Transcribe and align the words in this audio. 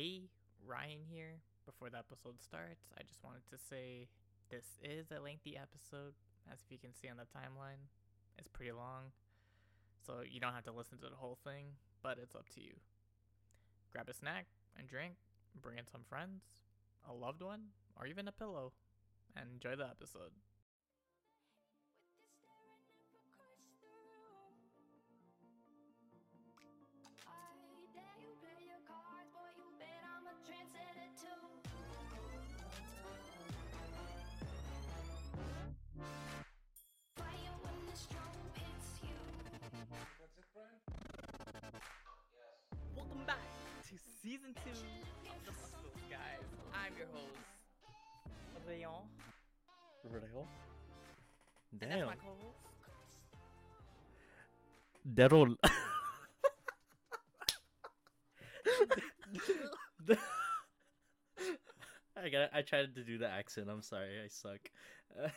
Hey, 0.00 0.30
Ryan 0.64 1.04
here. 1.12 1.44
Before 1.66 1.90
the 1.90 1.98
episode 1.98 2.40
starts, 2.40 2.88
I 2.96 3.02
just 3.04 3.20
wanted 3.22 3.44
to 3.52 3.58
say 3.60 4.08
this 4.48 4.80
is 4.80 5.12
a 5.12 5.20
lengthy 5.20 5.60
episode, 5.60 6.16
as 6.50 6.64
if 6.64 6.72
you 6.72 6.78
can 6.78 6.96
see 6.96 7.12
on 7.12 7.18
the 7.18 7.28
timeline. 7.28 7.84
It's 8.38 8.48
pretty 8.48 8.72
long, 8.72 9.12
so 10.00 10.24
you 10.24 10.40
don't 10.40 10.54
have 10.54 10.64
to 10.64 10.72
listen 10.72 10.96
to 11.04 11.10
the 11.10 11.20
whole 11.20 11.36
thing, 11.44 11.76
but 12.02 12.16
it's 12.16 12.34
up 12.34 12.48
to 12.56 12.62
you. 12.62 12.80
Grab 13.92 14.08
a 14.08 14.14
snack 14.14 14.46
and 14.74 14.88
drink, 14.88 15.16
bring 15.60 15.76
in 15.76 15.84
some 15.84 16.08
friends, 16.08 16.64
a 17.06 17.12
loved 17.12 17.42
one, 17.42 17.76
or 18.00 18.06
even 18.06 18.26
a 18.26 18.32
pillow, 18.32 18.72
and 19.36 19.52
enjoy 19.52 19.76
the 19.76 19.84
episode. 19.84 20.32
Season 44.22 44.54
two 44.64 44.70
of 44.70 45.40
the 45.46 45.52
Hustles, 45.52 45.96
guys. 46.10 46.44
I'm 46.74 46.92
your 46.96 47.06
host, 47.12 47.40
Rayon. 48.68 49.08
Real? 50.04 50.46
And 51.72 51.80
that's 51.80 51.90
my 51.90 51.96
Damn. 51.96 52.18
co-host. 52.18 52.58
Daryl. 55.14 55.56
I 62.16 62.28
got. 62.28 62.50
I 62.52 62.60
tried 62.62 62.94
to 62.96 63.02
do 63.04 63.16
the 63.16 63.28
accent. 63.28 63.68
I'm 63.70 63.82
sorry. 63.82 64.20
I 64.22 64.28
suck. 64.28 64.60
Uh, 65.16 65.28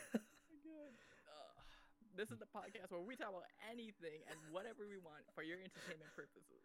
this 2.16 2.30
is 2.30 2.38
the 2.38 2.46
podcast 2.46 2.90
where 2.90 3.00
we 3.00 3.16
talk 3.16 3.30
about 3.30 3.48
anything 3.72 4.20
and 4.28 4.38
whatever 4.52 4.86
we 4.88 4.98
want 4.98 5.24
for 5.34 5.42
your 5.42 5.56
entertainment 5.58 6.12
purposes. 6.14 6.62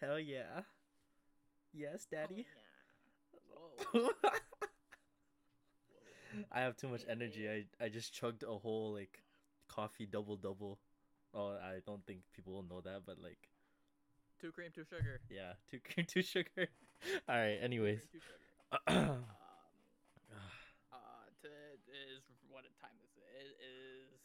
Hell 0.00 0.20
yeah. 0.20 0.62
Yes, 1.74 2.06
daddy. 2.10 2.46
Oh, 3.56 3.70
yeah. 3.94 4.00
Whoa. 4.00 4.10
I 6.52 6.60
have 6.60 6.76
too 6.76 6.88
much 6.88 7.02
energy. 7.08 7.48
I 7.48 7.64
I 7.84 7.88
just 7.88 8.12
chugged 8.12 8.42
a 8.42 8.58
whole 8.58 8.92
like 8.92 9.22
coffee 9.68 10.06
double 10.06 10.36
double. 10.36 10.78
Oh, 11.32 11.56
I 11.58 11.80
don't 11.86 12.04
think 12.06 12.20
people 12.34 12.52
will 12.54 12.62
know 12.62 12.80
that, 12.80 13.02
but 13.06 13.18
like, 13.20 13.48
Two 14.40 14.52
cream, 14.52 14.70
two 14.74 14.84
sugar. 14.84 15.20
yeah, 15.30 15.54
two 15.70 15.80
cream, 15.80 16.06
two 16.08 16.22
sugar. 16.22 16.68
All 17.28 17.36
right. 17.36 17.58
Anyways. 17.60 18.02
Two 18.12 18.20
sugar. 18.20 18.40
um, 18.88 19.24
uh, 20.92 21.26
today 21.42 21.78
is 21.90 22.22
what 22.50 22.62
time 22.80 22.94
is 23.02 23.10
it? 23.18 23.26
It 23.34 23.56
is 23.62 24.20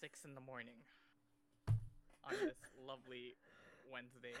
six 0.00 0.24
in 0.24 0.34
the 0.34 0.40
morning 0.40 0.78
on 2.24 2.34
this 2.38 2.54
lovely 2.86 3.34
Wednesday. 3.90 4.34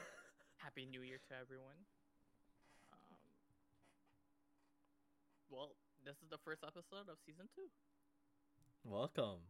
Happy 0.58 0.86
New 0.86 1.02
Year 1.02 1.18
to 1.28 1.34
everyone. 1.34 1.78
Well, 5.52 5.70
this 6.04 6.16
is 6.22 6.28
the 6.30 6.38
first 6.44 6.62
episode 6.66 7.08
of 7.10 7.18
season 7.26 7.46
two. 7.54 7.68
Welcome 8.84 9.40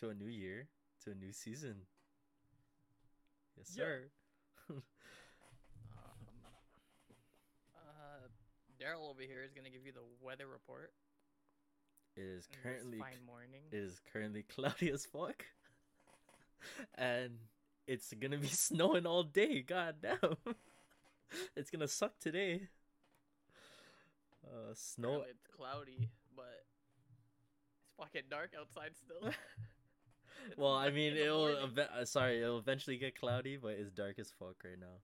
to 0.00 0.08
a 0.08 0.14
new 0.14 0.26
year, 0.26 0.68
to 1.04 1.10
a 1.12 1.14
new 1.14 1.32
season. 1.32 1.82
Yes, 3.56 3.74
Yeah. 3.76 3.84
sir. 3.84 4.10
Um, 4.70 4.82
uh, 7.76 8.28
Daryl 8.80 9.08
over 9.10 9.22
here 9.22 9.42
is 9.42 9.52
gonna 9.52 9.70
give 9.70 9.84
you 9.86 9.92
the 9.92 10.04
weather 10.20 10.46
report. 10.46 10.92
It 12.16 12.22
is 12.24 12.46
currently 12.62 12.98
fine 12.98 13.22
morning. 13.24 13.62
it 13.70 13.76
is 13.76 14.00
currently 14.12 14.42
cloudy 14.42 14.90
as 14.90 15.06
fuck, 15.06 15.44
and 16.96 17.38
it's 17.86 18.12
gonna 18.14 18.38
be 18.38 18.48
snowing 18.48 19.06
all 19.06 19.22
day. 19.22 19.62
God 19.62 19.96
damn, 20.02 20.36
it's 21.56 21.70
gonna 21.70 21.86
suck 21.88 22.18
today. 22.18 22.68
Uh, 24.48 24.72
snow. 24.74 25.10
Well, 25.10 25.26
it's 25.30 25.46
cloudy, 25.56 26.08
but 26.34 26.64
it's 27.82 27.92
fucking 27.98 28.22
dark 28.30 28.52
outside 28.58 28.92
still. 28.96 29.30
Well, 30.56 30.72
I 30.74 30.90
mean, 30.90 31.14
it'll 31.16 31.50
eve- 31.50 31.78
uh, 31.78 32.04
sorry, 32.04 32.40
it'll 32.40 32.58
eventually 32.58 32.96
get 32.96 33.18
cloudy, 33.18 33.56
but 33.58 33.72
it's 33.72 33.90
dark 33.90 34.18
as 34.18 34.30
fuck 34.38 34.54
right 34.64 34.78
now, 34.78 35.02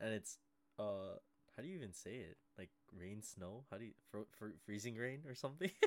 and 0.00 0.14
it's 0.14 0.38
uh, 0.78 1.18
how 1.56 1.62
do 1.62 1.68
you 1.68 1.74
even 1.74 1.92
say 1.92 2.14
it? 2.14 2.36
Like 2.56 2.70
rain, 2.96 3.22
snow? 3.22 3.64
How 3.70 3.76
do 3.76 3.84
you 3.84 3.92
fro- 4.10 4.28
fr- 4.38 4.54
freezing 4.64 4.94
rain 4.96 5.20
or 5.26 5.34
something? 5.34 5.70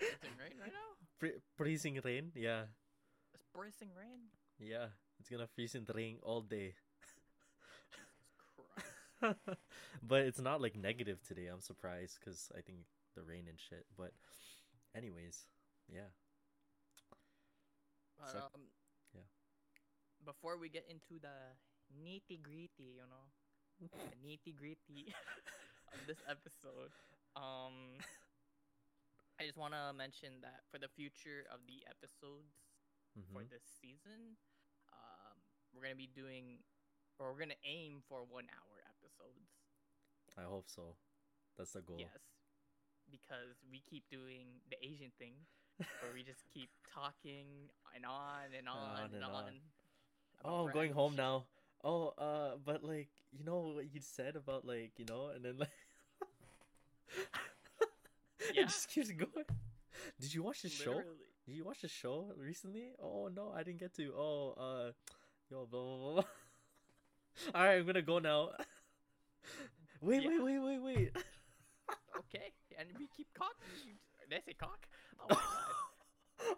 It's 0.00 0.22
in 0.24 0.34
rain 0.38 0.58
right 0.60 0.72
now. 0.72 0.98
Fr- 1.18 1.40
freezing 1.56 2.00
rain? 2.04 2.32
Yeah, 2.34 2.62
It's 3.34 3.44
bracing 3.54 3.90
rain. 3.96 4.28
yeah. 4.58 4.86
It's 5.20 5.28
gonna 5.28 5.46
freeze 5.46 5.74
and 5.74 5.88
rain 5.94 6.18
all 6.22 6.40
day, 6.42 6.74
Jesus 7.02 7.22
Christ. 9.22 9.58
But 10.02 10.22
it's 10.22 10.40
not 10.40 10.60
like 10.60 10.76
negative 10.76 11.22
today. 11.22 11.46
I'm 11.46 11.60
surprised 11.60 12.18
because 12.20 12.50
I 12.56 12.60
think 12.60 12.78
the 13.14 13.22
rain 13.22 13.46
and 13.48 13.58
shit. 13.58 13.86
But, 13.96 14.12
anyways, 14.94 15.46
yeah. 15.88 16.10
But, 18.18 18.28
So- 18.32 18.38
um, 18.54 18.62
yeah. 19.14 19.26
Before 20.24 20.56
we 20.58 20.68
get 20.68 20.84
into 20.90 21.20
the 21.20 21.54
nitty 21.94 22.42
gritty, 22.42 22.98
you 22.98 23.06
know, 23.08 23.24
the 23.80 23.86
nitty 24.26 24.54
gritty 24.56 25.14
of 25.94 26.00
this 26.06 26.18
episode, 26.28 26.90
um, 27.36 27.96
I 29.40 29.46
just 29.46 29.56
want 29.56 29.72
to 29.74 29.92
mention 29.94 30.40
that 30.42 30.66
for 30.70 30.78
the 30.78 30.88
future 30.88 31.46
of 31.54 31.60
the 31.70 31.86
episodes 31.86 32.50
for 33.32 33.42
Mhm. 33.42 33.50
this 33.50 33.62
season, 33.80 34.36
um, 34.92 35.38
we're 35.72 35.82
gonna 35.82 35.94
be 35.98 36.06
doing, 36.10 36.58
or 37.18 37.32
we're 37.32 37.38
gonna 37.40 37.62
aim 37.64 38.02
for 38.08 38.22
one 38.24 38.46
hour 38.50 38.76
episodes. 38.86 39.67
I 40.38 40.44
hope 40.48 40.64
so. 40.68 40.94
That's 41.56 41.72
the 41.72 41.80
goal. 41.80 41.96
Yes, 41.98 42.10
because 43.10 43.56
we 43.70 43.82
keep 43.90 44.04
doing 44.10 44.46
the 44.70 44.76
Asian 44.84 45.10
thing, 45.18 45.32
where 45.78 46.12
we 46.14 46.22
just 46.22 46.44
keep 46.54 46.70
talking 46.94 47.46
and 47.94 48.04
on 48.06 48.54
and 48.56 48.68
on, 48.68 48.76
On 48.76 49.04
and 49.06 49.14
and 49.14 49.24
on. 49.24 49.32
on. 49.34 49.52
Oh, 50.44 50.66
I'm 50.66 50.72
going 50.72 50.92
home 50.92 51.16
now. 51.16 51.44
Oh, 51.82 52.14
uh, 52.18 52.56
but 52.64 52.84
like, 52.84 53.08
you 53.32 53.44
know 53.44 53.72
what 53.74 53.92
you 53.92 54.00
said 54.00 54.36
about 54.36 54.64
like, 54.64 54.92
you 54.98 55.04
know, 55.08 55.30
and 55.34 55.44
then 55.44 55.58
like, 55.58 55.70
Yeah. 58.54 58.62
it 58.62 58.68
just 58.68 58.88
keeps 58.88 59.10
going. 59.10 59.44
Did 60.20 60.32
you 60.32 60.42
watch 60.42 60.62
the 60.62 60.68
show? 60.70 61.02
Did 61.46 61.54
you 61.54 61.64
watch 61.64 61.80
the 61.82 61.88
show 61.88 62.32
recently? 62.36 62.92
Oh 63.02 63.28
no, 63.34 63.52
I 63.54 63.62
didn't 63.62 63.80
get 63.80 63.94
to. 63.96 64.12
Oh, 64.16 64.54
uh, 64.58 64.92
yo, 65.50 65.66
blah 65.66 65.82
blah 65.82 65.96
blah. 65.98 66.12
blah. 66.14 66.22
All 67.54 67.62
right, 67.66 67.78
I'm 67.78 67.86
gonna 67.86 68.02
go 68.02 68.18
now. 68.18 68.50
Wait, 70.00 70.22
Yeah. 70.22 70.28
wait, 70.28 70.40
wait, 70.42 70.58
wait, 70.58 70.78
wait. 70.82 71.16
Okay, 72.18 72.52
and 72.78 72.88
we 72.98 73.06
keep. 73.16 73.28
Did 74.28 74.38
I 74.38 74.40
say 74.44 74.52
cock? 74.52 74.86
Oh 75.20 75.26
my 75.30 75.36
god. 75.36 76.56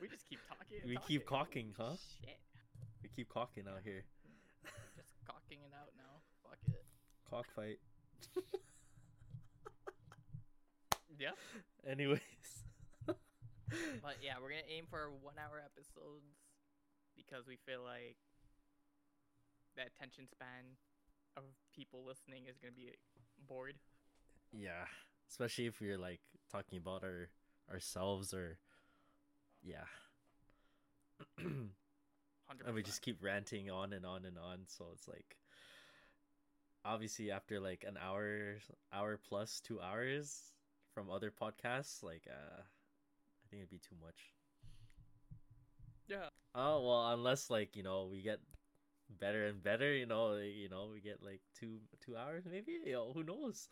we 0.00 0.06
just 0.08 0.28
keep 0.28 0.38
talking. 0.46 0.78
We 0.86 0.96
keep 1.08 1.26
talking. 1.26 1.72
cocking, 1.72 1.74
huh? 1.76 1.96
Shit. 2.20 2.38
We 3.02 3.08
keep 3.08 3.28
cocking 3.28 3.64
out 3.66 3.80
here. 3.82 4.04
Just 4.94 5.08
cocking 5.26 5.58
it 5.66 5.72
out 5.74 5.90
now. 5.96 6.20
Fuck 6.44 6.60
it. 6.68 6.84
Cockfight. 7.28 7.78
Yeah. 11.18 11.34
Anyways. 11.88 12.20
But 14.04 14.20
yeah, 14.20 14.36
we're 14.36 14.50
gonna 14.52 14.68
aim 14.68 14.84
for 14.90 15.08
one 15.22 15.40
hour 15.40 15.56
episodes 15.64 16.36
because 17.16 17.46
we 17.48 17.56
feel 17.64 17.80
like 17.82 18.20
that 19.76 19.88
attention 19.96 20.28
span 20.28 20.76
of 21.36 21.44
people 21.74 22.04
listening 22.06 22.44
is 22.48 22.58
gonna 22.58 22.72
be 22.72 22.92
bored. 23.46 23.76
Yeah, 24.52 24.84
especially 25.30 25.66
if 25.66 25.80
we're 25.80 25.98
like 25.98 26.20
talking 26.50 26.78
about 26.78 27.02
our 27.02 27.28
ourselves 27.70 28.34
or 28.34 28.58
yeah, 29.62 29.84
and 31.38 32.74
we 32.74 32.82
just 32.82 33.02
keep 33.02 33.22
ranting 33.22 33.70
on 33.70 33.92
and 33.92 34.04
on 34.04 34.24
and 34.24 34.38
on. 34.38 34.60
So 34.66 34.86
it's 34.92 35.08
like 35.08 35.36
obviously 36.84 37.30
after 37.30 37.60
like 37.60 37.84
an 37.86 37.96
hour, 38.02 38.56
hour 38.92 39.18
plus 39.28 39.60
two 39.60 39.80
hours 39.80 40.52
from 40.94 41.10
other 41.10 41.30
podcasts, 41.30 42.02
like 42.02 42.26
uh, 42.28 42.60
I 42.60 43.44
think 43.50 43.60
it'd 43.62 43.70
be 43.70 43.78
too 43.78 43.96
much. 44.02 44.32
Yeah. 46.08 46.28
Oh 46.54 46.86
well, 46.86 47.12
unless 47.12 47.48
like 47.50 47.76
you 47.76 47.82
know 47.82 48.08
we 48.10 48.20
get 48.20 48.40
better 49.18 49.46
and 49.46 49.62
better, 49.62 49.92
you 49.94 50.06
know, 50.06 50.26
like, 50.38 50.54
you 50.54 50.68
know 50.68 50.88
we 50.92 51.00
get 51.00 51.22
like 51.22 51.40
two 51.58 51.78
two 52.04 52.16
hours 52.16 52.44
maybe. 52.50 52.78
You 52.84 52.92
know, 52.92 53.12
who 53.14 53.22
knows? 53.24 53.68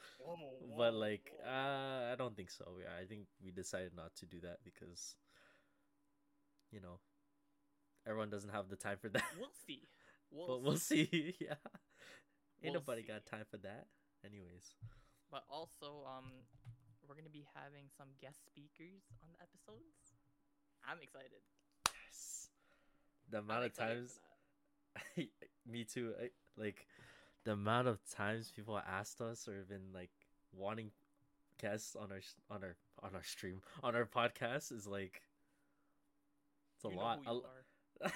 but 0.76 0.94
like 0.94 1.32
uh 1.46 2.12
i 2.12 2.14
don't 2.16 2.36
think 2.36 2.50
so 2.50 2.64
yeah 2.80 2.92
i 3.00 3.04
think 3.06 3.26
we 3.44 3.50
decided 3.50 3.92
not 3.96 4.14
to 4.14 4.26
do 4.26 4.40
that 4.40 4.58
because 4.64 5.16
you 6.70 6.80
know 6.80 7.00
everyone 8.06 8.30
doesn't 8.30 8.50
have 8.50 8.68
the 8.68 8.76
time 8.76 8.96
for 9.00 9.08
that 9.14 9.24
we'll 9.38 9.50
see. 9.66 9.88
We'll, 10.30 10.46
but 10.46 10.62
we'll 10.62 10.76
see 10.76 11.34
yeah 11.40 11.54
Ain't 12.62 12.72
We'll 12.72 12.80
nobody 12.84 13.02
see. 13.02 13.08
got 13.08 13.24
time 13.26 13.46
for 13.50 13.56
that. 13.64 13.86
Anyways. 14.24 14.76
But 15.32 15.44
also, 15.48 16.04
um, 16.04 16.28
we're 17.08 17.14
gonna 17.16 17.32
be 17.32 17.46
having 17.56 17.88
some 17.96 18.08
guest 18.20 18.44
speakers 18.44 19.00
on 19.24 19.32
the 19.32 19.40
episodes. 19.40 20.12
I'm 20.84 21.00
excited. 21.00 21.40
Yes. 21.88 22.50
The 23.30 23.38
I'm 23.38 23.44
amount 23.44 23.64
of 23.64 23.72
excited 23.72 23.96
for 24.08 24.20
times. 24.20 24.20
me 25.66 25.84
too. 25.84 26.14
I, 26.20 26.30
like 26.56 26.86
the 27.44 27.52
amount 27.52 27.88
of 27.88 27.98
times 28.14 28.52
people 28.54 28.78
asked 28.78 29.20
us 29.20 29.48
or 29.48 29.64
been 29.68 29.92
like 29.94 30.10
wanting 30.52 30.90
guests 31.60 31.94
on 31.96 32.10
our 32.12 32.20
on 32.50 32.64
our 32.64 32.76
on 33.02 33.14
our 33.14 33.22
stream 33.22 33.60
on 33.82 33.94
our 33.94 34.06
podcast 34.06 34.72
is 34.72 34.86
like 34.86 35.22
it's 36.76 36.84
a 36.84 36.88
You 36.88 36.94
know 36.96 37.00
lot. 37.02 37.20
who 37.24 37.30
A 37.30 37.34
you 37.34 37.42
are. 38.04 38.12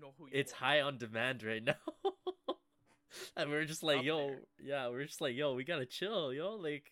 Know 0.00 0.12
who 0.18 0.28
it's 0.32 0.52
are. 0.52 0.56
high 0.56 0.80
on 0.82 0.98
demand 0.98 1.42
right 1.42 1.62
now. 1.64 1.74
and 3.36 3.50
we're 3.50 3.64
just 3.64 3.82
like, 3.82 3.98
Up 4.00 4.04
yo, 4.04 4.28
there. 4.28 4.40
yeah, 4.62 4.88
we're 4.88 5.04
just 5.04 5.20
like, 5.20 5.34
yo, 5.34 5.54
we 5.54 5.64
gotta 5.64 5.86
chill, 5.86 6.32
yo. 6.32 6.54
Like, 6.56 6.90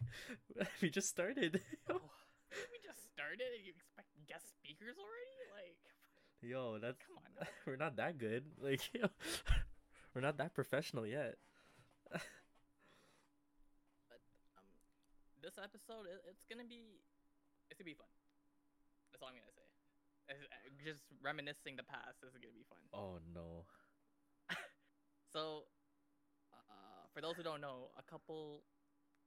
we 0.83 0.91
just 0.91 1.09
started. 1.09 1.61
Oh, 1.91 2.01
we 2.51 2.79
just 2.85 3.05
started 3.13 3.41
and 3.57 3.65
you 3.65 3.73
expect 3.77 4.09
guest 4.27 4.49
speakers 4.57 4.97
already? 4.99 5.38
Yo, 6.43 6.79
that's 6.79 6.99
come 7.03 7.17
on. 7.19 7.47
we're 7.67 7.77
not 7.77 7.97
that 7.97 8.19
good. 8.19 8.45
Like, 8.63 8.81
yo, 8.95 9.09
we're 10.15 10.21
not 10.23 10.39
that 10.39 10.55
professional 10.55 11.07
yet. 11.07 11.37
But 14.09 14.21
um, 14.57 14.69
this 15.43 15.59
episode 15.59 16.07
it, 16.07 16.23
it's 16.31 16.45
gonna 16.49 16.67
be 16.69 17.03
it's 17.71 17.79
gonna 17.79 17.91
be 17.91 17.99
fun. 17.99 18.09
That's 19.13 19.23
all 19.23 19.29
I'm 19.29 19.37
gonna 19.37 19.53
say. 19.53 19.67
It's, 20.29 20.45
uh, 20.45 20.71
Just 20.85 21.05
reminiscing 21.23 21.77
the 21.77 21.85
past 21.85 22.23
is 22.23 22.33
gonna 22.39 22.55
be 22.55 22.65
fun. 22.69 22.81
Oh 22.93 23.19
no. 23.35 23.67
So, 25.29 25.69
uh, 26.53 27.05
for 27.13 27.21
those 27.21 27.37
who 27.37 27.43
don't 27.43 27.61
know, 27.61 27.93
a 27.99 28.03
couple 28.03 28.65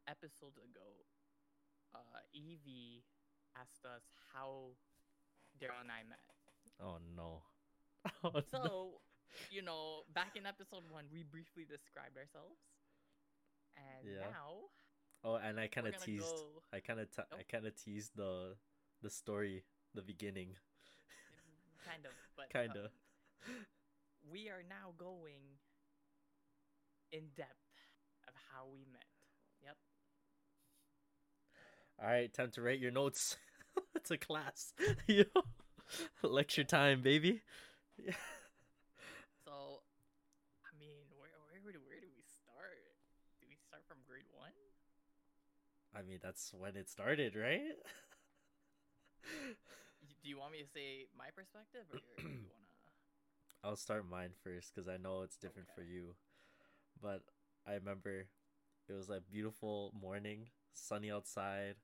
episodes 0.09 0.57
ago, 0.57 1.05
uh, 1.93 2.17
Evie 2.33 3.05
asked 3.53 3.85
us 3.85 4.01
how 4.33 4.73
Daryl 5.61 5.81
and 5.81 5.91
I 5.91 6.01
met. 6.09 6.40
Oh 6.79 6.97
no. 7.15 7.43
Oh, 8.23 8.41
no. 8.53 8.61
So, 8.63 9.01
you 9.49 9.61
know, 9.61 10.03
back 10.13 10.35
in 10.35 10.45
episode 10.45 10.83
one, 10.89 11.05
we 11.11 11.23
briefly 11.23 11.65
described 11.65 12.17
ourselves, 12.17 12.59
and 13.75 14.07
Yeah. 14.13 14.33
now 14.33 14.69
Oh, 15.23 15.35
and 15.35 15.59
I 15.59 15.67
kind 15.67 15.87
of 15.87 15.97
teased. 15.97 16.43
go. 16.43 16.63
I 16.73 16.79
kind 16.79 16.99
of. 16.99 17.09
T- 17.11 17.21
I 17.39 17.43
Nope. 17.43 17.43
kind 17.43 17.65
of 17.65 17.75
teased 17.75 18.11
the, 18.15 18.55
the 19.01 19.09
story, 19.09 19.63
the 19.93 20.01
beginning. 20.01 20.55
Kind 21.83 22.05
of, 22.05 22.13
but 22.35 22.51
Kinda. 22.51 22.91
um, 23.47 23.65
we 24.29 24.49
are 24.49 24.63
now 24.67 24.93
going 24.97 25.59
in 27.11 27.29
depth 27.35 27.69
of 28.27 28.33
how 28.51 28.65
we 28.71 28.85
met. 28.91 29.05
Yep. 29.63 29.77
All 31.99 32.07
right, 32.07 32.33
time 32.33 32.51
to 32.51 32.61
write 32.61 32.79
your 32.79 32.91
notes. 32.91 33.37
it's 33.95 34.11
a 34.11 34.17
class. 34.17 34.73
Lecture 36.23 36.63
time, 36.63 37.01
baby. 37.01 37.41
Yeah. 37.97 38.13
So, 39.45 39.81
I 40.65 40.71
mean, 40.79 41.05
where 41.17 41.31
where 41.63 41.73
do 41.73 41.81
where 41.87 42.01
do 42.01 42.09
we 42.15 42.23
start? 42.25 42.81
Do 43.41 43.47
we 43.49 43.57
start 43.57 43.83
from 43.87 43.99
grade 44.07 44.27
one? 44.33 44.53
I 45.95 46.01
mean, 46.01 46.19
that's 46.21 46.53
when 46.57 46.75
it 46.75 46.89
started, 46.89 47.35
right? 47.35 47.75
Do 50.23 50.29
you 50.29 50.37
want 50.37 50.51
me 50.53 50.61
to 50.61 50.69
say 50.69 51.07
my 51.17 51.29
perspective, 51.35 51.85
or 51.89 51.97
do 51.97 52.23
you 52.23 52.45
wanna? 52.51 52.69
I'll 53.63 53.75
start 53.75 54.09
mine 54.09 54.31
first 54.43 54.73
because 54.73 54.87
I 54.87 54.97
know 54.97 55.21
it's 55.21 55.37
different 55.37 55.67
for 55.75 55.83
you. 55.83 56.15
But 57.01 57.23
I 57.67 57.73
remember 57.75 58.27
it 58.89 58.93
was 58.93 59.09
a 59.09 59.21
beautiful 59.31 59.93
morning, 59.99 60.49
sunny 60.73 61.11
outside. 61.11 61.75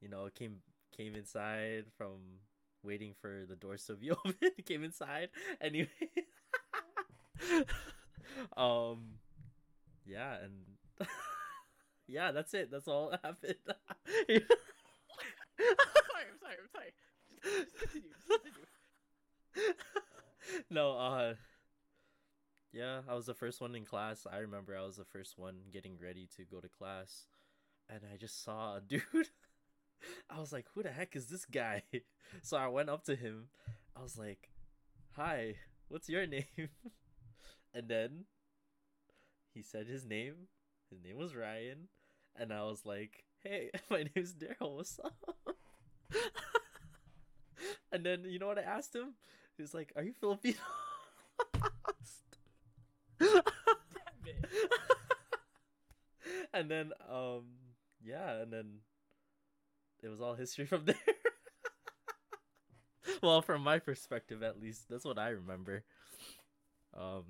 You 0.00 0.08
know, 0.08 0.28
came 0.34 0.60
came 0.96 1.14
inside 1.14 1.84
from 1.96 2.40
waiting 2.82 3.14
for 3.20 3.44
the 3.48 3.56
doors 3.56 3.84
to 3.86 3.94
be 3.94 4.10
open. 4.12 4.34
came 4.66 4.84
inside 4.84 5.28
anyway. 5.60 5.88
um, 8.56 9.18
yeah, 10.06 10.36
and 10.42 11.08
yeah, 12.06 12.32
that's 12.32 12.54
it. 12.54 12.70
That's 12.70 12.88
all 12.88 13.10
that 13.10 13.20
happened. 13.24 13.56
sorry, 13.66 14.42
I'm 15.58 16.38
sorry, 16.40 16.56
I'm 16.60 16.68
sorry. 16.72 16.92
Continue. 17.78 18.10
Just 18.28 18.42
continue. 18.42 19.74
no, 20.70 20.92
uh 20.96 21.34
yeah, 22.72 23.00
I 23.08 23.14
was 23.14 23.26
the 23.26 23.34
first 23.34 23.60
one 23.60 23.74
in 23.74 23.84
class. 23.84 24.26
I 24.30 24.38
remember 24.38 24.76
I 24.76 24.82
was 24.82 24.96
the 24.96 25.04
first 25.04 25.38
one 25.38 25.56
getting 25.72 25.98
ready 26.02 26.28
to 26.36 26.44
go 26.44 26.60
to 26.60 26.68
class 26.68 27.26
and 27.90 28.00
I 28.12 28.16
just 28.16 28.42
saw 28.44 28.76
a 28.76 28.80
dude. 28.80 29.02
I 30.30 30.40
was 30.40 30.52
like, 30.52 30.66
"Who 30.74 30.82
the 30.82 30.90
heck 30.90 31.16
is 31.16 31.26
this 31.26 31.44
guy?" 31.44 31.82
So 32.42 32.56
I 32.56 32.68
went 32.68 32.88
up 32.88 33.04
to 33.04 33.14
him. 33.14 33.48
I 33.94 34.02
was 34.02 34.16
like, 34.16 34.48
"Hi, 35.16 35.56
what's 35.88 36.08
your 36.08 36.26
name?" 36.36 36.70
And 37.74 37.88
then 37.88 38.24
he 39.54 39.62
said 39.62 39.86
his 39.86 40.04
name. 40.06 40.48
His 40.90 41.02
name 41.02 41.16
was 41.16 41.34
Ryan, 41.34 41.88
and 42.36 42.52
I 42.52 42.62
was 42.64 42.84
like, 42.84 43.24
"Hey, 43.42 43.70
my 43.90 44.04
name's 44.14 44.34
Daryl. 44.34 44.76
What's 44.76 44.98
up?" 44.98 45.14
and 47.92 48.04
then 48.04 48.24
you 48.24 48.38
know 48.38 48.46
what 48.46 48.58
I 48.58 48.62
asked 48.62 48.94
him? 48.94 49.14
He 49.56 49.62
was 49.62 49.74
like, 49.74 49.92
"Are 49.96 50.02
you 50.02 50.12
Filipino?" 50.12 50.58
And 56.52 56.70
then 56.70 56.92
um 57.10 57.44
yeah, 58.02 58.42
and 58.42 58.52
then 58.52 58.80
it 60.02 60.08
was 60.08 60.20
all 60.20 60.34
history 60.34 60.66
from 60.66 60.84
there. 60.86 60.96
well, 63.22 63.42
from 63.42 63.62
my 63.62 63.78
perspective 63.78 64.42
at 64.42 64.60
least, 64.60 64.88
that's 64.88 65.04
what 65.04 65.18
I 65.18 65.30
remember. 65.30 65.84
Um 66.98 67.24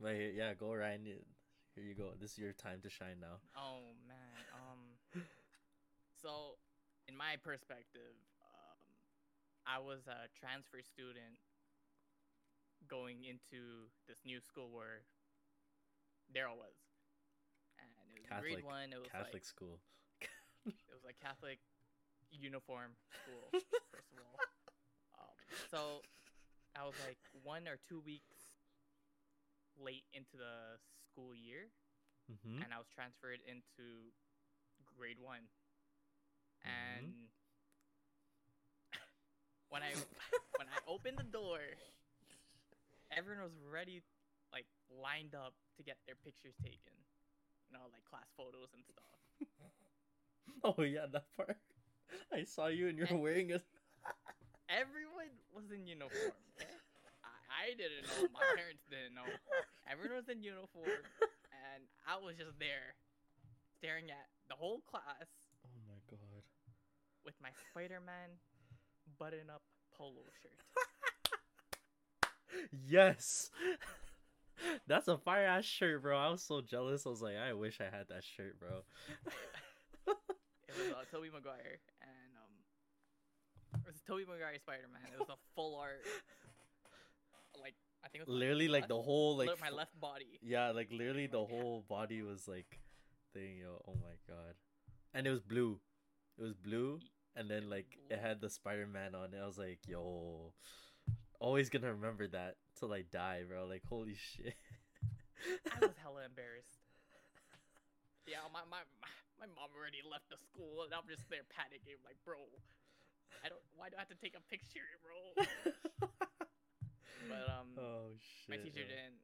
but 0.00 0.16
yeah, 0.34 0.54
go 0.54 0.74
Ryan. 0.74 1.04
Here 1.74 1.84
you 1.84 1.94
go. 1.94 2.10
This 2.20 2.32
is 2.32 2.38
your 2.38 2.52
time 2.52 2.80
to 2.82 2.90
shine 2.90 3.20
now. 3.20 3.42
Oh 3.56 3.80
man. 4.06 4.44
Um. 4.54 5.22
So, 6.24 6.56
in 7.04 7.12
my 7.12 7.36
perspective, 7.36 8.16
um, 8.40 8.80
I 9.68 9.76
was 9.76 10.08
a 10.08 10.24
transfer 10.32 10.80
student 10.80 11.36
going 12.88 13.28
into 13.28 13.92
this 14.08 14.24
new 14.24 14.40
school 14.40 14.72
where 14.72 15.04
Daryl 16.32 16.56
was, 16.56 16.72
and 17.76 17.92
it 17.92 18.24
was 18.24 18.32
Catholic- 18.32 18.56
grade 18.56 18.64
one. 18.64 18.88
It 18.88 19.04
was 19.04 19.12
Catholic 19.12 19.44
like 19.44 19.44
school. 19.44 19.84
it 20.64 20.96
was 20.96 21.04
a 21.04 21.12
Catholic 21.20 21.60
uniform 22.40 22.96
school. 23.14 23.52
first 23.90 24.12
of 24.12 24.18
all, 24.20 24.40
um, 25.18 25.36
so 25.70 26.04
I 26.76 26.84
was 26.84 26.98
like 26.98 27.18
one 27.42 27.68
or 27.68 27.78
two 27.88 28.00
weeks 28.00 28.58
late 29.78 30.04
into 30.12 30.36
the 30.36 30.78
school 31.10 31.34
year 31.34 31.70
hmm 32.28 32.62
and 32.62 32.72
I 32.72 32.78
was 32.78 32.88
transferred 32.94 33.40
into 33.46 34.12
grade 34.96 35.18
one. 35.20 35.48
And 36.64 37.28
when 39.68 39.82
I 39.82 39.94
when 40.56 40.68
I 40.68 40.78
opened 40.86 41.18
the 41.18 41.24
door, 41.24 41.60
everyone 43.12 43.44
was 43.44 43.56
ready, 43.70 44.02
like 44.52 44.66
lined 44.90 45.34
up 45.34 45.54
to 45.76 45.82
get 45.82 45.96
their 46.06 46.16
pictures 46.16 46.54
taken. 46.62 46.94
You 47.68 47.78
know, 47.78 47.84
like 47.92 48.04
class 48.04 48.28
photos 48.36 48.70
and 48.74 48.84
stuff. 48.84 49.18
Oh 50.64 50.82
yeah, 50.82 51.06
that 51.12 51.26
part. 51.36 51.58
I 52.32 52.44
saw 52.44 52.66
you 52.68 52.88
and 52.88 52.98
you're 52.98 53.06
And- 53.08 53.20
wearing 53.22 53.52
a 53.52 53.60
Everyone 54.68 55.30
was 55.54 55.70
in 55.70 55.86
uniform. 55.86 56.32
Okay? 56.56 56.70
I, 57.22 57.68
I 57.70 57.76
didn't 57.76 58.08
know. 58.08 58.28
My 58.32 58.40
parents 58.56 58.82
didn't 58.90 59.14
know. 59.14 59.28
Everyone 59.90 60.16
was 60.16 60.28
in 60.28 60.42
uniform, 60.42 60.88
and 61.52 61.82
I 62.08 62.16
was 62.16 62.34
just 62.40 62.58
there, 62.58 62.96
staring 63.78 64.08
at 64.10 64.26
the 64.48 64.54
whole 64.56 64.80
class 64.88 65.28
Oh 65.64 65.78
my 65.86 66.00
god. 66.10 66.42
with 67.24 67.34
my 67.42 67.50
Spider-Man 67.70 68.40
button-up 69.18 69.62
polo 69.96 70.24
shirt. 70.42 70.58
Yes. 72.88 73.50
That's 74.86 75.08
a 75.08 75.18
fire 75.18 75.44
ass 75.46 75.64
shirt, 75.64 76.02
bro. 76.02 76.16
I 76.18 76.30
was 76.30 76.42
so 76.42 76.60
jealous. 76.62 77.06
I 77.06 77.10
was 77.10 77.20
like, 77.22 77.36
I 77.36 77.52
wish 77.52 77.80
I 77.80 77.84
had 77.94 78.08
that 78.08 78.24
shirt, 78.24 78.58
bro. 78.58 78.82
It 80.74 80.82
was 80.82 80.92
uh, 80.92 81.04
Tobey 81.10 81.30
Maguire 81.32 81.78
and 82.02 82.30
um, 82.36 83.80
it 83.80 83.86
was 83.86 84.00
Tobey 84.06 84.24
Maguire 84.24 84.58
Spider-Man. 84.58 85.02
It 85.14 85.18
was 85.18 85.28
a 85.28 85.38
full 85.54 85.76
art, 85.76 86.02
like 87.60 87.74
I 88.04 88.08
think 88.08 88.22
it 88.22 88.28
was 88.28 88.36
literally, 88.36 88.68
like 88.68 88.88
the 88.88 89.00
whole 89.00 89.36
like 89.36 89.50
my 89.60 89.70
left 89.70 89.98
body. 90.00 90.38
Yeah, 90.42 90.70
like 90.70 90.90
literally 90.90 91.26
the 91.26 91.44
whole 91.44 91.84
body 91.88 92.22
was 92.22 92.48
like 92.48 92.80
thing, 93.32 93.58
yo. 93.58 93.82
Oh 93.86 93.94
my 93.94 94.16
god. 94.28 94.54
And 95.14 95.26
it 95.26 95.30
was 95.30 95.42
blue. 95.42 95.78
It 96.38 96.42
was 96.42 96.54
blue 96.54 97.00
and 97.36 97.50
then 97.50 97.68
like 97.68 97.98
it 98.10 98.18
had 98.18 98.40
the 98.40 98.50
Spider-Man 98.50 99.14
on 99.14 99.34
it. 99.34 99.40
I 99.42 99.46
was 99.46 99.58
like, 99.58 99.80
yo. 99.86 100.52
Always 101.40 101.68
gonna 101.68 101.92
remember 101.92 102.26
that 102.28 102.56
till 102.78 102.92
I 102.92 103.02
die, 103.02 103.42
bro. 103.46 103.66
Like 103.66 103.82
holy 103.88 104.14
shit. 104.18 104.54
I 105.70 105.78
was 105.80 105.94
hella 106.02 106.24
embarrassed. 106.24 106.78
Yeah, 108.26 108.40
my, 108.52 108.64
my 108.70 108.80
my 109.40 109.46
mom 109.50 109.70
already 109.74 110.00
left 110.06 110.28
the 110.30 110.38
school, 110.38 110.84
and 110.86 110.92
I'm 110.94 111.06
just 111.10 111.26
there 111.30 111.44
panicking, 111.50 111.98
like, 112.06 112.16
bro, 112.24 112.38
I 113.42 113.48
don't. 113.50 113.62
Why 113.76 113.90
do 113.90 113.96
I 113.98 114.06
have 114.06 114.12
to 114.14 114.18
take 114.20 114.34
a 114.38 114.44
picture, 114.48 114.86
bro? 115.02 115.18
But 117.24 117.48
um, 117.48 117.72
oh 117.80 118.12
shit. 118.20 118.48
my 118.52 118.56
teacher 118.60 118.84
man. 118.84 119.16
didn't 119.16 119.20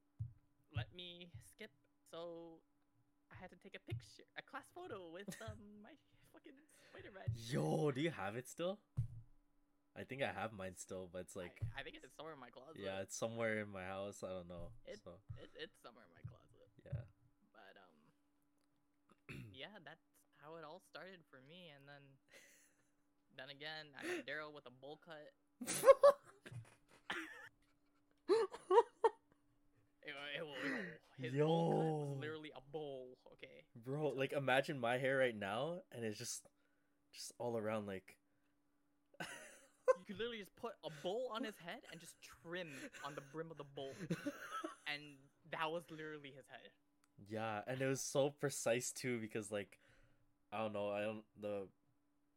let 0.72 0.88
me 0.96 1.28
skip, 1.52 1.68
so 2.10 2.56
I 3.28 3.36
had 3.36 3.50
to 3.52 3.58
take 3.60 3.76
a 3.76 3.82
picture, 3.84 4.24
a 4.40 4.42
class 4.42 4.64
photo 4.74 5.12
with 5.12 5.28
um 5.44 5.60
my 5.84 5.92
fucking 6.32 6.56
Spider-Man. 6.88 7.28
Yo, 7.52 7.90
do 7.92 8.00
you 8.00 8.08
have 8.10 8.36
it 8.36 8.48
still? 8.48 8.78
I 9.92 10.04
think 10.08 10.22
I 10.22 10.32
have 10.32 10.52
mine 10.56 10.80
still, 10.80 11.10
but 11.12 11.28
it's 11.28 11.36
I- 11.36 11.52
like 11.52 11.60
I, 11.76 11.82
think 11.84 11.96
it's 12.00 12.08
somewhere 12.16 12.32
in 12.32 12.40
my 12.40 12.48
closet. 12.48 12.80
yeah, 12.80 13.04
it's 13.04 13.16
somewhere 13.16 13.60
in 13.60 13.68
my 13.68 13.84
house. 13.84 14.24
I 14.24 14.32
don't 14.32 14.48
know. 14.48 14.72
It- 14.88 15.00
so 15.04 15.20
it, 15.36 15.50
it's 15.60 15.76
somewhere 15.84 16.08
in 16.08 16.12
my 16.16 16.24
closet. 16.24 16.72
yeah. 16.80 17.04
But 17.52 17.74
um, 17.84 18.00
yeah, 19.60 19.76
that's 19.84 20.00
how 20.40 20.56
it 20.56 20.64
all 20.64 20.80
started 20.88 21.20
for 21.28 21.36
me. 21.44 21.68
And 21.76 21.84
then, 21.84 22.04
then 23.36 23.48
again, 23.52 23.92
I 23.92 24.00
met 24.08 24.24
Daryl 24.24 24.56
with 24.56 24.64
a 24.64 24.72
bowl 24.72 24.96
cut. 25.04 25.28
It, 30.02 30.16
it, 30.38 30.46
wa- 30.46 30.72
his 31.20 31.34
bowl 31.34 31.70
cut 31.70 31.76
was 31.76 32.18
literally 32.20 32.52
a 32.56 32.60
bowl. 32.72 33.18
Okay. 33.36 33.64
Bro, 33.84 34.14
like 34.16 34.32
imagine 34.32 34.80
my 34.80 34.96
hair 34.98 35.18
right 35.18 35.36
now 35.36 35.80
and 35.92 36.04
it's 36.04 36.18
just 36.18 36.42
just 37.12 37.32
all 37.38 37.56
around 37.58 37.86
like 37.86 38.16
You 39.20 40.04
could 40.06 40.16
literally 40.16 40.38
just 40.38 40.56
put 40.56 40.72
a 40.84 40.90
bowl 41.02 41.30
on 41.34 41.44
his 41.44 41.54
head 41.64 41.80
and 41.92 42.00
just 42.00 42.14
trim 42.42 42.68
on 43.04 43.14
the 43.14 43.20
brim 43.32 43.50
of 43.50 43.58
the 43.58 43.68
bowl, 43.76 43.92
and 44.88 45.02
that 45.52 45.70
was 45.70 45.82
literally 45.90 46.32
his 46.34 46.46
head. 46.48 46.70
Yeah, 47.28 47.60
and 47.66 47.80
it 47.80 47.86
was 47.86 48.00
so 48.00 48.30
precise 48.30 48.92
too 48.92 49.18
because 49.20 49.50
like 49.50 49.78
I 50.52 50.58
don't 50.58 50.72
know, 50.72 50.90
I 50.90 51.02
don't 51.02 51.24
the 51.40 51.68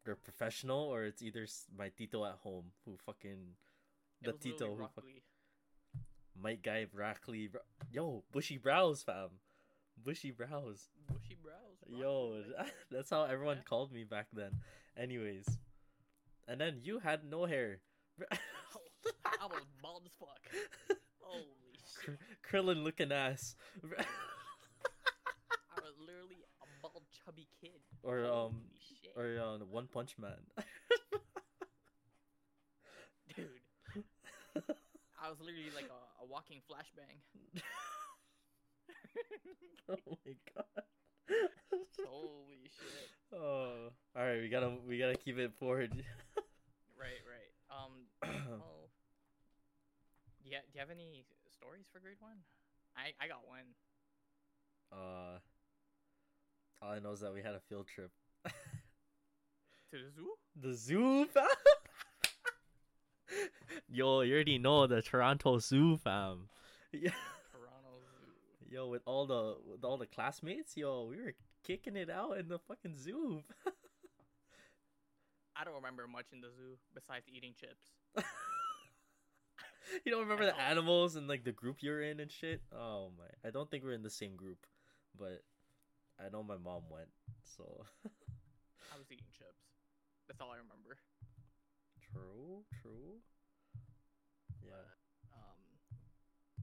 they're 0.05 0.15
professional 0.15 0.79
or 0.79 1.03
it's 1.05 1.21
either 1.21 1.47
my 1.77 1.89
tito 1.89 2.25
at 2.25 2.35
home 2.43 2.65
who 2.85 2.97
fucking 3.05 3.55
the 4.21 4.33
tito 4.33 4.75
who 4.75 4.81
fuck, 4.83 5.03
Mike 6.39 6.61
guy 6.61 6.85
Brackley 6.85 7.47
bro- 7.47 7.61
yo 7.91 8.23
bushy 8.33 8.57
brows 8.57 9.01
fam 9.03 9.29
bushy 10.03 10.31
brows 10.31 10.89
bushy 11.07 11.37
brows. 11.41 11.99
yo 11.99 12.41
like- 12.57 12.73
that's 12.91 13.09
how 13.11 13.23
everyone 13.23 13.57
Yeah. 13.57 13.63
called 13.63 13.93
me 13.93 14.03
back 14.03 14.27
then 14.33 14.51
anyways 14.97 15.45
and 16.49 16.59
then 16.59 16.79
you 16.83 16.99
had 16.99 17.23
no 17.23 17.45
hair 17.45 17.79
I 18.29 19.45
was 19.47 19.63
bald 19.81 20.03
as 20.05 20.11
fuck. 20.19 20.97
Holy 21.21 21.45
Kr- 21.95 22.11
shit! 22.11 22.19
Krillin 22.51 22.83
looking 22.83 23.11
ass 23.13 23.55
I 23.83 25.79
was 25.81 25.95
literally 25.99 26.43
a 26.61 26.65
bald, 26.81 27.03
chubby 27.25 27.47
kid. 27.61 27.79
or 28.03 28.25
um 28.25 28.61
shit, 28.77 29.11
or 29.15 29.39
uh, 29.39 29.57
One 29.65 29.87
Punch 29.87 30.15
Man 30.19 30.35
dude. 33.35 33.47
I 35.21 35.29
was 35.29 35.39
literally 35.39 35.71
like 35.75 35.87
a, 35.89 36.23
a 36.23 36.25
walking 36.27 36.59
flashbang. 36.69 37.17
oh 39.89 40.17
my 40.25 40.33
god 40.55 40.83
Holy 42.05 42.67
shit! 42.67 43.09
Oh, 43.33 43.89
all 44.15 44.21
right. 44.21 44.41
We 44.41 44.49
gotta 44.49 44.75
we 44.85 44.99
gotta 44.99 45.15
keep 45.15 45.37
it 45.39 45.53
forward. 45.57 45.91
Right, 46.99 47.23
right. 47.23 47.51
Um, 47.71 48.11
well, 48.59 48.91
yeah. 50.43 50.59
Do 50.67 50.75
you 50.75 50.79
have 50.81 50.91
any 50.91 51.23
stories 51.49 51.85
for 51.91 51.99
grade 51.99 52.19
one? 52.19 52.43
I 52.95 53.15
I 53.23 53.27
got 53.27 53.47
one. 53.47 53.73
uh, 54.91 55.39
all 56.83 56.91
I 56.91 56.99
know 56.99 57.11
is 57.11 57.21
that 57.21 57.33
we 57.33 57.41
had 57.41 57.55
a 57.55 57.61
field 57.69 57.87
trip. 57.87 58.11
To 59.93 59.99
the 59.99 60.09
zoo? 60.09 60.33
The 60.59 60.73
zoo, 60.73 61.25
fam. 61.25 61.47
Yo, 63.87 64.21
you 64.21 64.33
already 64.33 64.57
know 64.57 64.87
the 64.87 65.03
Toronto 65.03 65.59
Zoo, 65.59 65.97
fam. 65.97 66.49
Yeah. 66.91 67.11
Toronto 67.51 67.99
Zoo. 68.01 68.31
Yo, 68.71 68.87
with 68.87 69.03
all 69.05 69.27
the 69.27 69.57
with 69.69 69.83
all 69.83 69.97
the 69.97 70.07
classmates, 70.07 70.75
yo, 70.75 71.05
we 71.07 71.17
were 71.17 71.35
kicking 71.63 71.95
it 71.95 72.09
out 72.09 72.39
in 72.39 72.47
the 72.47 72.57
fucking 72.57 72.97
zoo. 72.97 73.43
I 75.55 75.63
don't 75.63 75.75
remember 75.75 76.07
much 76.07 76.25
in 76.33 76.41
the 76.41 76.47
zoo 76.47 76.79
besides 76.95 77.27
eating 77.31 77.53
chips. 77.59 77.91
you 80.03 80.11
don't 80.11 80.21
remember 80.21 80.45
the 80.45 80.59
animals 80.59 81.15
and 81.15 81.27
like 81.27 81.43
the 81.43 81.51
group 81.51 81.77
you're 81.81 82.01
in 82.01 82.19
and 82.19 82.31
shit? 82.31 82.63
Oh 82.75 83.11
my! 83.15 83.29
I 83.47 83.51
don't 83.51 83.69
think 83.69 83.83
we're 83.83 83.93
in 83.93 84.01
the 84.01 84.09
same 84.09 84.35
group, 84.35 84.65
but 85.15 85.43
I 86.19 86.29
know 86.29 86.43
my 86.43 86.57
mom 86.57 86.83
went. 86.89 87.09
So 87.57 87.85
I 88.91 88.97
was 88.97 89.11
eating 89.11 89.31
chips. 89.31 89.63
That's 90.27 90.39
all 90.41 90.51
I 90.51 90.57
remember. 90.57 90.97
true, 92.11 92.65
true. 92.81 93.21
Yeah. 94.61 94.87
Um, 95.33 95.61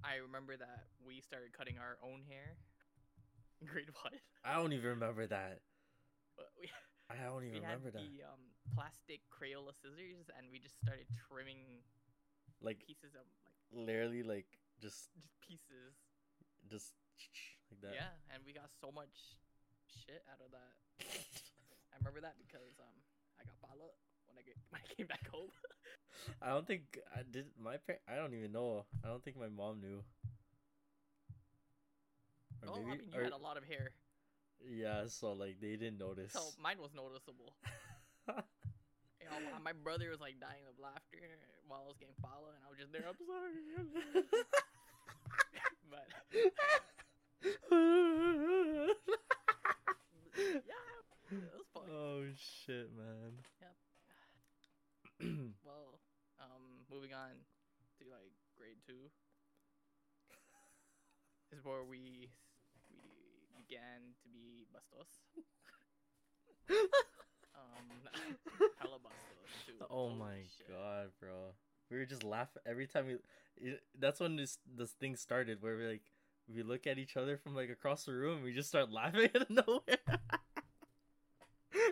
I 0.04 0.16
remember 0.16 0.56
that 0.56 0.86
we 1.04 1.20
started 1.20 1.52
cutting 1.52 1.78
our 1.78 1.98
own 2.02 2.22
hair 2.28 2.58
grade 3.66 3.90
one. 4.02 4.14
I 4.44 4.54
don't 4.54 4.72
even 4.72 4.90
remember 4.90 5.26
that. 5.26 5.60
But 6.36 6.50
we 6.58 6.70
I 7.10 7.14
don't 7.24 7.44
even 7.44 7.54
we 7.54 7.60
had 7.60 7.78
remember 7.78 7.90
that. 7.90 8.00
the 8.00 8.22
um 8.24 8.54
plastic 8.74 9.20
Crayola 9.30 9.74
scissors, 9.74 10.30
and 10.36 10.50
we 10.50 10.58
just 10.58 10.78
started 10.78 11.06
trimming 11.28 11.82
Like 12.60 12.86
pieces 12.86 13.14
of 13.14 13.26
like 13.44 13.56
literally, 13.72 14.22
like 14.22 14.46
just 14.80 15.08
just 15.22 15.34
pieces. 15.40 15.94
just 16.68 16.92
like 17.70 17.80
that. 17.86 17.94
Yeah, 17.94 18.12
and 18.34 18.42
we 18.46 18.52
got 18.52 18.68
so 18.80 18.90
much 18.90 19.14
shit 19.86 20.22
out 20.30 20.42
of 20.44 20.50
that. 20.52 20.74
I 21.90 21.98
remember 21.98 22.20
that 22.20 22.34
because 22.38 22.78
um 22.82 22.96
I 23.38 23.44
got 23.46 23.56
bala 23.62 23.90
when 24.26 24.36
I 24.38 24.42
get 24.42 24.56
when 24.70 24.80
I 24.82 24.86
came 24.94 25.06
back 25.06 25.26
home. 25.30 25.50
I 26.42 26.50
don't 26.50 26.66
think 26.66 26.98
I 27.14 27.22
did. 27.22 27.46
My 27.56 27.78
parent. 27.78 28.02
I 28.10 28.16
don't 28.16 28.34
even 28.34 28.52
know. 28.52 28.84
I 29.04 29.08
don't 29.08 29.22
think 29.24 29.38
my 29.38 29.48
mom 29.48 29.80
knew. 29.80 30.02
Or 32.62 32.68
oh, 32.68 32.74
I 32.76 32.84
mean 32.84 33.00
you 33.08 33.18
or- 33.18 33.24
had 33.24 33.32
a 33.32 33.40
lot 33.40 33.56
of 33.56 33.64
hair, 33.64 33.92
yeah, 34.60 35.08
so 35.08 35.32
like 35.32 35.60
they 35.60 35.76
didn't 35.80 35.96
notice. 35.98 36.32
so 36.34 36.52
mine 36.60 36.76
was 36.80 36.92
noticeable. 36.94 37.54
You 39.20 39.28
know, 39.46 39.62
my- 39.62 39.72
brother 39.72 40.10
was 40.10 40.18
like 40.20 40.40
dying 40.42 40.66
of 40.66 40.74
laughter 40.82 41.22
while 41.68 41.82
I 41.84 41.88
was 41.88 41.96
getting 42.02 42.18
bala, 42.18 42.50
and 42.50 42.62
I 42.66 42.68
was 42.68 42.78
just 42.82 42.90
there. 42.90 43.06
I'm 43.06 43.14
sorry, 43.22 43.62
but 45.90 46.10
yeah, 47.42 47.52
it 51.30 51.64
was 51.74 51.88
oh 51.90 52.22
shit, 52.36 52.90
man. 52.96 53.32
Yep. 53.60 53.74
Well, 55.64 56.00
um, 56.40 56.84
moving 56.90 57.12
on 57.12 57.36
to 58.00 58.04
like 58.10 58.32
grade 58.56 58.78
two 58.86 59.10
is 61.56 61.64
where 61.64 61.84
we 61.84 62.30
we 62.90 62.98
began 63.56 64.14
to 64.22 64.28
be 64.32 64.66
bastos. 64.72 65.12
um, 67.54 68.08
hella 68.78 68.98
bastos 68.98 69.52
too. 69.66 69.72
oh 69.90 70.08
Holy 70.08 70.18
my 70.18 70.36
shit. 70.56 70.68
god, 70.68 71.10
bro. 71.20 71.54
We 71.90 71.98
were 71.98 72.06
just 72.06 72.22
laughing 72.24 72.62
every 72.66 72.86
time 72.86 73.06
we. 73.06 73.16
It, 73.56 73.80
that's 73.98 74.20
when 74.20 74.36
this 74.36 74.58
this 74.76 74.92
thing 74.92 75.16
started, 75.16 75.60
where 75.62 75.76
we 75.76 75.86
like 75.86 76.02
we 76.54 76.62
look 76.62 76.86
at 76.86 76.98
each 76.98 77.16
other 77.16 77.36
from 77.36 77.54
like 77.54 77.70
across 77.70 78.04
the 78.04 78.12
room, 78.12 78.36
and 78.36 78.44
we 78.44 78.52
just 78.52 78.68
start 78.68 78.90
laughing 78.90 79.28
out 79.34 79.42
of 79.42 79.50
nowhere. 79.50 79.98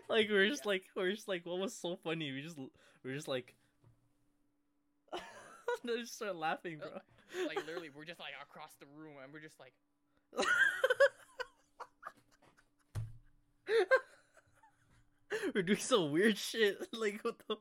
like 0.09 0.29
we're 0.31 0.49
just 0.49 0.65
Yeah. 0.65 0.71
like 0.71 0.85
we're 0.97 1.13
just 1.13 1.29
like 1.29 1.45
what 1.47 1.59
was 1.59 1.75
so 1.75 1.97
funny? 1.97 2.33
We 2.33 2.43
just 2.43 2.59
we're 3.05 3.15
just 3.15 3.29
like. 3.29 3.55
they 5.85 5.97
just 6.01 6.17
start 6.17 6.37
laughing, 6.37 6.81
uh, 6.83 6.89
bro. 6.89 7.47
Like 7.47 7.65
literally, 7.67 7.91
we're 7.95 8.05
just 8.05 8.21
like 8.21 8.33
across 8.43 8.73
the 8.81 8.87
room, 8.97 9.15
and 9.23 9.33
we're 9.33 9.41
just 9.41 9.59
like, 9.61 9.73
we're 15.55 15.63
doing 15.63 15.79
some 15.79 16.11
weird 16.13 16.37
shit. 16.39 16.79
Like 16.93 17.21
what 17.23 17.37
the? 17.49 17.57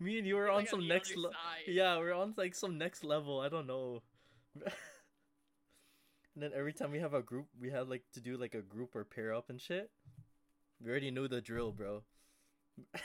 Me 0.00 0.18
and 0.18 0.26
you 0.26 0.34
were 0.34 0.42
we're, 0.44 0.50
on 0.50 0.56
like, 0.60 0.68
some 0.68 0.88
next 0.88 1.14
level. 1.16 1.32
Yeah, 1.66 1.98
we're 1.98 2.14
on 2.14 2.34
like 2.36 2.54
some 2.54 2.78
next 2.78 3.04
level. 3.04 3.40
I 3.40 3.48
don't 3.48 3.66
know. 3.66 4.02
And 6.36 6.42
then 6.44 6.52
every 6.54 6.72
time 6.74 6.92
we 6.92 7.00
have 7.00 7.14
a 7.14 7.22
group, 7.22 7.46
we 7.58 7.70
have 7.70 7.88
like 7.88 8.04
to 8.12 8.20
do 8.20 8.36
like 8.36 8.54
a 8.54 8.60
group 8.62 8.94
or 8.94 9.02
pair 9.04 9.32
up 9.34 9.48
and 9.50 9.60
shit. 9.60 9.90
We 10.84 10.90
already 10.90 11.10
knew 11.10 11.26
the 11.26 11.40
drill, 11.40 11.72
bro. 11.72 12.02
yeah. 12.94 13.00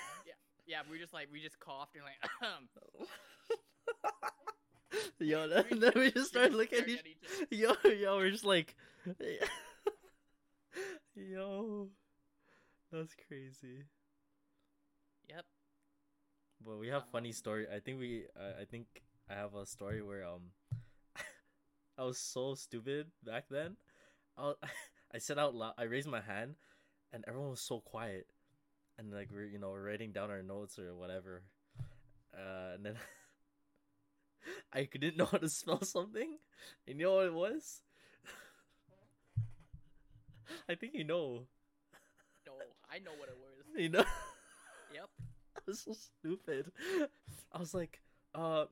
yeah. 0.67 0.81
We 0.91 0.99
just 0.99 1.13
like 1.13 1.29
we 1.31 1.39
just 1.41 1.57
coughed 1.59 1.95
and 1.95 2.03
like, 2.03 2.19
um, 2.43 2.67
yo, 5.19 5.47
then, 5.53 5.63
We 5.71 5.79
then 5.79 5.93
we 5.95 6.11
just 6.11 6.27
started 6.29 6.53
looking 6.53 6.79
at 6.79 6.87
each. 6.89 6.99
other. 6.99 7.47
Yo, 7.49 7.73
yo, 7.89 8.17
we're 8.17 8.29
just 8.31 8.43
like, 8.45 8.75
yo, 11.15 11.87
that's 12.91 13.13
crazy. 13.27 13.85
Yep. 15.29 15.45
But 16.65 16.77
we 16.79 16.87
have 16.89 17.03
funny 17.11 17.29
Um, 17.29 17.33
story. 17.33 17.67
I 17.73 17.79
think 17.79 17.99
we. 17.99 18.25
Uh, 18.35 18.61
I 18.61 18.65
think 18.65 18.87
I 19.29 19.33
have 19.35 19.55
a 19.55 19.65
story 19.65 20.01
where 20.03 20.25
um, 20.25 20.51
I 21.97 22.03
was 22.03 22.17
so 22.17 22.55
stupid 22.55 23.07
back 23.23 23.45
then. 23.49 23.77
I 24.37 24.53
I 25.13 25.17
said 25.17 25.37
out 25.37 25.55
loud. 25.55 25.73
I 25.77 25.83
raised 25.83 26.07
my 26.07 26.21
hand, 26.21 26.55
and 27.11 27.23
everyone 27.27 27.51
was 27.51 27.61
so 27.61 27.79
quiet. 27.79 28.27
And 28.97 29.11
like 29.11 29.29
we're 29.31 29.45
you 29.45 29.59
know 29.59 29.69
we're 29.71 29.85
writing 29.85 30.11
down 30.11 30.29
our 30.29 30.43
notes 30.43 30.79
or 30.79 30.95
whatever. 30.95 31.43
Uh, 32.33 32.75
and 32.75 32.85
then 32.85 32.95
I 34.73 34.87
didn't 34.91 35.17
know 35.17 35.25
how 35.25 35.37
to 35.37 35.49
spell 35.49 35.83
something. 35.83 36.37
You 36.85 36.93
know 36.95 37.15
what 37.15 37.25
it 37.25 37.33
was? 37.33 37.81
I 40.69 40.75
think 40.75 40.93
you 40.93 41.03
know. 41.03 41.47
No, 42.45 42.53
I 42.89 42.99
know 42.99 43.11
what 43.17 43.29
it 43.29 43.37
was. 43.37 43.81
You 43.81 43.89
know. 43.89 44.03
Yep. 44.93 45.09
I 45.57 45.61
was 45.65 45.79
so 45.79 45.93
stupid. 45.93 46.71
I 47.51 47.59
was 47.59 47.73
like, 47.73 48.01
uh, 48.35 48.65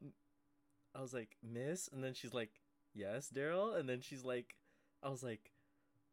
I 0.96 1.02
was 1.02 1.14
like, 1.14 1.38
Miss, 1.42 1.90
and 1.92 2.04
then 2.04 2.14
she's 2.14 2.34
like, 2.34 2.59
Yes, 2.94 3.30
Daryl, 3.34 3.78
and 3.78 3.88
then 3.88 4.02
she's 4.02 4.26
like, 4.26 4.56
I 5.04 5.10
was 5.10 5.24
like, 5.24 5.52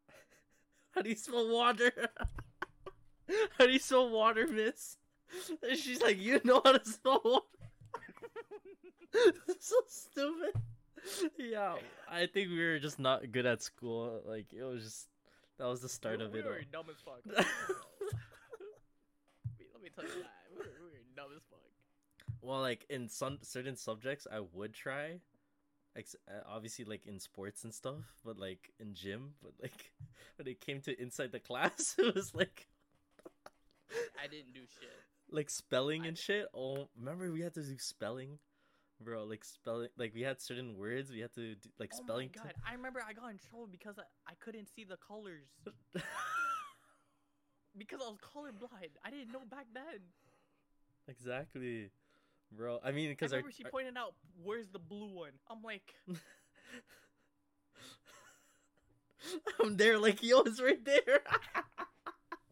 How 0.91 1.01
do 1.01 1.09
you 1.09 1.15
spell 1.15 1.49
water? 1.49 1.91
how 3.57 3.65
do 3.65 3.71
you 3.71 3.79
spell 3.79 4.09
water, 4.09 4.47
Miss? 4.47 4.97
And 5.67 5.77
she's 5.77 6.01
like, 6.01 6.17
You 6.19 6.39
know 6.43 6.61
how 6.63 6.71
to 6.73 6.85
spell 6.85 7.21
water. 7.23 7.45
so 9.59 9.75
stupid. 9.87 10.61
Yeah, 11.37 11.75
I 12.09 12.25
think 12.27 12.49
we 12.49 12.59
were 12.59 12.79
just 12.79 12.99
not 12.99 13.31
good 13.31 13.45
at 13.45 13.61
school. 13.61 14.21
Like 14.25 14.53
it 14.53 14.63
was 14.63 14.83
just 14.83 15.07
that 15.57 15.65
was 15.65 15.81
the 15.81 15.89
start 15.89 16.19
we, 16.19 16.25
of 16.25 16.33
we 16.33 16.39
it. 16.39 16.45
were 16.45 16.51
all. 16.53 16.59
dumb 16.71 16.85
as 16.89 16.97
fuck. 17.01 17.21
Wait, 17.25 17.45
let 19.73 19.81
me 19.81 19.89
tell 19.93 20.03
you 20.03 20.21
that. 20.21 20.31
We 20.51 20.57
were, 20.59 20.71
we 20.79 20.89
were 20.91 21.03
dumb 21.15 21.31
as 21.35 21.43
fuck. 21.49 21.59
Well, 22.41 22.61
like 22.61 22.85
in 22.89 23.09
some 23.09 23.39
certain 23.41 23.75
subjects, 23.75 24.27
I 24.31 24.41
would 24.53 24.73
try. 24.73 25.19
Ex- 25.97 26.15
uh, 26.29 26.41
obviously, 26.47 26.85
like 26.85 27.05
in 27.07 27.19
sports 27.19 27.63
and 27.63 27.73
stuff, 27.73 28.03
but 28.23 28.37
like 28.37 28.71
in 28.79 28.93
gym, 28.93 29.33
but 29.41 29.53
like 29.61 29.91
when 30.37 30.47
it 30.47 30.61
came 30.61 30.79
to 30.81 31.01
inside 31.01 31.31
the 31.31 31.39
class, 31.39 31.95
it 31.99 32.13
was 32.13 32.35
like 32.35 32.67
I 34.23 34.27
didn't 34.27 34.53
do 34.53 34.61
shit. 34.79 34.89
like 35.31 35.49
spelling 35.49 36.03
I- 36.03 36.07
and 36.09 36.17
shit. 36.17 36.45
Oh, 36.53 36.89
remember 36.97 37.31
we 37.31 37.41
had 37.41 37.55
to 37.55 37.63
do 37.63 37.77
spelling, 37.79 38.37
bro? 39.01 39.23
Like 39.23 39.43
spelling, 39.43 39.89
like 39.97 40.13
we 40.13 40.21
had 40.21 40.39
certain 40.39 40.77
words 40.77 41.09
we 41.11 41.19
had 41.21 41.33
to 41.33 41.55
do, 41.55 41.69
like 41.79 41.91
oh 41.95 41.97
spelling. 42.03 42.29
my 42.35 42.43
god! 42.43 42.53
I 42.69 42.73
remember 42.73 43.01
I 43.01 43.13
got 43.13 43.31
in 43.31 43.39
trouble 43.39 43.67
because 43.71 43.97
I, 43.97 44.03
I 44.29 44.35
couldn't 44.39 44.67
see 44.75 44.83
the 44.83 44.97
colors 44.97 45.47
because 47.77 47.99
I 48.05 48.09
was 48.09 48.19
colorblind. 48.21 48.91
I 49.03 49.09
didn't 49.09 49.31
know 49.31 49.41
back 49.49 49.65
then. 49.73 50.01
exactly, 51.07 51.89
bro. 52.51 52.79
I 52.83 52.91
mean, 52.91 53.07
I 53.07 53.09
because 53.11 53.33
our, 53.33 53.37
remember 53.37 53.51
she 53.55 53.63
pointed 53.63 53.97
out, 53.97 54.13
"Where's 54.43 54.67
the 54.69 54.79
blue 54.79 55.07
one?" 55.13 55.31
I'm 55.49 55.61
like, 55.63 55.93
I'm 59.61 59.77
there, 59.77 59.97
like 59.99 60.23
yo, 60.23 60.41
it's 60.41 60.61
right 60.61 60.83
there. 60.83 61.21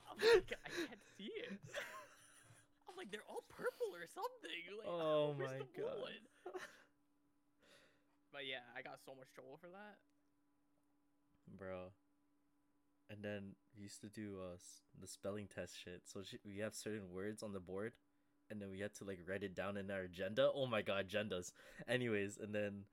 I'm 0.09 0.17
like, 0.33 0.53
I 0.65 0.69
can't 0.87 1.01
see 1.17 1.31
it. 1.35 1.59
I'm 2.89 2.95
like, 2.97 3.11
they're 3.11 3.27
all 3.29 3.43
purple 3.49 3.91
or 3.93 4.05
something. 4.07 4.61
Like, 4.79 4.87
Oh 4.87 5.33
my 5.37 5.59
the 5.59 5.65
blue 5.75 5.85
God. 5.85 5.99
one? 6.01 6.53
But 8.31 8.47
yeah, 8.47 8.63
I 8.77 8.81
got 8.81 8.99
so 9.05 9.13
much 9.15 9.31
trouble 9.33 9.57
for 9.61 9.67
that. 9.67 9.97
bro. 11.57 11.91
And 13.09 13.23
then 13.23 13.55
we 13.77 13.83
used 13.83 14.01
to 14.01 14.09
do 14.09 14.39
uh 14.41 14.57
the 14.99 15.07
spelling 15.07 15.47
test 15.47 15.75
shit. 15.81 16.01
So 16.05 16.23
sh- 16.23 16.41
we 16.43 16.57
have 16.59 16.73
certain 16.73 17.11
words 17.11 17.43
on 17.43 17.53
the 17.53 17.59
board, 17.59 17.93
and 18.49 18.61
then 18.61 18.69
we 18.69 18.79
had 18.79 18.93
to 18.95 19.03
like 19.03 19.19
write 19.27 19.43
it 19.43 19.55
down 19.55 19.77
in 19.77 19.89
our 19.91 20.01
agenda. 20.01 20.49
Oh 20.53 20.65
my 20.67 20.81
god, 20.81 21.07
agendas. 21.09 21.51
Anyways, 21.87 22.37
and 22.37 22.53
then 22.53 22.83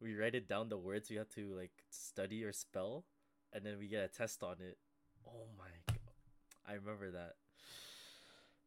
we 0.00 0.14
write 0.14 0.34
it 0.34 0.48
down 0.48 0.68
the 0.68 0.78
words 0.78 1.10
we 1.10 1.16
have 1.16 1.30
to 1.30 1.54
like 1.54 1.72
study 1.90 2.44
or 2.44 2.52
spell, 2.52 3.04
and 3.52 3.64
then 3.64 3.78
we 3.78 3.88
get 3.88 4.04
a 4.04 4.08
test 4.08 4.42
on 4.42 4.56
it. 4.60 4.78
Oh 5.26 5.46
my 5.58 5.70
god, 5.86 5.98
I 6.66 6.74
remember 6.74 7.10
that. 7.12 7.34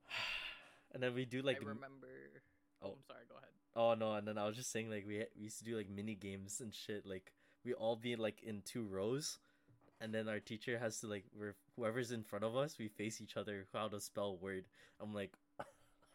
And 0.93 1.03
then 1.03 1.13
we 1.13 1.25
do 1.25 1.41
like 1.41 1.57
I 1.57 1.59
remember. 1.59 2.07
Oh, 2.81 2.87
Oh. 2.87 2.91
I'm 2.93 3.03
sorry. 3.07 3.19
Go 3.29 3.35
ahead. 3.37 3.49
Oh 3.75 3.93
no, 3.93 4.13
and 4.15 4.27
then 4.27 4.37
I 4.37 4.47
was 4.47 4.55
just 4.55 4.71
saying 4.71 4.89
like 4.89 5.05
we 5.05 5.23
we 5.37 5.43
used 5.43 5.59
to 5.59 5.65
do 5.65 5.75
like 5.77 5.89
mini 5.89 6.15
games 6.15 6.61
and 6.61 6.73
shit. 6.73 7.05
Like 7.05 7.33
we 7.65 7.73
all 7.73 7.95
be 7.95 8.15
like 8.15 8.41
in 8.41 8.61
two 8.65 8.85
rows, 8.85 9.37
and 9.99 10.13
then 10.13 10.27
our 10.29 10.39
teacher 10.39 10.79
has 10.79 10.99
to 11.01 11.07
like 11.07 11.25
we're 11.37 11.55
whoever's 11.75 12.11
in 12.11 12.23
front 12.23 12.45
of 12.45 12.55
us, 12.55 12.77
we 12.79 12.87
face 12.87 13.21
each 13.21 13.37
other 13.37 13.67
how 13.73 13.87
to 13.89 13.99
spell 13.99 14.37
word. 14.37 14.65
I'm 14.99 15.13
like, 15.13 15.33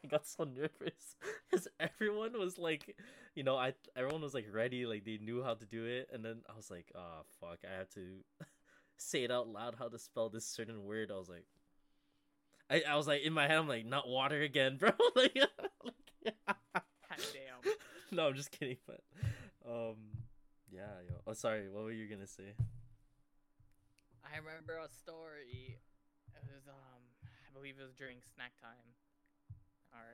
I 0.04 0.08
got 0.08 0.26
so 0.26 0.44
nervous 0.44 1.16
because 1.50 1.68
everyone 1.78 2.38
was 2.38 2.58
like, 2.58 2.96
you 3.34 3.42
know, 3.42 3.56
I 3.56 3.74
everyone 3.96 4.22
was 4.22 4.34
like 4.34 4.46
ready, 4.52 4.86
like 4.86 5.04
they 5.04 5.18
knew 5.18 5.42
how 5.42 5.54
to 5.54 5.66
do 5.66 5.84
it, 5.84 6.08
and 6.12 6.24
then 6.24 6.42
I 6.48 6.56
was 6.56 6.70
like, 6.70 6.86
oh 6.94 7.22
fuck, 7.40 7.58
I 7.64 7.78
have 7.78 7.90
to 7.90 8.24
say 8.96 9.24
it 9.24 9.30
out 9.30 9.48
loud 9.48 9.76
how 9.78 9.88
to 9.88 9.98
spell 9.98 10.28
this 10.28 10.44
certain 10.46 10.84
word. 10.84 11.10
I 11.12 11.18
was 11.18 11.28
like. 11.28 11.46
I, 12.70 12.82
I 12.88 12.96
was 12.96 13.06
like 13.06 13.20
in 13.20 13.34
my 13.34 13.46
head 13.48 13.58
I'm 13.58 13.68
like 13.68 13.84
not 13.84 14.08
water 14.08 14.40
again 14.40 14.76
bro 14.80 14.92
like, 15.14 15.36
like 15.36 16.34
Hot 16.72 17.20
damn. 17.34 17.72
no, 18.10 18.28
I'm 18.28 18.34
just 18.34 18.50
kidding. 18.50 18.78
But 18.86 19.00
um, 19.68 19.96
yeah, 20.70 21.04
yo. 21.04 21.20
Oh, 21.26 21.34
sorry. 21.34 21.68
What 21.68 21.84
were 21.84 21.92
you 21.92 22.08
gonna 22.08 22.26
say? 22.26 22.56
I 24.24 24.40
remember 24.40 24.80
a 24.80 24.88
story. 24.88 25.76
It 26.32 26.44
was 26.48 26.64
um, 26.64 27.02
I 27.28 27.52
believe 27.52 27.76
it 27.78 27.84
was 27.84 27.92
during 27.92 28.16
snack 28.34 28.56
time, 28.56 28.96
or 29.94 30.06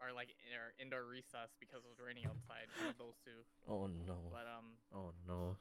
or 0.00 0.12
like 0.16 0.32
in 0.48 0.56
our 0.56 0.72
indoor 0.80 1.04
recess 1.04 1.52
because 1.60 1.84
it 1.84 1.88
was 1.92 2.00
raining 2.00 2.24
outside. 2.24 2.68
Those 2.98 3.16
two. 3.24 3.44
Oh 3.68 3.86
no. 3.86 4.16
But 4.32 4.46
um, 4.48 4.80
Oh 4.94 5.12
no. 5.28 5.56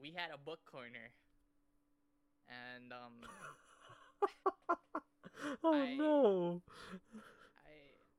we 0.00 0.12
had 0.16 0.30
a 0.32 0.38
book 0.40 0.60
corner, 0.64 1.12
and 2.48 2.92
um, 2.92 3.14
oh 5.64 5.74
I- 5.74 5.96
no. 5.96 6.62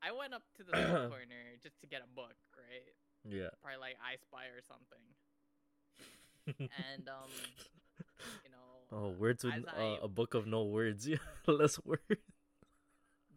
I 0.04 0.10
I 0.10 0.12
went 0.14 0.34
up 0.34 0.44
to 0.58 0.64
the 0.64 0.72
book 0.72 1.10
corner 1.14 1.58
just 1.64 1.80
to 1.82 1.88
get 1.88 2.02
a 2.06 2.10
book, 2.16 2.36
right? 2.58 2.94
Yeah. 3.26 3.50
Probably 3.62 3.80
like 3.82 3.98
I 4.04 4.18
Spy 4.22 4.46
or 4.54 4.62
something. 4.62 5.06
And 6.94 7.10
um, 7.10 7.32
you 8.46 8.52
know. 8.54 8.86
oh, 8.92 9.10
words 9.18 9.44
with 9.44 9.56
uh, 9.56 9.82
I- 9.82 9.98
a 10.04 10.08
book 10.08 10.36
of 10.36 10.46
no 10.46 10.64
words. 10.64 11.08
Yeah, 11.08 11.18
less 11.48 11.80
words. 11.84 12.22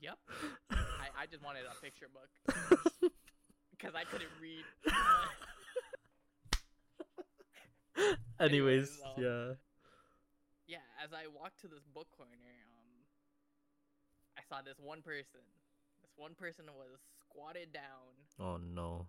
Yep. 0.00 0.18
I 0.70 1.08
I 1.22 1.26
just 1.26 1.42
wanted 1.44 1.64
a 1.66 1.74
picture 1.82 2.06
book 2.12 2.28
because 3.70 3.94
I 3.94 4.04
couldn't 4.04 4.30
read. 4.40 4.64
Anyways, 8.40 8.42
Anyways, 8.94 9.00
um, 9.04 9.10
yeah. 9.22 9.52
yeah, 10.68 10.84
as 11.02 11.12
I 11.12 11.26
walked 11.26 11.58
to 11.62 11.68
this 11.68 11.82
book 11.92 12.06
corner, 12.16 12.30
um, 12.78 13.02
I 14.38 14.42
saw 14.48 14.62
this 14.62 14.78
one 14.78 15.02
person. 15.02 15.40
This 16.02 16.12
one 16.16 16.34
person 16.34 16.66
was 16.76 17.00
squatted 17.20 17.72
down 17.72 18.14
Oh 18.38 18.56
no. 18.58 19.08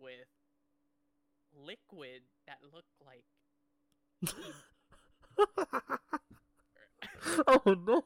with 0.00 0.28
liquid 1.52 2.22
that 2.46 2.58
looked 2.72 2.94
like 3.04 3.24
oh 7.48 7.62
no. 7.66 8.04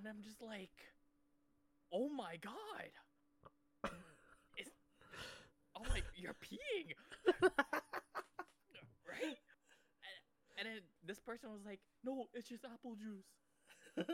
And 0.00 0.08
I'm 0.08 0.24
just 0.24 0.40
like, 0.40 0.72
oh 1.92 2.08
my 2.08 2.36
god. 2.40 2.88
It's, 4.56 4.70
I'm 5.76 5.84
oh 5.84 5.92
like, 5.92 6.04
you're 6.16 6.36
peeing, 6.40 6.96
right? 9.04 9.36
And, 10.08 10.16
and 10.56 10.64
then 10.64 10.80
this 11.04 11.20
person 11.20 11.52
was 11.52 11.60
like, 11.64 11.80
no, 12.04 12.24
it's 12.32 12.48
just 12.48 12.64
apple 12.64 12.96
juice. 12.96 13.28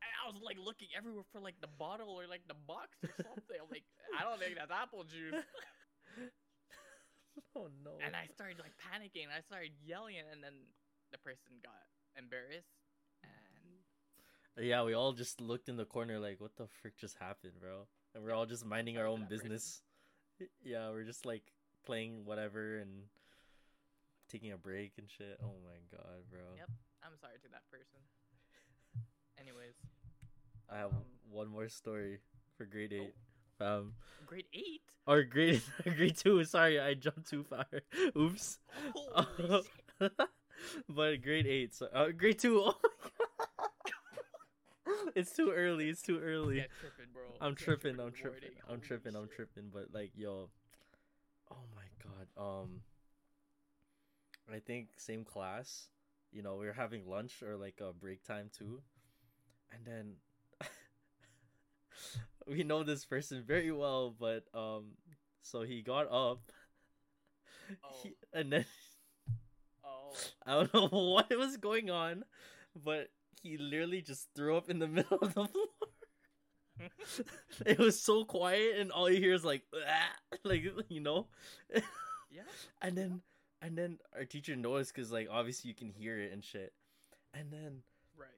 And 0.00 0.16
I 0.16 0.32
was 0.32 0.40
like 0.40 0.56
looking 0.56 0.88
everywhere 0.96 1.28
for 1.28 1.44
like 1.44 1.60
the 1.60 1.68
bottle 1.76 2.16
or 2.16 2.24
like 2.24 2.40
the 2.48 2.56
box 2.56 2.96
or 3.04 3.12
something. 3.20 3.60
I'm 3.60 3.68
like, 3.68 3.84
I 4.16 4.24
don't 4.24 4.40
think 4.40 4.56
that's 4.56 4.72
apple 4.72 5.04
juice. 5.04 5.44
oh 7.56 7.68
no. 7.84 8.00
And 8.00 8.16
I 8.16 8.24
started 8.32 8.56
like 8.56 8.72
panicking. 8.80 9.28
I 9.28 9.44
started 9.44 9.76
yelling, 9.84 10.16
and 10.16 10.40
then 10.40 10.56
the 11.12 11.20
person 11.20 11.60
got 11.60 11.84
embarrassed. 12.16 12.79
Yeah, 14.60 14.84
we 14.84 14.94
all 14.94 15.12
just 15.12 15.40
looked 15.40 15.68
in 15.68 15.76
the 15.76 15.84
corner 15.84 16.18
like, 16.18 16.40
what 16.40 16.56
the 16.56 16.66
frick 16.66 16.96
just 16.98 17.16
happened, 17.18 17.54
bro? 17.60 17.86
And 18.14 18.22
we're 18.24 18.34
all 18.34 18.46
just 18.46 18.66
minding 18.66 18.98
our 18.98 19.06
own 19.06 19.26
business. 19.28 19.82
Yeah, 20.64 20.88
we're 20.88 21.04
just 21.04 21.26
like 21.26 21.42
playing 21.84 22.24
whatever 22.24 22.78
and 22.78 23.02
taking 24.30 24.52
a 24.52 24.56
break 24.56 24.92
and 24.96 25.06
shit. 25.06 25.38
Oh 25.42 25.52
my 25.62 25.76
god, 25.90 26.22
bro. 26.30 26.40
Yep. 26.56 26.70
I'm 27.04 27.12
sorry 27.20 27.34
to 27.42 27.48
that 27.52 27.60
person. 27.70 28.00
Anyways, 29.38 29.74
I 30.72 30.78
have 30.78 30.92
um, 30.92 31.04
one 31.30 31.48
more 31.48 31.68
story 31.68 32.20
for 32.56 32.64
grade 32.64 32.94
oh. 32.98 33.02
eight. 33.02 33.14
Um, 33.60 33.92
grade 34.24 34.46
eight. 34.54 34.80
or 35.06 35.24
grade 35.24 35.60
grade 35.84 36.16
two. 36.16 36.42
Sorry, 36.44 36.80
I 36.80 36.94
jumped 36.94 37.28
too 37.28 37.44
far. 37.44 37.66
Oops. 38.16 38.60
But 40.88 41.22
grade 41.22 41.46
eight. 41.46 41.74
So 41.74 41.88
uh, 41.92 42.08
grade 42.16 42.38
two. 42.38 42.62
Oh 42.64 42.74
my 42.82 42.90
god. 43.18 43.19
it's 45.16 45.32
too 45.32 45.52
early. 45.54 45.88
It's 45.88 46.02
too 46.02 46.18
early. 46.20 46.58
Yeah, 46.58 46.62
tripping, 46.80 47.12
bro. 47.12 47.22
I'm 47.40 47.54
tripping. 47.54 48.00
I'm 48.00 48.12
tripping. 48.12 48.50
I'm 48.68 48.76
Holy 48.76 48.80
tripping. 48.80 49.16
I'm 49.16 49.28
tripping. 49.28 49.70
But 49.72 49.88
like, 49.92 50.12
yo, 50.16 50.50
Oh 51.50 51.64
my 51.74 51.84
god. 52.02 52.26
Um 52.36 52.80
I 54.52 54.58
think 54.58 54.88
same 54.96 55.24
class. 55.24 55.88
You 56.32 56.42
know, 56.42 56.56
we 56.56 56.66
were 56.66 56.72
having 56.72 57.08
lunch 57.08 57.42
or 57.42 57.56
like 57.56 57.80
a 57.80 57.92
break 57.92 58.24
time 58.24 58.50
too. 58.56 58.82
And 59.72 59.84
then 59.84 60.14
we 62.46 62.62
know 62.64 62.82
this 62.82 63.04
person 63.04 63.42
very 63.46 63.72
well, 63.72 64.14
but 64.18 64.44
um 64.54 64.92
so 65.42 65.62
he 65.62 65.82
got 65.82 66.10
up 66.10 66.40
he, 68.02 68.14
and 68.32 68.52
then 68.52 68.64
Oh. 69.84 70.12
I 70.46 70.52
don't 70.54 70.74
know 70.74 70.88
what 70.88 71.30
was 71.36 71.56
going 71.56 71.90
on, 71.90 72.24
but 72.74 73.08
he 73.42 73.56
literally 73.58 74.02
just 74.02 74.28
threw 74.34 74.56
up 74.56 74.68
in 74.70 74.78
the 74.78 74.88
middle 74.96 75.18
of 75.18 75.34
the 75.34 75.44
floor. 75.46 75.68
it 77.66 77.78
was 77.78 78.00
so 78.00 78.24
quiet, 78.24 78.78
and 78.78 78.90
all 78.92 79.10
you 79.10 79.18
hear 79.18 79.34
is 79.34 79.44
like, 79.44 79.62
"Ah," 79.74 80.12
like 80.44 80.62
you 80.88 81.00
know, 81.00 81.26
Yeah. 82.30 82.42
and 82.82 82.96
then 82.96 83.22
and 83.62 83.76
then 83.76 83.98
our 84.14 84.24
teacher 84.24 84.56
noticed 84.56 84.94
because 84.94 85.12
like 85.12 85.28
obviously 85.30 85.68
you 85.68 85.74
can 85.74 85.90
hear 85.90 86.18
it 86.18 86.32
and 86.32 86.44
shit, 86.44 86.72
and 87.34 87.50
then 87.52 87.82
Right. 88.16 88.28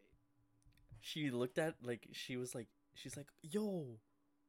she 1.00 1.30
looked 1.30 1.58
at 1.58 1.74
like 1.82 2.08
she 2.12 2.36
was 2.36 2.54
like 2.54 2.68
she's 2.94 3.16
like 3.16 3.28
yo 3.42 3.86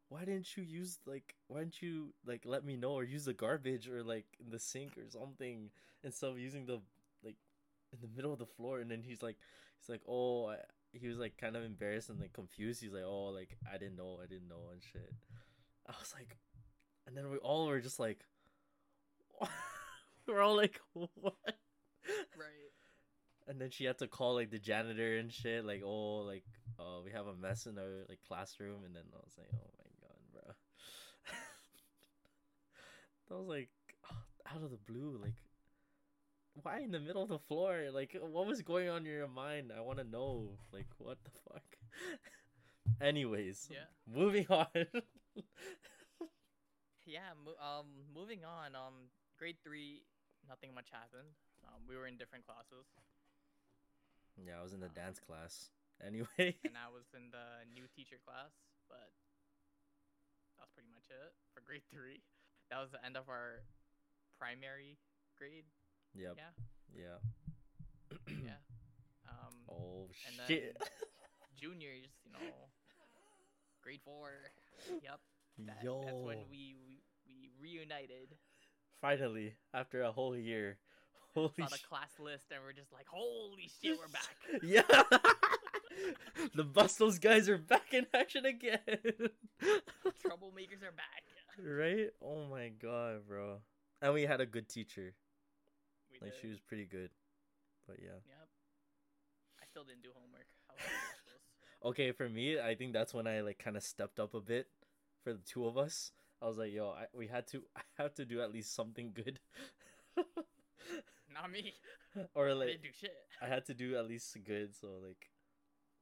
why 0.09 0.25
didn't 0.25 0.55
you 0.57 0.63
use 0.63 0.99
like 1.05 1.35
why 1.47 1.59
didn't 1.59 1.81
you 1.81 2.13
like 2.25 2.43
let 2.45 2.63
me 2.63 2.75
know 2.75 2.91
or 2.93 3.03
use 3.03 3.25
the 3.25 3.33
garbage 3.33 3.87
or 3.89 4.03
like 4.03 4.25
in 4.39 4.49
the 4.51 4.59
sink 4.59 4.97
or 4.97 5.09
something 5.09 5.69
instead 6.03 6.29
of 6.29 6.37
using 6.39 6.65
the 6.65 6.79
like 7.23 7.37
in 7.93 7.99
the 8.01 8.07
middle 8.15 8.33
of 8.33 8.39
the 8.39 8.45
floor 8.45 8.79
and 8.79 8.91
then 8.91 9.01
he's 9.01 9.23
like 9.23 9.37
he's 9.83 9.89
like 9.89 10.01
oh 10.07 10.47
I, 10.47 10.57
he 10.91 11.07
was 11.07 11.17
like 11.17 11.37
kind 11.37 11.55
of 11.55 11.63
embarrassed 11.63 12.09
and 12.09 12.19
like 12.19 12.33
confused. 12.33 12.81
He's 12.81 12.93
like 12.93 13.03
oh 13.05 13.25
like 13.25 13.57
i 13.71 13.77
didn't 13.77 13.97
know 13.97 14.19
i 14.23 14.27
didn't 14.27 14.47
know 14.47 14.69
and 14.71 14.81
shit. 14.81 15.13
I 15.87 15.93
was 15.99 16.13
like 16.15 16.37
and 17.07 17.17
then 17.17 17.29
we 17.29 17.37
all 17.37 17.67
were 17.67 17.81
just 17.81 17.99
like 17.99 18.19
we're 20.27 20.41
all 20.41 20.55
like 20.55 20.79
what? 20.93 21.35
Right. 22.37 22.71
and 23.47 23.59
then 23.59 23.71
she 23.71 23.85
had 23.85 23.97
to 23.99 24.07
call 24.07 24.35
like 24.35 24.51
the 24.51 24.59
janitor 24.59 25.17
and 25.17 25.31
shit 25.31 25.65
like 25.65 25.81
oh 25.85 26.17
like 26.19 26.43
uh 26.79 27.01
we 27.03 27.11
have 27.11 27.27
a 27.27 27.35
mess 27.35 27.65
in 27.65 27.77
our 27.77 28.05
like 28.07 28.19
classroom 28.27 28.83
and 28.85 28.95
then 28.95 29.03
i 29.13 29.17
was 29.17 29.35
like 29.37 29.47
oh 29.53 29.69
my 29.77 29.89
god 30.01 30.17
bro 30.31 30.53
that 33.29 33.37
was 33.37 33.47
like 33.47 33.69
out 34.53 34.63
of 34.63 34.71
the 34.71 34.77
blue 34.77 35.19
like 35.21 35.35
why 36.61 36.79
in 36.79 36.91
the 36.91 36.99
middle 36.99 37.23
of 37.23 37.29
the 37.29 37.39
floor 37.39 37.89
like 37.91 38.15
what 38.21 38.45
was 38.45 38.61
going 38.61 38.87
on 38.89 39.05
in 39.05 39.11
your 39.11 39.27
mind 39.27 39.71
i 39.75 39.81
want 39.81 39.97
to 39.97 40.03
know 40.03 40.49
like 40.71 40.85
what 40.99 41.17
the 41.23 41.31
fuck 41.49 41.63
anyways 43.01 43.67
Yeah. 43.71 43.87
moving 44.07 44.45
on 44.49 44.67
Yeah. 47.05 47.35
Mo- 47.35 47.59
um. 47.59 48.07
Moving 48.15 48.47
on. 48.47 48.79
Um. 48.79 49.11
Grade 49.37 49.59
three. 49.59 50.07
Nothing 50.47 50.71
much 50.73 50.87
happened. 50.87 51.35
Um. 51.67 51.83
We 51.83 51.97
were 51.99 52.07
in 52.07 52.15
different 52.15 52.45
classes, 52.47 52.87
yeah 54.39 54.57
i 54.57 54.63
was 54.63 54.73
in 54.73 54.79
the 54.81 54.89
dance 54.89 55.19
class 55.21 55.69
anyway 56.01 56.57
and 56.65 56.73
I 56.73 56.89
was 56.89 57.05
in 57.13 57.29
the 57.29 57.67
new 57.75 57.85
teacher 57.91 58.17
class. 58.23 58.55
But 58.87 59.11
that's 60.57 60.71
pretty 60.71 60.89
much 60.95 61.05
it 61.11 61.35
for 61.53 61.59
grade 61.59 61.83
three. 61.91 62.23
That 62.71 62.79
was 62.79 62.89
the 62.95 63.03
end 63.03 63.19
of 63.19 63.27
our 63.27 63.61
primary 64.39 64.95
grade. 65.37 65.67
Yep 66.15 66.37
Yeah. 66.37 67.03
yeah 68.27 68.35
Yeah. 68.45 68.59
Um. 69.29 69.53
oh 69.69 70.07
shit 70.47 70.77
juniors, 71.59 72.07
you 72.25 72.31
know, 72.33 72.39
grade 73.81 74.01
four. 74.03 74.29
Yep. 74.89 75.19
That, 75.65 75.83
Yo. 75.83 76.01
That's 76.03 76.17
when 76.17 76.37
we, 76.49 76.75
we 76.85 77.01
we 77.25 77.49
reunited. 77.61 78.35
Finally, 79.01 79.55
after 79.73 80.01
a 80.03 80.11
whole 80.11 80.35
year. 80.35 80.77
Holy 81.33 81.49
Saw 81.57 81.65
the 81.67 81.77
sh- 81.77 81.83
class 81.83 82.11
list, 82.19 82.45
and 82.51 82.61
we're 82.63 82.73
just 82.73 82.93
like, 82.93 83.07
holy 83.07 83.69
shit, 83.81 83.97
we're 83.97 84.07
back. 84.07 84.61
yeah. 84.63 84.83
the 86.55 86.63
Bustos 86.63 87.17
guys 87.17 87.49
are 87.49 87.57
back 87.57 87.91
in 87.93 88.05
action 88.13 88.45
again. 88.45 88.77
Troublemakers 90.23 90.83
are 90.83 90.93
back. 90.95 91.23
right? 91.59 92.09
Oh 92.21 92.45
my 92.51 92.69
god, 92.69 93.27
bro. 93.27 93.57
And 94.01 94.13
we 94.13 94.23
had 94.23 94.41
a 94.41 94.45
good 94.45 94.69
teacher. 94.69 95.15
We 96.13 96.27
Like 96.27 96.33
did. 96.33 96.41
she 96.41 96.47
was 96.49 96.59
pretty 96.59 96.85
good. 96.85 97.09
But 97.87 97.97
yeah. 98.01 98.19
Yep. 98.25 98.47
I 99.61 99.65
still 99.69 99.83
didn't 99.83 100.03
do 100.03 100.09
homework. 100.13 100.47
I 100.69 100.73
was 100.73 100.83
like, 100.83 101.25
"This." 101.25 101.41
Okay, 101.83 102.11
for 102.11 102.29
me, 102.29 102.59
I 102.59 102.75
think 102.75 102.93
that's 102.93 103.13
when 103.13 103.27
I 103.27 103.41
like 103.41 103.59
kind 103.59 103.75
of 103.77 103.83
stepped 103.83 104.19
up 104.19 104.33
a 104.33 104.39
bit 104.41 104.67
for 105.23 105.33
the 105.33 105.39
two 105.45 105.65
of 105.65 105.77
us. 105.77 106.11
I 106.41 106.47
was 106.47 106.57
like, 106.57 106.71
yo, 106.73 106.89
I, 106.89 107.05
we 107.13 107.27
had 107.27 107.47
to 107.47 107.63
I 107.75 107.81
have 108.01 108.13
to 108.15 108.25
do 108.25 108.41
at 108.41 108.51
least 108.53 108.73
something 108.75 109.11
good. 109.13 109.39
Not 111.33 111.51
me. 111.51 111.73
or 112.35 112.53
like, 112.53 112.69
I 112.69 112.71
didn't 112.73 112.83
do 112.83 112.89
shit. 112.99 113.15
I 113.41 113.47
had 113.47 113.65
to 113.65 113.73
do 113.73 113.97
at 113.97 114.07
least 114.07 114.37
good, 114.45 114.75
so 114.75 114.87
like, 115.05 115.29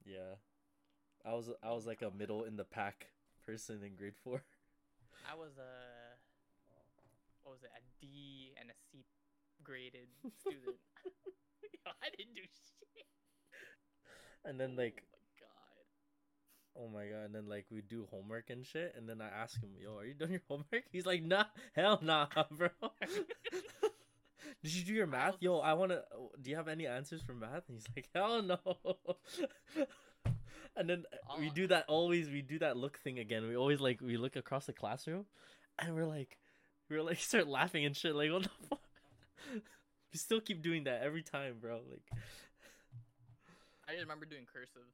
yeah, 0.06 0.36
I 1.26 1.34
was 1.34 1.50
I 1.64 1.72
was 1.72 1.86
like 1.88 2.02
a 2.02 2.12
middle 2.12 2.44
in 2.44 2.58
the 2.58 2.66
pack 2.66 3.08
person 3.46 3.82
in 3.84 3.96
grade 3.96 4.16
four. 4.24 4.44
I 5.32 5.36
was 5.36 5.58
a 5.58 6.18
what 7.44 7.54
was 7.54 7.64
it? 7.64 7.72
A 7.76 7.82
D 8.02 8.54
and 8.60 8.71
graded 9.72 10.08
student. 10.42 10.62
Yo, 10.66 11.92
I 12.04 12.10
didn't 12.18 12.36
do 12.36 12.42
shit. 12.42 13.06
And 14.44 14.60
then 14.60 14.76
like, 14.76 15.02
oh 16.76 16.90
my 16.90 17.06
god. 17.06 17.14
oh 17.14 17.14
my 17.14 17.18
god, 17.18 17.26
and 17.26 17.36
then 17.36 17.48
like 17.48 17.68
we 17.72 17.82
do 17.82 18.06
homework 18.12 18.50
and 18.50 18.66
shit, 18.66 18.94
and 18.98 19.08
then 19.08 19.22
I 19.22 19.30
ask 19.30 19.62
him, 19.62 19.70
yo, 19.80 19.98
are 19.98 20.06
you 20.06 20.14
doing 20.14 20.32
your 20.32 20.42
homework? 20.50 20.84
He's 20.92 21.06
like, 21.06 21.24
nah, 21.24 21.46
hell 21.74 22.00
nah, 22.02 22.28
bro. 22.52 22.70
Did 24.64 24.76
you 24.76 24.84
do 24.84 24.94
your 24.94 25.08
math? 25.08 25.38
Yo, 25.40 25.60
I 25.60 25.74
wanna. 25.74 26.02
Do 26.40 26.50
you 26.50 26.58
have 26.58 26.68
any 26.68 26.86
answers 26.86 27.22
for 27.22 27.34
math? 27.34 27.64
And 27.68 27.78
he's 27.78 27.88
like, 27.96 28.10
hell 28.14 28.44
no. 28.44 28.60
and 30.76 30.88
then 30.88 31.04
uh, 31.14 31.36
we 31.40 31.50
do 31.50 31.66
that 31.68 31.86
always. 31.88 32.30
We 32.30 32.44
do 32.44 32.60
that 32.60 32.78
look 32.78 33.00
thing 33.00 33.18
again. 33.18 33.48
We 33.48 33.56
always 33.56 33.80
like 33.80 34.02
we 34.02 34.18
look 34.18 34.36
across 34.36 34.66
the 34.68 34.74
classroom, 34.74 35.26
and 35.80 35.96
we're 35.96 36.06
like, 36.06 36.38
we're 36.92 37.02
like 37.02 37.20
start 37.20 37.48
laughing 37.48 37.86
and 37.86 37.96
shit. 37.96 38.14
Like 38.14 38.32
what 38.32 38.44
the 38.44 38.50
fuck? 38.70 38.82
We 39.54 40.18
still 40.18 40.42
keep 40.42 40.62
doing 40.62 40.84
that 40.86 41.02
every 41.04 41.24
time, 41.24 41.56
bro. 41.60 41.82
Like, 41.90 42.04
I 43.88 44.00
remember 44.00 44.26
doing 44.26 44.46
cursive. 44.52 44.88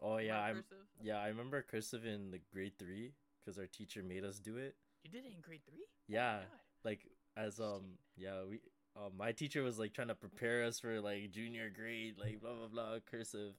oh 0.00 0.18
yeah, 0.18 0.40
I'm 0.40 0.56
cursive? 0.56 0.86
yeah 1.02 1.18
I 1.18 1.28
remember 1.28 1.62
cursive 1.62 2.04
in 2.04 2.30
the 2.30 2.40
grade 2.52 2.78
three 2.78 3.12
because 3.40 3.58
our 3.58 3.66
teacher 3.66 4.02
made 4.02 4.24
us 4.24 4.38
do 4.38 4.56
it. 4.56 4.74
You 5.04 5.10
did 5.10 5.24
it 5.24 5.32
in 5.34 5.40
grade 5.40 5.62
three? 5.68 5.84
Yeah, 6.08 6.38
God. 6.38 6.46
like 6.84 7.06
as 7.36 7.60
um 7.60 7.98
yeah 8.16 8.42
we 8.48 8.60
uh, 8.96 9.10
my 9.16 9.30
teacher 9.30 9.62
was 9.62 9.78
like 9.78 9.92
trying 9.92 10.08
to 10.08 10.14
prepare 10.14 10.64
us 10.64 10.80
for 10.80 11.00
like 11.00 11.30
junior 11.30 11.70
grade 11.70 12.14
like 12.18 12.40
blah 12.40 12.54
blah 12.54 12.66
blah 12.68 12.98
cursive 13.10 13.52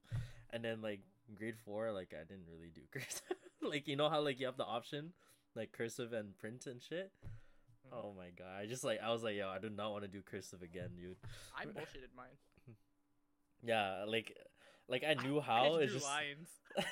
and 0.50 0.64
then 0.64 0.82
like 0.82 1.00
grade 1.38 1.56
four 1.64 1.92
like 1.92 2.12
i 2.20 2.24
didn't 2.24 2.48
really 2.52 2.72
do 2.74 2.82
cursive 2.92 3.38
like 3.62 3.88
you 3.88 3.96
know 3.96 4.10
how 4.10 4.20
like 4.20 4.40
you 4.40 4.48
have 4.48 4.58
the 4.58 4.66
option 4.66 5.14
like 5.58 5.72
cursive 5.72 6.14
and 6.14 6.38
print 6.38 6.68
and 6.68 6.82
shit. 6.82 7.12
Oh 7.94 8.14
my 8.18 8.30
god 8.38 8.62
i 8.62 8.66
just 8.66 8.84
like 8.84 9.00
i 9.04 9.12
was 9.12 9.24
like 9.24 9.36
yo 9.36 9.50
i 9.50 9.60
do 9.60 9.70
not 9.70 9.92
want 9.92 10.04
to 10.04 10.08
do 10.08 10.22
cursive 10.22 10.62
again 10.62 10.90
dude 10.96 11.16
I 11.58 11.66
bullshitted 11.66 12.16
mine. 12.16 12.76
yeah 13.64 14.04
like 14.08 14.36
like 14.88 15.04
i 15.04 15.14
knew 15.16 15.40
I 15.40 15.44
how 15.44 15.70
just 15.80 15.84
it's 15.84 15.94
just 15.94 16.06
lines. 16.06 16.50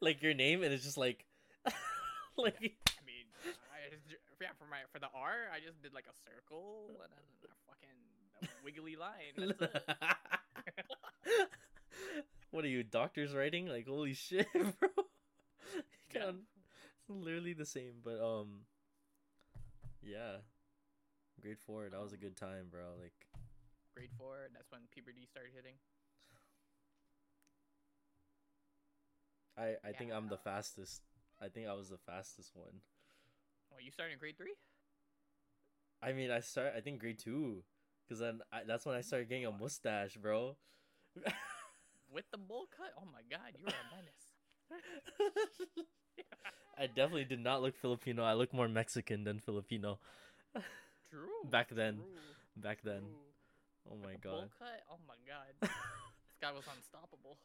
like 0.00 0.22
your 0.22 0.34
name 0.34 0.62
and 0.62 0.72
it's 0.72 0.84
just 0.84 0.96
like 0.96 1.24
like 2.36 2.56
I 2.58 3.02
mean, 3.06 3.26
I 3.46 3.90
just, 3.90 4.20
yeah, 4.40 4.48
for 4.58 4.66
my 4.66 4.78
for 4.92 4.98
the 4.98 5.08
R, 5.14 5.48
I 5.54 5.60
just 5.64 5.80
did 5.82 5.94
like 5.94 6.06
a 6.10 6.16
circle 6.28 6.90
and 6.90 6.98
then 6.98 7.24
a 7.44 7.54
fucking 7.68 7.98
a 8.42 8.64
wiggly 8.64 8.96
line. 8.96 9.54
What 12.50 12.64
are 12.64 12.68
you, 12.68 12.82
doctor's 12.84 13.34
writing? 13.34 13.66
Like, 13.66 13.88
holy 13.88 14.14
shit, 14.14 14.46
bro. 14.52 14.88
Yeah. 16.14 16.30
It's 16.30 17.08
literally 17.08 17.52
the 17.52 17.66
same, 17.66 17.94
but 18.04 18.20
um, 18.20 18.60
yeah. 20.04 20.44
Grade 21.40 21.58
four, 21.66 21.88
that 21.90 22.00
was 22.00 22.12
a 22.12 22.16
good 22.16 22.36
time, 22.36 22.68
bro. 22.70 22.94
Like, 23.00 23.12
Grade 23.94 24.10
four, 24.18 24.36
that's 24.52 24.70
when 24.70 24.82
puberty 24.92 25.26
started 25.30 25.52
hitting. 25.54 25.74
I 29.56 29.76
I 29.88 29.92
think 29.92 30.12
I'm 30.12 30.28
the 30.28 30.36
fastest. 30.36 31.02
I 31.40 31.48
think 31.48 31.68
I 31.68 31.74
was 31.74 31.88
the 31.88 31.98
fastest 31.98 32.52
one. 32.54 32.82
Well, 33.70 33.80
you 33.80 33.90
started 33.90 34.14
in 34.14 34.18
grade 34.18 34.36
three. 34.36 34.54
I 36.02 36.12
mean, 36.12 36.30
I 36.30 36.40
start. 36.40 36.72
I 36.76 36.80
think 36.80 37.00
grade 37.00 37.18
two, 37.18 37.62
because 38.04 38.20
then 38.20 38.40
I, 38.52 38.62
that's 38.66 38.84
when 38.84 38.96
I 38.96 39.00
started 39.00 39.28
getting 39.28 39.46
a 39.46 39.52
mustache, 39.52 40.16
bro. 40.16 40.56
With 42.12 42.30
the 42.30 42.38
bowl 42.38 42.66
cut? 42.76 42.92
Oh 42.98 43.06
my 43.12 43.22
god, 43.30 43.54
you 43.58 43.64
were 43.66 43.72
a 43.72 43.96
menace. 43.96 45.86
I 46.78 46.86
definitely 46.86 47.24
did 47.24 47.40
not 47.40 47.62
look 47.62 47.76
Filipino. 47.76 48.24
I 48.24 48.34
look 48.34 48.52
more 48.52 48.68
Mexican 48.68 49.24
than 49.24 49.38
Filipino. 49.38 49.98
True. 51.10 51.48
Back 51.50 51.68
then. 51.70 51.94
true, 51.94 52.04
Back 52.56 52.78
then. 52.82 53.00
true. 53.00 53.90
Oh 53.90 53.96
my 54.02 54.14
god. 54.22 54.50
cut? 54.58 54.82
Oh 54.90 54.98
my 55.06 55.14
god. 55.28 55.54
this 55.60 56.38
guy 56.40 56.50
was 56.52 56.64
unstoppable. 56.66 57.38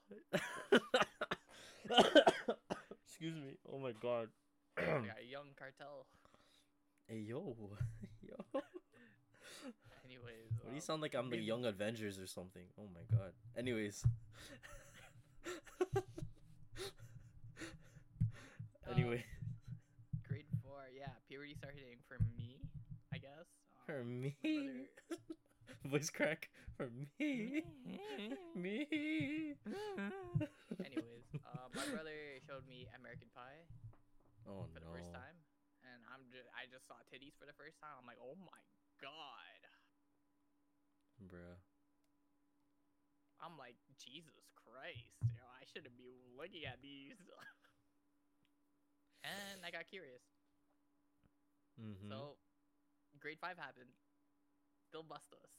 Excuse 3.05 3.35
me. 3.35 3.57
Oh 3.71 3.77
my 3.77 3.91
god. 4.01 4.29
A 4.77 5.23
young 5.29 5.47
cartel. 5.57 6.07
Hey 7.07 7.19
yo, 7.19 7.55
yo. 8.21 8.61
Anyways, 10.05 10.49
What 10.61 10.69
do 10.69 10.71
you 10.71 10.75
um, 10.75 10.81
sound 10.81 11.01
like? 11.01 11.13
I'm 11.15 11.29
the 11.29 11.37
Young 11.37 11.65
Avengers 11.65 12.19
or 12.19 12.25
something. 12.27 12.63
Oh 12.79 12.87
my 12.93 13.01
god. 13.15 13.33
Anyways. 13.57 14.03
Anyway, 18.91 19.23
grade 20.27 20.45
four, 20.63 20.85
yeah, 20.95 21.13
puberty 21.27 21.55
started 21.55 21.79
hitting 21.79 22.01
for 22.07 22.17
me, 22.37 22.61
I 23.13 23.17
guess. 23.17 23.47
for 23.85 24.03
Um, 24.03 24.21
me, 24.21 24.35
voice 25.85 26.09
crack 26.09 26.49
for 26.77 26.89
me, 27.19 27.63
me. 28.55 28.87
Anyways, 30.85 31.25
uh, 31.45 31.67
my 31.75 31.85
brother 31.91 32.39
showed 32.47 32.65
me 32.67 32.87
American 32.95 33.27
Pie 33.35 33.65
Oh 34.47 34.65
for 34.73 34.79
the 34.79 34.85
no, 34.85 34.91
first 34.93 35.11
time, 35.11 35.37
and 35.83 35.99
I'm 36.09 36.23
just 36.31 36.47
I 36.55 36.65
just 36.71 36.87
saw 36.87 36.97
titties 37.11 37.35
for 37.37 37.45
the 37.45 37.55
first 37.57 37.77
time. 37.81 37.93
I'm 37.99 38.07
like, 38.07 38.19
oh 38.21 38.35
my 38.39 38.61
god. 39.01 39.61
bruh. 41.29 41.57
I'm 43.39 43.55
like, 43.55 43.79
Jesus 43.95 44.35
Christ, 44.51 45.15
you 45.23 45.39
know, 45.39 45.47
I 45.47 45.63
shouldn't 45.71 45.95
be 45.95 46.11
looking 46.35 46.67
at 46.67 46.83
these. 46.83 47.15
And 49.23 49.61
I 49.65 49.71
got 49.71 49.87
curious. 49.89 50.21
Mm-hmm. 51.79 52.09
So, 52.09 52.35
grade 53.19 53.39
five 53.39 53.57
happened. 53.57 53.89
Still 54.89 55.03
bust 55.03 55.31
us. 55.33 55.49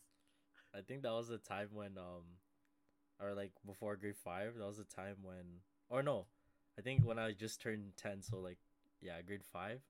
I 0.74 0.80
think 0.82 1.02
that 1.02 1.12
was 1.12 1.28
the 1.28 1.38
time 1.38 1.68
when 1.72 1.98
um, 1.98 2.38
or 3.20 3.34
like 3.34 3.52
before 3.66 3.96
grade 3.96 4.16
five. 4.16 4.54
That 4.58 4.66
was 4.66 4.78
the 4.78 4.84
time 4.84 5.16
when, 5.22 5.62
or 5.88 6.02
no, 6.02 6.26
I 6.78 6.82
think 6.82 7.04
when 7.04 7.18
I 7.18 7.32
just 7.32 7.60
turned 7.60 7.96
ten. 7.96 8.22
So 8.22 8.38
like, 8.38 8.58
yeah, 9.00 9.20
grade 9.26 9.44
five. 9.52 9.80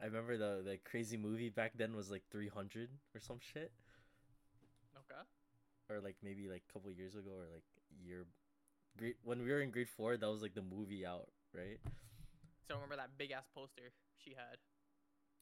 I 0.00 0.06
remember 0.06 0.36
the 0.36 0.62
the 0.64 0.78
crazy 0.84 1.16
movie 1.16 1.50
back 1.50 1.72
then 1.76 1.94
was 1.96 2.10
like 2.10 2.22
three 2.30 2.48
hundred 2.48 2.90
or 3.14 3.20
some 3.20 3.38
shit, 3.40 3.72
Okay. 4.96 5.22
or 5.88 6.00
like 6.00 6.16
maybe 6.22 6.48
like 6.48 6.62
a 6.68 6.72
couple 6.72 6.90
years 6.90 7.14
ago, 7.14 7.30
or 7.30 7.46
like 7.52 7.64
year. 8.02 8.26
Grade 8.98 9.14
when 9.22 9.42
we 9.42 9.50
were 9.50 9.60
in 9.60 9.70
grade 9.70 9.88
four, 9.88 10.16
that 10.16 10.28
was 10.30 10.42
like 10.42 10.54
the 10.54 10.62
movie 10.62 11.06
out, 11.06 11.28
right? 11.54 11.78
So 12.68 12.74
remember 12.74 12.96
that 12.96 13.16
big 13.18 13.30
ass 13.30 13.44
poster 13.54 13.92
she 14.18 14.30
had. 14.30 14.58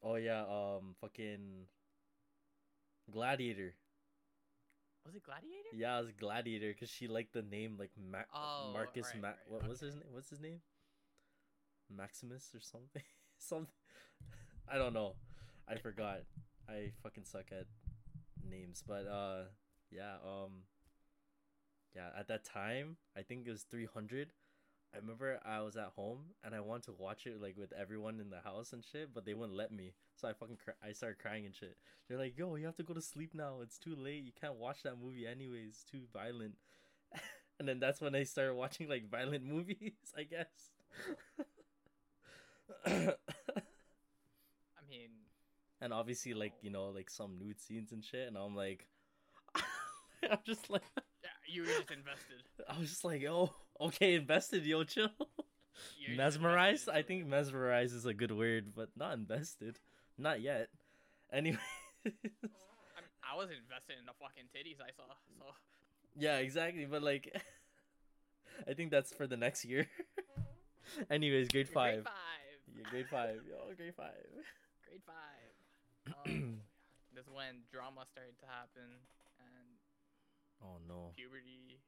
Oh 0.03 0.17
yeah, 0.17 0.43
um, 0.43 0.95
fucking 1.01 1.67
Gladiator. 3.11 3.75
Was 5.07 5.15
it 5.15 5.23
Gladiator? 5.25 5.69
Yeah, 5.75 5.99
it 5.99 6.03
was 6.03 6.13
Gladiator 6.13 6.73
because 6.73 6.91
she 6.91 7.09
liked 7.09 7.33
the 7.33 7.43
name 7.43 7.77
like 7.79 7.91
Ma- 7.97 8.27
Oh, 8.35 8.71
Marcus. 8.73 9.07
right, 9.13 9.23
Ma- 9.23 9.29
right, 9.29 9.37
what 9.49 9.69
was 9.69 9.81
his 9.81 9.95
name? 9.95 10.05
What's 10.13 10.31
his 10.31 10.41
name? 10.41 10.61
Maximus 11.95 12.51
or 12.55 12.61
something? 12.61 13.03
something. 13.39 13.73
I 14.69 14.79
don't 14.79 14.95
know. 14.95 15.15
I 15.69 15.77
forgot. 15.77 16.21
I 16.69 16.93
fucking 17.03 17.25
suck 17.25 17.47
at 17.53 17.67
names, 18.49 18.83
but 18.87 19.07
uh, 19.07 19.45
yeah. 19.91 20.15
Um, 20.25 20.63
yeah. 21.95 22.09
At 22.19 22.29
that 22.29 22.45
time, 22.45 22.97
I 23.17 23.23
think 23.23 23.47
it 23.47 23.51
was 23.51 23.63
three 23.63 23.87
hundred. 23.93 24.33
I 24.95 24.99
remember 24.99 25.41
I 25.45 25.61
was 25.61 25.77
at 25.77 25.93
home 25.97 26.21
and 26.45 26.55
I 26.55 26.61
wanted 26.61 26.85
to 26.85 26.93
watch 26.99 27.27
it 27.27 27.41
like 27.41 27.57
with 27.57 27.73
everyone 27.73 28.21
in 28.21 28.29
the 28.29 28.41
house 28.41 28.73
and 28.75 28.85
shit, 28.85 29.15
but 29.15 29.25
they 29.25 29.33
wouldn't 29.33 29.57
let 29.57 29.73
me. 29.73 29.95
So 30.17 30.29
I 30.29 30.35
fucking 30.35 30.59
I 30.87 30.93
started 30.93 31.19
crying 31.19 31.47
and 31.47 31.55
shit. 31.55 31.77
They're 32.09 32.19
like, 32.19 32.37
"Yo, 32.37 32.55
you 32.57 32.67
have 32.67 32.77
to 32.77 32.83
go 32.83 32.93
to 32.93 33.01
sleep 33.01 33.33
now. 33.35 33.61
It's 33.63 33.79
too 33.79 33.97
late. 33.97 34.25
You 34.25 34.33
can't 34.39 34.57
watch 34.57 34.83
that 34.83 35.01
movie 35.03 35.27
anyways. 35.27 35.69
It's 35.69 35.85
too 35.85 36.03
violent." 36.13 36.57
and 37.59 37.67
then 37.67 37.81
that's 37.81 38.01
when 38.01 38.15
I 38.15 38.25
started 38.25 38.55
watching 38.55 38.89
like 38.89 39.09
violent 39.11 39.45
movies, 39.55 39.93
I 40.17 40.25
guess. 40.25 40.71
I 42.87 43.15
mean, 44.89 45.11
and 45.81 45.93
obviously 45.93 46.35
like, 46.35 46.53
you 46.61 46.71
know, 46.71 46.89
like 46.89 47.09
some 47.09 47.39
nude 47.39 47.61
scenes 47.61 47.93
and 47.93 48.05
shit 48.05 48.29
and 48.29 48.37
I'm 48.37 48.55
like 48.55 48.89
I'm 50.31 50.39
just 50.45 50.69
like 50.69 50.83
yeah, 51.23 51.31
you 51.47 51.63
were 51.63 51.69
just 51.69 51.91
invested. 51.91 52.43
I 52.69 52.79
was 52.79 52.89
just 52.89 53.05
like, 53.05 53.23
"Yo, 53.23 53.55
okay, 53.81 54.15
invested, 54.15 54.65
yo, 54.65 54.85
chill." 54.85 55.11
Mesmerized? 56.17 56.89
I 56.89 57.03
think 57.03 57.27
mesmerized 57.27 57.95
is 57.95 58.07
a 58.07 58.15
good 58.15 58.33
word, 58.33 58.73
but 58.75 58.91
not 58.97 59.15
invested. 59.15 59.79
Not 60.19 60.41
yet. 60.41 60.69
Anyway. 61.33 61.59
I, 62.07 62.11
mean, 62.11 63.13
I 63.23 63.37
was 63.37 63.49
invested 63.49 63.97
in 63.99 64.07
the 64.07 64.13
fucking 64.21 64.51
titties 64.55 64.81
I 64.81 64.93
saw. 64.95 65.05
So 65.39 65.55
yeah, 66.17 66.39
exactly, 66.39 66.85
but 66.85 67.03
like 67.03 67.33
I 68.69 68.75
think 68.75 68.91
that's 68.91 69.13
for 69.13 69.27
the 69.27 69.37
next 69.37 69.65
year. 69.65 69.87
Anyways, 71.11 71.49
grade 71.49 71.73
Grade 71.73 72.03
5. 72.03 72.05
five. 72.05 72.59
Yeah, 72.77 72.91
grade 72.91 73.07
5. 73.09 73.41
Yo, 73.49 73.75
grade 73.77 73.95
5. 73.97 74.07
Grade 74.87 75.03
five. 75.07 75.15
Um, 76.27 76.59
this 77.15 77.23
is 77.25 77.31
when 77.31 77.63
drama 77.71 78.03
started 78.11 78.35
to 78.43 78.47
happen 78.51 78.99
and 79.39 79.71
Oh 80.59 80.83
no. 80.89 81.15
puberty 81.15 81.79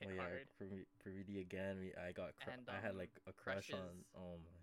hit 0.00 0.08
Oh 0.10 0.14
yeah, 0.14 0.20
hard. 0.22 0.46
puberty, 0.58 0.86
puberty 1.02 1.40
again. 1.40 1.78
We 1.80 1.92
I 1.94 2.12
got 2.12 2.36
cr- 2.36 2.50
And, 2.50 2.62
I 2.68 2.80
had 2.80 2.92
um, 2.92 2.98
like 2.98 3.10
a 3.26 3.32
crush 3.32 3.70
on 3.72 3.78
crushes. 3.78 4.04
oh 4.16 4.36
my. 4.38 4.58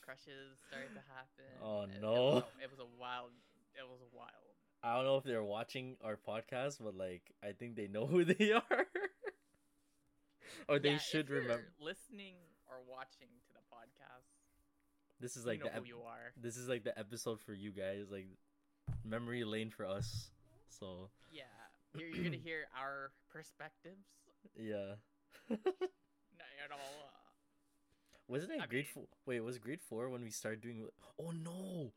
Crushes 0.00 0.58
started 0.68 0.94
to 0.94 1.04
happen. 1.12 1.52
Oh, 1.62 1.82
It- 1.82 1.90
it 1.96 2.00
no. 2.00 2.24
was 2.40 2.44
It 2.62 2.70
was 2.70 2.80
a 2.80 2.86
wild. 2.98 3.30
It 3.74 3.86
was 3.88 4.00
a 4.00 4.16
wild. 4.16 4.54
I 4.82 4.94
don't 4.96 5.04
know 5.04 5.16
if 5.16 5.24
they're 5.24 5.42
watching 5.44 5.96
our 6.02 6.16
podcast, 6.16 6.78
but 6.80 6.94
like 6.94 7.32
I 7.42 7.52
think 7.52 7.76
they 7.76 7.88
know 7.88 8.06
who 8.10 8.24
they 8.24 8.52
are. 8.52 8.86
or 10.68 10.78
they 10.78 10.92
Yeah, 10.92 10.98
should 10.98 11.30
remember. 11.30 11.64
listening 11.80 12.36
or 12.68 12.76
watching 12.88 13.28
to 13.46 13.52
the 13.52 13.60
podcast. 13.72 14.28
This 15.20 15.36
is 15.36 15.44
you 15.44 15.50
like 15.50 15.60
know 15.60 15.66
the 15.70 15.76
ep- 15.76 15.86
you 15.86 15.98
are. 16.06 16.32
this 16.40 16.56
is 16.56 16.68
like 16.68 16.84
the 16.84 16.96
episode 16.98 17.40
for 17.40 17.52
you 17.52 17.70
guys, 17.72 18.06
like 18.10 18.28
memory 19.04 19.44
lane 19.44 19.70
for 19.70 19.84
us. 19.86 20.30
So 20.68 21.10
Yeah, 21.32 21.42
you're, 21.98 22.08
you're 22.08 22.24
gonna 22.24 22.36
hear 22.42 22.66
our 22.78 23.10
perspectives. 23.30 24.06
yeah. 24.56 24.94
Not 25.50 25.58
at 26.64 26.70
all. 26.72 26.78
Uh, 27.04 27.10
Wasn't 28.28 28.52
it 28.52 28.60
I 28.60 28.66
grade 28.66 28.84
mean- 28.84 28.92
four? 28.94 29.04
Wait, 29.26 29.40
was 29.40 29.58
grade 29.58 29.80
four 29.88 30.08
when 30.10 30.22
we 30.22 30.30
started 30.30 30.60
doing? 30.60 30.86
Oh 31.18 31.30
no, 31.32 31.92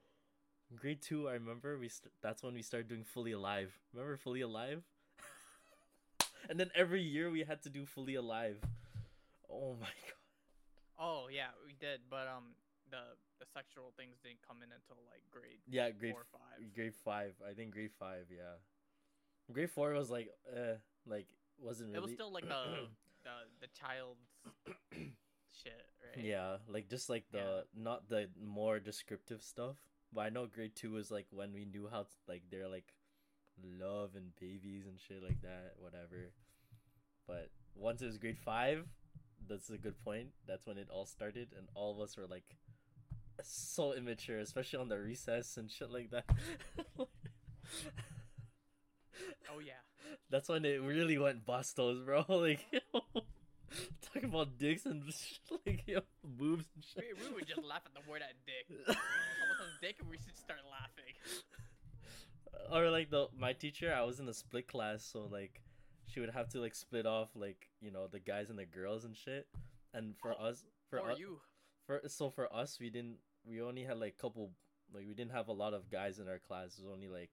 grade 0.75 1.01
two. 1.01 1.27
I 1.29 1.33
remember 1.33 1.77
we. 1.77 1.89
St- 1.89 2.13
that's 2.21 2.41
when 2.43 2.53
we 2.53 2.61
started 2.61 2.87
doing 2.87 3.03
fully 3.03 3.31
alive. 3.33 3.71
Remember 3.93 4.17
fully 4.17 4.41
alive? 4.41 4.83
and 6.49 6.59
then 6.59 6.71
every 6.75 7.01
year 7.01 7.29
we 7.29 7.43
had 7.43 7.61
to 7.63 7.69
do 7.69 7.85
fully 7.85 8.15
alive. 8.15 8.57
Oh 9.51 9.75
my 9.79 9.87
god. 9.87 10.19
oh 10.99 11.27
yeah, 11.31 11.51
we 11.65 11.73
did, 11.79 12.01
but 12.09 12.27
um, 12.27 12.55
the 12.89 13.03
the 13.39 13.45
sexual 13.53 13.91
things 13.97 14.15
didn't 14.23 14.39
come 14.47 14.57
in 14.63 14.69
until 14.71 15.03
like 15.11 15.23
grade 15.31 15.59
Yeah, 15.67 15.89
grade 15.91 16.13
four 16.13 16.21
or 16.21 16.31
five. 16.31 16.73
grade 16.73 16.95
five. 17.03 17.33
I 17.47 17.53
think 17.53 17.71
grade 17.71 17.91
five. 17.99 18.27
Yeah. 18.31 18.55
Grade 19.51 19.69
four 19.69 19.93
was 19.93 20.09
like, 20.09 20.29
uh, 20.51 20.75
like 21.05 21.27
wasn't 21.59 21.91
really. 21.91 21.97
It 21.97 22.01
was 22.03 22.13
still 22.13 22.31
like 22.31 22.43
the 22.49 22.87
the 23.23 23.29
the 23.61 23.67
child's 23.79 24.27
shit, 25.63 25.85
right? 26.15 26.25
Yeah, 26.25 26.57
like 26.67 26.89
just 26.89 27.09
like 27.09 27.25
the 27.31 27.65
not 27.75 28.09
the 28.09 28.27
more 28.41 28.79
descriptive 28.79 29.41
stuff. 29.43 29.77
But 30.13 30.21
I 30.21 30.29
know 30.29 30.45
grade 30.45 30.75
two 30.75 30.91
was 30.91 31.09
like 31.09 31.27
when 31.31 31.53
we 31.53 31.65
knew 31.65 31.87
how 31.89 32.01
to, 32.01 32.09
like 32.27 32.43
they're 32.51 32.67
like 32.67 32.93
love 33.63 34.11
and 34.15 34.35
babies 34.39 34.85
and 34.87 34.99
shit 34.99 35.23
like 35.23 35.41
that, 35.41 35.73
whatever. 35.77 36.31
But 37.27 37.49
once 37.75 38.01
it 38.01 38.07
was 38.07 38.17
grade 38.17 38.37
five, 38.37 38.85
that's 39.47 39.69
a 39.69 39.77
good 39.77 39.99
point. 40.03 40.29
That's 40.47 40.65
when 40.65 40.77
it 40.77 40.89
all 40.89 41.05
started, 41.05 41.49
and 41.57 41.67
all 41.75 41.93
of 41.93 42.01
us 42.01 42.17
were 42.17 42.27
like 42.27 42.57
so 43.43 43.93
immature, 43.93 44.39
especially 44.39 44.79
on 44.79 44.89
the 44.89 44.99
recess 44.99 45.57
and 45.57 45.69
shit 45.69 45.89
like 45.91 46.11
that. 46.11 46.25
Oh 49.53 49.60
yeah. 49.60 49.81
That's 50.29 50.49
when 50.49 50.65
it 50.65 50.81
really 50.81 51.17
went 51.17 51.45
bustos, 51.45 51.99
bro. 52.05 52.25
Like, 52.29 52.65
talking 54.01 54.29
about 54.29 54.57
dicks 54.57 54.86
and 54.86 55.03
like 55.65 55.84
yo, 55.88 56.01
boobs 56.23 56.65
and 56.75 56.84
shit. 56.84 57.05
We, 57.19 57.27
we 57.29 57.36
would 57.36 57.47
just 57.47 57.63
laugh 57.63 57.81
at 57.86 57.93
the 57.93 58.10
word 58.10 58.21
at 58.21 58.36
dick. 58.45 58.67
Says 58.88 58.95
dick, 59.81 59.95
and 59.99 60.10
we 60.10 60.17
should 60.17 60.38
start 60.38 60.60
laughing. 60.69 61.13
or 62.71 62.89
like 62.89 63.10
the 63.10 63.27
my 63.38 63.53
teacher, 63.53 63.93
I 63.93 64.03
was 64.03 64.19
in 64.19 64.27
a 64.27 64.34
split 64.34 64.67
class, 64.67 65.03
so 65.03 65.27
like 65.31 65.62
she 66.07 66.19
would 66.19 66.31
have 66.31 66.49
to 66.49 66.60
like 66.60 66.75
split 66.75 67.05
off 67.05 67.29
like 67.36 67.69
you 67.81 67.91
know 67.91 68.07
the 68.07 68.19
guys 68.19 68.49
and 68.49 68.60
the 68.60 68.65
girls 68.65 69.05
and 69.05 69.15
shit. 69.15 69.47
And 69.93 70.15
for 70.21 70.34
Oh, 70.39 70.45
us, 70.47 70.63
for 70.89 70.99
us, 71.01 71.19
you. 71.19 71.39
for 71.86 72.01
so 72.07 72.29
for 72.29 72.53
us, 72.53 72.77
we 72.79 72.89
didn't. 72.89 73.17
We 73.45 73.62
only 73.62 73.84
had 73.84 73.97
like 73.97 74.17
couple. 74.17 74.51
Like 74.93 75.05
we 75.07 75.13
didn't 75.13 75.31
have 75.31 75.47
a 75.47 75.53
lot 75.53 75.73
of 75.73 75.89
guys 75.89 76.19
in 76.19 76.27
our 76.27 76.39
class. 76.39 76.77
It 76.77 76.84
was 76.84 76.91
only 76.93 77.07
like 77.07 77.31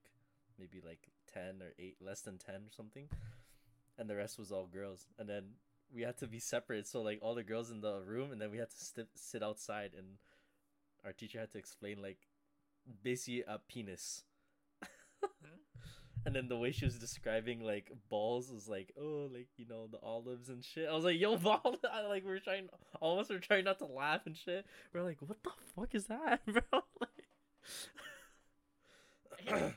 maybe 0.57 0.81
like 0.85 1.07
ten 1.33 1.61
or 1.61 1.73
eight, 1.77 1.97
less 2.01 2.21
than 2.21 2.37
ten 2.37 2.55
or 2.55 2.71
something, 2.75 3.07
and 3.97 4.09
the 4.09 4.15
rest 4.15 4.37
was 4.37 4.51
all 4.51 4.67
girls. 4.67 5.05
And 5.17 5.27
then 5.27 5.43
we 5.93 6.03
had 6.03 6.17
to 6.17 6.27
be 6.27 6.39
separate. 6.39 6.87
So 6.87 7.01
like 7.01 7.19
all 7.21 7.35
the 7.35 7.43
girls 7.43 7.71
in 7.71 7.81
the 7.81 8.01
room, 8.05 8.31
and 8.31 8.41
then 8.41 8.51
we 8.51 8.57
had 8.57 8.69
to 8.69 8.75
sit 8.75 9.07
sit 9.15 9.43
outside, 9.43 9.91
and 9.97 10.17
our 11.05 11.13
teacher 11.13 11.39
had 11.39 11.51
to 11.53 11.57
explain 11.57 12.01
like 12.01 12.27
basically 13.03 13.43
a 13.47 13.59
penis. 13.67 14.23
Hmm? 15.23 15.27
and 16.25 16.35
then 16.35 16.47
the 16.47 16.57
way 16.57 16.71
she 16.71 16.85
was 16.85 16.95
describing 16.95 17.61
like 17.61 17.91
balls 18.09 18.51
was 18.51 18.67
like, 18.67 18.93
oh, 18.99 19.29
like 19.33 19.47
you 19.57 19.65
know 19.67 19.87
the 19.87 19.99
olives 20.03 20.49
and 20.49 20.63
shit. 20.63 20.87
I 20.89 20.93
was 20.93 21.05
like, 21.05 21.19
yo, 21.19 21.37
ball. 21.37 21.75
I, 21.91 22.07
like 22.07 22.25
we 22.25 22.31
are 22.31 22.39
trying, 22.39 22.69
all 23.01 23.19
of 23.19 23.25
us 23.25 23.29
were 23.29 23.39
trying 23.39 23.65
not 23.65 23.79
to 23.79 23.85
laugh 23.85 24.21
and 24.25 24.35
shit. 24.35 24.65
We're 24.93 25.03
like, 25.03 25.17
what 25.19 25.41
the 25.43 25.51
fuck 25.75 25.95
is 25.95 26.05
that, 26.05 26.41
bro? 26.45 26.83
like, 29.49 29.75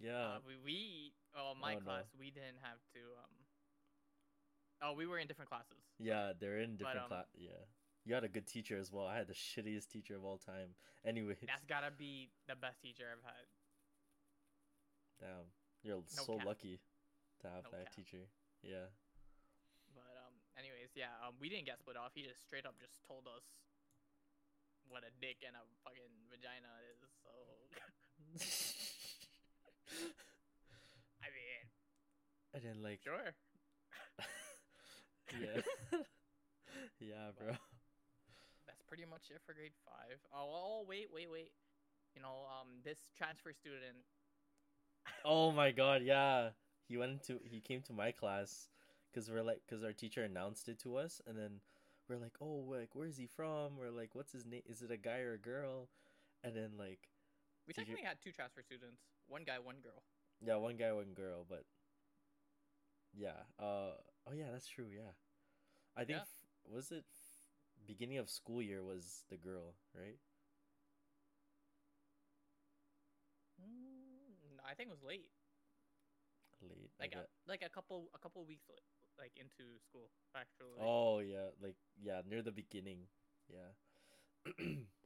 yeah. 0.00 0.38
Uh, 0.38 0.38
we 0.46 0.54
we 0.64 1.12
oh 1.36 1.52
my 1.60 1.74
Oh, 1.74 1.78
no. 1.78 1.84
class 1.84 2.04
we 2.18 2.30
didn't 2.30 2.58
have 2.62 2.78
to 2.94 3.00
um. 3.22 3.34
Oh, 4.80 4.92
we 4.94 5.06
were 5.06 5.18
in 5.18 5.26
different 5.26 5.50
classes. 5.50 5.82
Yeah, 5.98 6.32
they're 6.38 6.58
in 6.62 6.76
different 6.76 7.02
um, 7.02 7.08
class. 7.08 7.26
Yeah, 7.36 7.58
you 8.06 8.14
had 8.14 8.22
a 8.22 8.28
good 8.30 8.46
teacher 8.46 8.78
as 8.78 8.92
well. 8.92 9.06
I 9.06 9.16
had 9.18 9.26
the 9.26 9.34
shittiest 9.34 9.88
teacher 9.90 10.14
of 10.16 10.24
all 10.24 10.38
time. 10.38 10.74
Anyway, 11.06 11.38
That's 11.46 11.64
gotta 11.64 11.94
be 11.94 12.28
the 12.50 12.56
best 12.58 12.82
teacher 12.82 13.06
I've 13.06 13.22
had. 13.22 13.46
damn, 15.22 15.46
you're 15.86 16.02
so 16.10 16.36
cap. 16.36 16.44
lucky 16.46 16.80
to 17.40 17.46
have 17.46 17.64
No 17.64 17.70
that 17.70 17.86
cap. 17.86 17.94
teacher. 17.94 18.26
Yeah. 18.66 18.90
But 19.94 20.10
um, 20.26 20.34
anyways, 20.58 20.90
yeah, 20.98 21.14
um, 21.22 21.38
we 21.38 21.48
didn't 21.48 21.66
get 21.70 21.78
split 21.78 21.94
off. 21.96 22.12
He 22.18 22.26
just 22.26 22.42
straight 22.42 22.66
up 22.66 22.74
just 22.82 22.98
told 23.06 23.30
us 23.30 23.46
what 24.90 25.06
a 25.06 25.12
dick 25.22 25.38
and 25.46 25.54
a 25.54 25.62
fucking 25.86 26.10
vagina 26.28 26.66
is. 26.90 27.06
So 27.22 27.30
I 31.22 31.28
mean, 31.32 31.62
and 32.54 32.62
then 32.62 32.82
like, 32.82 33.00
sure. 33.02 33.34
yeah, 35.40 35.60
yeah, 37.00 37.30
bro. 37.38 37.52
That's 38.66 38.82
pretty 38.88 39.04
much 39.08 39.30
it 39.30 39.40
for 39.46 39.54
grade 39.54 39.72
five. 39.84 40.18
Oh, 40.32 40.48
oh, 40.48 40.84
wait, 40.88 41.08
wait, 41.12 41.28
wait. 41.30 41.52
You 42.14 42.22
know, 42.22 42.46
um, 42.60 42.68
this 42.84 42.98
transfer 43.16 43.52
student. 43.52 44.04
Oh 45.24 45.52
my 45.52 45.70
god, 45.70 46.02
yeah. 46.02 46.50
He 46.88 46.96
went 46.96 47.22
to 47.24 47.38
he 47.44 47.60
came 47.60 47.82
to 47.82 47.92
my 47.92 48.12
class 48.12 48.68
because 49.10 49.30
we're 49.30 49.42
like 49.42 49.60
because 49.66 49.84
our 49.84 49.92
teacher 49.92 50.24
announced 50.24 50.68
it 50.68 50.78
to 50.80 50.96
us, 50.96 51.20
and 51.26 51.36
then 51.38 51.60
we're 52.08 52.16
like, 52.16 52.36
oh, 52.40 52.64
like 52.68 52.94
where 52.94 53.06
is 53.06 53.16
he 53.16 53.26
from? 53.26 53.76
We're 53.78 53.90
like, 53.90 54.14
what's 54.14 54.32
his 54.32 54.46
name? 54.46 54.62
Is 54.66 54.82
it 54.82 54.90
a 54.90 54.96
guy 54.96 55.20
or 55.20 55.34
a 55.34 55.38
girl? 55.38 55.88
And 56.42 56.54
then 56.56 56.72
like, 56.78 57.08
We 57.66 57.74
Did 57.74 57.82
you- 57.88 57.94
technically 57.94 58.08
had 58.08 58.18
two 58.22 58.32
transfer 58.32 58.62
students. 58.62 59.02
One 59.28 59.44
guy, 59.44 59.58
one 59.58 59.76
girl. 59.80 60.02
yeah, 60.40 60.56
one 60.56 60.76
guy, 60.76 60.92
one 60.92 61.14
girl, 61.14 61.44
but 61.48 61.64
yeah. 63.12 63.44
Uh, 63.58 63.96
oh 64.26 64.32
yeah, 64.34 64.50
that's 64.52 64.68
true. 64.68 64.86
Yeah, 64.90 65.12
I 65.96 66.04
think 66.04 66.18
Yeah. 66.18 66.22
f- 66.22 66.46
was 66.64 66.90
it 66.92 67.04
f- 67.10 67.86
beginning 67.86 68.18
of 68.18 68.30
school 68.30 68.62
year 68.62 68.82
was 68.82 69.24
the 69.30 69.36
girl, 69.36 69.74
right? 69.94 70.18
Mm, 73.60 74.60
I 74.64 74.74
think 74.74 74.88
it 74.88 74.92
was 74.92 75.02
late. 75.02 75.28
Late. 76.62 76.90
Like 76.98 77.14
a, 77.14 77.26
like 77.46 77.62
a 77.62 77.68
couple 77.68 78.10
a 78.14 78.18
couple 78.18 78.44
weeks 78.44 78.66
like 79.18 79.32
into 79.38 79.78
school 79.78 80.10
actually. 80.34 80.78
Oh 80.80 81.20
yeah, 81.20 81.50
like 81.62 81.76
yeah, 82.00 82.22
near 82.28 82.42
the 82.42 82.52
beginning. 82.52 83.06
Yeah. 83.48 83.74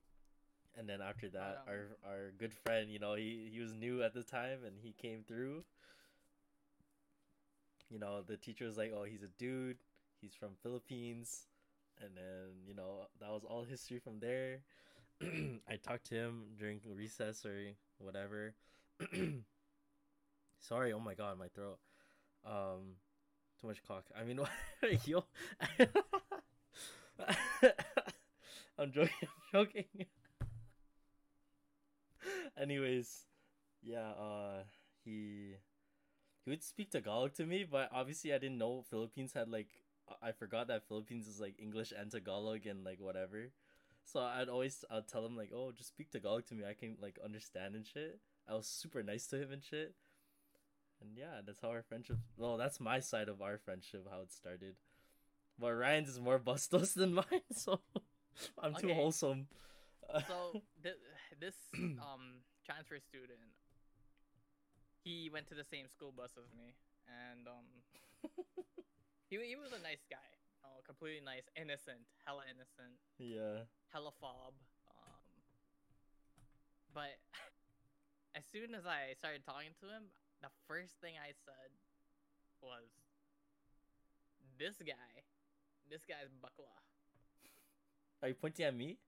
and 0.79 0.89
then 0.89 1.01
after 1.01 1.29
that, 1.31 1.63
our 1.67 1.97
our 2.07 2.33
good 2.39 2.53
friend, 2.53 2.91
you 2.91 2.99
know, 2.99 3.15
he 3.15 3.51
he 3.53 3.61
was 3.61 3.75
new 3.75 4.03
at 4.03 4.15
the 4.15 4.23
time 4.23 4.65
and 4.67 4.77
he 4.81 4.93
came 4.93 5.25
through. 5.27 5.65
You 7.91 7.99
know, 7.99 8.23
the 8.27 8.37
teacher 8.37 8.65
was 8.65 8.79
like, 8.79 8.93
"Oh, 8.97 9.05
he's 9.05 9.23
a 9.23 9.29
dude. 9.39 9.77
He's 10.21 10.35
from 10.35 10.51
Philippines." 10.63 11.47
And 12.01 12.17
then, 12.17 12.65
you 12.67 12.75
know, 12.75 13.07
that 13.21 13.31
was 13.31 13.45
all 13.45 13.65
history 13.65 13.99
from 13.99 14.19
there. 14.19 14.63
I 15.23 15.77
talked 15.77 16.07
to 16.07 16.15
him 16.15 16.57
during 16.59 16.81
recess 16.97 17.45
or 17.45 17.77
whatever. 17.99 18.55
Sorry, 20.61 20.93
oh 20.93 21.01
my 21.01 21.15
god, 21.15 21.39
my 21.39 21.49
throat. 21.49 21.79
Um 22.45 22.97
too 23.61 23.69
much 23.69 23.83
cock. 23.87 24.05
I 24.19 24.25
mean, 24.25 24.41
yo, 25.05 25.25
I'm 28.79 28.91
joking. 28.93 29.29
I'm 29.55 29.67
joking. 29.67 30.07
Anyways, 32.63 33.27
yeah. 33.83 34.11
Uh, 34.15 34.63
he 35.05 35.57
he 36.45 36.51
would 36.51 36.63
speak 36.63 36.91
Tagalog 36.91 37.35
to 37.35 37.45
me, 37.47 37.67
but 37.69 37.91
obviously 37.93 38.33
I 38.33 38.39
didn't 38.39 38.59
know 38.59 38.85
Philippines 38.89 39.33
had 39.35 39.49
like 39.49 39.69
I 40.23 40.31
forgot 40.33 40.69
that 40.69 40.87
Philippines 40.87 41.27
is 41.27 41.41
like 41.41 41.57
English 41.59 41.93
and 41.97 42.11
Tagalog 42.11 42.67
and 42.67 42.85
like 42.85 43.01
whatever. 43.01 43.51
So 44.05 44.21
I'd 44.21 44.49
always 44.49 44.85
I'd 44.91 45.09
tell 45.09 45.27
him 45.27 45.37
like, 45.37 45.51
oh, 45.55 45.73
just 45.77 45.89
speak 45.89 46.11
Tagalog 46.11 46.47
to 46.47 46.55
me. 46.55 46.65
I 46.65 46.75
can 46.75 46.97
like 47.01 47.19
understand 47.25 47.75
and 47.75 47.87
shit. 47.87 48.21
I 48.49 48.55
was 48.55 48.67
super 48.67 49.03
nice 49.03 49.27
to 49.29 49.43
him 49.43 49.53
and 49.53 49.63
shit. 49.63 49.95
And 51.01 51.17
yeah, 51.17 51.41
that's 51.45 51.61
how 51.61 51.71
our 51.71 51.83
friendship. 51.83 52.19
Well, 52.37 52.57
that's 52.57 52.79
my 52.79 53.01
side 53.01 53.29
of 53.29 53.43
our 53.43 53.59
friendship, 53.59 54.07
how 54.09 54.21
it 54.21 54.33
started. 54.33 54.77
But 55.59 55.75
Ryan's 55.75 56.09
is 56.09 56.21
more 56.21 56.39
bustos 56.51 56.95
than 56.95 57.15
mine, 57.15 57.47
so 57.53 57.81
I'm 58.63 58.75
too 58.75 58.95
wholesome. 58.95 59.49
so 60.29 60.63
th- 60.83 60.95
this 61.41 61.55
um 61.75 62.43
transfer 62.65 62.99
student 62.99 63.53
he 65.03 65.29
went 65.33 65.51
to 65.51 65.55
the 65.55 65.67
same 65.67 65.91
school 65.91 66.15
bus 66.15 66.39
as 66.39 66.47
me. 66.55 66.79
And 67.11 67.51
um 67.51 67.67
he, 69.31 69.35
he 69.43 69.57
was 69.59 69.75
a 69.75 69.83
nice 69.83 70.07
guy. 70.07 70.31
Oh 70.63 70.79
completely 70.87 71.21
nice 71.27 71.51
innocent 71.59 72.07
hella 72.25 72.47
innocent. 72.47 72.95
Yeah, 73.19 73.67
hella 73.91 74.15
fob 74.23 74.55
um 74.87 75.27
but 76.95 77.19
as 78.39 78.47
soon 78.47 78.75
as 78.75 78.87
i 78.87 79.13
started 79.19 79.45
talking 79.45 79.75
to 79.83 79.87
him 79.91 80.09
the 80.41 80.49
first 80.69 80.97
thing 81.03 81.19
i 81.21 81.35
said 81.45 81.71
was 82.63 82.89
this 84.59 84.81
guy 84.81 85.13
this 85.91 86.07
guy's 86.07 86.31
bakla 86.41 86.73
are 88.23 88.29
you 88.29 88.35
pointing 88.35 88.65
at 88.65 88.77
me, 88.77 88.99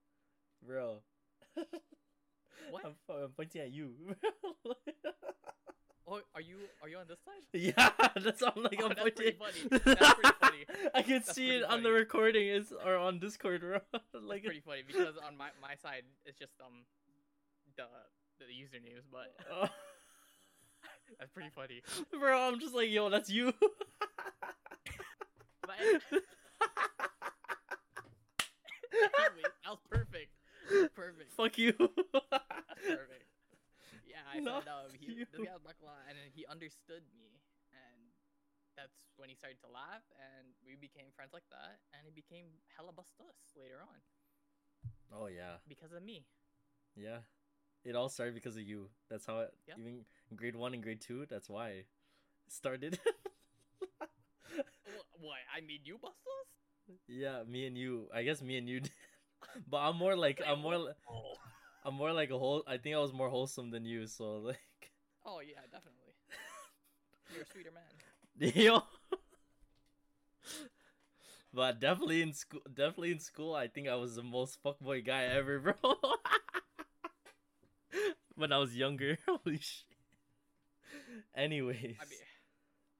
bro? 0.61 0.99
What? 2.71 2.85
I'm, 2.85 2.95
I'm 3.09 3.29
pointing 3.35 3.61
at 3.61 3.71
you. 3.71 3.93
oh 6.07 6.19
are 6.35 6.41
you 6.41 6.57
are 6.81 6.89
you 6.89 6.97
on 6.97 7.05
this 7.07 7.19
side 7.25 7.43
yeah, 7.53 7.89
that's. 8.21 8.41
I'm 8.43 8.63
like 8.63 8.79
Oh, 8.81 8.85
I'm 8.85 8.89
that's 8.95 9.01
pretty 9.01 9.31
pointing. 9.33 9.69
funny. 9.69 9.81
That's 9.95 10.13
pretty 10.13 10.35
funny. 10.41 10.65
I 10.93 11.01
can 11.01 11.13
That's 11.13 11.33
see 11.33 11.47
pretty 11.47 11.63
it 11.63 11.69
on 11.69 11.83
the 11.83 11.91
recording. 11.91 12.47
Is 12.47 12.73
or 12.85 12.95
on 12.97 13.19
Discord, 13.19 13.61
bro. 13.61 13.79
like 14.21 14.43
pretty 14.43 14.61
funny 14.61 14.83
because 14.85 15.15
on 15.25 15.37
my, 15.37 15.49
my 15.61 15.75
side 15.81 16.03
it's 16.25 16.37
just 16.39 16.53
um 16.63 16.85
the 17.77 17.83
the 18.39 18.45
usernames, 18.45 19.03
but 19.11 19.33
Oh. 19.51 19.67
that's 21.19 21.31
pretty 21.31 21.49
funny. 21.55 21.81
bro, 22.19 22.47
I'm 22.47 22.59
just 22.59 22.73
like, 22.75 22.89
yo, 22.89 23.09
that's 23.09 23.29
you. 23.29 23.53
But 25.61 25.79
anyway, 25.81 25.99
that 29.43 29.69
was 29.69 29.79
perfect. 29.89 30.31
Perfect. 30.95 31.31
Fuck 31.37 31.57
you. 31.57 31.73
Perfect. 31.73 33.25
Yeah, 34.05 34.21
I 34.29 34.39
Not 34.39 34.63
said 34.65 34.71
um 34.71 34.91
he 34.95 35.11
you. 35.11 35.25
this 35.31 35.41
guy 35.41 35.51
was 35.55 35.63
Bakla 35.65 35.95
and 36.07 36.17
he 36.33 36.45
understood 36.47 37.03
me 37.17 37.41
and 37.73 37.99
that's 38.77 39.07
when 39.17 39.27
he 39.29 39.35
started 39.35 39.59
to 39.65 39.69
laugh 39.71 40.03
and 40.19 40.51
we 40.63 40.75
became 40.77 41.09
friends 41.15 41.33
like 41.33 41.47
that 41.51 41.79
and 41.95 42.05
he 42.05 42.11
became 42.13 42.47
hella 42.75 42.91
bustus 42.93 43.35
later 43.57 43.81
on 43.81 43.99
oh 45.13 45.27
yeah, 45.27 45.57
because 45.67 45.91
of 45.93 46.03
me. 46.03 46.25
yeah. 46.95 47.19
It 47.85 47.95
all 47.95 48.09
started 48.09 48.35
because 48.35 48.55
of 48.57 48.63
you. 48.63 48.89
That's 49.09 49.25
how 49.25 49.39
it. 49.41 49.53
Yeah. 49.67 49.75
Even 49.79 50.05
in 50.31 50.37
grade 50.37 50.55
one 50.55 50.73
and 50.73 50.83
grade 50.83 51.01
two, 51.01 51.25
that's 51.29 51.49
why 51.49 51.69
it 51.69 51.87
started. 52.49 52.99
Wh- 54.85 55.21
What? 55.21 55.39
I 55.55 55.61
made 55.61 55.85
you 55.85 55.97
bustus? 55.97 56.45
yeah, 57.07 57.43
me 57.47 57.65
and 57.67 57.77
you. 57.77 58.07
I 58.13 58.23
guess 58.23 58.41
me 58.41 58.57
and 58.57 58.67
you. 58.69 58.79
Did. 58.85 58.91
But 59.69 59.77
I'm 59.77 59.97
more 59.97 60.15
like 60.15 60.41
I'm 60.45 60.59
more. 60.59 60.75
Oh. 61.09 61.33
I'm 61.83 61.93
more 61.93 62.11
like 62.11 62.31
a 62.31 62.37
whole. 62.37 62.63
I 62.67 62.77
think 62.77 62.95
I 62.95 62.99
was 62.99 63.13
more 63.13 63.29
wholesome 63.29 63.69
than 63.71 63.85
you. 63.85 64.07
So 64.07 64.37
like, 64.37 64.91
Oh 65.25 65.39
yeah, 65.39 65.61
definitely. 65.71 66.13
You're 67.33 67.43
a 67.43 67.45
sweeter 67.45 67.71
man. 67.71 68.53
yo. 68.55 68.83
But 71.55 71.79
definitely 71.79 72.21
in 72.21 72.33
school, 72.33 72.59
definitely 72.67 73.11
in 73.11 73.19
school, 73.19 73.55
I 73.55 73.69
think 73.69 73.87
I 73.87 73.95
was 73.95 74.15
the 74.15 74.23
most 74.23 74.61
fuckboy 74.61 75.05
guy 75.05 75.23
ever, 75.23 75.59
bro. 75.59 75.73
when 78.35 78.51
I 78.51 78.57
was 78.57 78.75
younger, 78.75 79.17
holy 79.25 79.59
shit. 79.59 79.85
Anyways, 81.33 81.95
I 81.97 82.05
mean, 82.09 82.19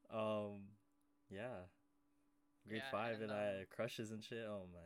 um, 0.10 0.62
yeah, 1.30 1.68
grade 2.66 2.82
Yeah, 2.86 2.91
five, 2.91 3.16
and, 3.16 3.24
and, 3.24 3.32
I 3.34 3.49
um, 3.49 3.58
had 3.58 3.70
crushes 3.70 4.12
and 4.12 4.24
shit. 4.24 4.45
Oh 4.47 4.68
man, 4.74 4.84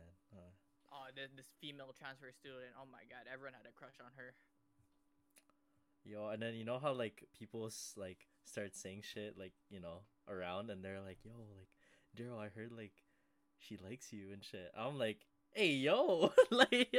oh, 0.92 1.10
this 1.14 1.46
female 1.60 1.94
transfer 1.96 2.30
student. 2.32 2.74
Oh 2.76 2.86
my 2.90 3.04
god, 3.08 3.30
everyone 3.32 3.54
had 3.54 3.66
a 3.66 3.74
crush 3.74 3.98
on 4.00 4.12
her. 4.16 4.34
yo, 6.04 6.28
and 6.28 6.42
then 6.42 6.54
you 6.54 6.64
know 6.64 6.78
how 6.78 6.92
like 6.92 7.24
people 7.38 7.70
like 7.96 8.26
start 8.44 8.74
saying 8.76 9.02
shit 9.02 9.38
like 9.38 9.52
you 9.70 9.80
know 9.80 10.02
around, 10.28 10.70
and 10.70 10.84
they're 10.84 11.00
like, 11.00 11.18
yo, 11.24 11.32
like 11.58 11.68
Daryl, 12.16 12.38
I 12.38 12.48
heard 12.48 12.72
like 12.72 12.92
she 13.58 13.76
likes 13.76 14.12
you 14.12 14.32
and 14.32 14.42
shit. 14.42 14.72
I'm 14.76 14.98
like, 14.98 15.26
hey, 15.52 15.72
yo, 15.72 16.32
like, 16.50 16.94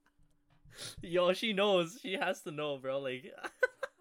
yo, 1.02 1.32
she 1.32 1.52
knows. 1.52 1.98
She 2.02 2.14
has 2.14 2.42
to 2.42 2.50
know, 2.50 2.78
bro. 2.78 3.00
Like, 3.00 3.32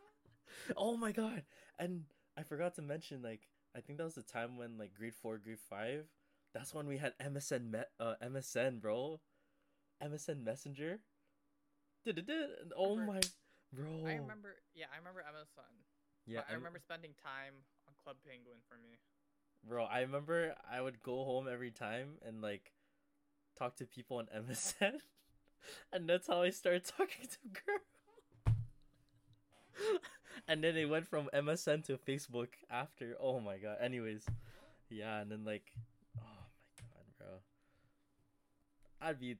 oh 0.77 0.97
my 0.97 1.11
god! 1.11 1.43
And 1.79 2.03
I 2.37 2.43
forgot 2.43 2.75
to 2.75 2.81
mention, 2.81 3.21
like, 3.21 3.41
I 3.75 3.79
think 3.79 3.97
that 3.97 4.05
was 4.05 4.15
the 4.15 4.23
time 4.23 4.57
when 4.57 4.77
like 4.77 4.93
grade 4.93 5.15
four, 5.15 5.37
grade 5.37 5.59
five. 5.69 6.05
That's 6.53 6.73
when 6.73 6.87
we 6.87 6.97
had 6.97 7.13
MSN, 7.19 7.71
me- 7.71 7.79
uh, 7.99 8.15
MSN, 8.21 8.81
bro. 8.81 9.19
MSN 10.03 10.43
Messenger. 10.43 10.99
Oh 12.75 12.95
Remember- 12.95 13.13
my, 13.13 13.21
bro. 13.71 13.87
I 14.05 14.15
remember. 14.15 14.55
Yeah, 14.73 14.85
I 14.93 14.97
remember 14.97 15.21
MSN. 15.21 15.75
Yeah, 16.25 16.41
I 16.49 16.53
remember 16.53 16.79
spending 16.79 17.11
time 17.23 17.53
on 17.87 17.93
Club 18.03 18.17
Penguin 18.27 18.57
for 18.67 18.75
me. 18.75 18.97
Bro, 19.67 19.85
I 19.85 20.01
remember 20.01 20.55
I 20.69 20.81
would 20.81 21.01
go 21.03 21.23
home 21.23 21.47
every 21.51 21.71
time 21.71 22.17
and 22.25 22.41
like 22.41 22.73
talk 23.57 23.75
to 23.77 23.85
people 23.85 24.17
on 24.17 24.27
MSN, 24.35 24.99
and 25.93 26.09
that's 26.09 26.27
how 26.27 26.41
I 26.41 26.49
started 26.49 26.85
talking 26.85 27.27
to 27.27 27.37
girls. 27.53 28.57
and 30.47 30.63
then 30.63 30.75
it 30.77 30.85
went 30.89 31.07
from 31.07 31.29
MSN 31.33 31.85
to 31.85 31.97
Facebook 31.97 32.49
after. 32.71 33.15
Oh 33.19 33.39
my 33.39 33.57
god. 33.57 33.77
Anyways, 33.81 34.25
yeah, 34.89 35.21
and 35.21 35.31
then 35.31 35.45
like, 35.45 35.71
oh 36.17 36.23
my 36.23 36.83
god, 36.89 37.05
bro, 37.19 37.27
I'd 39.01 39.19
be 39.19 39.37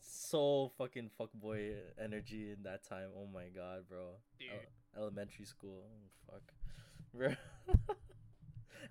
so 0.00 0.70
fucking 0.76 1.10
fuckboy 1.18 1.74
energy 2.02 2.50
in 2.52 2.62
that 2.64 2.84
time. 2.88 3.08
Oh 3.16 3.26
my 3.32 3.44
god, 3.54 3.84
bro. 3.88 4.16
Dude. 4.38 4.48
El- 4.96 5.02
elementary 5.04 5.44
school. 5.44 5.84
Oh 5.86 6.32
fuck, 6.32 6.42
bro. 7.14 7.34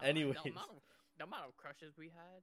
Anyways. 0.03 0.35
the 0.43 0.49
amount, 0.49 0.69
of, 0.71 0.75
the 1.17 1.23
amount 1.23 1.43
of 1.47 1.57
crushes 1.57 1.93
we 1.97 2.05
had. 2.05 2.41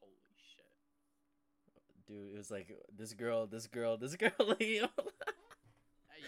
Holy 0.00 0.14
shit. 0.54 2.06
dude 2.06 2.34
it 2.34 2.36
was 2.38 2.50
like 2.50 2.72
this 2.96 3.12
girl 3.12 3.46
this 3.46 3.66
girl 3.66 3.96
this 3.96 4.14
girl 4.22 4.30
like. 4.38 4.80
Uh, 4.82 5.02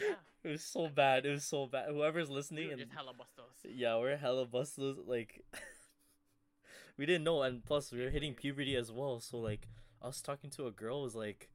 yeah. 0.01 0.15
it 0.45 0.49
was 0.49 0.63
so 0.63 0.89
bad 0.89 1.27
it 1.27 1.31
was 1.31 1.45
so 1.45 1.67
bad 1.67 1.87
whoever's 1.91 2.31
listening 2.31 2.71
and 2.71 2.79
just 2.79 2.93
hella 2.93 3.13
bustos. 3.13 3.51
yeah 3.65 3.97
we're 3.97 4.17
hella 4.17 4.47
bustos 4.47 4.97
like 5.07 5.45
we 6.97 7.05
didn't 7.07 7.25
know 7.25 7.43
and 7.43 7.65
plus 7.65 7.91
we 7.91 8.03
were 8.05 8.11
hitting 8.11 8.33
puberty 8.35 8.77
as 8.77 8.93
well 8.93 9.19
so 9.19 9.39
like 9.39 9.67
us 10.03 10.21
talking 10.21 10.51
to 10.51 10.67
a 10.67 10.71
girl 10.71 11.03
was 11.03 11.15
like 11.15 11.49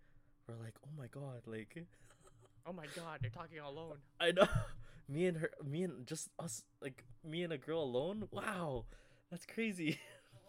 we're 0.47 0.55
like 0.55 0.75
oh 0.85 0.89
my 0.97 1.07
god 1.07 1.41
like 1.45 1.85
Oh 2.65 2.71
my 2.71 2.85
god, 2.95 3.19
they're 3.19 3.29
talking 3.29 3.59
alone. 3.59 3.97
i 4.21 4.31
know 4.31 4.47
me 5.09 5.25
and 5.25 5.37
her 5.37 5.49
me 5.65 5.83
and 5.83 6.07
just 6.07 6.29
us 6.39 6.63
like 6.81 7.03
me 7.23 7.43
and 7.43 7.51
a 7.51 7.57
girl 7.57 7.83
alone 7.83 8.27
wow 8.31 8.85
that's 9.29 9.45
crazy 9.45 9.99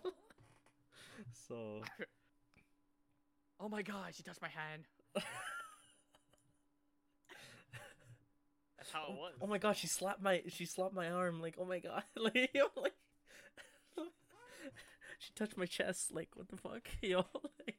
so 1.49 1.83
Oh 3.61 3.69
my 3.69 3.83
god, 3.83 4.15
she 4.15 4.23
touched 4.23 4.43
my 4.43 4.49
hand. 4.49 4.85
That's 8.77 8.91
how 8.93 9.05
it 9.05 9.11
oh, 9.11 9.15
was. 9.15 9.33
oh 9.41 9.47
my 9.47 9.57
god, 9.59 9.77
she 9.77 9.87
slapped 9.87 10.21
my 10.23 10.43
she 10.49 10.67
slapped 10.67 10.95
my 10.95 11.09
arm 11.09 11.41
like 11.41 11.55
oh 11.59 11.65
my 11.65 11.79
god 11.79 12.03
like 12.17 12.51
like 12.77 12.93
she 15.25 15.33
touched 15.35 15.57
my 15.57 15.67
chest 15.67 16.13
like 16.15 16.29
what 16.35 16.49
the 16.49 16.57
fuck 16.57 16.87
yo 17.03 17.19
like, 17.67 17.77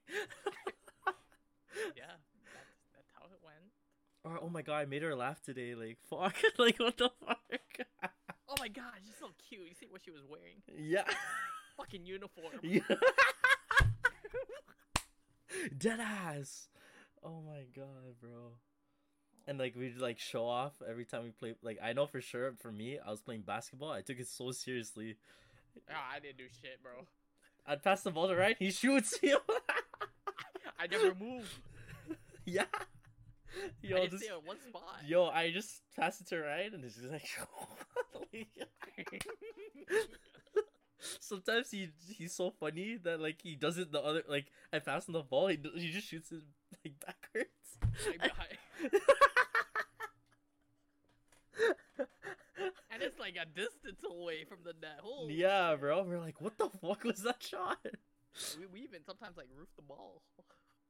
Yeah, 1.96 2.06
that's, 2.08 2.74
that's 2.96 3.12
how 3.14 3.26
it 3.26 3.40
went. 3.44 3.72
or 4.24 4.40
oh 4.44 4.50
my 4.50 4.62
god 4.62 4.78
I 4.78 4.86
made 4.86 5.02
her 5.04 5.16
laugh 5.16 5.42
today 5.42 5.76
like 5.76 5.98
fuck 6.10 6.36
like 6.58 6.80
what 6.80 6.98
the 6.98 7.10
fuck 7.26 7.42
Oh 8.48 8.56
my 8.60 8.68
god, 8.68 8.94
she's 9.04 9.16
so 9.20 9.30
cute. 9.50 9.68
You 9.68 9.74
see 9.74 9.88
what 9.90 10.02
she 10.06 10.12
was 10.12 10.22
wearing? 10.30 10.62
yeah 10.78 11.04
Fucking 11.78 12.06
uniform. 12.06 12.54
yeah 12.62 12.80
dead 15.78 16.00
ass 16.00 16.68
oh 17.24 17.42
my 17.46 17.64
god 17.76 18.20
bro 18.22 18.52
and 19.48 19.58
like 19.58 19.76
we'd 19.76 19.98
like 19.98 20.20
show 20.20 20.46
off 20.46 20.74
every 20.88 21.06
time 21.06 21.24
we 21.24 21.32
play 21.32 21.56
like 21.64 21.80
I 21.84 21.94
know 21.94 22.06
for 22.06 22.22
sure 22.22 22.54
for 22.60 22.72
me 22.72 22.98
I 23.06 23.10
was 23.10 23.22
playing 23.22 23.42
basketball 23.42 23.92
I 23.92 24.02
took 24.02 24.20
it 24.20 24.28
so 24.28 24.52
seriously 24.52 25.18
Ah, 25.90 26.14
I 26.16 26.20
didn't 26.22 26.38
do 26.38 26.46
shit, 26.62 26.82
bro. 26.82 27.06
I'd 27.68 27.84
pass 27.84 28.04
the 28.04 28.12
ball 28.12 28.28
to 28.28 28.36
right 28.36 28.56
he 28.60 28.72
shoots 28.72 29.18
yo 29.24 29.38
I 30.80 30.88
never 30.88 31.16
move. 31.16 31.60
yeah 32.46 32.66
yo 33.82 33.98
I 33.98 34.00
didn't 34.02 34.12
this 34.12 34.22
stay 34.24 34.34
on 34.34 34.46
one 34.46 34.58
spot. 34.68 34.84
Yo, 35.08 35.26
I 35.28 35.52
just 35.52 35.82
passed 35.96 36.22
it 36.22 36.28
to 36.28 36.40
right, 36.42 36.72
and 36.74 36.84
it's 36.84 36.96
just 36.96 37.10
like. 37.10 37.26
Sometimes 41.20 41.72
he 41.72 41.90
he's 42.18 42.34
so 42.34 42.52
funny 42.60 42.98
that 43.04 43.20
like 43.22 43.42
he 43.44 43.56
does 43.56 43.78
it 43.78 43.92
the 43.92 44.02
other 44.02 44.24
like 44.28 44.48
I 44.74 44.80
pass 44.80 45.08
him 45.08 45.14
the 45.14 45.22
ball, 45.24 45.48
he, 45.48 45.60
he 45.76 45.92
just 45.92 46.08
shoots 46.08 46.32
it 46.32 46.42
like 46.84 46.96
backwards. 47.00 47.78
Like 48.08 48.22
behind- 48.22 48.58
and 52.92 53.02
it's 53.04 53.15
like 53.26 53.38
a 53.42 53.46
distance 53.46 54.02
away 54.08 54.46
from 54.48 54.60
the 54.64 54.74
net. 54.80 55.00
Holy 55.02 55.34
yeah, 55.34 55.72
shit. 55.72 55.80
bro. 55.82 56.04
We're 56.04 56.20
like, 56.20 56.40
what 56.40 56.58
the 56.58 56.70
fuck 56.70 57.04
was 57.04 57.24
that 57.24 57.42
shot? 57.42 57.80
We, 58.60 58.68
we 58.68 58.82
even 58.82 59.04
sometimes 59.06 59.36
like 59.38 59.48
roof 59.58 59.70
the 59.76 59.82
ball. 59.82 60.22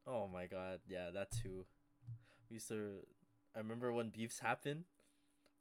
Oh 0.05 0.27
my 0.31 0.45
god, 0.45 0.79
yeah, 0.87 1.11
that 1.13 1.31
too. 1.31 1.65
We 2.49 2.55
used 2.55 2.67
to. 2.69 2.97
I 3.55 3.59
remember 3.59 3.93
when 3.93 4.09
beefs 4.09 4.39
happened, 4.39 4.83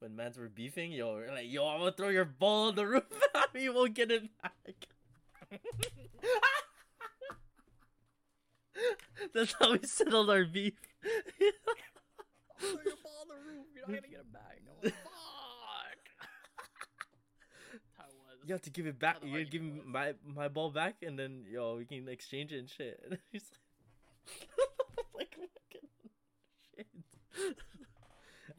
when 0.00 0.16
mans 0.16 0.36
were 0.36 0.48
beefing. 0.48 0.90
Yo, 0.92 1.14
we're 1.14 1.30
like, 1.30 1.50
yo, 1.50 1.66
I'm 1.68 1.78
gonna 1.78 1.92
throw 1.92 2.08
your 2.08 2.24
ball 2.24 2.68
on 2.68 2.74
the 2.74 2.86
roof. 2.88 3.04
you 3.54 3.72
won't 3.72 3.94
get 3.94 4.10
it 4.10 4.24
back. 4.42 4.88
That's 9.34 9.54
how 9.58 9.72
we 9.72 9.78
settled 9.84 10.28
our 10.30 10.44
beef. 10.44 10.74
Throw 11.02 12.70
your 12.70 12.96
ball 13.02 13.22
on 13.22 13.28
the 13.28 13.34
roof. 13.34 13.66
You're 13.74 13.86
not 13.86 14.02
gonna 14.02 14.08
get 14.08 14.20
it 14.20 14.32
back. 14.32 14.58
I'm 14.60 14.74
like, 14.82 14.94
fuck. 15.04 16.02
That's 17.72 17.90
how 17.98 18.04
it 18.04 18.14
was. 18.14 18.33
You 18.46 18.52
have 18.52 18.62
to 18.62 18.70
give 18.70 18.86
it 18.86 18.98
back. 18.98 19.18
You 19.24 19.44
give 19.44 19.62
me 19.62 19.80
my 19.84 20.14
my 20.24 20.48
ball 20.48 20.70
back, 20.70 20.96
and 21.02 21.18
then 21.18 21.44
yo, 21.50 21.76
we 21.76 21.84
can 21.84 22.08
exchange 22.08 22.52
it 22.52 22.58
and 22.58 22.68
shit. 22.68 23.00
And 23.08 23.18
he's 23.32 23.44
like, 24.26 24.48
like 25.16 25.30
fucking 25.32 25.88
shit. 26.76 27.56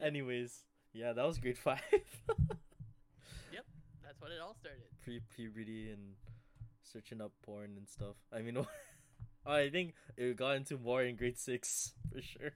Anyways, 0.00 0.64
yeah, 0.92 1.12
that 1.12 1.24
was 1.26 1.38
grade 1.38 1.58
five. 1.58 1.80
yep, 3.52 3.64
That's 4.04 4.20
when 4.20 4.32
it 4.32 4.40
all 4.42 4.56
started. 4.60 4.82
Pre 5.02 5.20
puberty 5.34 5.90
and 5.90 6.14
searching 6.82 7.20
up 7.20 7.32
porn 7.44 7.74
and 7.76 7.88
stuff. 7.88 8.16
I 8.32 8.40
mean, 8.42 8.58
oh, 8.58 8.66
I 9.46 9.70
think 9.70 9.94
it 10.16 10.36
got 10.36 10.56
into 10.56 10.78
more 10.78 11.02
in 11.02 11.16
grade 11.16 11.38
six 11.38 11.92
for 12.12 12.20
sure. 12.20 12.52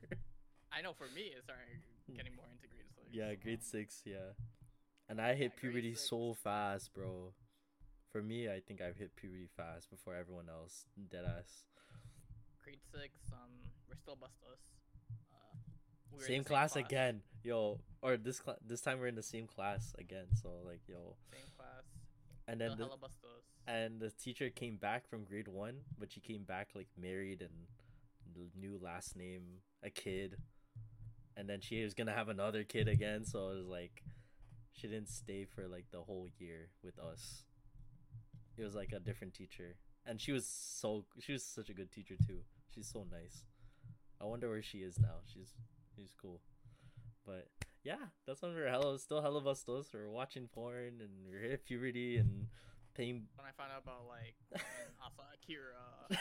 I 0.72 0.82
know 0.82 0.92
for 0.92 1.06
me, 1.14 1.32
it 1.36 1.42
started 1.44 1.66
getting 2.14 2.34
more 2.36 2.46
into 2.52 2.68
grade 2.68 2.90
six. 2.94 3.08
Yeah, 3.12 3.34
grade 3.34 3.62
six, 3.62 4.02
yeah. 4.04 4.34
And 5.10 5.20
I 5.20 5.34
hit 5.34 5.56
puberty 5.56 5.96
so 5.96 6.34
fast, 6.34 6.94
bro. 6.94 7.32
For 8.12 8.22
me, 8.22 8.48
I 8.48 8.60
think 8.60 8.80
I've 8.80 8.96
hit 8.96 9.16
puberty 9.16 9.48
fast 9.56 9.90
before 9.90 10.14
everyone 10.14 10.48
else. 10.48 10.86
Dead 11.10 11.24
ass. 11.24 11.64
Grade 12.62 12.78
six. 12.92 13.10
Um, 13.32 13.50
we're 13.88 13.96
still 13.96 14.14
bustos. 14.14 14.60
Uh, 15.32 15.58
we 16.12 16.18
were 16.18 16.24
Same, 16.24 16.42
the 16.44 16.48
class, 16.48 16.76
again, 16.76 17.22
yo. 17.42 17.80
Or 18.02 18.16
this 18.16 18.38
cla- 18.38 18.58
this 18.64 18.80
time 18.80 19.00
we're 19.00 19.08
in 19.08 19.16
the 19.16 19.22
same 19.22 19.48
class 19.48 19.92
again. 19.98 20.26
So 20.40 20.50
like, 20.64 20.82
yo. 20.86 21.16
Same 21.32 21.42
class. 21.56 21.82
And 22.46 22.60
then 22.60 22.70
Still 22.72 22.96
the 23.00 23.72
and 23.72 24.00
the 24.00 24.10
teacher 24.10 24.48
came 24.48 24.76
back 24.76 25.08
from 25.08 25.24
grade 25.24 25.48
one, 25.48 25.78
but 25.98 26.12
she 26.12 26.20
came 26.20 26.44
back 26.44 26.68
like 26.74 26.88
married 26.96 27.42
and 27.42 27.50
new 28.56 28.78
last 28.82 29.16
name, 29.16 29.42
a 29.82 29.90
kid, 29.90 30.36
and 31.36 31.48
then 31.48 31.60
she 31.60 31.82
was 31.82 31.94
gonna 31.94 32.12
have 32.12 32.28
another 32.28 32.64
kid 32.64 32.88
again. 32.88 33.24
So 33.24 33.50
it 33.50 33.56
was 33.56 33.66
like, 33.66 34.02
she 34.72 34.86
didn't 34.88 35.08
stay 35.08 35.44
for 35.44 35.68
like 35.68 35.86
the 35.90 36.00
whole 36.00 36.28
year 36.38 36.68
with 36.82 36.98
us. 36.98 37.44
It 38.56 38.64
was 38.64 38.74
like 38.74 38.92
a 38.92 39.00
different 39.00 39.34
teacher, 39.34 39.76
and 40.06 40.20
she 40.20 40.32
was 40.32 40.46
so 40.46 41.04
she 41.18 41.32
was 41.32 41.44
such 41.44 41.70
a 41.70 41.74
good 41.74 41.90
teacher 41.92 42.16
too. 42.16 42.40
She's 42.74 42.88
so 42.88 43.06
nice. 43.10 43.44
I 44.20 44.24
wonder 44.24 44.48
where 44.48 44.62
she 44.62 44.78
is 44.78 44.98
now. 44.98 45.22
She's 45.32 45.54
she's 45.96 46.12
cool, 46.20 46.40
but 47.26 47.48
yeah, 47.84 48.10
that's 48.26 48.42
when 48.42 48.54
we 48.54 48.60
were 48.60 48.68
hella 48.68 48.98
still 48.98 49.22
hella 49.22 49.40
bustos. 49.40 49.88
We're 49.92 50.10
watching 50.10 50.48
porn 50.52 51.00
and 51.00 51.10
we 51.26 51.34
were 51.34 51.42
hit 51.42 51.64
puberty 51.64 52.18
and 52.18 52.48
paying 52.94 53.26
When 53.36 53.46
I 53.46 53.52
found 53.56 53.72
out 53.72 53.82
about 53.82 54.06
like 54.08 54.34
Asa 55.04 55.22
Akira. 55.34 55.78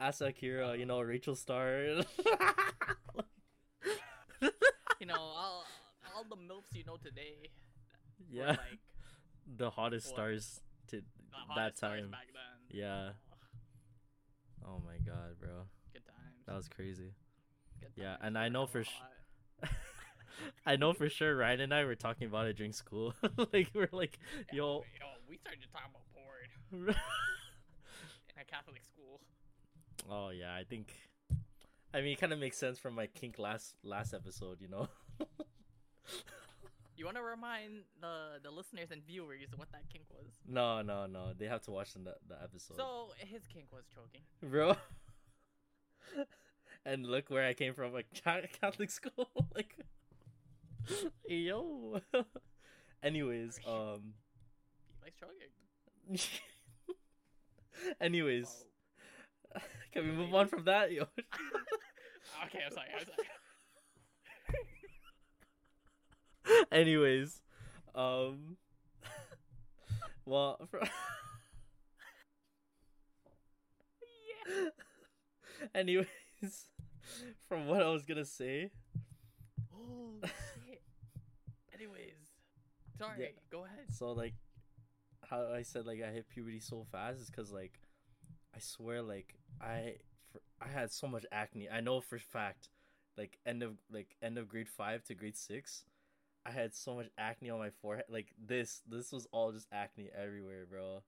Uh, 0.00 0.04
Asa 0.06 0.26
Akira, 0.26 0.76
you 0.76 0.86
know, 0.86 1.00
Rachel 1.00 1.34
Starr. 1.34 1.82
you 5.00 5.06
know, 5.06 5.14
all 5.18 5.64
all 6.18 6.24
the 6.24 6.36
milfs 6.36 6.74
you 6.74 6.84
know 6.84 6.96
today. 6.96 7.36
were, 8.32 8.42
yeah, 8.42 8.48
like 8.48 8.58
the 9.56 9.70
hottest 9.70 10.08
stars 10.08 10.60
to 10.88 11.02
that 11.54 11.76
time. 11.76 12.10
back 12.10 12.26
then. 12.34 12.76
Yeah. 12.76 13.10
Oh 14.66 14.82
my 14.84 14.96
god, 15.06 15.38
bro. 15.40 15.66
good 15.92 16.04
times. 16.04 16.44
That 16.46 16.56
was 16.56 16.68
crazy. 16.68 17.12
yeah, 17.94 18.16
and 18.20 18.36
I 18.36 18.48
know 18.48 18.66
for 18.66 18.82
sh- 18.82 18.90
I 20.66 20.76
know 20.76 20.92
for 20.92 21.08
sure 21.08 21.36
Ryan 21.36 21.60
and 21.60 21.74
I 21.74 21.84
were 21.84 21.94
talking 21.94 22.26
about 22.26 22.46
it 22.46 22.56
during 22.56 22.72
school. 22.72 23.14
like 23.52 23.70
we're 23.74 23.88
like, 23.92 24.18
Yeah, 24.52 24.56
yo, 24.56 24.78
we- 24.78 24.98
yo, 25.00 25.06
we 25.28 25.36
started 25.38 25.62
to 25.62 25.68
talk 25.68 25.82
about 25.88 26.02
porn 26.12 26.88
in 28.36 28.40
a 28.40 28.44
Catholic 28.44 28.82
school. 28.84 29.20
Oh 30.10 30.30
yeah, 30.30 30.54
I 30.54 30.64
think 30.64 30.92
I 31.94 32.00
mean 32.00 32.12
it 32.14 32.20
kinda 32.20 32.36
makes 32.36 32.58
sense 32.58 32.78
from 32.80 32.94
my 32.96 33.06
kink 33.06 33.38
last 33.38 33.76
last 33.84 34.12
episode, 34.12 34.60
you 34.60 34.68
know? 34.68 34.88
You 36.96 37.04
want 37.04 37.16
to 37.16 37.22
remind 37.22 37.84
the 38.00 38.40
the 38.42 38.50
listeners 38.50 38.88
and 38.90 39.04
viewers 39.06 39.46
what 39.56 39.70
that 39.72 39.82
kink 39.92 40.04
was? 40.10 40.26
No, 40.48 40.82
no, 40.82 41.06
no. 41.06 41.32
They 41.38 41.46
have 41.46 41.62
to 41.62 41.70
watch 41.70 41.92
the 41.94 42.00
the 42.28 42.42
episode, 42.42 42.76
So 42.76 43.08
his 43.18 43.42
kink 43.46 43.66
was 43.72 43.84
choking. 43.94 44.22
bro. 44.42 44.74
and 46.84 47.06
look 47.06 47.30
where 47.30 47.46
I 47.46 47.54
came 47.54 47.74
from, 47.74 47.92
like 47.92 48.06
Catholic 48.60 48.90
school. 48.90 49.28
like, 49.54 49.76
yo. 51.28 52.00
Anyways, 53.02 53.60
um. 53.66 54.14
He 54.88 55.04
likes 55.04 55.18
choking. 55.20 56.18
Anyways, 58.00 58.64
Oh. 59.54 59.60
can 59.92 60.04
we 60.04 60.12
move 60.12 60.34
on 60.34 60.48
from 60.48 60.64
that, 60.64 60.90
yo? 60.92 61.02
okay, 61.02 62.60
I'm 62.66 62.72
sorry. 62.72 62.88
I'm 62.98 63.06
sorry. 63.06 63.28
Anyways, 66.72 67.40
um, 67.94 68.56
well, 70.24 70.58
fr- 70.70 70.78
yeah. 74.48 74.68
anyways, 75.74 76.06
from 77.48 77.66
what 77.66 77.82
I 77.82 77.88
was 77.88 78.04
gonna 78.04 78.24
say, 78.24 78.70
Oh 79.74 80.20
shit. 80.22 80.82
Anyways, 81.74 82.32
sorry. 82.98 83.16
Yeah. 83.20 83.26
Go 83.50 83.64
ahead. 83.64 83.86
so 83.90 84.12
like, 84.12 84.34
how 85.28 85.46
I 85.54 85.62
said 85.62 85.86
like 85.86 86.02
I 86.02 86.10
hit 86.10 86.28
puberty 86.28 86.60
so 86.60 86.86
fast 86.90 87.20
is 87.20 87.30
because 87.30 87.52
like, 87.52 87.78
I 88.54 88.58
swear 88.60 89.02
like 89.02 89.34
I 89.60 89.94
for, 90.32 90.40
I 90.60 90.68
had 90.68 90.92
so 90.92 91.06
much 91.06 91.24
acne. 91.32 91.68
I 91.70 91.80
know 91.80 92.00
for 92.00 92.18
fact, 92.18 92.68
like 93.16 93.38
end 93.46 93.62
of 93.62 93.72
like 93.92 94.16
end 94.22 94.38
of 94.38 94.48
grade 94.48 94.68
five 94.68 95.04
to 95.04 95.14
grade 95.14 95.36
six. 95.36 95.84
I 96.48 96.50
had 96.50 96.74
so 96.74 96.94
much 96.94 97.08
acne 97.18 97.50
on 97.50 97.58
my 97.58 97.70
forehead. 97.82 98.06
Like 98.08 98.28
this, 98.42 98.80
this 98.88 99.12
was 99.12 99.26
all 99.32 99.52
just 99.52 99.66
acne 99.70 100.08
everywhere, 100.16 100.66
bro. 100.70 101.02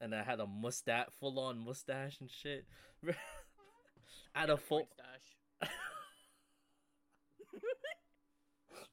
And 0.00 0.14
I 0.14 0.22
had 0.22 0.40
a 0.40 0.46
mustache, 0.46 1.08
full 1.20 1.38
on 1.38 1.58
mustache 1.58 2.18
and 2.20 2.30
shit. 2.30 2.64
I 4.34 4.40
had 4.40 4.50
a 4.50 4.56
full. 4.56 4.88
mustache. 5.60 5.70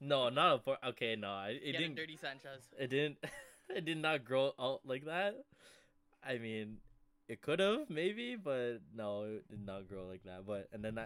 No, 0.02 0.30
not 0.30 0.62
a. 0.66 0.88
Okay, 0.90 1.16
no, 1.18 1.28
I- 1.30 1.60
it 1.62 1.74
didn't. 1.74 1.96
dirty 1.96 2.16
Sanchez. 2.16 2.64
It 2.80 2.90
didn't. 2.90 3.18
It 3.72 3.86
did 3.86 4.00
not 4.00 4.26
grow 4.26 4.54
out 4.60 4.80
like 4.84 5.06
that. 5.06 5.36
I 6.24 6.40
mean, 6.40 6.78
it 7.28 7.40
could 7.40 7.60
have 7.60 7.88
maybe, 7.88 8.36
but 8.36 8.80
no, 8.96 9.26
it 9.26 9.48
did 9.48 9.64
not 9.64 9.88
grow 9.88 10.08
like 10.08 10.24
that. 10.24 10.48
But 10.48 10.70
and 10.74 10.84
then 10.84 10.98
I, 10.98 11.06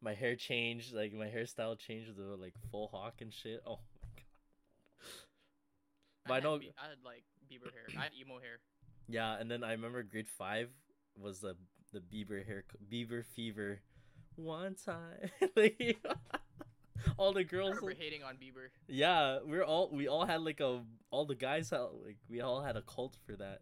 my 0.00 0.14
hair 0.14 0.34
changed. 0.34 0.94
Like 0.94 1.12
my 1.12 1.26
hairstyle 1.26 1.78
changed 1.78 2.16
to 2.16 2.34
like 2.36 2.54
full 2.70 2.88
hawk 2.88 3.16
and 3.20 3.30
shit. 3.30 3.60
Oh. 3.66 3.80
But 6.28 6.32
I 6.32 6.36
had 6.36 6.44
know. 6.44 6.54
I 6.54 6.88
had 6.88 6.98
like 7.04 7.24
Bieber 7.50 7.72
hair. 7.72 7.86
I 7.98 8.02
had 8.04 8.12
emo 8.20 8.38
hair. 8.40 8.60
Yeah, 9.08 9.38
and 9.38 9.50
then 9.50 9.64
I 9.64 9.72
remember 9.72 10.02
grade 10.02 10.28
five 10.28 10.68
was 11.16 11.40
the 11.40 11.56
the 11.92 12.00
Bieber 12.00 12.44
hair 12.46 12.64
Bieber 12.92 13.24
fever, 13.24 13.80
one 14.36 14.74
time. 14.74 15.30
like, 15.56 15.96
all 17.16 17.32
the 17.32 17.40
I 17.40 17.44
girls. 17.44 17.70
remember 17.76 17.94
hating 17.98 18.22
on 18.22 18.34
Bieber. 18.36 18.68
Yeah, 18.86 19.38
we're 19.44 19.64
all 19.64 19.88
we 19.90 20.06
all 20.08 20.26
had 20.26 20.42
like 20.42 20.60
a 20.60 20.82
all 21.10 21.24
the 21.24 21.34
guys 21.34 21.70
had 21.70 21.80
like 22.04 22.18
we 22.28 22.40
all 22.40 22.62
had 22.62 22.76
a 22.76 22.82
cult 22.82 23.16
for 23.24 23.34
that, 23.36 23.60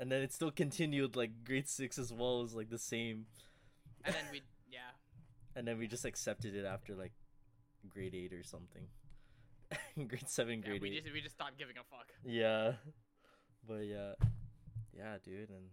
and 0.00 0.10
then 0.10 0.22
it 0.22 0.32
still 0.32 0.50
continued 0.50 1.16
like 1.16 1.44
grade 1.44 1.68
six 1.68 1.98
as 1.98 2.12
well 2.12 2.42
as 2.42 2.54
like 2.54 2.70
the 2.70 2.78
same, 2.78 3.26
And 4.04 4.14
then 4.14 4.24
we, 4.32 4.42
yeah. 4.70 4.92
and 5.54 5.66
then 5.68 5.76
we 5.78 5.86
just 5.86 6.04
accepted 6.06 6.54
it 6.54 6.64
after 6.64 6.94
like 6.94 7.12
grade 7.88 8.14
eight 8.14 8.32
or 8.32 8.42
something, 8.42 8.86
grade 10.08 10.28
seven, 10.28 10.60
yeah 10.62 10.68
grade 10.68 10.82
we 10.82 10.90
eight. 10.90 11.02
just 11.04 11.14
we 11.14 11.20
just 11.20 11.34
stopped 11.34 11.58
giving 11.58 11.76
a 11.76 11.84
fuck. 11.84 12.12
Yeah, 12.24 12.72
but 13.66 13.84
yeah, 13.86 14.12
yeah, 14.96 15.16
dude, 15.24 15.50
and 15.50 15.70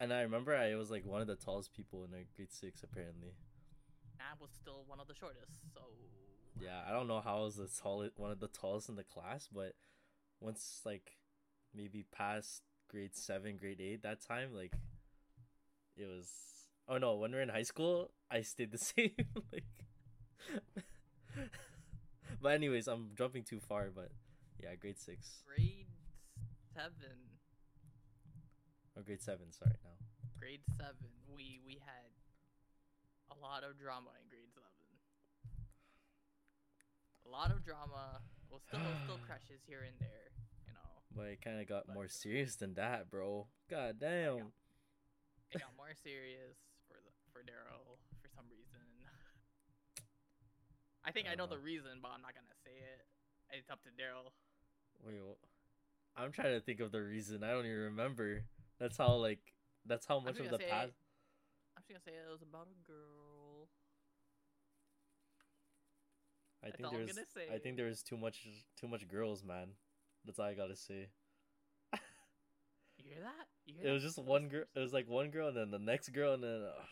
and 0.00 0.12
I 0.12 0.22
remember 0.22 0.54
I 0.56 0.74
was 0.76 0.90
like 0.90 1.04
one 1.04 1.20
of 1.20 1.26
the 1.26 1.36
tallest 1.36 1.72
people 1.74 2.04
in 2.04 2.10
like 2.12 2.28
grade 2.36 2.52
six 2.52 2.82
apparently. 2.82 3.32
I 4.20 4.34
was 4.40 4.50
still 4.60 4.84
one 4.86 5.00
of 5.00 5.06
the 5.08 5.14
shortest, 5.14 5.72
so 5.74 5.80
Yeah, 6.60 6.80
I 6.88 6.92
don't 6.92 7.06
know 7.08 7.20
how 7.20 7.38
I 7.38 7.42
was 7.42 7.56
the 7.56 7.68
tallest, 7.68 8.18
one 8.18 8.30
of 8.32 8.40
the 8.40 8.48
tallest 8.48 8.88
in 8.88 8.96
the 8.96 9.04
class, 9.04 9.48
but 9.52 9.74
once 10.40 10.82
like 10.84 11.18
maybe 11.74 12.04
past 12.12 12.62
grade 12.90 13.14
seven, 13.14 13.56
grade 13.56 13.80
eight, 13.80 14.02
that 14.02 14.20
time 14.20 14.54
like 14.54 14.72
it 15.96 16.06
was. 16.06 16.30
Oh 16.88 16.96
no, 16.98 17.16
when 17.16 17.32
we 17.32 17.38
are 17.38 17.42
in 17.42 17.50
high 17.50 17.62
school, 17.64 18.10
I 18.30 18.40
stayed 18.42 18.70
the 18.72 18.78
same. 18.90 19.12
like, 19.52 19.64
but 22.42 22.50
anyways, 22.54 22.88
I'm 22.88 23.10
jumping 23.16 23.44
too 23.44 23.60
far. 23.60 23.88
But 23.94 24.10
yeah, 24.62 24.74
grade 24.80 24.98
six 24.98 25.42
grade 25.46 25.86
seven, 26.74 27.16
or 28.96 29.02
grade 29.02 29.22
seven. 29.22 29.50
Sorry 29.52 29.72
now. 29.84 29.96
grade 30.38 30.60
seven, 30.76 31.10
we 31.34 31.60
we 31.66 31.78
had 31.84 32.10
a 33.30 33.36
lot 33.40 33.62
of 33.64 33.78
drama 33.78 34.10
in 34.22 34.28
grade 34.28 34.50
seven. 34.54 34.68
A 37.26 37.30
lot 37.30 37.50
of 37.50 37.64
drama. 37.64 38.20
Well, 38.50 38.60
still 38.66 38.80
still 39.04 39.18
crushes 39.26 39.60
here 39.66 39.84
and 39.86 39.94
there, 40.00 40.32
you 40.66 40.72
know. 40.72 40.90
But 41.14 41.26
it 41.36 41.40
kind 41.42 41.60
of 41.60 41.68
got 41.68 41.86
But- 41.86 41.94
more 41.94 42.08
serious 42.08 42.56
than 42.56 42.74
that, 42.74 43.10
bro. 43.10 43.46
God 43.68 43.96
damn. 44.00 44.52
It 45.50 45.60
got 45.60 45.72
more 45.76 45.92
serious 46.02 46.56
for 46.88 46.96
the 47.00 47.12
for 47.32 47.40
Daryl 47.40 47.96
for 48.22 48.28
some 48.34 48.44
reason. 48.50 48.80
I 51.08 51.10
think 51.10 51.26
I 51.26 51.34
know 51.34 51.46
the 51.46 51.56
Uh. 51.56 51.64
reason, 51.64 52.00
but 52.02 52.10
I'm 52.12 52.20
not 52.20 52.34
gonna 52.34 52.54
say 52.64 52.76
it. 52.76 53.06
It's 53.56 53.70
up 53.70 53.80
to 53.84 53.90
Daryl. 53.96 54.28
Wait, 55.00 55.16
I'm 56.16 56.32
trying 56.32 56.52
to 56.52 56.60
think 56.60 56.80
of 56.80 56.92
the 56.92 57.00
reason. 57.02 57.42
I 57.42 57.50
don't 57.52 57.64
even 57.64 57.78
remember. 57.96 58.44
That's 58.78 58.96
how 58.98 59.14
like 59.16 59.40
that's 59.86 60.04
how 60.06 60.20
much 60.20 60.38
of 60.38 60.50
the 60.50 60.58
say- 60.58 60.68
past. 60.68 60.92
I'm 61.76 61.82
just 61.82 61.88
gonna 61.88 62.00
say 62.04 62.12
it 62.12 62.30
was 62.30 62.42
about 62.42 62.68
a 62.68 62.76
girl. 62.86 63.68
I 66.62 66.66
that's 66.70 66.76
think 66.76 66.90
there's. 66.90 67.48
I 67.52 67.58
think 67.58 67.76
there 67.76 67.86
was 67.86 68.02
too 68.02 68.16
much 68.18 68.46
too 68.76 68.88
much 68.88 69.08
girls, 69.08 69.42
man. 69.44 69.68
That's 70.24 70.38
all 70.38 70.46
I 70.46 70.54
gotta 70.54 70.76
say. 70.76 71.08
You 72.98 73.14
hear 73.14 73.22
that? 73.22 73.46
You 73.64 73.74
hear 73.74 73.82
It 73.84 73.86
that, 73.86 73.92
was 73.94 74.02
just 74.02 74.18
one 74.18 74.48
girl. 74.48 74.64
It 74.74 74.78
was 74.80 74.92
like 74.92 75.08
one 75.08 75.30
girl, 75.30 75.48
and 75.48 75.56
then 75.56 75.70
the 75.70 75.78
next 75.78 76.10
girl, 76.10 76.34
and 76.34 76.42
then. 76.42 76.64
ugh. 76.66 76.84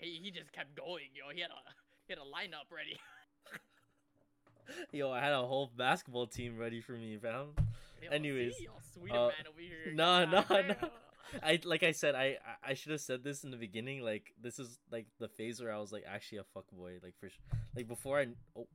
He 0.00 0.18
he 0.18 0.30
just 0.32 0.50
kept 0.52 0.74
going, 0.74 1.10
yo. 1.14 1.28
He 1.30 1.40
had 1.40 1.50
a 1.50 1.60
he 2.06 2.12
had 2.12 2.18
a 2.18 2.22
lineup 2.22 2.70
ready. 2.74 2.98
Yo, 4.92 5.10
I 5.10 5.20
had 5.20 5.32
a 5.32 5.42
whole 5.42 5.70
basketball 5.76 6.26
team 6.26 6.56
ready 6.58 6.80
for 6.80 6.92
me, 6.92 7.18
fam. 7.20 7.48
Yo, 8.02 8.10
Anyways, 8.10 8.56
see, 8.56 8.68
uh, 9.10 9.14
man 9.14 9.32
over 9.48 9.60
here. 9.60 9.78
nah, 9.94 10.24
nah, 10.24 10.42
God 10.42 10.68
nah. 10.68 10.74
damn. 10.74 10.90
I 11.42 11.58
like 11.64 11.82
I 11.82 11.92
said, 11.92 12.14
I 12.14 12.36
I- 12.64 12.70
I 12.70 12.74
should 12.74 12.92
have 12.92 13.00
said 13.00 13.24
this 13.24 13.44
in 13.44 13.50
the 13.50 13.56
beginning. 13.56 14.02
Like 14.02 14.32
this 14.40 14.58
is 14.58 14.78
like 14.90 15.06
the 15.18 15.28
phase 15.28 15.60
where 15.60 15.72
I 15.72 15.78
was 15.78 15.92
like 15.92 16.04
actually 16.06 16.38
a 16.38 16.44
fuck 16.44 16.66
boy. 16.72 16.98
Like 17.02 17.14
for 17.18 17.28
like 17.74 17.88
before 17.88 18.20
I 18.20 18.28
oh 18.56 18.66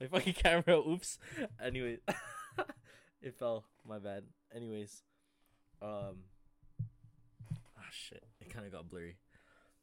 my 0.00 0.06
fucking 0.10 0.34
camera. 0.34 0.78
Oops. 0.78 1.18
Anyway, 1.64 1.98
it 3.22 3.34
fell. 3.38 3.64
My 3.86 3.98
bad. 3.98 4.24
Anyways, 4.54 5.02
um. 5.80 6.24
Ah 7.78 7.88
shit! 7.90 8.24
It 8.40 8.50
kind 8.52 8.66
of 8.66 8.72
got 8.72 8.88
blurry. 8.88 9.16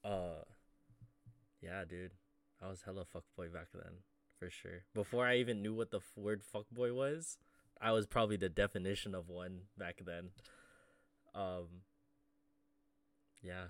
Uh. 0.03 0.43
Yeah, 1.61 1.83
dude. 1.89 2.11
I 2.61 2.67
was 2.69 2.81
hella 2.83 3.05
fuck 3.05 3.23
boy 3.37 3.47
back 3.49 3.67
then, 3.73 4.03
for 4.37 4.49
sure. 4.49 4.83
Before 4.93 5.25
I 5.25 5.37
even 5.37 5.61
knew 5.61 5.73
what 5.73 5.91
the 5.91 5.97
f- 5.99 6.17
word 6.17 6.43
fuck 6.43 6.65
boy 6.71 6.93
was, 6.93 7.37
I 7.81 7.91
was 7.91 8.05
probably 8.05 8.35
the 8.37 8.49
definition 8.49 9.15
of 9.15 9.29
one 9.29 9.61
back 9.77 10.01
then. 10.05 10.29
Um. 11.33 11.67
Yeah. 13.41 13.65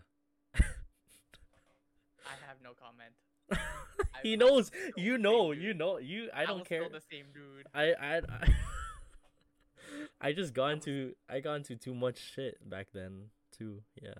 I 0.55 2.35
have 2.47 2.57
no 2.63 2.71
comment. 2.73 3.13
he 4.23 4.33
I- 4.33 4.35
knows. 4.35 4.71
You 4.97 5.17
know. 5.17 5.51
You 5.51 5.73
know. 5.73 5.97
You. 5.97 6.29
I 6.33 6.45
don't 6.45 6.59
was 6.59 6.67
care. 6.67 6.87
The 6.89 7.01
same 7.11 7.25
dude. 7.33 7.67
I. 7.73 7.93
I. 7.93 8.17
I, 8.17 8.53
I 10.29 10.33
just 10.33 10.53
got 10.53 10.67
into. 10.69 11.13
I 11.29 11.39
got 11.39 11.55
into 11.55 11.75
too 11.75 11.93
much 11.93 12.17
shit 12.19 12.57
back 12.67 12.87
then 12.93 13.25
too. 13.57 13.81
Yeah. 14.01 14.13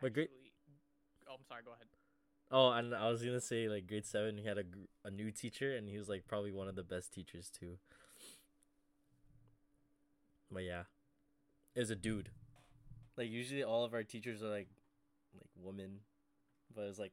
But 0.00 0.12
great- 0.12 0.30
Actually- 0.30 0.40
Oh, 1.28 1.34
I'm 1.34 1.44
sorry. 1.48 1.62
Go 1.64 1.72
ahead. 1.72 1.86
Oh, 2.56 2.70
and 2.70 2.94
I 2.94 3.10
was 3.10 3.20
gonna 3.20 3.40
say 3.40 3.68
like 3.68 3.88
grade 3.88 4.06
seven, 4.06 4.38
he 4.38 4.46
had 4.46 4.58
a 4.58 4.64
a 5.04 5.10
new 5.10 5.32
teacher, 5.32 5.74
and 5.74 5.88
he 5.88 5.98
was 5.98 6.08
like 6.08 6.28
probably 6.28 6.52
one 6.52 6.68
of 6.68 6.76
the 6.76 6.84
best 6.84 7.12
teachers 7.12 7.50
too. 7.50 7.78
But 10.52 10.62
yeah, 10.62 10.84
it 11.74 11.80
was 11.80 11.90
a 11.90 11.96
dude. 11.96 12.30
Like 13.16 13.28
usually, 13.28 13.64
all 13.64 13.82
of 13.82 13.92
our 13.92 14.04
teachers 14.04 14.40
are 14.40 14.50
like, 14.50 14.68
like 15.34 15.50
women, 15.56 15.98
but 16.72 16.82
it 16.82 16.86
was 16.86 17.00
like, 17.00 17.10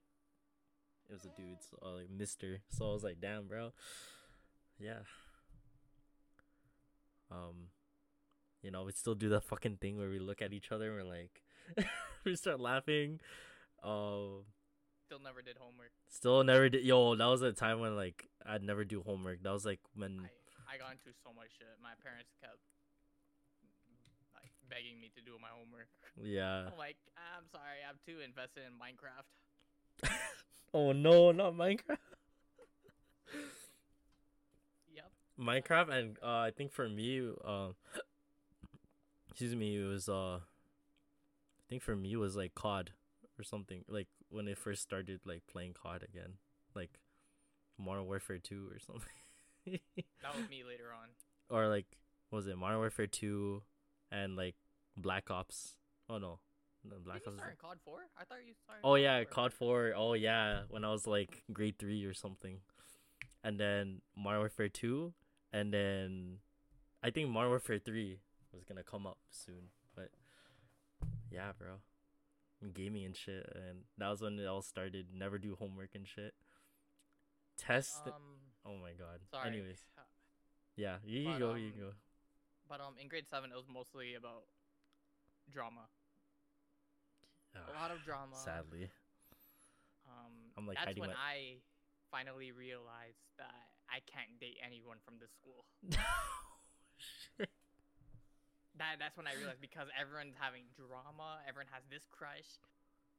it 1.09 1.13
was 1.13 1.25
a 1.25 1.35
dude, 1.35 1.57
so 1.67 1.79
uh, 1.83 1.95
like 1.95 2.11
Mister. 2.15 2.59
So 2.69 2.87
I 2.87 2.93
was 2.93 3.03
like, 3.03 3.19
damn, 3.19 3.47
bro. 3.47 3.73
Yeah. 4.79 4.99
Um, 7.31 7.69
you 8.61 8.69
know, 8.69 8.83
we 8.83 8.91
still 8.91 9.15
do 9.15 9.29
that 9.29 9.45
fucking 9.45 9.77
thing 9.77 9.97
where 9.97 10.09
we 10.09 10.19
look 10.19 10.43
at 10.43 10.53
each 10.53 10.71
other 10.71 10.99
and 10.99 11.07
we're 11.07 11.15
like, 11.15 11.41
we 12.25 12.35
start 12.35 12.59
laughing. 12.59 13.19
Um. 13.83 14.43
Still 15.11 15.19
never 15.19 15.41
did 15.41 15.57
homework. 15.59 15.91
Still 16.07 16.41
never 16.45 16.69
did. 16.69 16.85
Yo, 16.85 17.15
that 17.17 17.25
was 17.25 17.41
a 17.41 17.51
time 17.51 17.81
when 17.81 17.97
like 17.97 18.29
I'd 18.45 18.63
never 18.63 18.85
do 18.85 19.03
homework. 19.05 19.43
That 19.43 19.51
was 19.51 19.65
like 19.65 19.81
when 19.93 20.21
I, 20.23 20.75
I 20.75 20.77
got 20.77 20.93
into 20.93 21.11
so 21.21 21.33
much 21.35 21.49
shit. 21.59 21.67
My 21.83 21.91
parents 22.01 22.31
kept 22.39 22.55
like 24.33 24.53
begging 24.69 25.01
me 25.01 25.11
to 25.13 25.21
do 25.21 25.33
my 25.41 25.49
homework. 25.51 25.89
yeah. 26.15 26.71
I'm 26.71 26.77
like, 26.77 26.95
I'm 27.17 27.43
sorry, 27.51 27.83
I'm 27.83 27.99
too 28.07 28.23
invested 28.23 28.63
in 28.65 28.79
Minecraft. 28.79 30.07
Oh 30.73 30.93
no, 30.93 31.33
not 31.33 31.55
Minecraft. 31.55 31.97
Yep. 34.95 35.11
Minecraft 35.37 35.89
and 35.93 36.17
uh, 36.23 36.47
I 36.47 36.51
think 36.55 36.71
for 36.71 36.87
me, 36.87 37.19
um, 37.43 37.75
excuse 39.29 39.53
me, 39.57 39.75
it 39.75 39.85
was 39.85 40.07
uh, 40.07 40.35
I 40.37 41.63
think 41.69 41.81
for 41.81 41.97
me 41.97 42.13
it 42.13 42.17
was 42.17 42.37
like 42.37 42.55
COD 42.55 42.91
or 43.37 43.43
something. 43.43 43.83
Like 43.89 44.07
when 44.31 44.47
it 44.47 44.57
first 44.57 44.81
started 44.81 45.21
like 45.25 45.43
playing 45.47 45.73
COD 45.73 46.03
again, 46.03 46.33
like 46.75 46.99
Modern 47.77 48.05
Warfare 48.05 48.39
Two 48.39 48.67
or 48.71 48.79
something. 48.79 49.09
That 50.23 50.35
was 50.35 50.49
me 50.49 50.63
later 50.67 50.85
on. 50.91 51.09
or 51.55 51.67
like 51.67 51.85
what 52.29 52.37
was 52.37 52.47
it 52.47 52.57
Modern 52.57 52.79
Warfare 52.79 53.05
Two, 53.07 53.61
and 54.11 54.35
like 54.35 54.55
Black 54.97 55.29
Ops. 55.29 55.75
Oh 56.09 56.17
no, 56.17 56.39
no 56.83 56.95
Black 57.03 57.23
Did 57.23 57.25
you 57.27 57.31
Ops. 57.33 57.41
start 57.41 57.57
COD 57.59 57.77
4? 57.85 57.99
I 58.19 58.23
thought 58.23 58.37
you 58.47 58.53
started. 58.63 58.81
Oh 58.83 58.95
yeah, 58.95 59.17
4. 59.23 59.25
COD 59.25 59.53
Four. 59.53 59.93
Oh 59.95 60.13
yeah, 60.13 60.61
when 60.69 60.83
I 60.83 60.91
was 60.91 61.05
like 61.05 61.43
grade 61.53 61.77
three 61.77 62.03
or 62.05 62.13
something, 62.15 62.57
and 63.43 63.59
then 63.59 64.01
Modern 64.17 64.39
Warfare 64.39 64.69
Two, 64.69 65.13
and 65.53 65.71
then 65.73 66.37
I 67.03 67.11
think 67.11 67.29
Modern 67.29 67.49
Warfare 67.51 67.77
Three 67.79 68.17
was 68.53 68.63
gonna 68.63 68.83
come 68.83 69.05
up 69.05 69.17
soon. 69.29 69.69
But 69.95 70.09
yeah, 71.31 71.51
bro, 71.57 71.75
gaming 72.69 73.05
and 73.05 73.15
shit, 73.15 73.49
and 73.55 73.83
that 73.97 74.09
was 74.09 74.21
when 74.21 74.37
it 74.39 74.45
all 74.45 74.61
started. 74.61 75.07
Never 75.13 75.37
do 75.37 75.55
homework 75.57 75.95
and 75.95 76.07
shit. 76.07 76.33
Test. 77.57 78.01
Um, 78.05 78.13
oh 78.65 78.77
my 78.81 78.91
god. 78.97 79.19
sorry. 79.29 79.49
Anyways, 79.49 79.81
yeah, 80.75 80.97
you, 81.03 81.21
you 81.21 81.29
But, 81.31 81.39
go, 81.39 81.53
you 81.55 81.67
um, 81.73 81.79
go. 81.79 81.89
But 82.69 82.79
um, 82.81 82.93
in 83.01 83.07
grade 83.07 83.27
seven, 83.29 83.51
it 83.51 83.55
was 83.55 83.67
mostly 83.71 84.15
about 84.15 84.43
drama. 85.51 85.89
A 87.55 87.73
lot 87.79 87.91
of 87.91 88.01
drama. 88.05 88.35
Sadly, 88.35 88.89
Um, 90.07 90.31
I'm, 90.57 90.67
like, 90.67 90.77
that's 90.77 90.97
when 90.97 91.09
my- 91.09 91.15
I 91.15 91.55
finally 92.09 92.51
realized 92.51 93.23
that 93.37 93.51
I 93.89 93.99
can't 94.07 94.39
date 94.39 94.57
anyone 94.65 94.97
from 95.03 95.15
this 95.19 95.31
school. 95.35 95.65
That 98.79 98.99
that's 99.03 99.17
when 99.17 99.27
I 99.27 99.35
realized 99.35 99.59
because 99.59 99.91
everyone's 99.99 100.35
having 100.39 100.63
drama, 100.77 101.43
everyone 101.47 101.67
has 101.75 101.83
this 101.91 102.07
crush. 102.07 102.47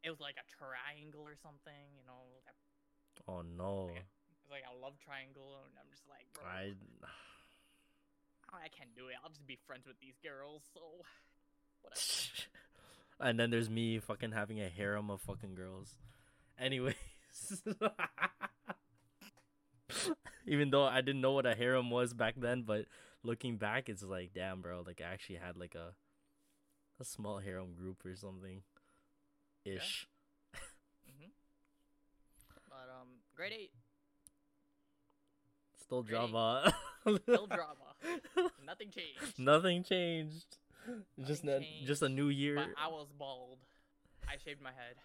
It 0.02 0.10
was 0.10 0.18
like 0.18 0.36
a 0.40 0.46
triangle 0.48 1.22
or 1.22 1.36
something, 1.36 1.92
you 1.94 2.02
know. 2.08 2.24
like 2.44 2.56
a- 2.56 3.30
Oh 3.30 3.42
no. 3.44 3.92
Okay. 3.92 4.02
It 4.02 4.40
was 4.42 4.50
like 4.50 4.64
a 4.66 4.74
love 4.74 4.98
triangle, 4.98 5.62
and 5.68 5.76
I'm 5.78 5.86
just 5.92 6.08
like, 6.08 6.26
bro, 6.34 6.42
I 6.48 6.74
I 8.52 8.68
can't 8.68 8.94
do 8.96 9.08
it. 9.08 9.14
I'll 9.22 9.30
just 9.30 9.46
be 9.46 9.56
friends 9.66 9.86
with 9.86 9.98
these 10.00 10.16
girls. 10.22 10.62
So, 10.74 10.80
whatever. 11.82 12.00
and 13.20 13.38
then 13.40 13.50
there's 13.50 13.70
me 13.70 13.98
fucking 13.98 14.32
having 14.32 14.60
a 14.60 14.68
harem 14.68 15.10
of 15.10 15.20
fucking 15.22 15.54
girls. 15.54 15.94
Anyways. 16.58 16.94
Even 20.46 20.70
though 20.70 20.84
I 20.84 21.00
didn't 21.00 21.20
know 21.20 21.32
what 21.32 21.46
a 21.46 21.54
harem 21.54 21.90
was 21.90 22.12
back 22.14 22.34
then, 22.36 22.62
but 22.62 22.86
looking 23.22 23.56
back 23.56 23.88
it's 23.88 24.02
like 24.02 24.32
damn 24.34 24.60
bro, 24.60 24.82
like 24.86 25.00
I 25.00 25.12
actually 25.12 25.36
had 25.36 25.56
like 25.56 25.74
a 25.74 25.94
a 27.00 27.04
small 27.04 27.38
harem 27.38 27.74
group 27.74 28.04
or 28.04 28.14
something. 28.16 28.62
Ish. 29.64 30.06
hmm 31.06 31.30
But 32.68 32.88
um, 33.00 33.08
grade 33.34 33.52
eight, 33.52 33.72
Still 35.80 36.02
Great. 36.02 36.16
drama. 36.16 36.74
still 37.22 37.46
drama. 37.46 37.94
Nothing 38.64 38.90
changed. 38.90 39.38
Nothing 39.38 39.82
changed. 39.84 40.56
Just 41.24 41.44
Nothing 41.44 41.66
a, 41.82 41.86
just 41.86 42.02
a 42.02 42.08
new 42.08 42.28
year. 42.28 42.56
But 42.56 42.68
I 42.82 42.88
was 42.88 43.08
bald. 43.16 43.58
I 44.28 44.36
shaved 44.44 44.60
my 44.60 44.70
head. 44.70 44.96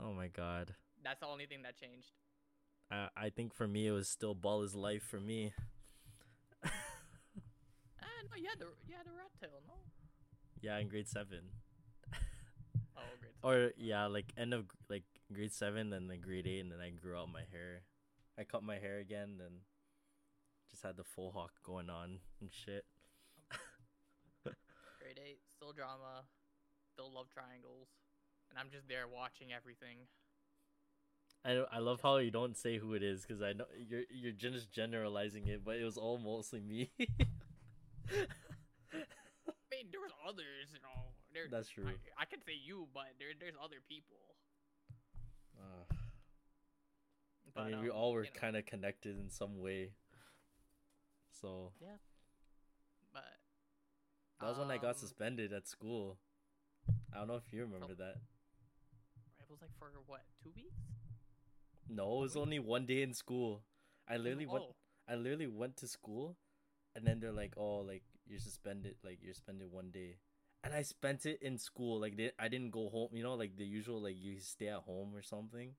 Oh 0.00 0.12
my 0.12 0.28
god. 0.28 0.74
That's 1.04 1.20
the 1.20 1.26
only 1.26 1.46
thing 1.46 1.62
that 1.62 1.76
changed. 1.76 2.10
I 2.90 3.08
I 3.16 3.30
think 3.30 3.54
for 3.54 3.66
me 3.68 3.86
it 3.86 3.92
was 3.92 4.08
still 4.08 4.34
ball 4.34 4.62
is 4.62 4.74
life 4.74 5.02
for 5.02 5.20
me. 5.20 5.52
No, 8.30 8.36
you 8.36 8.48
had 8.48 8.58
the 8.58 8.66
you 8.86 8.94
had 8.96 9.06
the 9.06 9.12
rat 9.12 9.30
tail, 9.40 9.60
no? 9.66 9.74
yeah, 10.60 10.78
in 10.78 10.88
grade 10.88 11.08
seven. 11.08 11.40
Oh, 12.96 13.02
great. 13.20 13.32
Or 13.42 13.72
yeah, 13.76 14.06
like 14.06 14.32
end 14.36 14.54
of 14.54 14.66
like 14.88 15.02
grade 15.32 15.52
seven, 15.52 15.90
then 15.90 16.08
like 16.08 16.22
grade 16.22 16.46
eight, 16.46 16.60
and 16.60 16.72
then 16.72 16.80
I 16.80 16.90
grew 16.90 17.18
out 17.18 17.32
my 17.32 17.42
hair. 17.50 17.82
I 18.38 18.44
cut 18.44 18.62
my 18.62 18.78
hair 18.78 18.98
again, 18.98 19.40
and 19.44 19.60
just 20.70 20.82
had 20.82 20.96
the 20.96 21.04
full 21.04 21.32
hawk 21.32 21.52
going 21.64 21.90
on 21.90 22.18
and 22.40 22.50
shit. 22.50 22.84
Grade 24.44 25.20
eight, 25.24 25.38
still 25.54 25.72
drama, 25.72 26.24
still 26.92 27.12
love 27.12 27.28
triangles, 27.28 27.88
and 28.50 28.58
I'm 28.58 28.70
just 28.70 28.88
there 28.88 29.06
watching 29.06 29.52
everything. 29.52 30.08
I 31.44 31.64
I 31.70 31.78
love 31.78 32.00
how 32.00 32.16
you 32.16 32.30
don't 32.30 32.56
say 32.56 32.78
who 32.78 32.94
it 32.94 33.02
is 33.02 33.22
because 33.22 33.42
I 33.42 33.52
know 33.52 33.66
you're 33.76 34.04
you're 34.10 34.32
just 34.32 34.72
generalizing 34.72 35.46
it, 35.46 35.64
but 35.64 35.76
it 35.76 35.84
was 35.84 35.96
all 35.96 36.18
mostly 36.18 36.60
me. 36.60 36.90
I 38.12 39.52
mean, 39.70 39.90
there 39.90 40.00
was 40.00 40.12
others, 40.26 40.72
you 40.72 40.80
know. 40.80 41.14
There, 41.32 41.48
That's 41.50 41.68
true. 41.68 41.84
I, 41.86 42.22
I 42.22 42.24
could 42.24 42.44
say 42.46 42.54
you, 42.54 42.86
but 42.94 43.10
there 43.18 43.34
there's 43.38 43.58
other 43.62 43.82
people. 43.88 44.38
Uh, 45.58 45.84
But, 47.54 47.62
I 47.62 47.70
mean, 47.70 47.82
we 47.82 47.90
um, 47.90 47.96
all 47.96 48.12
were 48.12 48.24
you 48.24 48.30
know, 48.34 48.40
kind 48.40 48.56
of 48.56 48.66
connected 48.66 49.16
in 49.16 49.30
some 49.30 49.60
way. 49.60 49.92
So 51.40 51.72
yeah, 51.80 51.98
But 53.12 53.22
that 54.40 54.48
was 54.48 54.58
when 54.58 54.70
I 54.70 54.78
got 54.78 54.90
um, 54.90 54.94
suspended 54.94 55.52
at 55.52 55.68
school. 55.68 56.18
I 57.12 57.18
don't 57.18 57.28
know 57.28 57.36
if 57.36 57.52
you 57.52 57.62
remember 57.62 57.94
that. 57.94 58.16
It 59.38 59.50
was 59.50 59.60
like 59.60 59.70
for 59.78 59.90
what 60.06 60.22
two 60.42 60.50
weeks? 60.56 60.74
No, 61.88 62.18
it 62.18 62.22
was 62.22 62.36
only 62.36 62.58
one 62.58 62.86
day 62.86 63.02
in 63.02 63.12
school. 63.14 63.62
I 64.08 64.16
literally 64.16 64.46
went. 64.46 64.64
Oh, 64.64 64.74
I 65.08 65.14
literally 65.16 65.46
went 65.46 65.76
to 65.78 65.88
school, 65.88 66.36
and 66.94 67.06
then 67.06 67.20
they're 67.20 67.32
like, 67.32 67.54
"Oh, 67.56 67.78
like 67.78 68.02
you're 68.26 68.40
suspended. 68.40 68.96
Like 69.04 69.18
you're 69.22 69.34
suspended 69.34 69.70
one 69.70 69.90
day." 69.90 70.16
And 70.62 70.72
I 70.72 70.82
spent 70.82 71.26
it 71.26 71.42
in 71.42 71.58
school. 71.58 72.00
Like 72.00 72.16
they, 72.16 72.32
I 72.38 72.48
didn't 72.48 72.70
go 72.70 72.88
home. 72.88 73.10
You 73.12 73.22
know, 73.22 73.34
like 73.34 73.56
the 73.56 73.66
usual, 73.66 74.00
like 74.02 74.16
you 74.18 74.40
stay 74.40 74.68
at 74.68 74.82
home 74.86 75.14
or 75.14 75.22
something. 75.22 75.74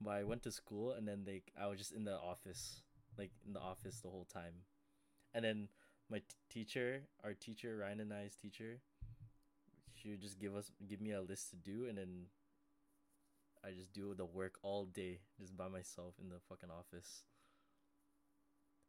But 0.00 0.10
I 0.10 0.24
went 0.24 0.42
to 0.44 0.52
school, 0.52 0.92
and 0.92 1.06
then 1.06 1.24
like 1.26 1.52
I 1.60 1.66
was 1.66 1.78
just 1.78 1.92
in 1.92 2.04
the 2.04 2.16
office, 2.18 2.82
like 3.18 3.30
in 3.46 3.52
the 3.52 3.60
office 3.60 4.00
the 4.00 4.08
whole 4.08 4.26
time. 4.32 4.64
And 5.34 5.44
then 5.44 5.68
my 6.10 6.18
t- 6.18 6.24
teacher, 6.50 7.02
our 7.24 7.34
teacher, 7.34 7.76
Ryan 7.78 8.00
and 8.00 8.12
I's 8.12 8.36
teacher, 8.36 8.80
she 9.94 10.10
would 10.10 10.20
just 10.20 10.38
give 10.38 10.54
us 10.54 10.70
give 10.86 11.00
me 11.00 11.12
a 11.12 11.22
list 11.22 11.50
to 11.50 11.56
do, 11.56 11.86
and 11.88 11.96
then 11.98 12.26
I 13.64 13.70
just 13.70 13.92
do 13.92 14.14
the 14.14 14.26
work 14.26 14.58
all 14.62 14.84
day, 14.84 15.20
just 15.40 15.56
by 15.56 15.68
myself 15.68 16.14
in 16.20 16.28
the 16.28 16.38
fucking 16.48 16.70
office. 16.70 17.24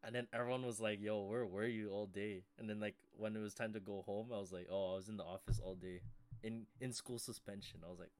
And 0.05 0.15
then 0.15 0.27
everyone 0.33 0.65
was 0.65 0.79
like, 0.79 1.01
"Yo, 1.01 1.23
where 1.23 1.45
were 1.45 1.65
you 1.65 1.89
all 1.89 2.05
day?" 2.05 2.43
And 2.59 2.69
then 2.69 2.79
like 2.79 2.95
when 3.17 3.35
it 3.35 3.39
was 3.39 3.53
time 3.55 3.73
to 3.73 3.79
go 3.79 4.03
home, 4.05 4.27
I 4.31 4.39
was 4.39 4.51
like, 4.51 4.67
"Oh, 4.71 4.93
I 4.93 4.95
was 4.95 5.09
in 5.09 5.17
the 5.17 5.23
office 5.23 5.59
all 5.59 5.75
day, 5.75 6.01
in 6.43 6.67
in 6.79 6.93
school 6.93 7.17
suspension." 7.19 7.81
I 7.83 7.89
was 7.89 7.99
like, 7.99 8.11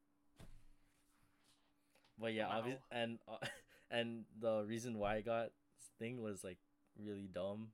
but 2.19 2.33
yeah, 2.33 2.47
obvious, 2.47 2.79
Wow. 2.91 2.97
and 3.01 3.19
uh, 3.27 3.37
and 3.91 4.25
the 4.39 4.65
reason 4.67 4.97
why 4.97 5.15
I 5.17 5.21
got 5.21 5.51
this 5.77 5.89
thing 5.99 6.21
was 6.21 6.43
like 6.43 6.57
really 6.97 7.27
dumb, 7.31 7.69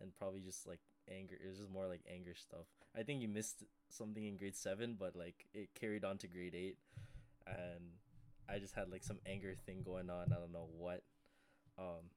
and 0.00 0.14
probably 0.18 0.40
just 0.40 0.66
like 0.66 0.80
anger. 1.10 1.36
It 1.42 1.48
was 1.48 1.58
just 1.58 1.70
more 1.70 1.86
like 1.86 2.02
anger 2.12 2.34
stuff. 2.34 2.66
I 2.96 3.02
think 3.02 3.22
you 3.22 3.28
missed 3.28 3.64
something 3.88 4.24
in 4.24 4.36
grade 4.36 4.56
seven, 4.56 4.96
but 4.98 5.16
like 5.16 5.46
it 5.54 5.70
carried 5.74 6.04
on 6.04 6.18
to 6.18 6.28
grade 6.28 6.54
eight, 6.54 6.76
and 7.46 7.98
I 8.48 8.58
just 8.58 8.74
had 8.74 8.90
like 8.90 9.02
some 9.02 9.18
anger 9.26 9.54
thing 9.66 9.82
going 9.84 10.10
on. 10.10 10.32
I 10.32 10.36
don't 10.38 10.52
know 10.52 10.68
what. 10.78 11.02
Um, 11.78 12.10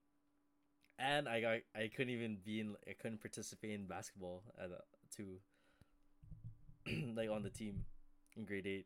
and 0.99 1.27
I 1.27 1.41
got 1.41 1.57
I 1.75 1.89
couldn't 1.95 2.13
even 2.13 2.37
be 2.43 2.59
in 2.59 2.75
I 2.87 2.93
couldn't 2.93 3.21
participate 3.21 3.71
in 3.71 3.87
basketball 3.87 4.43
at 4.57 4.69
a, 4.69 4.81
too. 5.15 5.39
like 7.15 7.29
on 7.29 7.43
the 7.43 7.49
team 7.49 7.85
in 8.35 8.45
grade 8.45 8.67
eight, 8.67 8.85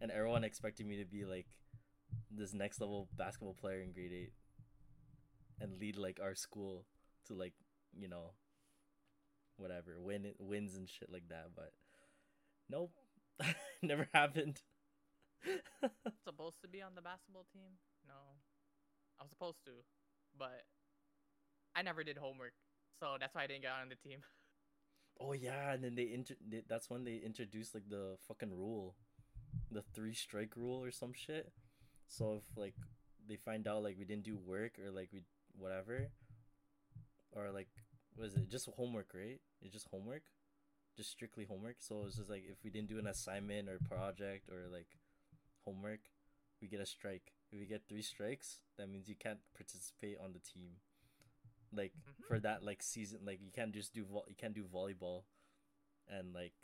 and 0.00 0.10
everyone 0.10 0.44
expected 0.44 0.86
me 0.86 0.96
to 0.98 1.04
be 1.04 1.24
like 1.24 1.46
this 2.30 2.52
next 2.52 2.80
level 2.80 3.08
basketball 3.16 3.54
player 3.54 3.80
in 3.80 3.92
grade 3.92 4.12
eight, 4.12 4.32
and 5.60 5.78
lead 5.80 5.96
like 5.96 6.18
our 6.22 6.34
school 6.34 6.84
to 7.26 7.34
like 7.34 7.54
you 7.96 8.08
know 8.08 8.32
whatever 9.56 9.96
win 9.98 10.32
wins 10.38 10.76
and 10.76 10.88
shit 10.88 11.10
like 11.12 11.28
that. 11.28 11.48
But 11.54 11.72
nope, 12.68 12.92
never 13.82 14.08
happened. 14.12 14.60
supposed 16.24 16.60
to 16.62 16.68
be 16.68 16.82
on 16.82 16.94
the 16.94 17.02
basketball 17.02 17.46
team? 17.52 17.78
No, 18.06 18.14
I 19.20 19.22
was 19.22 19.30
supposed 19.30 19.64
to, 19.66 19.70
but 20.36 20.64
I 21.78 21.82
never 21.82 22.02
did 22.02 22.18
homework, 22.18 22.54
so 22.98 23.16
that's 23.20 23.36
why 23.36 23.44
I 23.44 23.46
didn't 23.46 23.62
get 23.62 23.70
on 23.70 23.88
the 23.88 23.94
team. 23.94 24.20
Oh 25.20 25.32
yeah, 25.32 25.72
and 25.72 25.82
then 25.82 25.96
they 25.96 26.12
inter 26.14 26.36
they, 26.48 26.62
that's 26.68 26.88
when 26.88 27.02
they 27.02 27.16
introduced 27.16 27.74
like 27.74 27.88
the 27.90 28.14
fucking 28.28 28.54
rule. 28.54 28.94
The 29.72 29.82
three 29.92 30.14
strike 30.14 30.54
rule 30.54 30.80
or 30.80 30.92
some 30.92 31.12
shit. 31.12 31.50
So 32.06 32.34
if 32.38 32.56
like 32.56 32.76
they 33.28 33.34
find 33.34 33.66
out 33.66 33.82
like 33.82 33.96
we 33.98 34.04
didn't 34.04 34.22
do 34.22 34.38
work 34.38 34.78
or 34.78 34.92
like 34.92 35.08
we 35.12 35.22
whatever, 35.58 36.06
or 37.32 37.50
like 37.50 37.66
was 38.16 38.36
it 38.36 38.48
just 38.48 38.68
homework? 38.76 39.10
Right? 39.12 39.40
It's 39.60 39.72
just 39.72 39.88
homework, 39.90 40.22
just 40.96 41.10
strictly 41.10 41.46
homework. 41.46 41.78
So 41.80 42.04
it's 42.06 42.18
just 42.18 42.30
like 42.30 42.44
if 42.48 42.62
we 42.62 42.70
didn't 42.70 42.88
do 42.88 43.00
an 43.00 43.08
assignment 43.08 43.68
or 43.68 43.80
project 43.90 44.48
or 44.48 44.70
like 44.72 44.86
homework, 45.64 46.00
we 46.62 46.68
get 46.68 46.78
a 46.78 46.86
strike. 46.86 47.32
If 47.50 47.58
we 47.58 47.66
get 47.66 47.88
three 47.88 48.02
strikes, 48.02 48.60
that 48.76 48.88
means 48.88 49.08
you 49.08 49.16
can't 49.18 49.40
participate 49.56 50.18
on 50.22 50.32
the 50.32 50.38
team. 50.38 50.78
Like 51.72 51.92
Mhm. 51.94 52.24
for 52.26 52.40
that 52.40 52.62
like 52.64 52.82
season, 52.82 53.20
like 53.24 53.40
you 53.42 53.50
can't 53.52 53.72
just 53.72 53.92
do 53.92 54.04
vo- 54.04 54.24
you 54.28 54.34
can't 54.36 54.54
do 54.54 54.64
volleyball, 54.64 55.24
and 56.08 56.32
like 56.34 56.54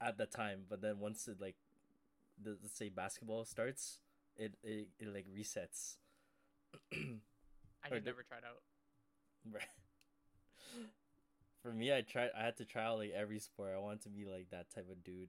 at 0.00 0.18
that 0.18 0.30
time. 0.30 0.64
But 0.68 0.80
then 0.80 0.98
once 0.98 1.28
it 1.28 1.40
like 1.40 1.56
the 2.42 2.58
let's 2.62 2.76
say 2.76 2.88
basketball 2.88 3.44
starts, 3.44 4.00
it 4.36 4.54
it, 4.62 4.88
it 4.98 5.08
like 5.14 5.26
resets. 5.28 5.96
I 6.92 7.88
Or 7.90 8.00
never 8.00 8.22
tried 8.22 8.44
out. 8.44 8.62
Right. 9.50 9.62
For 11.62 11.72
me, 11.72 11.92
I 11.94 12.02
tried. 12.02 12.30
I 12.36 12.42
had 12.42 12.56
to 12.58 12.64
try 12.64 12.84
out 12.84 12.98
like 12.98 13.10
every 13.12 13.38
sport. 13.38 13.72
I 13.74 13.78
wanted 13.78 14.02
to 14.02 14.08
be 14.08 14.24
like 14.24 14.50
that 14.50 14.70
type 14.74 14.88
of 14.90 15.04
dude, 15.04 15.28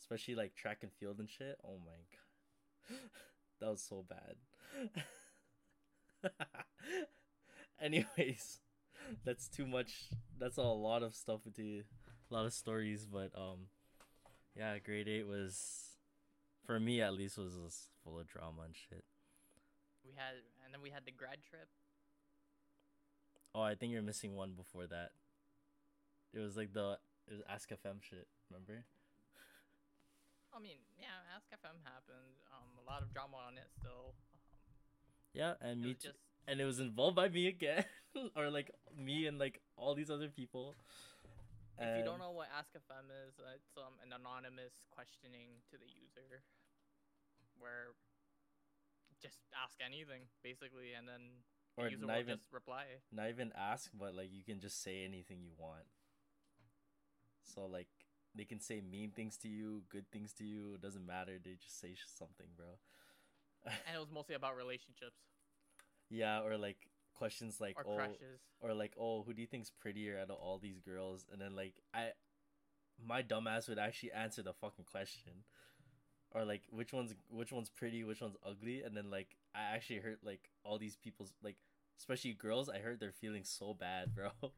especially 0.00 0.34
like 0.34 0.54
track 0.54 0.78
and 0.82 0.92
field 0.92 1.18
and 1.20 1.28
shit. 1.30 1.58
Oh 1.64 1.78
my 1.84 2.00
god, 2.10 2.98
that 3.60 3.70
was 3.70 3.82
so 3.82 4.04
bad. 4.08 4.36
Anyways, 7.82 8.60
that's 9.24 9.48
too 9.48 9.66
much. 9.66 9.92
That's 10.38 10.56
a 10.56 10.62
lot 10.62 11.02
of 11.02 11.14
stuff 11.14 11.40
into 11.46 11.82
a 12.30 12.34
lot 12.34 12.46
of 12.46 12.52
stories, 12.52 13.06
but 13.06 13.30
um, 13.36 13.66
yeah, 14.56 14.78
grade 14.78 15.08
eight 15.08 15.26
was, 15.26 15.98
for 16.64 16.78
me 16.78 17.02
at 17.02 17.12
least, 17.12 17.38
was, 17.38 17.88
full 18.04 18.18
of 18.18 18.26
drama 18.26 18.62
and 18.64 18.74
shit. 18.74 19.04
We 20.04 20.12
had, 20.16 20.34
and 20.64 20.72
then 20.74 20.82
we 20.82 20.90
had 20.90 21.04
the 21.04 21.12
grad 21.12 21.38
trip. 21.48 21.68
Oh, 23.54 23.62
I 23.62 23.74
think 23.74 23.92
you're 23.92 24.02
missing 24.02 24.34
one 24.34 24.52
before 24.56 24.86
that. 24.86 25.10
It 26.32 26.40
was 26.40 26.56
like 26.56 26.72
the 26.72 26.98
it 27.28 27.34
was 27.34 27.42
Ask 27.48 27.70
FM 27.70 28.00
shit. 28.00 28.26
Remember? 28.50 28.84
I 30.54 30.58
mean, 30.58 30.80
yeah, 30.98 31.20
Ask 31.36 31.46
FM 31.52 31.78
happened. 31.84 32.34
Um, 32.50 32.66
a 32.82 32.90
lot 32.90 33.02
of 33.02 33.12
drama 33.12 33.36
on 33.46 33.58
it 33.58 33.68
still. 33.78 34.14
Um, 34.14 35.34
Yeah, 35.34 35.54
and 35.60 35.82
me 35.82 35.94
too. 35.94 36.08
just 36.08 36.18
And 36.46 36.60
it 36.60 36.64
was 36.64 36.80
involved 36.80 37.16
by 37.16 37.28
me 37.28 37.46
again, 37.46 37.84
or 38.36 38.50
like 38.50 38.70
me 38.96 39.26
and 39.26 39.38
like 39.38 39.60
all 39.76 39.94
these 39.94 40.10
other 40.10 40.28
people. 40.28 40.74
if 41.78 41.98
you 41.98 42.04
don't 42.04 42.18
know 42.18 42.32
what 42.32 42.48
Ask 42.56 42.74
FM 42.74 43.06
is, 43.26 43.34
it's 43.54 43.76
um 43.78 43.94
an 44.04 44.12
anonymous 44.12 44.82
questioning 44.90 45.62
to 45.70 45.78
the 45.78 45.86
user, 45.86 46.42
where 47.58 47.94
just 49.22 49.38
ask 49.54 49.78
anything 49.78 50.26
basically, 50.42 50.98
and 50.98 51.06
then 51.06 51.46
the 51.76 51.82
or 51.82 51.88
user 51.88 52.06
will 52.06 52.18
even 52.18 52.36
just 52.36 52.52
reply. 52.52 52.84
not 53.12 53.28
even 53.30 53.52
ask, 53.56 53.90
but 53.94 54.14
like 54.14 54.30
you 54.32 54.42
can 54.42 54.58
just 54.58 54.82
say 54.82 55.04
anything 55.04 55.38
you 55.40 55.54
want. 55.56 55.86
So 57.44 57.66
like 57.66 57.88
they 58.34 58.44
can 58.44 58.60
say 58.60 58.80
mean 58.80 59.12
things 59.14 59.36
to 59.38 59.48
you, 59.48 59.82
good 59.88 60.10
things 60.10 60.32
to 60.34 60.44
you. 60.44 60.74
It 60.74 60.82
doesn't 60.82 61.06
matter. 61.06 61.38
They 61.38 61.54
just 61.54 61.80
say 61.80 61.94
something, 62.18 62.50
bro. 62.56 62.82
And 63.86 63.94
it 63.94 64.00
was 64.00 64.10
mostly 64.10 64.34
about 64.34 64.56
relationships 64.56 65.22
yeah, 66.12 66.40
or 66.40 66.56
like 66.56 66.76
questions 67.14 67.60
like 67.60 67.76
or 67.78 67.84
oh, 67.86 67.96
crushes. 67.96 68.40
or 68.60 68.74
like 68.74 68.92
oh 68.98 69.22
who 69.22 69.32
do 69.32 69.40
you 69.40 69.46
think's 69.46 69.70
prettier 69.70 70.18
out 70.18 70.30
of 70.30 70.36
all 70.36 70.58
these 70.58 70.80
girls? 70.80 71.26
And 71.32 71.40
then 71.40 71.56
like 71.56 71.74
i 71.94 72.10
my 73.04 73.22
dumbass 73.22 73.68
would 73.68 73.78
actually 73.78 74.12
answer 74.12 74.42
the 74.42 74.52
fucking 74.52 74.84
question. 74.84 75.32
Or 76.34 76.44
like 76.44 76.62
which 76.70 76.92
one's 76.92 77.14
which 77.28 77.52
one's 77.52 77.70
pretty 77.70 78.04
which 78.04 78.20
one's 78.20 78.36
ugly? 78.46 78.82
And 78.82 78.96
then 78.96 79.10
like 79.10 79.36
i 79.54 79.74
actually 79.74 79.98
hurt 79.98 80.18
like 80.22 80.50
all 80.64 80.78
these 80.78 80.96
people's 80.96 81.32
like 81.42 81.56
especially 81.98 82.32
girls 82.32 82.68
i 82.68 82.78
hurt 82.78 82.98
their 83.00 83.12
feelings 83.12 83.48
so 83.48 83.74
bad 83.74 84.14
bro. 84.14 84.30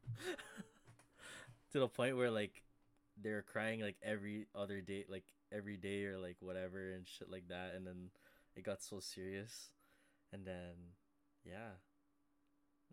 To 1.72 1.80
the 1.80 1.88
point 1.88 2.16
where 2.16 2.30
like 2.30 2.62
they're 3.20 3.42
crying 3.42 3.80
like 3.80 3.96
every 4.00 4.46
other 4.54 4.80
day 4.80 5.04
like 5.08 5.24
every 5.52 5.76
day 5.76 6.04
or 6.04 6.18
like 6.18 6.36
whatever 6.40 6.92
and 6.92 7.06
shit 7.06 7.30
like 7.30 7.48
that. 7.48 7.72
And 7.74 7.86
then 7.86 8.10
it 8.56 8.64
got 8.64 8.82
so 8.82 9.00
serious. 9.00 9.70
And 10.32 10.46
then 10.46 10.74
yeah 11.44 11.70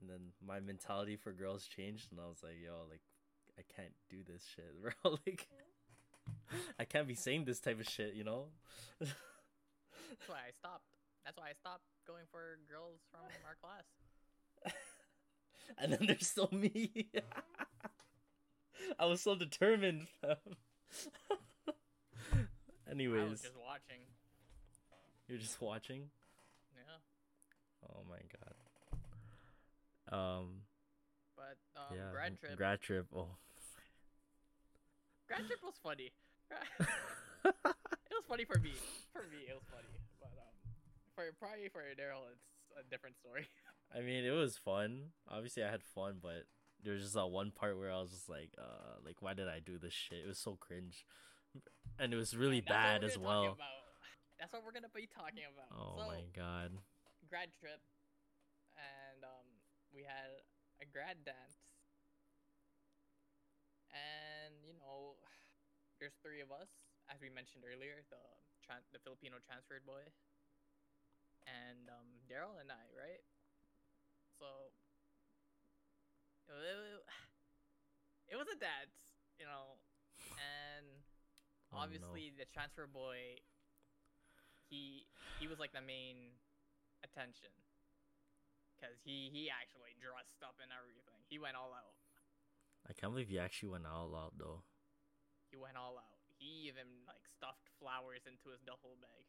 and 0.01 0.09
then 0.09 0.19
my 0.45 0.59
mentality 0.59 1.15
for 1.15 1.31
girls 1.31 1.67
changed, 1.67 2.07
and 2.11 2.19
I 2.19 2.25
was 2.27 2.41
like, 2.43 2.55
yo, 2.63 2.73
like, 2.89 3.01
I 3.57 3.61
can't 3.75 3.93
do 4.09 4.17
this 4.27 4.43
shit, 4.55 4.73
bro. 4.81 5.17
like, 5.27 5.47
I 6.79 6.85
can't 6.85 7.07
be 7.07 7.13
saying 7.13 7.45
this 7.45 7.59
type 7.59 7.79
of 7.79 7.87
shit, 7.87 8.15
you 8.15 8.23
know? 8.23 8.45
That's 8.99 9.13
why 10.27 10.37
I 10.47 10.51
stopped. 10.57 10.85
That's 11.23 11.37
why 11.37 11.49
I 11.49 11.53
stopped 11.53 11.83
going 12.07 12.23
for 12.31 12.57
girls 12.67 12.99
from 13.11 13.21
our 13.45 13.55
class. 13.61 14.73
and 15.77 15.93
then 15.93 16.07
there's 16.07 16.25
still 16.27 16.49
me. 16.51 17.07
I 18.99 19.05
was 19.05 19.21
so 19.21 19.35
determined. 19.35 20.07
fam. 20.19 20.35
I 21.67 22.91
Anyways, 22.91 23.29
was 23.29 23.41
just 23.41 23.53
watching. 23.55 24.01
you're 25.27 25.37
just 25.37 25.61
watching. 25.61 26.09
Yeah, 27.91 27.97
Oh 27.97 28.05
my 28.07 28.21
god. 28.31 28.55
Um. 30.11 30.63
but 31.35 31.57
um, 31.79 31.95
yeah. 31.95 32.11
grad 32.11 32.39
trip. 32.39 32.57
Grad 32.57 32.81
trip. 32.81 33.07
Oh. 33.15 33.37
grad 35.27 35.45
trip 35.47 35.59
was 35.63 35.75
funny. 35.81 36.11
it 36.79 38.15
was 38.15 38.25
funny 38.27 38.45
for 38.45 38.59
me. 38.59 38.73
For 39.13 39.23
me, 39.23 39.47
it 39.47 39.55
was 39.55 39.63
funny. 39.71 39.87
But 40.19 40.31
um, 40.35 40.55
for 41.15 41.23
probably 41.39 41.69
for 41.69 41.81
Daryl, 41.95 42.27
it's 42.31 42.43
a 42.79 42.83
different 42.89 43.15
story. 43.17 43.47
I 43.95 44.01
mean, 44.01 44.23
it 44.25 44.31
was 44.31 44.57
fun. 44.57 45.11
Obviously, 45.29 45.63
I 45.63 45.71
had 45.71 45.83
fun, 45.83 46.19
but 46.21 46.47
there 46.83 46.93
was 46.93 47.03
just 47.03 47.13
that 47.15 47.27
one 47.27 47.51
part 47.51 47.77
where 47.77 47.91
I 47.91 47.99
was 48.01 48.11
just 48.11 48.29
like, 48.29 48.51
uh, 48.57 48.99
like, 49.05 49.21
why 49.21 49.33
did 49.33 49.47
I 49.47 49.59
do 49.59 49.77
this 49.77 49.93
shit? 49.93 50.19
It 50.25 50.27
was 50.27 50.39
so 50.39 50.57
cringe, 50.59 51.05
and 51.99 52.13
it 52.13 52.17
was 52.17 52.35
really 52.35 52.59
what 52.59 52.69
bad 52.69 53.03
as 53.03 53.17
well. 53.17 53.43
about. 53.43 53.91
That's 54.39 54.51
what 54.53 54.63
we're 54.65 54.71
gonna 54.71 54.91
be 54.93 55.07
talking 55.07 55.43
about. 55.45 55.69
Oh 55.71 56.01
so, 56.01 56.07
my 56.07 56.23
god. 56.35 56.71
Grad 57.31 57.49
trip, 57.55 57.79
and 58.77 59.23
um, 59.23 59.47
we 59.95 60.03
had 60.03 60.43
a 60.81 60.85
grad 60.85 61.23
dance, 61.25 61.57
and 63.91 64.53
you 64.65 64.73
know, 64.77 65.17
there's 65.99 66.15
three 66.23 66.41
of 66.41 66.51
us, 66.51 66.69
as 67.09 67.19
we 67.21 67.29
mentioned 67.29 67.63
earlier, 67.67 68.03
the 68.09 68.21
tran- 68.65 68.85
the 68.93 68.99
Filipino 69.03 69.37
transferred 69.43 69.85
boy, 69.85 70.03
and 71.47 71.89
um, 71.89 72.07
Daryl 72.29 72.59
and 72.61 72.71
I, 72.71 72.85
right? 72.97 73.21
So 74.39 74.71
it, 76.49 76.53
wa- 76.53 77.03
it 78.29 78.35
was 78.35 78.47
a 78.51 78.57
dance, 78.59 78.95
you 79.39 79.45
know, 79.45 79.77
and 80.37 80.85
Oh, 81.73 81.77
no. 81.77 81.83
obviously 81.83 82.31
the 82.37 82.45
transfer 82.53 82.87
boy, 82.87 83.39
he 84.69 85.05
he 85.39 85.47
was 85.47 85.59
like 85.59 85.73
the 85.73 85.81
main 85.81 86.37
attention, 87.03 87.51
cause 88.79 88.97
he 89.03 89.29
he 89.33 89.49
actually 89.49 89.93
dressed 89.99 90.41
up 90.45 90.57
and 90.61 90.69
everything. 90.73 91.19
He 91.29 91.37
went 91.39 91.55
all 91.55 91.73
out. 91.73 91.95
I 92.89 92.93
can't 92.93 93.13
believe 93.13 93.29
he 93.29 93.39
actually 93.39 93.69
went 93.69 93.85
all 93.85 94.15
out 94.15 94.33
though. 94.37 94.63
He 95.51 95.57
went 95.57 95.75
all 95.77 95.99
out. 95.99 96.17
He 96.39 96.65
even 96.71 96.87
like 97.05 97.21
stuffed 97.27 97.69
flowers 97.77 98.25
into 98.25 98.49
his 98.49 98.61
duffel 98.65 98.97
bag. 99.01 99.25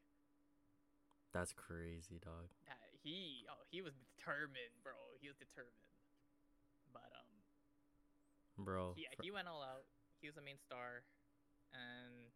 That's 1.33 1.53
crazy, 1.53 2.21
dog. 2.21 2.53
Uh, 2.69 2.77
he 3.03 3.45
oh 3.49 3.65
he 3.73 3.81
was 3.81 3.97
determined, 3.97 4.73
bro. 4.85 4.97
He 5.21 5.29
was 5.29 5.37
determined. 5.41 5.77
But 6.93 7.09
um 7.17 8.65
Bro. 8.65 8.95
he 8.97 9.09
fr- 9.17 9.25
he 9.25 9.31
went 9.33 9.49
all 9.49 9.65
out. 9.65 9.89
He 10.21 10.29
was 10.29 10.37
the 10.37 10.45
main 10.45 10.61
star, 10.61 11.03
and 11.75 12.31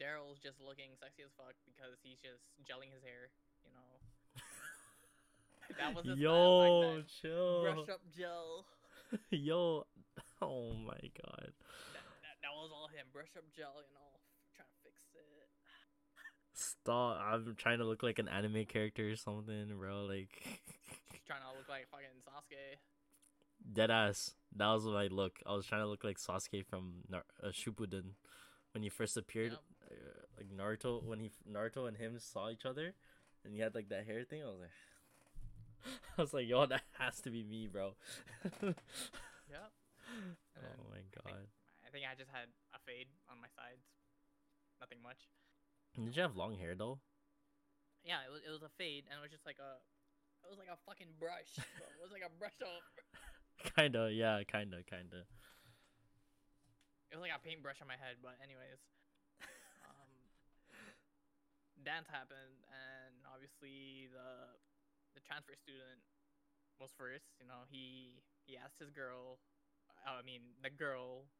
Daryl's 0.00 0.42
just 0.42 0.58
looking 0.58 0.96
sexy 0.98 1.22
as 1.22 1.30
fuck 1.38 1.54
because 1.68 2.00
he's 2.02 2.18
just 2.18 2.42
gelling 2.66 2.90
his 2.90 3.04
hair. 3.04 3.30
You 3.62 3.70
know, 3.72 4.03
that 5.78 5.94
was 5.94 6.04
his 6.04 6.18
style 6.18 6.32
Yo, 6.32 6.80
then. 6.94 7.04
chill. 7.20 7.62
brush 7.62 7.88
up 7.88 8.00
gel. 8.16 8.66
Yo. 9.30 9.86
Oh 10.42 10.74
my 10.74 11.00
god. 11.24 11.52
That, 11.94 12.04
that, 12.20 12.36
that 12.42 12.52
was 12.52 12.70
all 12.74 12.88
him. 12.88 13.06
Brush 13.12 13.32
up 13.36 13.44
gel. 13.56 13.72
You 13.80 13.94
know, 13.94 14.20
trying 14.54 14.68
to 14.68 14.76
fix 14.84 15.00
it. 15.14 15.48
Stop. 16.52 17.18
I'm 17.22 17.54
trying 17.56 17.78
to 17.78 17.84
look 17.84 18.02
like 18.02 18.18
an 18.18 18.28
anime 18.28 18.66
character 18.66 19.08
or 19.08 19.16
something, 19.16 19.72
bro. 19.78 20.04
Like. 20.04 20.42
Trying 21.26 21.40
to 21.40 21.56
look 21.56 21.68
like 21.68 21.86
fucking 21.90 22.20
Sasuke. 22.28 22.76
Dead 23.72 23.90
ass. 23.90 24.34
That 24.54 24.66
was 24.74 24.84
my 24.84 25.06
look. 25.06 25.38
I 25.46 25.54
was 25.54 25.64
trying 25.66 25.80
to 25.80 25.88
look 25.88 26.04
like 26.04 26.18
Sasuke 26.18 26.66
from 26.66 27.04
Nar- 27.08 27.24
uh, 27.42 27.48
Shippuden 27.48 28.12
when 28.72 28.82
he 28.82 28.90
first 28.90 29.16
appeared. 29.16 29.52
Yep. 29.52 29.60
Uh, 29.90 30.20
like 30.36 30.48
Naruto 30.54 31.02
when 31.02 31.20
he 31.20 31.30
Naruto 31.50 31.88
and 31.88 31.96
him 31.96 32.18
saw 32.18 32.50
each 32.50 32.66
other, 32.66 32.92
and 33.44 33.54
he 33.54 33.60
had 33.60 33.74
like 33.74 33.88
that 33.88 34.04
hair 34.04 34.24
thing. 34.24 34.42
I 34.42 34.46
was 34.46 34.60
like, 34.60 34.70
I 36.18 36.22
was 36.22 36.32
like, 36.32 36.48
yo, 36.48 36.66
that 36.66 36.82
has 36.98 37.20
to 37.22 37.30
be 37.30 37.44
me, 37.44 37.66
bro. 37.66 37.94
yeah. 38.62 39.68
oh 40.58 40.84
my 40.90 41.02
god. 41.14 41.46
I 41.84 41.90
think 41.92 42.04
I 42.10 42.14
just 42.16 42.30
had 42.30 42.48
a 42.74 42.78
fade 42.86 43.08
on 43.30 43.40
my 43.40 43.48
sides. 43.54 43.84
Nothing 44.80 44.98
much. 45.02 45.28
Did 45.94 46.16
you 46.16 46.22
have 46.22 46.36
long 46.36 46.56
hair 46.56 46.74
though? 46.74 46.98
yeah, 48.04 48.20
it 48.28 48.30
was 48.30 48.44
it 48.44 48.52
was 48.52 48.60
a 48.60 48.72
fade, 48.76 49.08
and 49.08 49.16
it 49.16 49.22
was 49.24 49.32
just 49.32 49.48
like 49.48 49.56
a, 49.56 49.80
it 50.44 50.52
was 50.52 50.60
like 50.60 50.68
a 50.68 50.76
fucking 50.84 51.16
brush. 51.16 51.56
bro. 51.56 51.88
It 51.88 52.04
was 52.04 52.12
like 52.12 52.24
a 52.24 52.32
brush 52.36 52.56
off. 52.60 52.84
kinda, 53.76 54.12
yeah, 54.12 54.44
kinda, 54.44 54.84
kinda. 54.84 55.24
It 57.08 57.16
was 57.16 57.24
like 57.24 57.32
a 57.32 57.40
paintbrush 57.40 57.80
on 57.80 57.88
my 57.88 57.96
head, 57.96 58.20
but 58.20 58.36
anyways. 58.44 58.80
Um, 59.88 60.12
dance 61.80 62.08
happened, 62.12 62.60
and 62.68 63.16
obviously 63.24 64.12
the 64.12 64.52
the 65.14 65.22
transfer 65.24 65.54
student 65.56 66.02
was 66.78 66.90
first. 66.98 67.26
You 67.38 67.46
know, 67.46 67.66
he 67.70 68.18
he 68.46 68.58
asked 68.58 68.78
his 68.78 68.90
girl. 68.90 69.38
I 70.04 70.20
mean, 70.26 70.42
the 70.62 70.70
girl. 70.70 71.30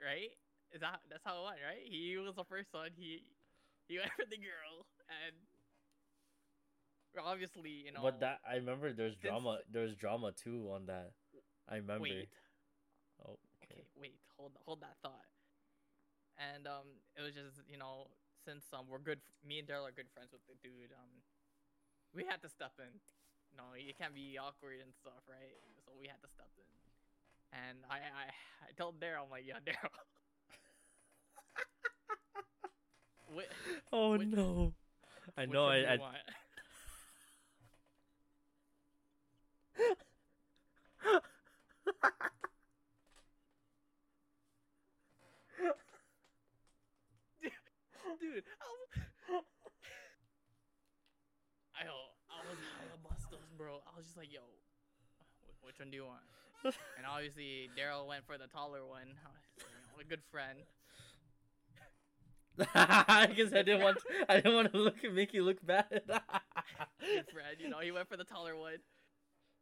Right? 0.00 0.34
Is 0.74 0.82
that 0.82 1.02
that's 1.06 1.22
how 1.22 1.42
it 1.42 1.54
went, 1.54 1.62
right? 1.62 1.84
He 1.86 2.18
was 2.18 2.34
the 2.34 2.46
first 2.46 2.72
one. 2.74 2.90
He 2.98 3.22
he 3.86 3.98
went 4.02 4.10
for 4.16 4.26
the 4.26 4.40
girl, 4.40 4.86
and 5.06 5.36
obviously, 7.22 7.86
you 7.86 7.92
know. 7.92 8.02
But 8.02 8.20
that 8.20 8.40
I 8.42 8.56
remember 8.56 8.92
there's 8.92 9.16
drama. 9.16 9.62
There 9.70 9.82
was 9.82 9.94
drama 9.94 10.32
too 10.32 10.70
on 10.74 10.86
that. 10.86 11.12
I 11.68 11.76
remember. 11.76 12.02
wait. 12.02 12.28
Oh, 13.22 13.38
okay, 13.62 13.80
okay. 13.80 13.86
wait, 13.94 14.18
hold 14.36 14.52
hold 14.66 14.80
that 14.82 14.98
thought. 15.02 15.30
And 16.34 16.66
um, 16.66 16.98
it 17.14 17.22
was 17.22 17.32
just 17.32 17.62
you 17.70 17.78
know 17.78 18.10
since 18.44 18.64
um 18.74 18.90
we're 18.90 18.98
good, 18.98 19.20
me 19.46 19.58
and 19.58 19.68
Daryl 19.68 19.86
are 19.86 19.94
good 19.94 20.10
friends 20.12 20.32
with 20.32 20.42
the 20.50 20.58
dude. 20.60 20.92
Um, 20.92 21.22
we 22.14 22.24
had 22.24 22.40
to 22.42 22.48
step 22.48 22.72
in. 22.78 22.90
No, 23.56 23.74
you 23.78 23.94
can't 23.94 24.14
be 24.14 24.38
awkward 24.38 24.80
and 24.82 24.92
stuff, 24.94 25.22
right? 25.28 25.54
So 25.86 25.92
we 26.00 26.06
had 26.08 26.20
to 26.22 26.28
step 26.28 26.50
in. 26.58 26.66
And 27.54 27.78
I 27.90 27.96
I, 27.98 28.26
I 28.66 28.70
told 28.76 28.98
Daryl, 29.00 29.24
I'm 29.26 29.30
like, 29.30 29.44
yeah, 29.46 29.60
Daryl. 29.66 29.90
Oh 33.92 34.16
Which- 34.16 34.26
no. 34.28 34.74
I 35.36 35.46
know. 35.46 35.64
one 35.64 35.74
do 35.74 35.80
you 35.80 35.86
I, 35.86 35.94
I 35.94 35.96
want? 35.98 36.16
Dude, 48.20 48.44
I 48.60 48.66
was, 48.68 48.88
I, 51.74 51.82
I 51.84 52.38
was 52.48 52.58
hella 52.78 52.96
bustos, 53.02 53.48
bro. 53.58 53.80
I 53.94 53.96
was 53.96 54.06
just 54.06 54.18
like, 54.18 54.32
yo, 54.32 54.42
which 55.62 55.78
one 55.78 55.90
do 55.90 55.96
you 55.96 56.04
want? 56.04 56.26
And 56.98 57.06
obviously, 57.06 57.70
Daryl 57.78 58.08
went 58.08 58.26
for 58.26 58.38
the 58.38 58.48
taller 58.48 58.84
one. 58.84 59.06
Was, 59.06 59.38
you 59.58 59.64
know, 59.94 60.00
a 60.00 60.04
good 60.04 60.22
friend. 60.32 60.58
because 62.58 63.52
I 63.52 63.62
didn't 63.62 63.82
want. 63.82 63.98
I 64.28 64.36
didn't 64.36 64.54
want 64.54 64.72
to 64.72 64.78
look 64.78 64.96
make 65.12 65.34
you 65.34 65.44
look 65.44 65.64
bad. 65.64 65.86
Good 65.90 67.26
friend, 67.34 67.56
you 67.58 67.68
know, 67.68 67.80
he 67.80 67.90
went 67.90 68.08
for 68.08 68.16
the 68.16 68.24
taller 68.24 68.56
one. 68.56 68.78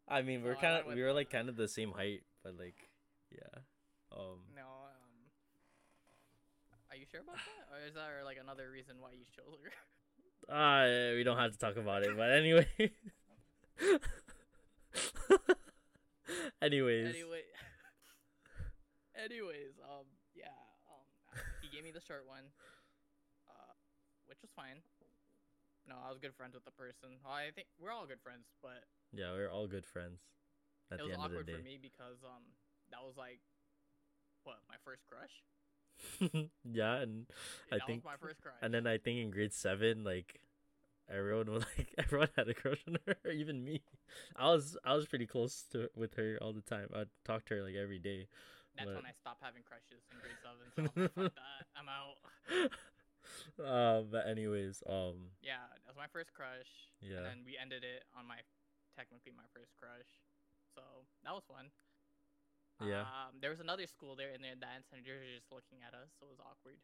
I 0.09 0.20
mean, 0.22 0.43
we're 0.43 0.55
So 0.55 0.61
kind 0.61 0.76
of 0.76 0.95
we 0.95 1.03
were 1.03 1.12
like 1.12 1.30
kind 1.30 1.49
of 1.49 1.57
the 1.57 1.68
same 1.68 1.93
height, 1.93 2.22
but 2.45 2.59
like, 2.59 2.76
yeah. 3.33 3.61
Um. 4.12 4.45
No, 4.55 4.62
um, 4.62 5.24
are 6.91 6.97
you 6.97 7.07
sure 7.11 7.20
about 7.20 7.37
that, 7.37 7.72
or 7.72 7.89
is 7.89 7.95
there 7.95 8.24
like 8.24 8.37
another 8.41 8.70
reason 8.70 8.97
why 9.01 9.12
you 9.12 9.24
chose 9.35 9.59
her? 9.64 9.72
Uh, 10.55 11.16
we 11.16 11.24
don't 11.24 11.39
have 11.39 11.53
to 11.53 11.59
talk 11.59 11.76
about 11.76 12.03
it, 12.03 12.14
but 12.16 12.30
anyway. 12.30 12.68
Anyways. 16.62 17.09
anyway, 17.14 17.43
anyways, 19.24 19.74
um, 19.82 20.07
yeah, 20.34 20.55
um, 20.88 21.07
he 21.61 21.68
gave 21.68 21.84
me 21.84 21.90
the 21.90 22.01
short 22.01 22.24
one, 22.26 22.45
uh, 23.51 23.74
which 24.26 24.38
was 24.43 24.51
fine. 24.55 24.80
No, 25.88 25.97
I 25.99 26.09
was 26.11 26.18
good 26.22 26.34
friends 26.34 26.55
with 26.55 26.64
the 26.64 26.70
person. 26.70 27.18
Well, 27.24 27.34
I 27.34 27.51
think 27.51 27.66
we're 27.80 27.90
all 27.90 28.07
good 28.07 28.22
friends, 28.22 28.47
but 28.62 28.86
Yeah, 29.12 29.32
we're 29.34 29.51
all 29.51 29.66
good 29.66 29.84
friends. 29.84 30.20
At 30.90 31.01
it 31.01 31.03
was 31.03 31.11
the 31.11 31.14
end 31.18 31.24
of 31.24 31.30
the 31.32 31.36
awkward 31.43 31.51
for 31.51 31.62
me 31.64 31.78
because 31.82 32.22
um, 32.22 32.43
that 32.95 33.03
was 33.03 33.16
like, 33.18 33.40
what 34.45 34.57
my 34.70 34.76
first 34.84 35.03
crush. 35.11 35.43
yeah, 36.72 37.03
and 37.03 37.26
I 37.70 37.78
that 37.78 37.86
think, 37.86 38.05
was 38.05 38.12
my 38.14 38.18
first 38.22 38.40
crush. 38.40 38.55
and 38.62 38.72
then 38.72 38.86
I 38.86 38.99
think 38.99 39.18
in 39.18 39.30
grade 39.30 39.53
seven, 39.53 40.05
like 40.05 40.40
everyone 41.11 41.51
was 41.51 41.64
like, 41.76 41.90
everyone 41.99 42.28
had 42.36 42.49
a 42.49 42.55
crush 42.55 42.82
on 42.86 42.99
her, 43.07 43.30
even 43.30 43.64
me. 43.64 43.82
I 44.37 44.51
was, 44.51 44.77
I 44.85 44.95
was 44.95 45.07
pretty 45.07 45.27
close 45.27 45.65
to 45.73 45.89
with 45.97 46.15
her 46.15 46.39
all 46.41 46.53
the 46.53 46.63
time. 46.63 46.89
I'd 46.95 47.09
talk 47.25 47.45
to 47.47 47.55
her 47.55 47.63
like 47.63 47.75
every 47.75 47.99
day. 47.99 48.29
That's 48.77 48.89
but- 48.89 48.97
when 48.97 49.07
I 49.07 49.13
stopped 49.21 49.43
having 49.43 49.63
crushes 49.63 50.01
in 50.11 50.17
grade 50.21 50.41
seven. 50.41 50.67
So 50.75 51.13
I'm 51.17 51.23
like, 51.25 51.33
I'm 51.77 51.89
out. 51.89 52.17
uh, 53.61 54.03
but 54.09 54.27
anyways, 54.27 54.83
um, 54.89 55.37
Yeah, 55.43 55.61
that 55.85 55.89
was 55.89 55.97
my 55.97 56.09
first 56.09 56.33
crush. 56.33 56.91
Yeah. 57.01 57.23
And 57.23 57.27
then 57.27 57.39
we 57.45 57.61
ended 57.61 57.85
it 57.85 58.05
on 58.17 58.27
my 58.27 58.41
technically 58.97 59.33
my 59.37 59.47
first 59.53 59.73
crush. 59.77 60.09
So 60.75 60.83
that 61.25 61.33
was 61.37 61.45
fun. 61.45 61.69
Yeah. 62.81 63.05
Um, 63.07 63.39
there 63.41 63.51
was 63.53 63.61
another 63.61 63.87
school 63.87 64.17
there 64.17 64.33
in 64.35 64.43
their 64.43 64.57
dance 64.59 64.89
and 64.91 65.05
they 65.05 65.13
were 65.13 65.23
just 65.29 65.53
looking 65.53 65.85
at 65.87 65.95
us, 65.95 66.11
so 66.19 66.27
it 66.27 66.33
was 66.35 66.43
awkward. 66.43 66.81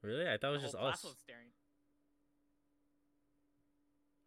really, 0.00 0.24
I 0.24 0.38
thought 0.38 0.56
it 0.56 0.62
was 0.62 0.70
just 0.70 0.78
us. 0.78 1.02
class 1.02 1.04
was 1.04 1.18
staring. 1.20 1.52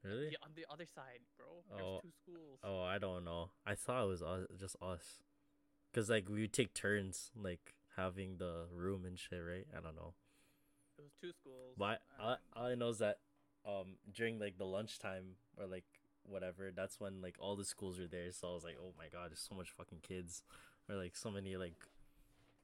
Really? 0.06 0.30
Yeah, 0.32 0.38
on 0.44 0.52
the 0.56 0.66
other 0.72 0.86
side, 0.86 1.20
bro. 1.38 1.46
Oh. 1.74 1.94
was 1.94 2.02
two 2.04 2.12
schools. 2.22 2.60
Oh, 2.64 2.82
I 2.84 2.98
don't 3.00 3.26
know. 3.26 3.50
I 3.66 3.76
thought 3.76 4.04
it 4.04 4.08
was 4.08 4.22
us, 4.22 4.46
just 4.60 4.76
us. 4.82 5.24
Cause 5.94 6.10
like 6.10 6.30
we 6.30 6.42
would 6.42 6.54
take 6.54 6.74
turns, 6.74 7.32
like 7.36 7.74
having 7.96 8.38
the 8.38 8.66
room 8.72 9.06
and 9.06 9.18
shit, 9.18 9.40
right? 9.40 9.66
I 9.76 9.82
don't 9.82 9.96
know. 9.96 10.14
It 11.00 11.04
was 11.04 11.14
two 11.20 11.32
schools. 11.32 11.74
But 11.78 12.02
I, 12.20 12.24
all, 12.24 12.38
all 12.56 12.66
I 12.66 12.76
know 12.76 12.90
is 12.90 13.00
that 13.00 13.20
um 13.66 13.96
during 14.14 14.38
like 14.38 14.58
the 14.58 14.66
lunchtime 14.66 15.38
or 15.58 15.66
like 15.66 15.86
whatever, 16.24 16.72
that's 16.76 17.00
when 17.00 17.22
like 17.22 17.36
all 17.40 17.56
the 17.56 17.66
schools 17.66 18.00
are 18.00 18.08
there. 18.08 18.32
So 18.32 18.50
I 18.50 18.54
was 18.54 18.64
like, 18.64 18.78
oh 18.80 18.94
my 18.98 19.06
god, 19.12 19.32
there's 19.32 19.46
so 19.48 19.56
much 19.56 19.72
fucking 19.72 20.00
kids, 20.04 20.44
or 20.90 20.96
like 20.96 21.16
so 21.16 21.32
many 21.32 21.56
like 21.56 21.80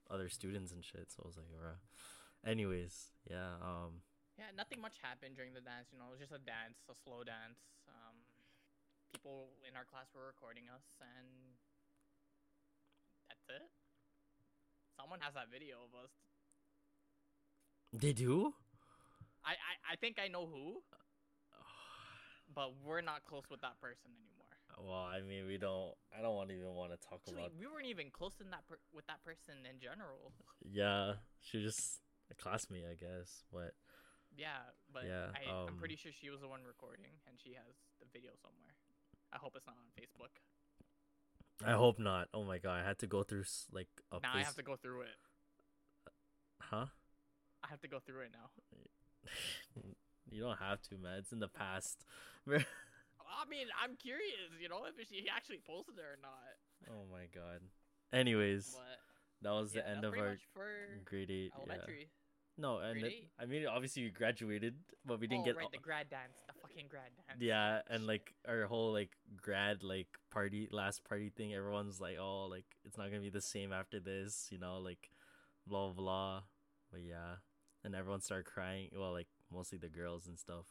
other 0.10 0.30
students 0.30 0.72
and 0.72 0.84
shit. 0.84 1.08
So 1.10 1.24
I 1.24 1.28
was 1.28 1.38
like, 1.38 1.48
bruh. 1.48 2.50
Anyways, 2.50 3.12
yeah. 3.30 3.56
Um, 3.62 4.02
Yeah, 4.40 4.50
nothing 4.56 4.82
much 4.82 4.98
happened 5.02 5.36
during 5.36 5.54
the 5.54 5.62
dance. 5.62 5.92
You 5.92 6.00
know, 6.00 6.10
it 6.10 6.18
was 6.18 6.24
just 6.24 6.36
a 6.36 6.42
dance, 6.42 6.80
a 6.90 6.96
slow 7.04 7.22
dance. 7.24 7.60
Um, 7.88 8.16
people 9.12 9.54
in 9.68 9.76
our 9.76 9.86
class 9.86 10.08
were 10.16 10.26
recording 10.26 10.72
us, 10.72 10.86
and 11.04 11.28
that's 13.28 13.46
it. 13.52 13.68
Someone 14.96 15.20
has 15.22 15.34
that 15.36 15.52
video 15.52 15.84
of 15.84 15.92
us. 15.98 16.12
they 17.94 18.14
do. 18.14 18.54
I, 19.44 19.58
I, 19.58 19.94
I 19.94 19.96
think 19.98 20.18
I 20.22 20.28
know 20.30 20.46
who, 20.46 20.80
but 22.56 22.74
we're 22.86 23.02
not 23.02 23.26
close 23.26 23.44
with 23.50 23.62
that 23.62 23.80
person 23.82 24.14
anymore. 24.16 24.54
Well, 24.80 25.06
I 25.06 25.22
mean, 25.22 25.46
we 25.48 25.58
don't. 25.58 25.94
I 26.18 26.22
don't 26.22 26.36
want 26.36 26.52
even 26.52 26.74
want 26.74 26.92
to 26.94 26.98
talk 26.98 27.22
Actually, 27.28 27.44
about. 27.44 27.60
we 27.60 27.68
weren't 27.68 27.88
even 27.88 28.10
close 28.12 28.40
in 28.40 28.50
that 28.52 28.64
per- 28.70 28.80
with 28.94 29.06
that 29.08 29.24
person 29.24 29.66
in 29.70 29.80
general. 29.80 30.32
Yeah, 30.64 31.20
she 31.42 31.58
was 31.58 31.76
just 31.76 32.00
a 32.32 32.36
classmate, 32.36 32.86
I 32.90 32.96
guess. 32.96 33.44
But 33.52 33.74
Yeah, 34.38 34.64
but 34.94 35.04
Yeah, 35.06 35.36
I, 35.36 35.50
I'm 35.50 35.68
um, 35.68 35.78
pretty 35.78 35.96
sure 35.96 36.12
she 36.12 36.30
was 36.30 36.42
the 36.42 36.48
one 36.48 36.62
recording, 36.64 37.12
and 37.28 37.36
she 37.40 37.54
has 37.54 37.76
the 38.00 38.08
video 38.12 38.32
somewhere. 38.42 38.76
I 39.34 39.38
hope 39.38 39.54
it's 39.56 39.68
not 39.68 39.76
on 39.80 39.92
Facebook. 39.96 40.32
I 41.66 41.74
hope 41.74 42.00
not. 42.00 42.28
Oh 42.34 42.44
my 42.44 42.58
god, 42.58 42.82
I 42.82 42.88
had 42.88 43.00
to 43.00 43.08
go 43.08 43.24
through 43.24 43.44
like 43.72 43.90
a 44.12 44.20
Now 44.22 44.34
I 44.34 44.44
have 44.44 44.56
to 44.56 44.64
go 44.64 44.76
through 44.76 45.02
it. 45.02 45.18
Huh? 46.60 46.88
I 47.64 47.68
have 47.70 47.82
to 47.82 47.88
go 47.88 48.00
through 48.00 48.22
it 48.22 48.32
now. 48.34 48.50
you 50.32 50.42
don't 50.42 50.58
have 50.58 50.82
to, 50.90 50.98
man. 50.98 51.20
It's 51.20 51.32
in 51.32 51.40
the 51.40 51.48
past. 51.48 52.04
I 52.50 53.48
mean, 53.50 53.68
I'm 53.82 53.96
curious, 53.96 54.52
you 54.60 54.70
know, 54.70 54.82
if 54.86 55.08
she 55.08 55.26
actually 55.34 55.60
posted 55.66 55.96
it 55.98 56.02
or 56.02 56.18
not. 56.22 56.90
oh 56.90 57.06
my 57.12 57.28
god. 57.34 57.62
Anyways, 58.12 58.76
But 58.76 59.00
that 59.44 59.54
was 59.54 59.74
yeah, 59.74 59.82
the 59.82 59.90
end 59.90 60.04
of 60.04 60.14
our 60.18 60.38
for 60.54 60.68
grade 61.06 61.32
eight. 61.32 61.52
Yeah. 61.68 61.76
No, 62.62 62.78
and 62.78 63.04
it. 63.04 63.14
I 63.40 63.46
mean, 63.46 63.66
obviously 63.66 64.04
we 64.04 64.10
graduated, 64.12 64.76
but 65.04 65.20
we 65.20 65.26
didn't 65.26 65.42
oh, 65.42 65.46
get. 65.46 65.56
right, 65.56 65.66
all- 65.66 65.72
the 65.72 65.80
grad 65.80 66.10
dance, 66.12 66.38
the 66.46 66.54
fucking 66.62 66.86
grad 66.90 67.10
dance. 67.28 67.40
yeah, 67.42 67.82
and 67.90 68.06
like 68.06 68.36
our 68.48 68.66
whole 68.66 68.94
like 68.94 69.10
grad 69.36 69.82
like 69.82 70.08
party 70.30 70.70
last 70.72 71.04
party 71.04 71.32
thing. 71.36 71.56
Everyone's 71.56 72.00
like, 72.00 72.18
oh, 72.20 72.46
like 72.46 72.66
it's 72.86 73.00
not 73.00 73.08
gonna 73.08 73.22
be 73.22 73.32
the 73.32 73.42
same 73.42 73.74
after 73.74 74.00
this, 74.00 74.50
you 74.52 74.60
know, 74.60 74.78
like 74.78 75.10
blah 75.66 75.90
blah. 75.90 76.42
But 76.92 77.02
yeah, 77.02 77.38
and 77.84 77.96
everyone 77.96 78.22
started 78.22 78.46
crying. 78.46 78.90
Well, 78.96 79.12
like 79.12 79.28
mostly 79.52 79.80
the 79.80 79.90
girls 79.90 80.28
and 80.28 80.38
stuff. 80.38 80.68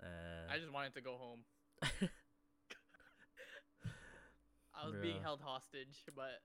Uh, 0.00 0.52
I 0.52 0.58
just 0.58 0.72
wanted 0.72 0.94
to 0.94 1.00
go 1.00 1.16
home. 1.16 1.40
I 4.74 4.86
was 4.86 4.94
being 5.02 5.22
held 5.22 5.40
hostage, 5.40 6.04
but 6.14 6.42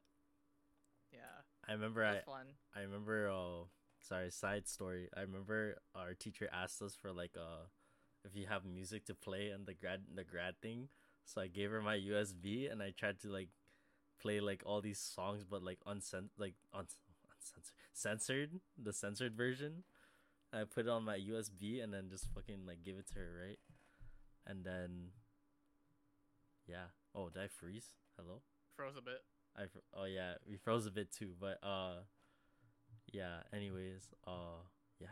yeah, 1.11 1.19
I 1.67 1.73
remember 1.73 2.03
I 2.03 2.21
fun. 2.21 2.47
I 2.75 2.81
remember 2.81 3.29
uh 3.29 3.65
sorry, 4.01 4.31
side 4.31 4.67
story. 4.67 5.09
I 5.15 5.21
remember 5.21 5.77
our 5.95 6.13
teacher 6.13 6.49
asked 6.51 6.81
us 6.81 6.95
for 6.95 7.11
like 7.11 7.35
uh 7.37 7.67
if 8.23 8.35
you 8.35 8.47
have 8.47 8.65
music 8.65 9.05
to 9.05 9.15
play 9.15 9.51
on 9.53 9.65
the 9.65 9.73
grad 9.73 10.01
the 10.13 10.23
grad 10.23 10.55
thing. 10.61 10.89
So 11.25 11.41
I 11.41 11.47
gave 11.47 11.71
her 11.71 11.81
my 11.81 11.95
USB 11.95 12.67
and 12.67 12.81
I 12.81 12.91
tried 12.91 13.19
to 13.21 13.29
like 13.29 13.49
play 14.21 14.39
like 14.39 14.63
all 14.65 14.81
these 14.81 14.99
songs 14.99 15.43
but 15.43 15.63
like 15.63 15.79
uncen 15.87 16.29
like 16.37 16.55
un- 16.73 16.85
uncensored 17.33 17.73
censored 17.93 18.59
the 18.81 18.93
censored 18.93 19.35
version. 19.35 19.83
I 20.53 20.63
put 20.65 20.85
it 20.85 20.89
on 20.89 21.05
my 21.05 21.15
USB 21.15 21.79
and 21.79 21.93
then 21.93 22.09
just 22.09 22.27
fucking 22.33 22.65
like 22.67 22.83
give 22.83 22.97
it 22.97 23.07
to 23.09 23.19
her, 23.19 23.29
right? 23.47 23.59
And 24.45 24.65
then, 24.65 25.11
yeah. 26.67 26.91
Oh, 27.15 27.29
did 27.29 27.43
I 27.43 27.47
freeze? 27.47 27.95
Hello. 28.17 28.41
Froze 28.75 28.95
a 28.97 29.01
bit. 29.01 29.21
I 29.55 29.67
fr- 29.67 29.79
oh 29.93 30.05
yeah, 30.05 30.33
we 30.49 30.57
froze 30.57 30.85
a 30.85 30.91
bit 30.91 31.11
too, 31.11 31.33
but 31.39 31.59
uh, 31.63 32.01
yeah. 33.11 33.43
Anyways, 33.53 34.07
uh, 34.27 34.61
yeah, 34.99 35.07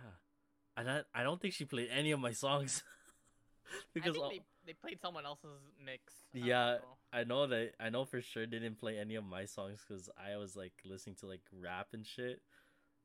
and 0.78 0.90
I 0.90 1.02
I 1.14 1.24
don't 1.24 1.42
think 1.42 1.54
she 1.54 1.66
played 1.66 1.90
any 1.92 2.12
of 2.12 2.20
my 2.20 2.32
songs 2.32 2.84
because 3.94 4.18
all- 4.18 4.30
they, 4.30 4.42
they 4.66 4.74
played 4.74 5.00
someone 5.02 5.26
else's 5.26 5.62
mix. 5.84 6.14
I 6.42 6.46
Yeah, 6.48 6.78
know. 6.82 6.98
I 7.12 7.24
know 7.24 7.48
that 7.48 7.74
I 7.80 7.90
know 7.90 8.06
for 8.06 8.22
sure 8.22 8.46
they 8.46 8.60
didn't 8.60 8.80
play 8.80 8.98
any 8.98 9.16
of 9.16 9.24
my 9.26 9.46
songs 9.46 9.80
because 9.88 10.10
I 10.18 10.38
was 10.38 10.56
like 10.56 10.74
listening 10.86 11.16
to 11.22 11.28
like 11.28 11.42
rap 11.52 11.88
and 11.94 12.06
shit. 12.06 12.42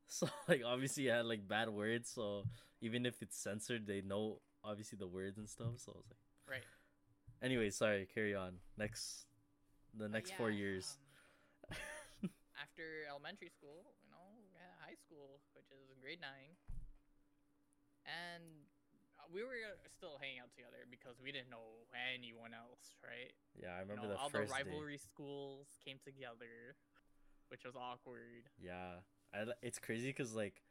So 0.07 0.27
like 0.47 0.61
obviously 0.65 1.11
I 1.11 1.17
had 1.17 1.25
like 1.25 1.47
bad 1.47 1.69
words, 1.69 2.11
so 2.13 2.45
even 2.81 3.05
if 3.05 3.21
it's 3.23 3.37
censored, 3.37 3.87
they 3.87 4.01
know 4.01 4.41
obviously 4.63 4.97
the 4.99 5.07
words 5.07 5.37
and 5.37 5.49
stuff. 5.49 5.79
So 5.79 5.93
I 5.93 5.97
was 5.97 6.05
like, 6.09 6.19
Right. 6.47 6.65
anyway, 7.41 7.69
sorry, 7.69 8.07
carry 8.13 8.35
on. 8.35 8.59
Next, 8.77 9.25
the 9.97 10.09
next 10.09 10.31
four 10.31 10.49
yeah, 10.49 10.55
years. 10.57 10.97
um, 10.97 12.29
after 12.61 13.05
elementary 13.09 13.49
school, 13.49 13.95
you 14.03 14.09
know, 14.09 14.35
we 14.39 14.51
had 14.55 14.71
high 14.81 14.94
school, 15.05 15.39
which 15.53 15.69
is 15.69 15.85
grade 16.01 16.21
nine, 16.21 16.57
and 18.05 18.43
we 19.33 19.41
were 19.41 19.57
still 19.97 20.17
hanging 20.21 20.39
out 20.39 20.51
together 20.53 20.85
because 20.89 21.17
we 21.21 21.31
didn't 21.31 21.49
know 21.49 21.85
anyone 21.93 22.53
else, 22.53 22.93
right? 23.01 23.33
yeah, 23.57 23.73
I 23.77 23.81
You 23.81 23.89
remember 23.89 24.07
know, 24.09 24.13
the 24.13 24.19
all 24.19 24.29
the 24.29 24.45
day. 24.45 24.51
rivalry 24.51 24.97
schools 24.97 25.67
came 25.83 25.97
together, 26.03 26.75
which 27.49 27.63
was 27.65 27.75
awkward. 27.75 28.49
Yeah, 28.61 29.01
I 29.33 29.45
it's 29.61 29.79
crazy 29.79 30.09
because 30.09 30.35
like 30.35 30.61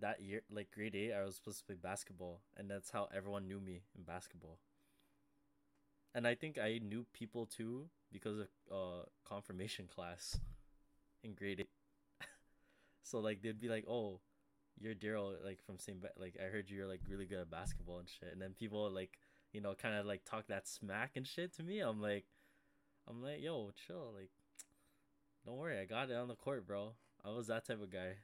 that 0.00 0.20
year, 0.20 0.42
like 0.50 0.70
grade 0.70 0.94
eight, 0.94 1.12
I 1.12 1.24
was 1.24 1.36
supposed 1.36 1.58
to 1.60 1.64
play 1.64 1.76
basketball, 1.80 2.42
and 2.56 2.70
that's 2.70 2.90
how 2.90 3.08
everyone 3.14 3.48
knew 3.48 3.60
me 3.60 3.82
in 3.96 4.02
basketball. 4.04 4.58
And 6.14 6.26
I 6.26 6.34
think 6.34 6.58
I 6.58 6.78
knew 6.82 7.04
people 7.12 7.46
too 7.46 7.88
because 8.12 8.38
of 8.38 8.48
uh 8.70 9.02
confirmation 9.26 9.86
class 9.94 10.38
in 11.22 11.34
grade 11.34 11.60
eight. 11.60 11.70
So 13.06 13.18
like 13.20 13.40
they'd 13.42 13.60
be 13.60 13.68
like, 13.68 13.84
"Oh, 13.88 14.20
you're 14.78 14.94
Daryl, 14.94 15.34
like 15.44 15.60
from 15.64 15.78
same 15.78 16.00
ba- 16.00 16.12
like 16.18 16.36
I 16.40 16.50
heard 16.50 16.68
you're 16.68 16.86
like 16.88 17.00
really 17.08 17.26
good 17.26 17.40
at 17.40 17.50
basketball 17.50 17.98
and 17.98 18.08
shit." 18.08 18.32
And 18.32 18.40
then 18.42 18.52
people 18.52 18.90
like 18.90 19.18
you 19.52 19.60
know 19.60 19.74
kind 19.74 19.94
of 19.94 20.04
like 20.06 20.24
talk 20.24 20.46
that 20.48 20.66
smack 20.68 21.12
and 21.16 21.26
shit 21.26 21.54
to 21.56 21.62
me. 21.62 21.80
I'm 21.80 22.00
like, 22.02 22.26
I'm 23.08 23.22
like, 23.22 23.40
yo, 23.42 23.70
chill, 23.86 24.12
like. 24.14 24.30
Don't 25.46 25.58
worry, 25.58 25.78
I 25.78 25.84
got 25.84 26.10
it 26.10 26.16
on 26.16 26.26
the 26.26 26.34
court, 26.34 26.66
bro. 26.66 26.94
I 27.24 27.30
was 27.30 27.46
that 27.46 27.64
type 27.64 27.80
of 27.80 27.88
guy. 27.92 28.14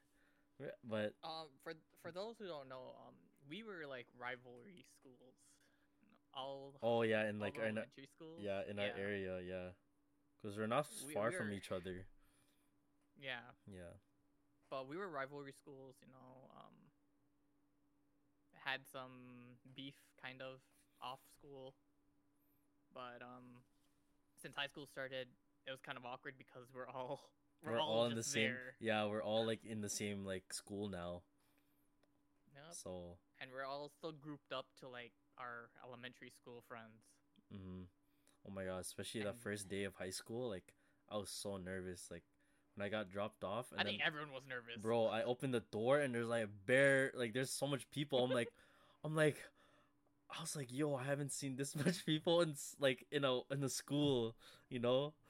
But 0.83 1.15
Um, 1.23 1.47
for 1.63 1.73
for 2.03 2.11
those 2.11 2.35
who 2.39 2.49
don't 2.49 2.69
know, 2.69 2.97
um, 3.07 3.15
we 3.49 3.63
were 3.63 3.87
like 3.89 4.07
rivalry 4.19 4.85
schools. 4.99 5.37
All 6.35 6.75
oh 6.83 7.03
yeah, 7.03 7.27
all 7.31 7.39
like 7.39 7.55
the 7.55 7.61
our, 7.61 7.67
in- 7.69 7.77
elementary 7.79 8.09
schools. 8.13 8.41
yeah, 8.43 8.63
in 8.69 8.79
our 8.81 8.91
area, 8.99 9.41
yeah, 9.41 9.69
because 10.41 10.57
we're 10.59 10.67
not 10.67 10.89
We- 11.07 11.15
far 11.15 11.31
we 11.31 11.37
from 11.37 11.53
each 11.53 11.71
other. 11.71 12.07
Yeah, 13.21 13.39
Yeah, 13.71 13.95
but 14.73 14.89
we 14.89 14.97
were 14.97 15.07
rivalry 15.13 15.53
schools. 15.53 16.01
You 16.01 16.09
know, 16.09 16.49
um, 16.57 16.73
had 18.65 18.81
some 18.91 19.61
beef 19.77 20.01
kind 20.17 20.41
of 20.41 20.65
off 21.05 21.21
school, 21.37 21.75
but 22.95 23.21
um, 23.21 23.61
since 24.41 24.57
high 24.57 24.69
school 24.73 24.87
started, 24.87 25.29
it 25.69 25.71
was 25.71 25.81
kind 25.85 25.99
of 25.99 26.07
awkward 26.09 26.35
because 26.39 26.73
we're 26.75 26.89
all 26.89 27.21
we're, 27.63 27.79
all, 27.79 28.07
in 28.07 28.17
the 28.17 28.23
same. 28.23 28.57
there. 28.57 28.75
Yeah, 28.81 29.05
we're 29.05 29.23
all 29.23 29.45
like 29.45 29.61
in 29.69 29.83
the 29.83 29.91
same 29.91 30.25
like 30.25 30.49
school 30.55 30.89
now. 30.89 31.21
Yep. 32.55 32.73
So, 32.73 33.19
and 33.41 33.51
we're 33.53 33.67
all 33.69 33.91
still 33.99 34.13
grouped 34.13 34.53
up 34.57 34.67
to 34.81 34.89
like 34.89 35.13
our 35.37 35.69
elementary 35.87 36.33
school 36.41 36.65
friends. 36.67 37.05
Mm-hmm. 37.53 37.85
oh 38.49 38.53
my 38.55 38.65
god, 38.65 38.81
especially 38.81 39.21
the 39.21 39.37
And- 39.37 39.39
first 39.41 39.69
day 39.69 39.85
of 39.85 39.95
high 39.97 40.17
school, 40.17 40.49
like 40.49 40.73
I 41.11 41.19
was 41.19 41.29
so 41.29 41.59
nervous. 41.59 42.09
Like 42.11 42.25
when 42.75 42.87
I 42.87 42.89
got 42.89 43.11
dropped 43.11 43.45
off, 43.45 43.71
and 43.73 43.81
I 43.81 43.85
then, 43.85 43.93
think 43.93 44.03
everyone 44.07 44.33
was 44.33 44.43
nervous. 44.49 44.81
bro, 44.81 45.07
I 45.07 45.23
opened 45.25 45.55
the 45.55 45.61
door 45.71 46.01
and 46.01 46.15
there's 46.15 46.29
like 46.29 46.45
a 46.45 46.49
bear. 46.67 47.13
Like 47.15 47.33
there's 47.35 47.51
so 47.51 47.67
much 47.67 47.89
people. 47.91 48.25
I'm 48.25 48.31
like, 48.31 48.49
I'm 49.05 49.15
like. 49.17 49.37
I 50.35 50.41
was 50.41 50.57
like, 50.57 50.73
yo, 50.73 50.95
I 50.95 51.05
haven't 51.05 51.31
seen 51.31 51.57
this 51.57 51.77
much 51.85 52.07
people 52.07 52.41
in 52.41 52.55
like 52.81 53.07
in 53.11 53.23
a 53.25 53.41
in 53.51 53.63
a 53.63 53.69
school, 53.69 54.35
you 54.69 54.79
know. 54.79 55.15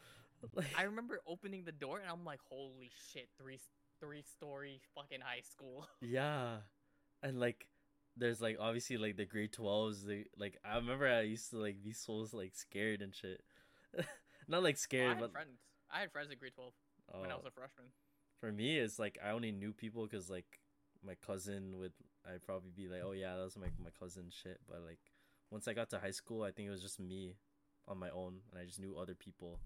Like, 0.54 0.66
I 0.76 0.82
remember 0.84 1.20
opening 1.24 1.64
the 1.64 1.70
door 1.72 1.98
and 2.00 2.10
I'm 2.10 2.24
like, 2.24 2.40
holy 2.48 2.90
shit, 3.12 3.28
three 3.38 3.60
three 4.00 4.22
story 4.22 4.80
fucking 4.94 5.20
high 5.20 5.42
school. 5.42 5.86
yeah, 6.00 6.56
and 7.22 7.38
like, 7.38 7.68
there's 8.16 8.40
like 8.40 8.56
obviously 8.60 8.96
like 8.96 9.16
the 9.16 9.24
grade 9.24 9.52
twelves. 9.52 10.04
Like 10.36 10.58
I 10.64 10.76
remember 10.76 11.06
I 11.08 11.20
used 11.22 11.50
to 11.50 11.58
like 11.58 11.82
be 11.82 11.92
so 11.92 12.26
like 12.32 12.54
scared 12.54 13.02
and 13.02 13.14
shit. 13.14 13.40
Not 14.48 14.62
like 14.64 14.74
I 14.74 14.78
scared, 14.78 15.08
had 15.14 15.20
but 15.20 15.32
friends. 15.32 15.58
I 15.92 16.00
had 16.00 16.10
friends 16.12 16.30
in 16.32 16.38
grade 16.38 16.54
twelve 16.54 16.72
when 17.20 17.30
I 17.30 17.34
uh, 17.34 17.38
was 17.38 17.46
a 17.46 17.50
freshman. 17.50 17.86
for 18.40 18.52
me, 18.52 18.78
it's 18.78 18.98
like 18.98 19.18
I 19.24 19.30
only 19.30 19.52
knew 19.52 19.72
people 19.72 20.06
because 20.06 20.30
like 20.30 20.60
my 21.04 21.14
cousin 21.14 21.78
would. 21.78 21.92
I'd 22.24 22.42
probably 22.42 22.70
be 22.70 22.88
like, 22.88 23.02
oh 23.04 23.12
yeah, 23.12 23.36
that 23.36 23.42
was 23.44 23.56
my 23.56 23.68
my 23.82 23.90
cousin 23.98 24.30
shit. 24.30 24.60
But 24.68 24.82
like 24.86 25.00
once 25.50 25.68
I 25.68 25.74
got 25.74 25.90
to 25.90 25.98
high 25.98 26.12
school, 26.12 26.42
I 26.42 26.50
think 26.50 26.68
it 26.68 26.70
was 26.70 26.82
just 26.82 27.00
me 27.00 27.36
on 27.88 27.98
my 27.98 28.10
own, 28.10 28.40
and 28.50 28.60
I 28.60 28.64
just 28.64 28.80
knew 28.80 28.96
other 28.96 29.14
people 29.14 29.58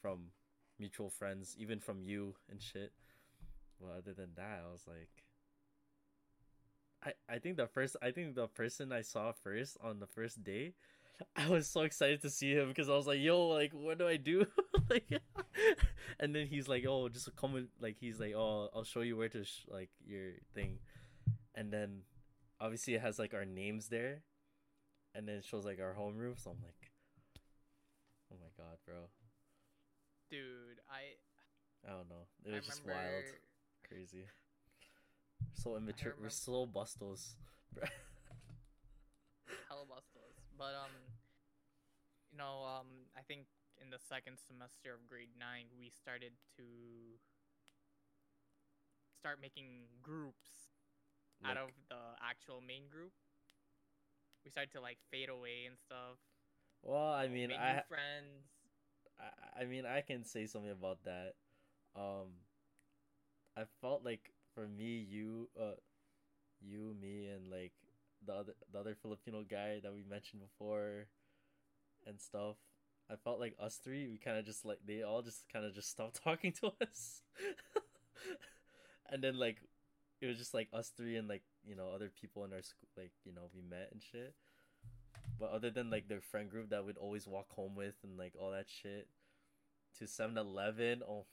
from 0.00 0.32
mutual 0.78 1.10
friends, 1.10 1.54
even 1.58 1.78
from 1.78 2.02
you 2.02 2.34
and 2.50 2.60
shit. 2.60 2.92
Well, 3.78 3.92
other 3.98 4.12
than 4.12 4.30
that, 4.36 4.62
I 4.66 4.72
was 4.72 4.84
like, 4.86 5.24
I 7.04 7.34
I 7.34 7.38
think 7.38 7.56
the 7.56 7.66
first 7.66 7.96
I 8.02 8.10
think 8.10 8.34
the 8.34 8.48
person 8.48 8.92
I 8.92 9.02
saw 9.02 9.32
first 9.32 9.76
on 9.82 10.00
the 10.00 10.06
first 10.06 10.42
day, 10.44 10.74
I 11.36 11.48
was 11.48 11.68
so 11.68 11.82
excited 11.82 12.22
to 12.22 12.30
see 12.30 12.52
him 12.52 12.68
because 12.68 12.88
I 12.88 12.94
was 12.94 13.06
like, 13.06 13.20
yo, 13.20 13.48
like 13.48 13.72
what 13.72 13.98
do 13.98 14.06
I 14.06 14.16
do? 14.16 14.46
like, 14.90 15.04
and 16.20 16.34
then 16.34 16.46
he's 16.46 16.68
like, 16.68 16.84
oh, 16.88 17.08
just 17.08 17.34
come 17.36 17.52
with 17.52 17.68
like 17.80 17.96
he's 18.00 18.20
like, 18.20 18.34
oh, 18.34 18.68
I'll 18.74 18.84
show 18.84 19.00
you 19.00 19.16
where 19.16 19.28
to 19.30 19.44
sh- 19.44 19.66
like 19.68 19.90
your 20.04 20.32
thing, 20.54 20.78
and 21.54 21.72
then 21.72 22.02
obviously 22.60 22.94
it 22.94 23.00
has 23.00 23.18
like 23.18 23.34
our 23.34 23.44
names 23.44 23.88
there, 23.88 24.22
and 25.14 25.26
then 25.26 25.36
it 25.36 25.44
shows 25.44 25.64
like 25.64 25.80
our 25.80 25.94
home 25.94 26.14
homeroom. 26.14 26.42
So 26.42 26.50
I'm 26.50 26.62
like, 26.62 26.90
oh 28.32 28.36
my 28.40 28.50
god, 28.56 28.76
bro, 28.86 29.08
Dude, 30.30 30.80
I 30.90 31.16
I 31.86 31.96
don't 31.96 32.08
know, 32.08 32.26
it 32.44 32.52
I 32.52 32.56
was 32.56 32.66
just 32.66 32.82
remember 32.84 33.02
wild, 33.02 33.24
crazy. 33.88 34.26
So 35.54 35.76
immature. 35.76 36.14
We're 36.20 36.30
so 36.30 36.66
bustos. 36.66 37.34
hella 39.68 39.86
bustos. 39.86 40.11
But 40.62 40.78
um 40.78 40.94
you 42.30 42.38
know, 42.38 42.62
um 42.62 43.10
I 43.18 43.22
think 43.26 43.46
in 43.82 43.90
the 43.90 43.98
second 43.98 44.38
semester 44.38 44.94
of 44.94 45.02
grade 45.10 45.34
nine 45.34 45.66
we 45.74 45.90
started 45.90 46.32
to 46.56 46.62
start 49.18 49.38
making 49.40 49.86
groups 50.02 50.70
out 51.44 51.56
of 51.56 51.70
the 51.88 52.14
actual 52.22 52.60
main 52.60 52.88
group. 52.90 53.12
We 54.44 54.50
started 54.50 54.72
to 54.72 54.80
like 54.80 54.98
fade 55.10 55.28
away 55.28 55.66
and 55.66 55.76
stuff. 55.78 56.18
Well, 56.82 57.12
I 57.12 57.28
mean, 57.28 57.52
I 57.52 57.82
friends. 57.88 58.46
I, 59.18 59.62
I 59.62 59.64
mean, 59.66 59.86
I 59.86 60.00
can 60.00 60.24
say 60.24 60.46
something 60.46 60.70
about 60.70 60.98
that. 61.04 61.34
Um, 61.96 62.28
I 63.56 63.64
felt 63.80 64.04
like 64.04 64.32
for 64.54 64.66
me, 64.68 65.06
you, 65.08 65.48
uh, 65.60 65.74
you, 66.60 66.94
me, 67.00 67.28
and 67.28 67.50
like 67.50 67.72
the 68.26 68.32
other 68.32 68.52
the 68.72 68.78
other 68.78 68.94
Filipino 68.94 69.44
guy 69.48 69.80
that 69.82 69.92
we 69.92 70.04
mentioned 70.08 70.42
before, 70.42 71.06
and 72.06 72.20
stuff. 72.20 72.56
I 73.10 73.16
felt 73.16 73.40
like 73.40 73.54
us 73.60 73.76
three, 73.82 74.08
we 74.08 74.16
kind 74.18 74.38
of 74.38 74.44
just 74.44 74.64
like 74.64 74.78
they 74.86 75.02
all 75.02 75.22
just 75.22 75.44
kind 75.52 75.64
of 75.64 75.74
just 75.74 75.90
stopped 75.90 76.20
talking 76.24 76.52
to 76.60 76.72
us, 76.80 77.22
and 79.10 79.22
then 79.22 79.38
like 79.38 79.58
it 80.20 80.26
was 80.26 80.38
just 80.38 80.54
like 80.54 80.68
us 80.72 80.92
three 80.96 81.16
and 81.16 81.28
like 81.28 81.42
you 81.64 81.76
know 81.76 81.90
other 81.94 82.10
people 82.10 82.44
in 82.44 82.52
our 82.52 82.62
school, 82.62 82.88
like 82.96 83.12
you 83.24 83.32
know 83.32 83.50
we 83.54 83.62
met 83.62 83.88
and 83.92 84.02
shit. 84.02 84.34
But 85.38 85.50
other 85.50 85.70
than 85.70 85.90
like 85.90 86.08
their 86.08 86.20
friend 86.20 86.48
group 86.48 86.70
that 86.70 86.84
we'd 86.84 86.96
always 86.96 87.26
walk 87.26 87.50
home 87.50 87.74
with 87.74 87.94
and 88.04 88.16
like 88.16 88.34
all 88.38 88.52
that 88.52 88.66
shit 88.68 89.08
to 89.98 90.04
7-Eleven, 90.04 91.02
oh 91.02 91.26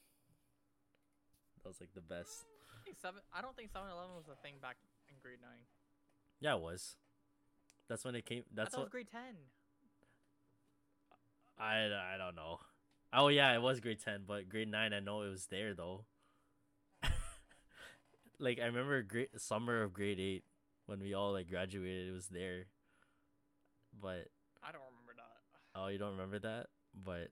that 1.62 1.70
was 1.70 1.80
like 1.80 1.94
the 1.94 2.02
best. 2.02 2.46
I 2.74 2.84
think 2.84 2.98
seven 2.98 3.22
I 3.34 3.42
don't 3.42 3.56
think 3.56 3.70
7-Eleven 3.72 4.16
was 4.16 4.28
a 4.32 4.40
thing 4.42 4.56
back 4.62 4.78
in 5.10 5.16
grade 5.22 5.42
nine. 5.42 5.62
Yeah, 6.40 6.56
it 6.56 6.62
was. 6.62 6.96
That's 7.90 8.06
when 8.06 8.16
it 8.16 8.26
came. 8.26 8.44
I 8.52 8.56
That's 8.56 8.72
thought 8.72 8.82
it 8.82 8.84
was 8.84 8.90
grade 8.92 9.10
ten. 9.12 9.36
I 11.60 11.90
I 12.14 12.18
don't 12.18 12.36
know. 12.36 12.60
Oh 13.12 13.28
yeah, 13.28 13.54
it 13.54 13.62
was 13.62 13.80
grade 13.80 14.00
ten, 14.04 14.22
but 14.28 14.48
grade 14.48 14.70
nine 14.70 14.94
I 14.94 15.00
know 15.00 15.24
it 15.24 15.30
was 15.30 15.48
there 15.48 15.74
though. 15.74 16.06
like 18.40 18.60
I 18.60 18.66
remember 18.66 19.02
grade 19.02 19.30
summer 19.38 19.82
of 19.82 19.94
grade 19.94 20.20
eight 20.20 20.44
when 20.86 21.00
we 21.00 21.14
all 21.14 21.34
like 21.34 21.50
graduated, 21.50 22.08
it 22.08 22.14
was 22.14 22.28
there. 22.28 22.66
But 24.00 24.28
I 24.64 24.72
don't 24.72 24.82
remember 24.90 25.14
that. 25.18 25.80
oh, 25.80 25.88
you 25.88 25.98
don't 25.98 26.12
remember 26.12 26.40
that? 26.40 26.68
But 26.94 27.30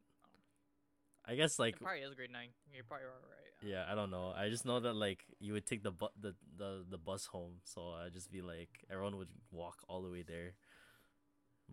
I 1.25 1.35
guess 1.35 1.59
like 1.59 1.75
it 1.75 1.81
probably 1.81 2.01
is 2.01 2.15
grade 2.15 2.31
nine. 2.31 2.49
You're 2.73 2.83
probably 2.83 3.05
right. 3.05 3.46
Yeah, 3.61 3.85
I 3.89 3.95
don't 3.95 4.11
know. 4.11 4.33
I 4.35 4.49
just 4.49 4.65
know 4.65 4.79
that 4.79 4.93
like 4.93 5.25
you 5.39 5.53
would 5.53 5.65
take 5.65 5.83
the 5.83 5.91
bu- 5.91 6.15
the 6.19 6.35
the 6.57 6.85
the 6.89 6.97
bus 6.97 7.25
home, 7.25 7.61
so 7.63 7.89
I'd 7.93 8.13
just 8.13 8.31
be 8.31 8.41
like 8.41 8.69
everyone 8.89 9.17
would 9.17 9.29
walk 9.51 9.83
all 9.87 10.01
the 10.01 10.09
way 10.11 10.23
there. 10.23 10.53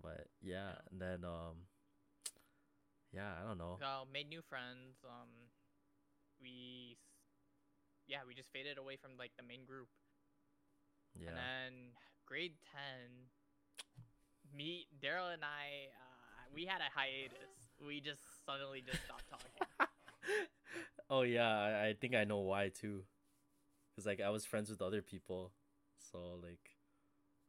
But 0.00 0.26
yeah, 0.42 0.72
and 0.90 1.00
then 1.00 1.24
um, 1.24 1.66
yeah, 3.12 3.32
I 3.42 3.46
don't 3.46 3.58
know. 3.58 3.76
So 3.80 4.06
made 4.12 4.28
new 4.28 4.42
friends. 4.42 4.98
Um, 5.04 5.28
we, 6.40 6.96
yeah, 8.06 8.18
we 8.26 8.34
just 8.34 8.50
faded 8.52 8.78
away 8.78 8.96
from 8.96 9.12
like 9.18 9.32
the 9.36 9.42
main 9.44 9.64
group. 9.64 9.88
Yeah, 11.18 11.28
And 11.28 11.36
then 11.36 11.72
grade 12.26 12.54
ten, 12.72 13.28
me, 14.54 14.86
Daryl, 15.02 15.32
and 15.32 15.42
I, 15.44 15.90
uh, 15.94 16.46
we 16.54 16.64
had 16.66 16.80
a 16.80 16.90
hiatus. 16.94 17.54
We 17.84 18.00
just 18.00 18.22
suddenly 18.46 18.82
just 18.84 19.04
stopped 19.04 19.28
talking. 19.30 19.66
oh 21.10 21.22
yeah, 21.22 21.48
I, 21.48 21.88
I 21.88 21.94
think 22.00 22.14
I 22.14 22.24
know 22.24 22.38
why 22.40 22.68
too. 22.68 23.04
Cause 23.96 24.06
like 24.06 24.20
I 24.20 24.30
was 24.30 24.44
friends 24.44 24.70
with 24.70 24.82
other 24.82 25.02
people, 25.02 25.52
so 26.10 26.38
like, 26.42 26.76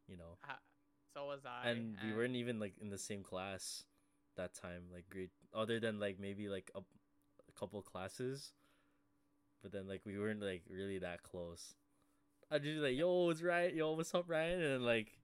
you 0.08 0.16
know, 0.18 0.38
Uh, 0.47 0.53
so 1.14 1.26
was 1.26 1.45
I. 1.45 1.70
and 1.70 1.97
we 2.06 2.14
weren't 2.14 2.36
even 2.36 2.60
like 2.60 2.74
in 2.80 2.89
the 2.89 2.97
same 2.97 3.24
class 3.24 3.84
that 4.38 4.53
time 4.53 4.84
like 4.93 5.10
grade 5.10 5.32
other 5.53 5.80
than 5.80 5.99
like 5.99 6.20
maybe 6.20 6.47
like 6.49 6.70
a, 6.76 6.80
a 6.80 7.60
couple 7.60 7.82
classes. 7.82 8.51
But 9.62 9.72
then 9.72 9.88
like 9.88 10.01
we 10.06 10.18
weren't 10.20 10.41
like 10.41 10.64
really 10.70 10.99
that 10.99 11.24
close. 11.24 11.74
I'd 12.51 12.64
just 12.64 12.76
be 12.76 12.80
like 12.82 12.97
yo 12.97 13.30
it's 13.32 13.41
right? 13.41 13.74
Yo 13.74 13.93
what's 13.93 14.14
up 14.14 14.26
ryan? 14.30 14.62
And 14.62 14.74
then 14.74 14.84
like 14.86 15.18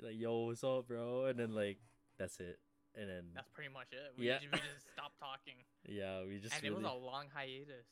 like 0.00 0.14
yo 0.18 0.46
what's 0.46 0.64
up 0.64 0.88
bro? 0.88 1.26
And 1.26 1.38
then 1.38 1.54
like 1.54 1.78
that's 2.18 2.40
it 2.40 2.58
and 2.96 3.08
then 3.08 3.24
That's 3.34 3.48
pretty 3.50 3.72
much 3.72 3.88
it. 3.92 4.14
We, 4.18 4.26
Yeah. 4.26 4.38
just, 4.38 4.52
we 4.52 4.58
just 4.58 4.86
stopped 4.92 5.18
talking, 5.18 5.58
yeah 5.88 6.22
we 6.24 6.38
just 6.38 6.54
and 6.54 6.62
really, 6.62 6.74
it 6.74 6.82
was 6.82 6.90
a 6.92 6.94
long 6.96 7.26
hiatus 7.34 7.86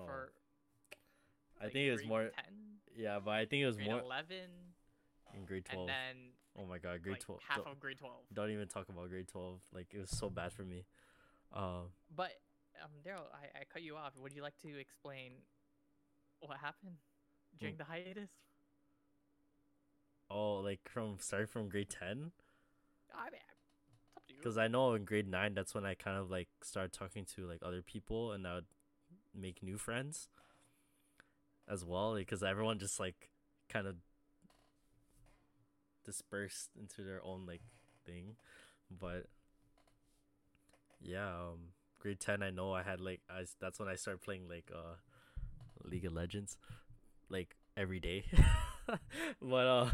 oh, 0.00 0.06
for. 0.06 0.32
i 1.60 1.64
like, 1.64 1.72
think 1.72 1.88
it 1.88 1.92
was 1.92 2.04
more 2.06 2.30
10, 2.34 2.44
yeah 2.96 3.18
but 3.24 3.32
i 3.32 3.44
think 3.44 3.62
it 3.62 3.66
was 3.66 3.76
grade 3.76 3.90
more 3.90 4.00
eleven, 4.00 4.48
in 5.36 5.44
grade 5.44 5.64
12 5.66 5.80
and 5.80 5.88
then 5.88 6.16
oh 6.58 6.64
my 6.66 6.78
god 6.78 7.02
grade 7.02 7.14
like 7.14 7.22
12 7.24 7.40
half 7.46 7.56
don't, 7.58 7.68
of 7.72 7.80
grade 7.80 7.98
twelve. 7.98 8.22
don't 8.32 8.50
even 8.50 8.68
talk 8.68 8.88
about 8.88 9.08
grade 9.10 9.28
12 9.28 9.60
like 9.74 9.88
it 9.92 9.98
was 10.00 10.10
so 10.10 10.30
bad 10.30 10.52
for 10.52 10.62
me 10.62 10.84
um 11.52 11.90
But 12.14 12.32
um, 12.82 12.90
Daryl, 13.06 13.26
I, 13.32 13.60
I 13.60 13.64
cut 13.72 13.82
you 13.82 13.94
off. 13.96 14.12
Would 14.18 14.34
you 14.34 14.42
like 14.42 14.58
to 14.62 14.78
explain 14.78 15.32
what 16.40 16.58
happened 16.58 16.96
during 17.58 17.74
Mm. 17.76 17.78
the 17.78 17.84
hiatus? 17.84 18.30
oh 20.30 20.56
like 20.56 20.80
from 20.88 21.16
starting 21.20 21.46
from 21.46 21.68
grade 21.68 21.88
10 21.90 22.32
I 23.16 23.30
mean, 23.30 23.40
it's 23.94 24.10
up 24.16 24.26
to 24.26 24.33
you. 24.33 24.33
Because 24.44 24.58
I 24.58 24.68
know 24.68 24.92
in 24.92 25.06
grade 25.06 25.26
nine 25.26 25.54
that's 25.54 25.74
when 25.74 25.86
I 25.86 25.94
kind 25.94 26.18
of 26.18 26.30
like 26.30 26.48
started 26.62 26.92
talking 26.92 27.24
to 27.34 27.46
like 27.46 27.60
other 27.62 27.80
people 27.80 28.32
and 28.32 28.46
I 28.46 28.56
would 28.56 28.66
make 29.34 29.62
new 29.62 29.78
friends 29.78 30.28
as 31.66 31.82
well 31.82 32.14
because 32.14 32.42
everyone 32.42 32.78
just 32.78 33.00
like 33.00 33.30
kind 33.70 33.86
of 33.86 33.94
dispersed 36.04 36.68
into 36.78 37.00
their 37.00 37.24
own 37.24 37.46
like 37.46 37.62
thing. 38.04 38.36
But 38.90 39.24
yeah 41.00 41.28
um 41.28 41.72
grade 41.98 42.20
10 42.20 42.42
I 42.42 42.50
know 42.50 42.72
I 42.74 42.82
had 42.82 43.00
like 43.00 43.20
i 43.30 43.44
that's 43.60 43.78
when 43.78 43.88
I 43.88 43.94
started 43.94 44.20
playing 44.20 44.46
like 44.46 44.70
uh 44.74 44.96
League 45.84 46.04
of 46.04 46.12
Legends 46.12 46.58
like 47.30 47.56
every 47.78 47.98
day. 47.98 48.26
But 49.40 49.66
uh 49.66 49.90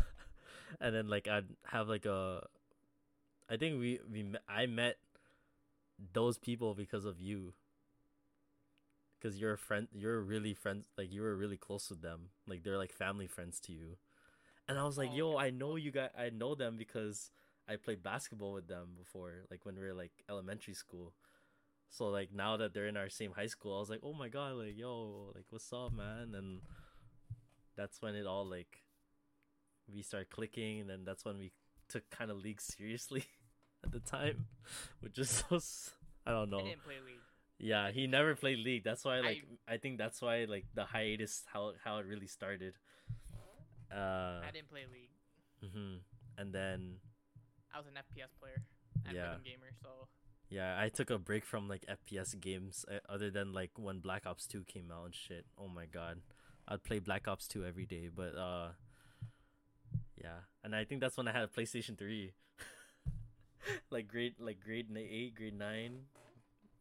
and 0.80 0.92
then 0.92 1.06
like 1.06 1.28
I'd 1.28 1.46
have 1.66 1.88
like 1.88 2.04
a 2.04 2.48
I 3.50 3.56
think 3.56 3.80
we 3.80 3.98
we 4.10 4.24
I 4.48 4.66
met 4.66 4.96
those 6.12 6.38
people 6.38 6.74
because 6.74 7.04
of 7.04 7.20
you. 7.20 7.54
Cause 9.22 9.36
you're 9.36 9.52
a 9.52 9.58
friend, 9.58 9.86
you're 9.92 10.18
really 10.18 10.54
friends, 10.54 10.86
like 10.96 11.12
you 11.12 11.20
were 11.20 11.36
really 11.36 11.58
close 11.58 11.90
with 11.90 12.00
them, 12.00 12.30
like 12.46 12.62
they're 12.62 12.78
like 12.78 12.90
family 12.90 13.26
friends 13.26 13.60
to 13.60 13.72
you. 13.72 13.98
And 14.66 14.78
I 14.78 14.84
was 14.84 14.96
like, 14.96 15.10
yo. 15.12 15.36
I 15.36 15.50
know 15.50 15.76
you 15.76 15.90
guys, 15.90 16.08
I 16.18 16.30
know 16.30 16.54
them 16.54 16.78
because 16.78 17.30
I 17.68 17.76
played 17.76 18.02
basketball 18.02 18.54
with 18.54 18.66
them 18.66 18.94
before, 18.96 19.44
like 19.50 19.66
when 19.66 19.74
we 19.74 19.82
were 19.82 19.92
like 19.92 20.12
elementary 20.30 20.72
school. 20.72 21.12
So 21.90 22.06
like 22.06 22.32
now 22.32 22.56
that 22.56 22.72
they're 22.72 22.86
in 22.86 22.96
our 22.96 23.10
same 23.10 23.32
high 23.32 23.48
school, 23.48 23.76
I 23.76 23.80
was 23.80 23.90
like, 23.90 24.00
oh 24.02 24.14
my 24.14 24.28
god, 24.28 24.54
like 24.54 24.78
yo, 24.78 25.32
like 25.34 25.44
what's 25.50 25.70
up, 25.70 25.92
man? 25.92 26.34
And 26.34 26.60
that's 27.76 28.00
when 28.00 28.14
it 28.14 28.26
all 28.26 28.46
like 28.46 28.84
we 29.92 30.00
start 30.00 30.30
clicking, 30.30 30.80
and 30.80 30.88
then 30.88 31.00
that's 31.04 31.26
when 31.26 31.38
we 31.38 31.52
took 31.88 32.08
kind 32.08 32.30
of 32.30 32.38
league 32.38 32.60
seriously 32.62 33.26
at 33.84 33.92
the 33.92 34.00
time, 34.00 34.46
which 35.00 35.18
is 35.18 35.30
so 35.30 35.56
s- 35.56 35.94
I 36.26 36.32
don't 36.32 36.52
I 36.52 36.58
know. 36.58 36.64
didn't 36.64 36.84
play 36.84 36.96
League. 37.04 37.20
Yeah, 37.58 37.90
he 37.90 38.06
never 38.06 38.34
played 38.34 38.58
league. 38.60 38.84
That's 38.84 39.04
why 39.04 39.20
like 39.20 39.44
I- 39.68 39.74
I, 39.74 39.76
think 39.76 39.98
that's 39.98 40.22
why 40.22 40.44
like 40.48 40.64
the 40.74 40.84
hiatus 40.84 41.44
how 41.52 41.72
how 41.84 41.98
it 41.98 42.06
really 42.06 42.26
started. 42.26 42.74
Uh, 43.92 44.40
I 44.46 44.50
didn't 44.52 44.68
play 44.70 44.84
League. 44.90 45.10
Mm-hmm. 45.64 45.98
and 46.38 46.54
then 46.54 46.96
I 47.74 47.78
was 47.78 47.86
an 47.86 47.94
FPS 48.00 48.32
player 48.40 48.62
and 49.04 49.14
Yeah. 49.14 49.28
rhythm 49.36 49.42
gamer, 49.44 49.72
so 49.82 50.08
yeah, 50.48 50.80
I 50.80 50.88
took 50.88 51.10
a 51.10 51.18
break 51.18 51.44
from 51.44 51.68
like 51.68 51.84
FPS 51.86 52.34
games 52.40 52.84
uh, 52.90 52.98
other 53.08 53.30
than 53.30 53.52
like 53.52 53.72
when 53.76 53.98
Black 54.00 54.24
Ops 54.26 54.46
2 54.46 54.64
came 54.64 54.90
out 54.90 55.04
and 55.06 55.14
shit. 55.14 55.44
Oh 55.58 55.68
my 55.68 55.84
god. 55.86 56.22
I'd 56.66 56.82
play 56.82 56.98
Black 56.98 57.28
Ops 57.28 57.46
2 57.46 57.64
every 57.64 57.84
day, 57.84 58.08
but 58.14 58.34
uh 58.36 58.68
yeah. 60.16 60.48
And 60.64 60.74
I 60.74 60.84
think 60.84 61.00
that's 61.02 61.16
when 61.16 61.28
I 61.28 61.32
had 61.32 61.42
a 61.44 61.48
PlayStation 61.48 61.98
3. 61.98 62.32
like 63.90 64.08
grade 64.08 64.34
like 64.38 64.60
grade 64.60 64.88
8, 64.96 65.34
grade 65.34 65.58
9, 65.58 65.98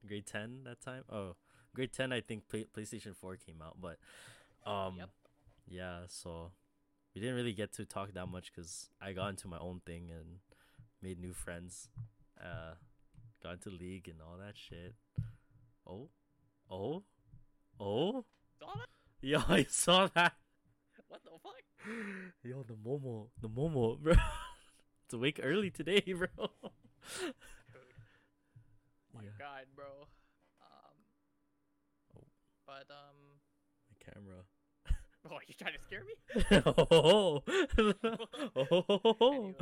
grade 0.08 0.26
10 0.26 0.64
that 0.66 0.82
time. 0.82 1.04
Oh, 1.12 1.36
grade 1.74 1.92
10 1.92 2.12
I 2.12 2.22
think 2.22 2.48
play- 2.48 2.68
PlayStation 2.76 3.16
4 3.16 3.36
came 3.38 3.62
out, 3.62 3.78
but 3.80 3.98
um 4.70 4.98
Yep. 4.98 5.10
yeah, 5.68 6.00
so 6.08 6.52
we 7.14 7.22
didn't 7.22 7.36
really 7.36 7.54
get 7.54 7.74
to 7.74 7.86
talk 7.86 8.14
that 8.14 8.28
much 8.28 8.54
cuz 8.54 8.90
I 9.02 9.14
got 9.14 9.30
into 9.30 9.48
my 9.48 9.60
own 9.60 9.82
thing 9.86 10.12
and 10.12 10.40
made 11.02 11.20
new 11.20 11.34
friends. 11.34 11.90
Uh 12.40 12.76
got 13.42 13.54
into 13.54 13.70
league 13.70 14.08
and 14.08 14.22
all 14.22 14.38
that 14.38 14.58
shit. 14.58 14.96
Oh, 15.88 16.10
oh, 16.70 17.04
oh! 17.80 18.26
saw 18.60 18.74
that? 18.76 18.90
Yo, 19.22 19.42
I 19.48 19.64
saw 19.64 20.08
that. 20.14 20.34
What 21.08 21.24
the 21.24 21.32
fuck? 21.42 21.56
Yo, 22.44 22.64
the 22.64 22.76
Momo, 22.76 23.30
the 23.42 23.50
Momo, 23.50 23.98
bro. 23.98 24.14
it's 25.10 25.14
awake 25.16 25.40
early 25.42 25.72
today, 25.72 26.02
bro. 26.06 26.28
Dude, 26.38 27.34
my 29.14 29.24
Yeah. 29.24 29.30
god, 29.40 29.66
bro. 29.76 29.86
Um, 30.62 30.96
Oh. 32.16 32.24
but 32.68 32.86
um, 32.92 33.40
My 33.90 33.98
camera. 34.14 34.44
oh, 35.32 35.40
you 35.48 35.56
trying 35.58 35.74
to 35.74 35.82
scare 35.82 36.04
me? 36.06 36.14
oh, 36.92 37.42
oh, 38.56 39.56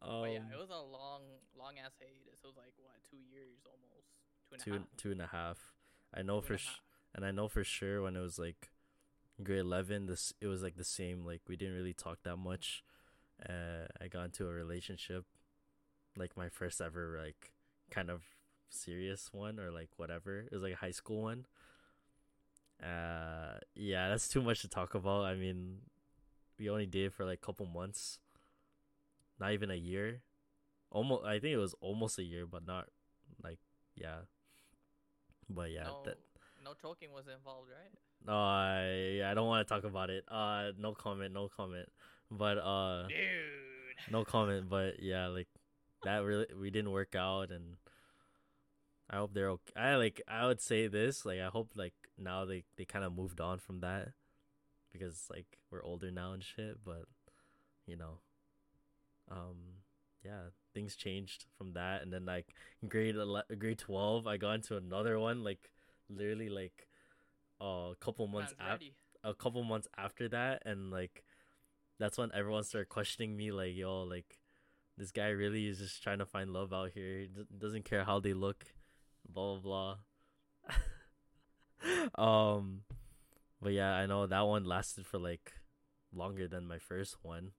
but 0.00 0.30
yeah, 0.30 0.38
um, 0.38 0.52
it 0.52 0.58
was 0.58 0.70
a 0.70 0.74
long, 0.80 1.22
long 1.58 1.74
ass 1.84 1.92
hiatus. 1.98 2.40
It 2.42 2.46
was 2.46 2.56
like 2.56 2.72
what, 2.78 2.94
two 3.10 3.16
years 3.16 3.58
almost, 3.66 4.64
two 4.64 4.72
and 4.72 4.80
a 4.80 4.84
half. 4.84 4.96
two 4.96 5.10
and 5.10 5.22
a 5.22 5.26
half. 5.26 5.58
I 6.14 6.22
know 6.22 6.40
Two 6.40 6.46
for 6.46 6.52
and 6.54 6.60
sh- 6.60 6.80
and 7.14 7.24
I 7.24 7.30
know 7.32 7.48
for 7.48 7.64
sure 7.64 8.02
when 8.02 8.14
it 8.16 8.20
was 8.20 8.38
like 8.38 8.70
grade 9.42 9.58
11 9.60 10.06
this 10.06 10.32
it 10.40 10.46
was 10.46 10.62
like 10.62 10.76
the 10.76 10.84
same 10.84 11.22
like 11.26 11.42
we 11.46 11.56
didn't 11.56 11.74
really 11.74 11.92
talk 11.92 12.18
that 12.22 12.36
much 12.38 12.82
uh 13.48 13.86
i 14.00 14.08
got 14.08 14.24
into 14.24 14.46
a 14.46 14.52
relationship 14.52 15.24
like 16.16 16.36
my 16.36 16.48
first 16.48 16.80
ever 16.80 17.18
like 17.22 17.52
kind 17.90 18.10
of 18.10 18.22
serious 18.68 19.30
one 19.32 19.60
or 19.60 19.70
like 19.70 19.90
whatever 19.96 20.40
it 20.40 20.52
was 20.52 20.62
like 20.62 20.72
a 20.72 20.76
high 20.76 20.90
school 20.90 21.22
one 21.22 21.46
uh 22.82 23.58
yeah 23.74 24.08
that's 24.08 24.28
too 24.28 24.42
much 24.42 24.60
to 24.60 24.68
talk 24.68 24.94
about 24.94 25.24
i 25.24 25.34
mean 25.34 25.78
we 26.58 26.68
only 26.68 26.86
did 26.86 27.12
for 27.12 27.24
like 27.24 27.38
a 27.42 27.46
couple 27.46 27.66
months 27.66 28.18
not 29.38 29.52
even 29.52 29.70
a 29.70 29.76
year 29.76 30.22
almost 30.90 31.24
i 31.24 31.38
think 31.38 31.52
it 31.52 31.58
was 31.58 31.74
almost 31.80 32.18
a 32.18 32.22
year 32.22 32.46
but 32.46 32.66
not 32.66 32.86
like 33.42 33.58
yeah 33.94 34.20
but 35.48 35.70
yeah 35.70 35.84
no, 35.84 36.02
that 36.04 36.18
no 36.64 36.74
choking 36.74 37.12
was 37.12 37.26
involved, 37.28 37.68
right? 37.70 37.92
no, 38.26 38.32
I 38.34 39.20
I 39.24 39.34
don't 39.34 39.46
want 39.46 39.66
to 39.66 39.72
talk 39.72 39.84
about 39.84 40.10
it. 40.10 40.24
Uh, 40.28 40.72
no 40.78 40.92
comment, 40.92 41.32
no 41.32 41.48
comment. 41.48 41.88
But 42.30 42.58
uh, 42.58 43.08
Dude. 43.08 44.10
no 44.10 44.24
comment. 44.24 44.68
But 44.68 45.02
yeah, 45.02 45.28
like 45.28 45.48
that 46.04 46.24
really 46.24 46.46
we 46.58 46.70
didn't 46.70 46.90
work 46.90 47.14
out, 47.14 47.50
and 47.50 47.76
I 49.08 49.16
hope 49.16 49.34
they're 49.34 49.50
okay. 49.50 49.72
I 49.76 49.96
like 49.96 50.22
I 50.28 50.46
would 50.46 50.60
say 50.60 50.86
this 50.86 51.24
like 51.24 51.40
I 51.40 51.48
hope 51.48 51.70
like 51.74 51.94
now 52.18 52.44
they 52.44 52.64
they 52.76 52.84
kind 52.84 53.04
of 53.04 53.14
moved 53.14 53.40
on 53.40 53.58
from 53.58 53.80
that 53.80 54.08
because 54.92 55.26
like 55.30 55.58
we're 55.70 55.84
older 55.84 56.10
now 56.10 56.32
and 56.32 56.42
shit. 56.42 56.78
But 56.84 57.04
you 57.86 57.96
know, 57.96 58.18
um, 59.30 59.56
yeah, 60.24 60.50
things 60.74 60.96
changed 60.96 61.46
from 61.56 61.74
that, 61.74 62.02
and 62.02 62.12
then 62.12 62.26
like 62.26 62.54
in 62.82 62.88
grade 62.88 63.16
ele- 63.16 63.44
grade 63.58 63.78
twelve, 63.78 64.26
I 64.26 64.36
got 64.36 64.52
into 64.54 64.76
another 64.76 65.18
one 65.18 65.44
like 65.44 65.70
literally 66.08 66.48
like 66.48 66.88
uh, 67.60 67.90
a 67.92 67.96
couple 68.00 68.26
months 68.26 68.54
after 68.58 68.86
a 69.24 69.34
couple 69.34 69.62
months 69.64 69.88
after 69.96 70.28
that 70.28 70.62
and 70.64 70.90
like 70.90 71.24
that's 71.98 72.18
when 72.18 72.30
everyone 72.34 72.64
started 72.64 72.88
questioning 72.88 73.36
me 73.36 73.50
like 73.50 73.74
yo 73.74 74.02
like 74.02 74.38
this 74.98 75.10
guy 75.10 75.28
really 75.28 75.66
is 75.66 75.78
just 75.78 76.02
trying 76.02 76.18
to 76.18 76.26
find 76.26 76.52
love 76.52 76.72
out 76.72 76.90
here 76.94 77.20
he 77.20 77.26
d- 77.26 77.46
doesn't 77.58 77.84
care 77.84 78.04
how 78.04 78.18
they 78.18 78.32
look 78.32 78.64
blah 79.28 79.56
blah 79.56 79.96
blah. 82.18 82.18
um, 82.56 82.82
but 83.60 83.72
yeah, 83.72 83.92
I 83.92 84.06
know 84.06 84.26
that 84.26 84.46
one 84.46 84.64
lasted 84.64 85.06
for 85.06 85.18
like 85.18 85.52
longer 86.12 86.48
than 86.48 86.66
my 86.66 86.78
first 86.78 87.16
one. 87.22 87.52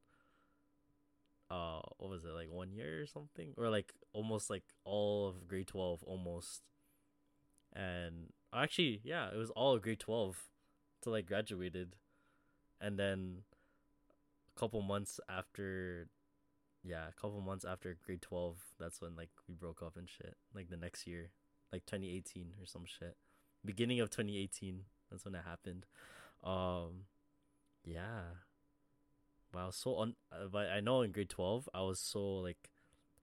Uh, 1.49 1.79
what 1.97 2.09
was 2.09 2.25
it 2.25 2.33
like 2.33 2.51
one 2.51 2.73
year 2.73 3.01
or 3.01 3.05
something, 3.05 3.53
or 3.57 3.69
like 3.69 3.93
almost 4.13 4.49
like 4.49 4.63
all 4.83 5.27
of 5.27 5.47
grade 5.47 5.67
twelve 5.67 6.03
almost. 6.03 6.61
And 7.73 8.33
actually, 8.53 9.01
yeah, 9.03 9.29
it 9.29 9.37
was 9.37 9.49
all 9.51 9.77
grade 9.77 9.99
twelve 9.99 10.43
till 11.01 11.13
I 11.13 11.21
graduated, 11.21 11.95
and 12.81 12.99
then 12.99 13.43
couple 14.57 14.81
months 14.81 15.19
after 15.29 16.07
yeah, 16.83 17.07
a 17.09 17.21
couple 17.21 17.41
months 17.41 17.65
after 17.65 17.97
grade 18.05 18.21
12, 18.21 18.57
that's 18.79 19.01
when 19.01 19.15
like 19.15 19.29
we 19.47 19.55
broke 19.55 19.81
up 19.81 19.97
and 19.97 20.09
shit. 20.09 20.35
Like 20.53 20.69
the 20.69 20.77
next 20.77 21.05
year, 21.05 21.31
like 21.71 21.85
2018 21.85 22.53
or 22.61 22.65
some 22.65 22.85
shit. 22.85 23.17
Beginning 23.65 23.99
of 23.99 24.09
2018, 24.09 24.81
that's 25.11 25.25
when 25.25 25.35
it 25.35 25.43
happened. 25.45 25.85
Um 26.43 27.05
yeah. 27.83 28.21
Was 29.53 29.75
so 29.75 29.95
on 29.95 30.15
uh, 30.31 30.47
but 30.51 30.69
I 30.69 30.79
know 30.79 31.01
in 31.01 31.11
grade 31.11 31.29
12, 31.29 31.69
I 31.73 31.81
was 31.81 31.99
so 31.99 32.37
like 32.37 32.69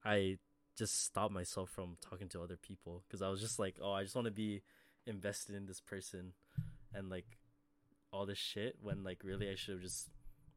I 0.04 0.38
just 0.76 1.04
stopped 1.04 1.32
myself 1.32 1.70
from 1.70 1.96
talking 2.00 2.28
to 2.30 2.42
other 2.42 2.56
people 2.56 3.04
cuz 3.08 3.22
I 3.22 3.28
was 3.28 3.40
just 3.40 3.58
like, 3.58 3.78
"Oh, 3.80 3.92
I 3.92 4.02
just 4.02 4.14
want 4.16 4.26
to 4.26 4.32
be 4.32 4.62
invested 5.06 5.54
in 5.54 5.66
this 5.66 5.80
person." 5.80 6.34
And 6.92 7.08
like 7.08 7.38
all 8.12 8.26
this 8.26 8.38
shit 8.38 8.76
when 8.80 9.04
like 9.04 9.22
really 9.24 9.48
I 9.48 9.54
should 9.54 9.74
have 9.74 9.82
just 9.82 10.08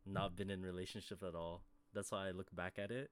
not 0.07 0.35
been 0.35 0.49
in 0.49 0.61
relationship 0.61 1.23
at 1.23 1.35
all 1.35 1.63
that's 1.93 2.11
why 2.11 2.27
I 2.27 2.31
look 2.31 2.55
back 2.55 2.73
at 2.77 2.91
it 2.91 3.09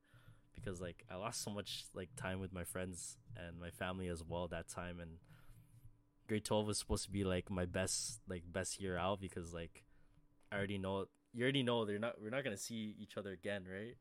because 0.54 0.82
like 0.82 1.04
I 1.12 1.16
lost 1.16 1.44
so 1.44 1.52
much 1.52 1.86
like 1.94 2.10
time 2.16 2.40
with 2.40 2.54
my 2.54 2.64
friends 2.64 3.18
and 3.36 3.60
my 3.60 3.70
family 3.70 4.08
as 4.08 4.24
well 4.24 4.48
that 4.48 4.68
time 4.68 5.00
and 5.00 5.12
grade 6.28 6.46
12 6.46 6.68
was 6.68 6.80
supposed 6.80 7.06
to 7.06 7.12
be 7.12 7.24
like 7.24 7.52
my 7.52 7.66
best 7.66 8.22
like 8.28 8.44
best 8.52 8.80
year 8.80 8.98
out 8.98 9.20
because 9.20 9.54
like 9.54 9.84
I 10.52 10.58
already 10.58 10.78
know 10.78 11.06
you 11.34 11.44
already 11.44 11.64
know 11.64 11.86
they're 11.86 12.00
not 12.00 12.22
we're 12.22 12.30
not 12.30 12.44
going 12.44 12.56
to 12.56 12.62
see 12.62 12.96
each 13.00 13.18
other 13.18 13.32
again, 13.32 13.66
right? 13.70 13.96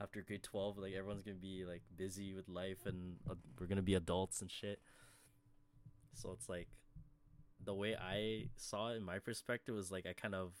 After 0.00 0.22
grade 0.22 0.42
12 0.44 0.78
like 0.78 0.94
everyone's 0.94 1.22
going 1.22 1.36
to 1.36 1.42
be 1.42 1.64
like 1.66 1.82
busy 1.96 2.32
with 2.32 2.48
life 2.48 2.86
and 2.86 3.16
uh, 3.28 3.34
we're 3.58 3.66
going 3.66 3.76
to 3.76 3.82
be 3.82 3.94
adults 3.94 4.40
and 4.40 4.50
shit. 4.50 4.80
So 6.14 6.30
it's 6.32 6.48
like 6.48 6.68
the 7.64 7.74
way 7.74 7.96
I 7.96 8.48
saw 8.56 8.92
it 8.92 8.96
in 8.96 9.04
my 9.04 9.18
perspective 9.18 9.74
was 9.74 9.90
like 9.90 10.06
I 10.06 10.12
kind 10.12 10.34
of 10.34 10.52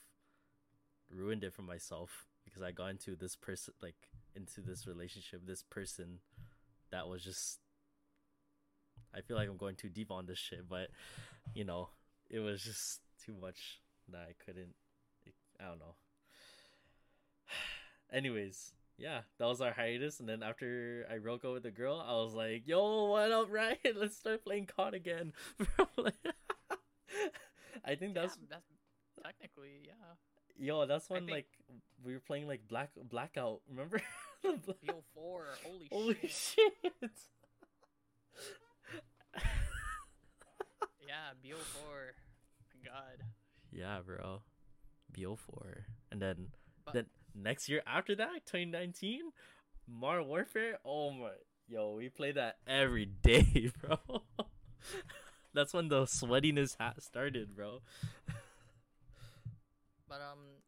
ruined 1.10 1.44
it 1.44 1.54
for 1.54 1.62
myself 1.62 2.26
because 2.44 2.62
I 2.62 2.70
got 2.72 2.90
into 2.90 3.16
this 3.16 3.36
person 3.36 3.74
like 3.82 4.08
into 4.34 4.60
this 4.60 4.86
relationship, 4.86 5.46
this 5.46 5.62
person 5.62 6.20
that 6.90 7.08
was 7.08 7.24
just 7.24 7.58
I 9.14 9.20
feel 9.20 9.36
like 9.36 9.48
I'm 9.48 9.56
going 9.56 9.76
too 9.76 9.88
deep 9.88 10.10
on 10.10 10.26
this 10.26 10.38
shit, 10.38 10.68
but 10.68 10.88
you 11.54 11.64
know, 11.64 11.90
it 12.30 12.40
was 12.40 12.62
just 12.62 13.00
too 13.24 13.34
much 13.40 13.80
that 14.10 14.26
I 14.28 14.34
couldn't 14.44 14.74
I 15.60 15.64
don't 15.64 15.78
know. 15.78 15.94
Anyways, 18.12 18.72
yeah, 18.96 19.20
that 19.38 19.46
was 19.46 19.60
our 19.60 19.72
hiatus 19.72 20.20
and 20.20 20.28
then 20.28 20.42
after 20.42 21.06
I 21.12 21.18
broke 21.18 21.44
up 21.44 21.52
with 21.52 21.62
the 21.62 21.70
girl, 21.70 22.04
I 22.06 22.14
was 22.14 22.34
like, 22.34 22.66
"Yo, 22.66 23.06
what 23.06 23.30
up, 23.30 23.48
Ryan? 23.52 23.96
Let's 23.96 24.16
start 24.16 24.44
playing 24.44 24.66
COD 24.66 24.94
again." 24.94 25.32
I 27.84 27.94
think 27.94 28.14
that's 28.14 28.36
yeah, 28.36 28.46
that's 28.50 28.66
technically 29.24 29.80
yeah. 29.84 30.14
Yo, 30.58 30.86
that's 30.86 31.08
when 31.08 31.22
think- 31.26 31.30
like 31.36 31.46
we 32.04 32.12
were 32.14 32.20
playing 32.20 32.46
like 32.48 32.66
Black 32.68 32.90
Blackout. 33.08 33.60
Remember? 33.68 34.00
BO4, 34.44 35.42
holy, 35.64 35.88
Holy 35.90 36.14
shit. 36.22 36.72
shit! 36.82 36.92
Yeah, 41.06 41.32
BO4. 41.42 42.12
My 42.74 42.90
god. 42.90 43.24
yeah, 43.72 43.98
bro. 44.04 44.42
BO4, 45.16 45.84
and 46.12 46.20
then 46.20 46.48
But- 46.84 46.94
then 46.94 47.06
next 47.34 47.68
year 47.68 47.82
after 47.86 48.14
that, 48.16 48.44
2019, 48.46 49.32
Modern 49.88 50.26
Warfare. 50.26 50.78
Oh 50.84 51.10
my, 51.10 51.30
yo, 51.66 51.94
we 51.96 52.10
play 52.10 52.32
that 52.32 52.58
every 52.66 53.06
day, 53.06 53.70
bro. 53.80 53.98
that's 55.54 55.72
when 55.72 55.88
the 55.88 56.04
sweatiness 56.04 56.76
ha- 56.78 56.92
started, 57.00 57.56
bro. 57.56 57.80
But 60.08 60.20
um 60.24 60.64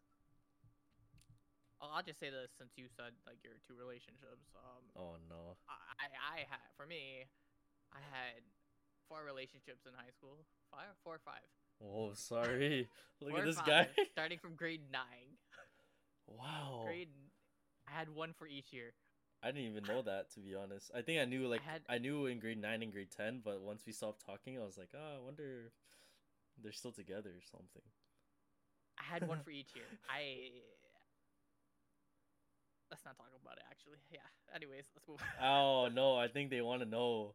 I'll 1.80 2.04
just 2.04 2.20
say 2.20 2.28
this 2.28 2.52
since 2.60 2.76
you 2.76 2.86
said 2.92 3.16
like 3.26 3.40
your 3.42 3.56
two 3.66 3.74
relationships. 3.74 4.52
Um 4.54 4.84
Oh 4.96 5.16
no. 5.28 5.56
I 5.68 6.06
I 6.20 6.38
had 6.48 6.60
for 6.76 6.86
me 6.86 7.24
I 7.92 8.00
had 8.12 8.44
four 9.08 9.24
relationships 9.24 9.82
in 9.88 9.92
high 9.96 10.12
school. 10.14 10.44
Five, 10.70 10.94
four 11.02 11.16
or 11.16 11.24
five. 11.24 11.42
Oh, 11.82 12.12
sorry. 12.14 12.86
Look 13.20 13.30
Four 13.30 13.40
at 13.40 13.46
this 13.46 13.56
five, 13.56 13.66
guy. 13.66 13.88
starting 14.12 14.38
from 14.38 14.54
grade 14.54 14.82
nine. 14.92 15.34
wow. 16.28 16.82
Grade 16.84 17.08
I 17.88 17.98
had 17.98 18.14
one 18.14 18.32
for 18.38 18.46
each 18.46 18.72
year. 18.72 18.92
I 19.42 19.50
didn't 19.50 19.72
even 19.72 19.84
know 19.84 20.02
that 20.02 20.30
to 20.34 20.40
be 20.40 20.54
honest. 20.54 20.90
I 20.94 21.00
think 21.00 21.18
I 21.20 21.24
knew 21.24 21.48
like 21.48 21.62
I, 21.66 21.94
had- 21.96 22.02
knew 22.02 22.26
in 22.26 22.38
grade 22.38 22.60
nine 22.60 22.82
and 22.82 22.92
grade 22.92 23.08
ten, 23.10 23.40
but 23.42 23.62
once 23.62 23.82
we 23.86 23.92
stopped 23.92 24.24
talking, 24.24 24.60
I 24.60 24.64
was 24.64 24.76
like, 24.76 24.90
oh, 24.94 25.16
I 25.16 25.24
wonder 25.24 25.64
if 25.66 25.72
they're 26.62 26.72
still 26.76 26.92
together 26.92 27.30
or 27.30 27.42
something. 27.50 27.82
I 29.00 29.02
had 29.02 29.26
one 29.26 29.40
for 29.44 29.50
each 29.50 29.70
year. 29.74 29.86
I 30.08 30.50
let's 32.90 33.04
not 33.04 33.16
talk 33.16 33.30
about 33.42 33.56
it 33.56 33.64
actually. 33.70 33.98
Yeah. 34.12 34.26
Anyways, 34.54 34.84
let's 34.94 35.06
move 35.08 35.20
on. 35.40 35.44
Oh 35.44 35.88
no, 35.94 36.16
I 36.16 36.28
think 36.28 36.50
they 36.50 36.60
want 36.60 36.82
to 36.82 36.88
know. 36.88 37.34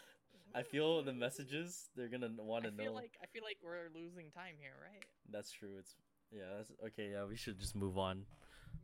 I 0.54 0.62
feel 0.62 1.02
the 1.02 1.12
messages 1.12 1.88
they're 1.96 2.08
gonna 2.08 2.30
want 2.38 2.64
to 2.64 2.70
know. 2.70 2.92
like 2.92 3.12
I 3.22 3.26
feel 3.26 3.42
like 3.44 3.58
we're 3.62 3.88
losing 3.94 4.30
time 4.30 4.54
here, 4.58 4.72
right? 4.82 5.04
That's 5.30 5.50
true. 5.52 5.76
It's 5.78 5.94
yeah. 6.32 6.42
That's 6.56 6.70
okay. 6.88 7.10
Yeah, 7.12 7.24
we 7.26 7.36
should 7.36 7.58
just 7.60 7.74
move 7.76 7.96
on. 7.98 8.24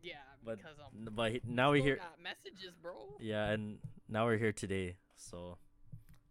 Yeah, 0.01 0.15
But 0.45 0.59
because 0.59 0.79
um 0.81 1.09
But 1.15 1.45
now 1.47 1.71
we're 1.71 1.77
still 1.79 1.85
here. 1.85 2.01
messages, 2.23 2.75
bro. 2.81 3.17
Yeah, 3.21 3.51
and 3.51 3.79
now 4.09 4.25
we're 4.27 4.39
here 4.39 4.53
today. 4.53 4.97
So 5.17 5.59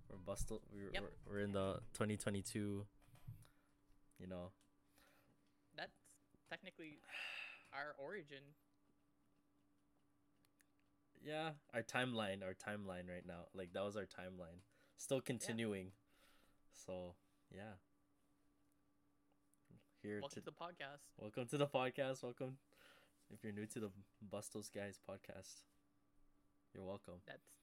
we're 0.09 0.17
busted. 0.25 0.59
We're, 0.73 0.91
Yep. 0.93 1.03
we're 1.27 1.33
we're 1.33 1.39
in 1.41 1.51
the 1.51 1.79
2022. 1.93 2.85
You 4.19 4.27
know. 4.27 4.51
Technically 6.51 6.99
our 7.73 7.95
origin. 7.97 8.43
yeah 11.23 11.51
our 11.73 11.81
timeline 11.81 12.43
our 12.43 12.53
timeline 12.53 13.07
right 13.07 13.25
now. 13.25 13.47
Like 13.53 13.71
that 13.73 13.85
was 13.85 13.95
our 13.95 14.03
timeline. 14.03 14.59
Still 14.97 15.21
continuing. 15.21 15.91
So 16.85 17.15
yeah. 17.55 17.79
Here 20.03 20.19
Welcome 20.19 20.29
to 20.29 20.39
to 20.41 20.45
the 20.45 20.51
podcast. 20.51 21.03
welcome 21.17 21.45
to 21.47 21.57
the 21.57 21.67
podcast. 21.67 22.21
Welcome. 22.21 22.57
If 23.33 23.43
you're 23.43 23.53
new 23.53 23.65
to 23.67 23.79
the 23.79 23.91
bustos 24.29 24.69
guys 24.69 24.99
podcast 25.09 25.63
you're 26.73 26.83
welcome. 26.83 27.19
That's 27.27 27.60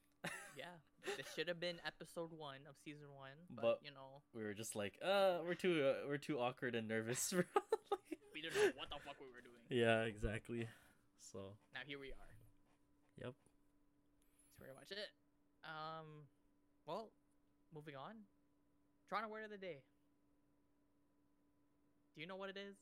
yeah. 0.58 0.74
this 1.16 1.26
should 1.34 1.46
have 1.48 1.60
been 1.60 1.76
episode 1.86 2.30
one 2.36 2.66
of 2.68 2.74
season 2.84 3.06
one, 3.16 3.38
but, 3.48 3.62
But- 3.62 3.78
you 3.84 3.90
know 3.92 4.22
we 4.34 4.42
were 4.42 4.54
just 4.54 4.74
like 4.74 4.98
uh 5.02 5.38
we're 5.46 5.54
too 5.54 5.86
uh, 5.86 6.06
we're 6.08 6.18
too 6.18 6.38
awkward 6.38 6.74
and 6.74 6.88
nervous 6.88 7.32
we 8.34 8.42
didn't 8.42 8.56
know 8.58 8.72
what 8.76 8.90
the 8.90 8.98
fuck 9.06 9.16
we 9.20 9.26
were 9.30 9.40
doing. 9.42 9.62
yeah 9.70 10.02
exactly 10.02 10.68
so 11.32 11.54
Now 11.74 11.80
here 11.86 11.98
we 11.98 12.08
are. 12.08 12.32
Yep. 13.22 13.34
That's 13.34 14.54
pretty 14.58 14.74
much 14.74 14.90
it. 14.92 15.10
Um, 15.64 16.26
well, 16.86 17.10
moving 17.74 17.96
on. 17.96 18.14
Toronto 19.08 19.28
word 19.28 19.44
of 19.44 19.50
the 19.50 19.58
day. 19.58 19.82
Do 22.14 22.20
you 22.22 22.26
know 22.26 22.36
what 22.36 22.50
it 22.50 22.56
is? 22.56 22.76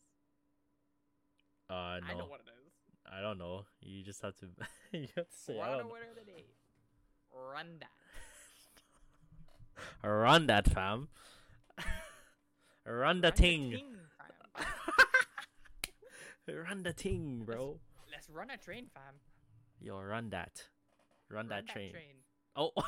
uh 1.69 1.99
no 2.01 2.07
I 2.07 2.15
know 2.15 2.27
what 2.27 2.41
it 2.41 2.51
is. 2.53 2.73
I 3.11 3.21
don't 3.21 3.39
know 3.39 3.67
you 3.81 4.03
just 4.05 4.23
have 4.23 4.35
to 4.37 4.47
you 4.93 5.09
have 5.17 5.29
to 5.29 5.37
say 5.37 5.59
I 5.59 5.67
Toronto 5.67 5.89
word 5.91 6.07
of 6.11 6.17
the 6.17 6.31
day. 6.31 6.45
Run 7.37 7.81
that. 7.81 7.91
run 10.09 10.47
that 10.47 10.69
fam 10.71 11.09
run 12.87 13.21
the 13.21 13.29
Run 13.29 13.37
ting 13.37 13.81
run 16.49 16.83
the 16.83 16.93
ting 16.93 17.43
bro 17.45 17.79
Let's 18.17 18.31
run 18.31 18.49
a 18.49 18.57
train, 18.57 18.87
fam. 18.95 19.21
Yo, 19.79 20.01
run 20.01 20.31
that. 20.31 20.65
Run, 21.29 21.49
that, 21.49 21.69
train. 21.69 21.93
train. 21.93 22.15
Oh, 22.57 22.71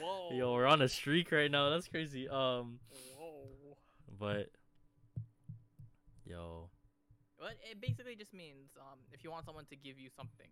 Whoa. 0.00 0.30
yo, 0.32 0.52
we're 0.54 0.64
on 0.66 0.80
a 0.80 0.88
streak 0.88 1.30
right 1.30 1.50
now. 1.50 1.68
That's 1.68 1.86
crazy. 1.86 2.28
Um, 2.30 2.78
Whoa. 3.18 3.76
but 4.18 4.48
yo, 6.24 6.70
But 7.38 7.56
it 7.70 7.78
basically 7.78 8.14
just 8.16 8.32
means 8.32 8.70
um, 8.80 9.00
if 9.12 9.22
you 9.22 9.30
want 9.30 9.44
someone 9.44 9.66
to 9.66 9.76
give 9.76 9.98
you 9.98 10.08
something, 10.16 10.48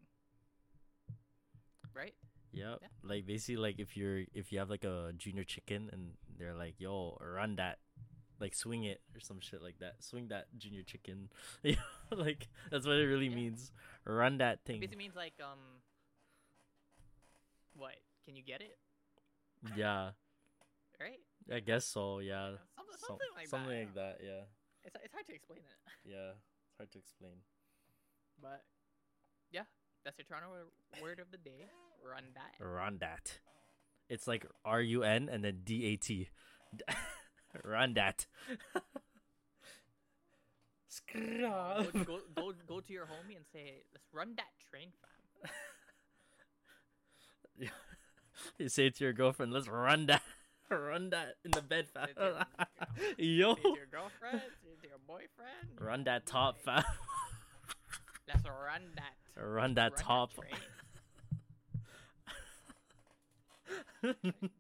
right? 1.97 2.15
yep. 2.53 2.79
Yeah. 2.83 2.89
Like 3.03 3.27
basically, 3.27 3.57
like 3.57 3.79
if 3.81 3.97
you're 3.97 4.23
if 4.35 4.53
you 4.53 4.59
have 4.61 4.71
like 4.71 4.85
a 4.85 5.13
junior 5.17 5.45
chicken 5.45 5.89
and 5.93 6.13
they're 6.39 6.55
like, 6.55 6.75
yo, 6.79 7.17
run 7.21 7.57
that, 7.57 7.79
like 8.41 8.55
swing 8.55 8.85
it 8.85 9.01
or 9.15 9.21
some 9.21 9.41
shit 9.41 9.63
like 9.63 9.79
that. 9.81 10.03
Swing 10.05 10.29
that 10.29 10.47
junior 10.59 10.83
chicken. 10.83 11.29
Yeah, 11.65 11.81
like 12.15 12.49
that's 12.71 12.87
what 12.87 12.97
it 12.97 13.07
really 13.09 13.29
Yeah. 13.29 13.37
means. 13.37 13.73
Run 14.05 14.39
that 14.39 14.61
It 14.65 14.67
thing. 14.67 14.81
basically 14.81 14.99
means 15.09 15.17
like 15.17 15.35
um. 15.43 15.81
What? 17.75 17.97
Can 18.25 18.37
you 18.37 18.43
get 18.43 18.61
it? 18.61 18.79
Yeah, 19.77 20.11
right? 21.01 21.21
I 21.53 21.61
guess 21.61 21.85
so. 21.85 22.19
Yeah, 22.21 22.57
something, 22.77 22.97
Some- 22.99 23.09
something 23.09 23.33
like 23.37 23.49
something 23.49 23.71
that. 23.71 23.85
like 23.85 23.95
that. 23.95 24.17
Yeah, 24.25 24.43
It's 24.85 24.97
it's 25.05 25.13
hard 25.13 25.27
to 25.27 25.35
explain 25.35 25.61
it, 25.61 25.77
yeah. 26.09 26.31
It's 26.39 26.77
hard 26.79 26.91
to 26.93 26.99
explain. 26.99 27.37
but 28.41 28.65
yeah, 29.51 29.65
that's 30.05 30.17
your 30.19 30.25
Toronto 30.27 30.69
word 31.03 31.19
of 31.21 31.31
the 31.31 31.39
day. 31.39 31.67
Run 32.05 32.25
that. 32.35 32.65
Run 32.65 32.99
that. 32.99 33.39
It's 34.09 34.27
like 34.27 34.47
R 34.65 34.81
U 34.81 35.03
N 35.03 35.29
and 35.31 35.45
then 35.45 35.61
D 35.65 35.85
A 35.87 35.97
T. 35.97 36.29
Run 37.65 37.95
that. 37.95 38.27
Go, 41.13 41.87
go, 42.05 42.21
go, 42.35 42.53
go 42.67 42.81
to 42.81 42.93
your 42.93 43.05
homie 43.05 43.37
and 43.37 43.45
say, 43.53 43.83
"Let's 43.93 44.07
run 44.13 44.35
that 44.37 44.49
train, 44.71 44.89
fam." 47.59 47.69
you 48.59 48.69
say 48.69 48.91
to 48.91 49.05
your 49.05 49.13
girlfriend, 49.13 49.53
let's 49.53 49.69
run 49.69 50.07
that. 50.07 50.23
Run 50.71 51.11
that 51.11 51.37
in 51.45 51.53
the 51.53 51.63
bed, 51.63 51.87
fam. 51.95 52.07
Say 52.07 52.11
it 52.13 52.17
to 52.17 52.47
your- 53.19 53.51
Yo. 53.51 53.55
Say 53.57 53.61
your 53.65 53.87
girlfriend. 53.91 54.41
Say 54.83 54.89
your 54.89 54.99
boyfriend. 55.07 55.81
Run 55.81 56.05
that 56.05 56.27
top, 56.27 56.59
fam. 56.61 56.83
Let's 58.27 58.45
run 58.45 58.83
that. 58.97 59.15
Run 59.43 59.75
that 59.75 59.93
Run 59.93 60.01
top. 60.03 60.35
train. 60.35 60.51
Jesus 64.03 64.03
Christ. 64.25 64.53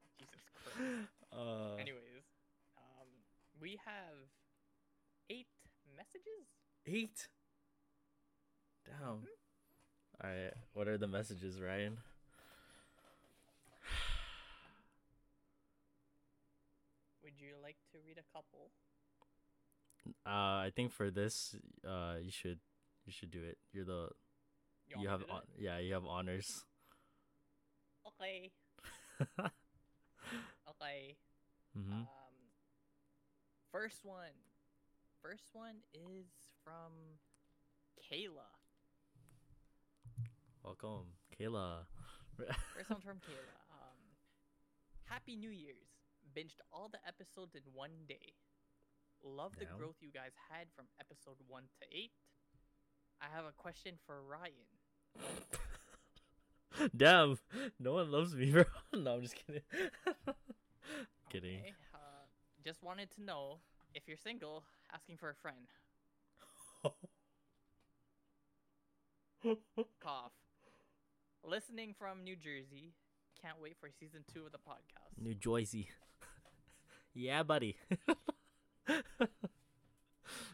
uh, 1.32 1.76
Anyways, 1.78 2.24
um, 2.76 3.08
we 3.60 3.78
have 3.84 4.16
eight 5.30 5.46
messages. 5.96 6.46
eight. 6.86 7.28
Damn. 8.86 9.26
All 10.22 10.30
right. 10.30 10.52
What 10.74 10.88
are 10.88 10.98
the 10.98 11.08
messages, 11.08 11.60
Ryan? 11.60 11.98
Would 17.22 17.34
you 17.38 17.54
like 17.62 17.76
to 17.92 17.98
read 18.06 18.18
a 18.18 18.24
couple? 18.32 18.70
Uh, 20.24 20.62
I 20.66 20.70
think 20.74 20.92
for 20.92 21.10
this, 21.10 21.56
uh, 21.86 22.14
you 22.22 22.30
should, 22.30 22.60
you 23.04 23.12
should 23.12 23.30
do 23.30 23.42
it. 23.42 23.58
You're 23.72 23.84
the, 23.84 24.08
want 24.94 25.02
you 25.02 25.08
have, 25.08 25.22
hon- 25.28 25.42
yeah, 25.58 25.78
you 25.78 25.94
have 25.94 26.04
honors. 26.06 26.64
Okay. 28.06 28.50
Okay. 30.68 31.16
hmm 31.74 32.04
Um, 32.04 32.34
first 33.72 34.04
one. 34.04 34.34
First 35.22 35.50
one 35.52 35.76
is 35.94 36.26
from 36.64 36.92
Kayla. 37.98 38.50
Welcome, 40.62 41.14
Kayla. 41.34 41.86
First 42.74 42.90
one's 42.90 43.04
from 43.08 43.18
Kayla. 43.18 43.56
Um, 43.70 43.98
Happy 45.04 45.36
New 45.36 45.50
Year's. 45.50 45.88
Binged 46.36 46.60
all 46.72 46.88
the 46.90 47.00
episodes 47.06 47.54
in 47.54 47.62
one 47.72 48.04
day. 48.08 48.34
Love 49.22 49.52
the 49.58 49.64
growth 49.78 49.96
you 50.00 50.10
guys 50.12 50.32
had 50.50 50.68
from 50.76 50.86
episode 51.00 51.38
1 51.48 51.62
to 51.80 51.86
8. 51.90 52.10
I 53.22 53.26
have 53.34 53.44
a 53.46 53.52
question 53.56 53.94
for 54.06 54.22
Ryan. 54.22 54.68
Damn, 56.96 57.38
no 57.78 57.94
one 57.94 58.10
loves 58.10 58.34
me, 58.34 58.50
bro. 58.50 58.64
no, 58.94 59.14
I'm 59.14 59.22
just 59.22 59.34
kidding. 59.34 59.62
kidding. 61.30 61.60
Okay, 61.60 61.74
uh, 61.94 62.26
just 62.64 62.82
wanted 62.82 63.10
to 63.12 63.22
know 63.22 63.58
if 63.94 64.02
you're 64.06 64.16
single, 64.16 64.64
asking 64.92 65.16
for 65.16 65.30
a 65.30 65.34
friend. 65.34 65.56
Cough. 70.02 70.32
Listening 71.44 71.94
from 71.98 72.24
New 72.24 72.36
Jersey. 72.36 72.94
Can't 73.40 73.60
wait 73.60 73.76
for 73.78 73.88
season 74.00 74.24
2 74.32 74.46
of 74.46 74.52
the 74.52 74.58
podcast. 74.58 75.22
New 75.22 75.34
Jersey. 75.34 75.88
yeah, 77.14 77.42
buddy. 77.42 77.76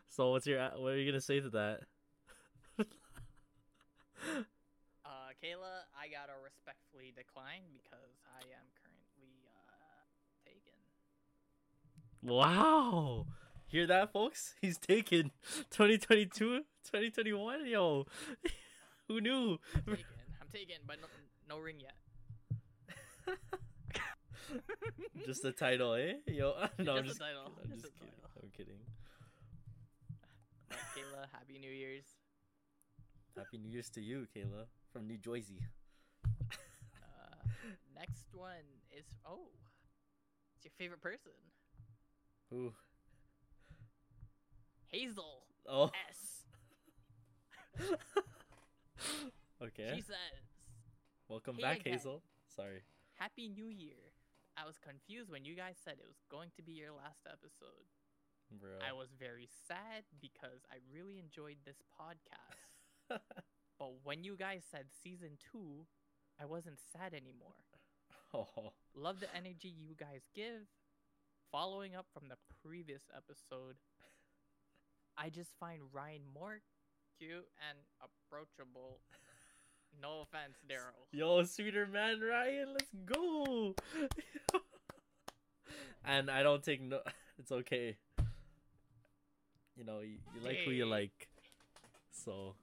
so 0.08 0.30
what's 0.32 0.46
your 0.46 0.60
what 0.76 0.92
are 0.92 0.98
you 0.98 1.10
gonna 1.10 1.20
say 1.20 1.40
to 1.40 1.50
that? 1.50 1.80
Uh, 5.04 5.28
Kayla, 5.42 5.90
I 5.98 6.06
gotta 6.06 6.38
respectfully 6.42 7.10
decline 7.16 7.62
because 7.74 8.14
I 8.30 8.42
am 8.54 8.66
currently 8.78 9.42
uh 9.66 10.06
taken. 10.46 10.78
Wow. 12.22 13.26
Hear 13.66 13.86
that, 13.88 14.12
folks? 14.12 14.54
He's 14.60 14.78
taken 14.78 15.32
2022, 15.70 16.58
2021. 16.84 17.66
Yo, 17.66 18.06
who 19.08 19.20
knew? 19.20 19.58
Taken. 19.74 20.04
I'm 20.40 20.48
taken, 20.52 20.76
but 20.86 20.98
no, 21.00 21.08
no 21.48 21.58
ring 21.60 21.80
yet. 21.80 21.96
Just 25.26 25.42
the 25.42 25.50
title, 25.52 25.94
eh? 25.94 26.14
Yo, 26.28 26.54
no, 26.78 26.96
I'm 26.96 27.04
Just 27.04 27.06
just, 27.06 27.18
the 27.18 27.24
title, 27.24 27.52
I'm 27.64 27.70
just 27.70 27.82
just 27.82 27.94
kidding. 27.98 28.12
title. 28.20 28.40
I'm 28.42 28.50
kidding. 28.50 28.78
Kayla, 30.94 31.26
happy 31.32 31.58
New 31.58 31.70
Year's. 31.70 32.04
Happy 33.36 33.58
New 33.58 33.70
Year's 33.70 33.88
to 33.90 34.00
you, 34.02 34.26
Kayla, 34.36 34.66
from 34.92 35.06
New 35.06 35.16
Jersey. 35.18 35.60
Uh, 36.24 37.48
next 37.96 38.26
one 38.34 38.66
is 38.96 39.04
oh, 39.26 39.48
it's 40.56 40.64
your 40.64 40.72
favorite 40.78 41.00
person, 41.00 41.32
Who? 42.50 42.72
Hazel 44.88 45.44
Oh, 45.68 45.90
S. 46.10 46.42
okay. 49.62 49.92
She 49.94 50.02
says, 50.02 50.42
Welcome 51.28 51.56
Hey 51.56 51.62
back, 51.62 51.80
again. 51.80 51.92
Hazel. 51.94 52.22
Sorry. 52.54 52.82
"Happy 53.14 53.48
New 53.48 53.68
Year." 53.68 54.12
I 54.58 54.66
was 54.66 54.76
confused 54.76 55.30
when 55.30 55.46
you 55.46 55.54
guys 55.54 55.76
said 55.82 55.94
it 55.98 56.04
was 56.06 56.20
going 56.30 56.50
to 56.56 56.62
be 56.62 56.72
your 56.72 56.92
last 56.92 57.24
episode. 57.26 57.88
Bro. 58.50 58.84
I 58.86 58.92
was 58.92 59.08
very 59.18 59.48
sad 59.66 60.04
because 60.20 60.60
I 60.70 60.76
really 60.92 61.18
enjoyed 61.18 61.56
this 61.64 61.80
podcast. 61.98 63.16
But 63.82 63.94
when 64.04 64.22
you 64.22 64.36
guys 64.36 64.62
said 64.70 64.84
season 65.02 65.30
two, 65.50 65.86
I 66.40 66.44
wasn't 66.44 66.78
sad 66.92 67.14
anymore. 67.14 67.58
oh, 68.32 68.70
Love 68.94 69.18
the 69.18 69.26
energy 69.36 69.74
you 69.76 69.96
guys 69.98 70.20
give. 70.36 70.68
Following 71.50 71.96
up 71.96 72.06
from 72.14 72.28
the 72.28 72.36
previous 72.62 73.02
episode, 73.12 73.74
I 75.18 75.30
just 75.30 75.50
find 75.58 75.80
Ryan 75.92 76.20
more 76.32 76.60
cute 77.18 77.48
and 77.68 77.78
approachable. 77.98 79.00
No 80.00 80.20
offense, 80.20 80.58
Daryl. 80.70 81.02
yo, 81.10 81.42
sweeter 81.42 81.88
man, 81.88 82.20
Ryan, 82.20 82.68
let's 82.74 82.94
go. 83.04 83.74
and 86.04 86.30
I 86.30 86.44
don't 86.44 86.62
take 86.62 86.80
no. 86.82 87.00
It's 87.36 87.50
okay. 87.50 87.96
You 89.74 89.82
know, 89.82 89.98
you, 89.98 90.18
you 90.36 90.46
like 90.46 90.58
who 90.64 90.70
you 90.70 90.86
like. 90.86 91.28
So 92.12 92.54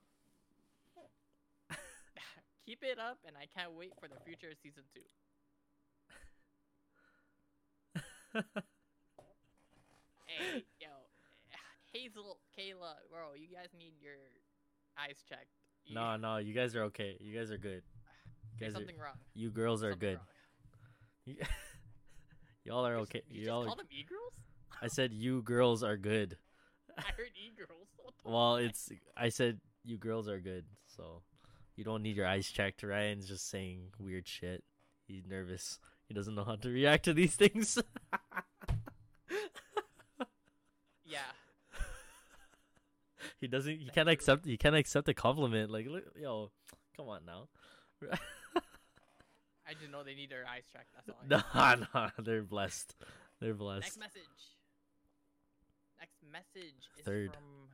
Keep 2.70 2.84
it 2.84 3.00
up, 3.00 3.18
and 3.26 3.36
I 3.36 3.48
can't 3.58 3.74
wait 3.74 3.94
for 4.00 4.08
the 4.08 4.14
future 4.24 4.50
of 4.52 4.58
season 4.62 4.84
two. 4.94 5.02
Hey, 10.28 10.64
yo, 10.80 10.88
Hazel, 11.92 12.38
Kayla, 12.56 12.94
bro, 13.10 13.34
you 13.36 13.48
guys 13.52 13.70
need 13.76 13.94
your 14.00 14.14
eyes 15.00 15.24
checked. 15.28 15.48
You- 15.84 15.96
no, 15.96 16.16
no, 16.18 16.38
you 16.38 16.54
guys 16.54 16.76
are 16.76 16.84
okay. 16.84 17.18
You 17.20 17.36
guys 17.36 17.50
are 17.50 17.58
good. 17.58 17.82
You 18.54 18.60
there's 18.60 18.74
guys 18.74 18.76
are, 18.76 18.86
something 18.86 19.00
wrong. 19.00 19.16
you 19.34 19.50
girls 19.50 19.84
are 19.84 19.94
Something 19.94 20.20
good. 21.26 21.38
Y'all 22.66 22.86
are 22.86 22.98
okay. 22.98 23.24
You 23.28 23.46
just 23.46 23.52
Are, 23.52 23.66
called 23.66 23.80
them 23.80 23.88
e-girls? 23.90 24.34
I 24.80 24.88
said 24.88 25.12
you 25.12 25.42
girls 25.42 25.82
are 25.82 25.98
good. 25.98 26.38
I 27.00 27.12
heard 27.18 27.32
e-girls. 27.36 27.88
Well, 28.24 28.58
it's 28.58 28.92
I 29.18 29.30
said 29.30 29.60
you 29.84 29.98
girls 29.98 30.30
are 30.30 30.40
good, 30.40 30.66
so 30.86 31.24
you 31.80 31.86
don't 31.86 32.04
need 32.04 32.18
your 32.18 32.28
eyes 32.28 32.52
checked. 32.52 32.84
Ryan's 32.84 33.26
just 33.30 33.50
saying 33.50 33.94
weird 33.98 34.28
shit. 34.28 34.66
He's 35.08 35.26
nervous. 35.26 35.80
He 36.10 36.14
doesn't 36.14 36.36
know 36.36 36.44
how 36.44 36.58
to 36.58 36.70
react 36.70 37.06
to 37.06 37.14
these 37.14 37.36
things. 37.38 37.80
yeah. 41.06 41.20
he 43.40 43.48
doesn't. 43.48 43.80
He 43.80 43.90
can't 43.96 44.08
you. 44.08 44.14
accept. 44.14 44.46
He 44.46 44.58
can't 44.58 44.76
accept 44.76 45.08
a 45.08 45.14
compliment. 45.14 45.72
Like, 45.72 45.88
look, 45.88 46.04
yo, 46.20 46.52
come 46.98 47.08
on 47.08 47.22
now. 47.26 47.48
I 49.66 49.74
just 49.80 49.90
know 49.90 50.04
they 50.04 50.16
need 50.16 50.32
their 50.32 50.46
eyes 50.46 50.64
checked. 50.74 50.90
That's 50.94 51.08
all. 51.08 51.16
Know. 51.30 51.42
nah, 51.56 51.76
nah, 51.94 52.10
they're 52.20 52.44
blessed. 52.44 52.94
They're 53.40 53.54
blessed. 53.54 53.84
Next 53.84 54.00
message. 54.00 54.58
Next 55.98 56.18
message 56.30 56.90
is 56.98 57.06
Third. 57.06 57.32
from 57.32 57.70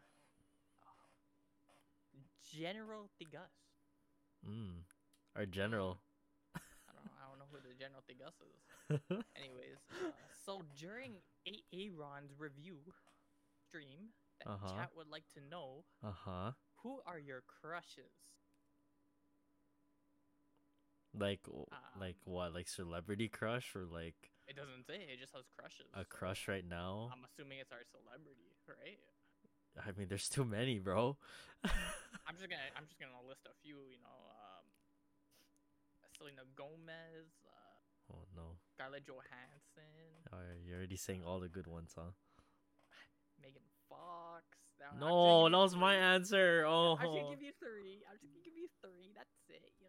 uh, 0.84 2.20
General 2.54 3.10
Tigas. 3.20 3.65
Mm. 4.48 4.84
Our 5.36 5.46
general. 5.46 6.00
I 6.88 6.94
don't 6.94 7.06
know. 7.06 7.16
I 7.20 7.28
don't 7.30 7.40
know 7.40 7.50
who 7.52 7.60
the 7.62 7.74
General 7.76 8.02
Tigas 8.06 8.38
is. 8.42 8.62
Anyways, 9.36 9.80
uh, 9.92 10.14
so 10.46 10.62
during 10.78 11.22
A- 11.48 11.66
Aaron's 11.74 12.32
review 12.38 12.78
stream, 13.68 14.14
that 14.40 14.48
Uh-huh. 14.50 14.74
chat 14.78 14.90
would 14.96 15.08
like 15.10 15.28
to 15.34 15.42
know 15.42 15.86
uh 16.04 16.12
huh. 16.12 16.52
who 16.84 17.02
are 17.06 17.20
your 17.20 17.42
crushes? 17.48 18.14
Like 21.18 21.42
Um, 21.72 21.80
like 22.00 22.18
what? 22.26 22.54
Like 22.54 22.68
celebrity 22.68 23.28
crush 23.30 23.76
or 23.76 23.86
like 23.86 24.32
It 24.48 24.56
doesn't 24.56 24.86
say. 24.86 24.96
It 25.10 25.20
just 25.20 25.34
has 25.34 25.46
crushes. 25.58 25.88
a 25.94 26.04
so 26.04 26.06
crush 26.10 26.48
right 26.48 26.66
now? 26.68 27.10
I'm 27.12 27.24
assuming 27.26 27.60
it's 27.60 27.72
our 27.72 27.84
celebrity, 27.90 28.54
right? 28.68 29.00
I 29.80 29.92
mean, 29.98 30.08
there's 30.08 30.30
too 30.30 30.46
many, 30.46 30.80
bro. 30.80 31.18
I'm 31.66 32.36
just 32.38 32.50
gonna 32.50 32.70
I'm 32.78 32.86
just 32.88 33.00
gonna 33.00 33.22
list 33.28 33.46
a 33.46 33.56
few. 33.64 33.76
You 33.92 34.00
know, 34.02 34.20
um, 34.32 34.66
Selena 36.18 36.44
Gomez, 36.56 37.30
uh, 37.46 38.14
oh 38.14 38.26
no. 38.36 38.58
Scarlett 38.76 39.04
Johansson, 39.06 40.26
Oh, 40.32 40.38
you're 40.66 40.78
already 40.78 40.96
saying 40.98 41.24
all 41.26 41.40
the 41.40 41.50
good 41.50 41.68
ones, 41.68 41.94
huh? 41.96 42.12
Megan 43.42 43.64
Fox. 43.90 44.44
No, 45.00 45.08
gonna 45.48 45.58
that 45.58 45.64
was 45.64 45.76
my 45.76 45.96
three. 45.96 46.04
answer. 46.04 46.66
Oh, 46.68 46.98
I'm 47.00 47.06
just 47.06 47.16
gonna 47.16 47.30
give 47.36 47.42
you 47.42 47.52
three. 47.60 48.04
I'm 48.10 48.18
just 48.20 48.32
gonna 48.34 48.44
give 48.44 48.58
you 48.58 48.68
three. 48.82 49.14
That's 49.16 49.30
it. 49.50 49.72
You 49.80 49.88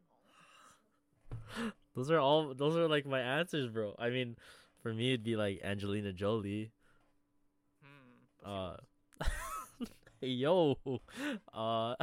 know. 1.62 1.72
those 1.94 2.10
are 2.10 2.18
all. 2.18 2.54
Those 2.54 2.76
are 2.76 2.88
like 2.88 3.06
my 3.06 3.20
answers, 3.20 3.68
bro. 3.68 3.94
I 3.98 4.10
mean, 4.10 4.36
for 4.82 4.92
me, 4.94 5.12
it'd 5.12 5.24
be 5.24 5.36
like 5.36 5.60
Angelina 5.62 6.12
Jolie. 6.12 6.70
Hmm. 7.82 8.48
Uh, 8.48 8.76
yo, 10.20 10.76
uh, 11.52 11.94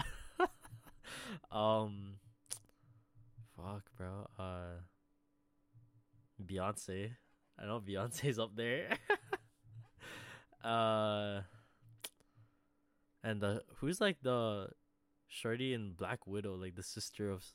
um, 1.52 2.16
fuck, 3.56 3.84
bro. 3.98 4.28
Uh, 4.38 4.82
Beyonce. 6.44 7.12
I 7.60 7.66
know 7.66 7.80
Beyonce's 7.80 8.40
up 8.40 8.56
there. 8.56 8.90
uh, 10.64 11.42
and 13.24 13.42
the 13.42 13.62
who's 13.78 14.02
like 14.02 14.18
the 14.22 14.70
shorty 15.28 15.74
in 15.74 15.94
Black 15.94 16.28
Widow, 16.28 16.56
like 16.56 16.76
the 16.76 16.84
sister 16.84 17.30
of 17.30 17.46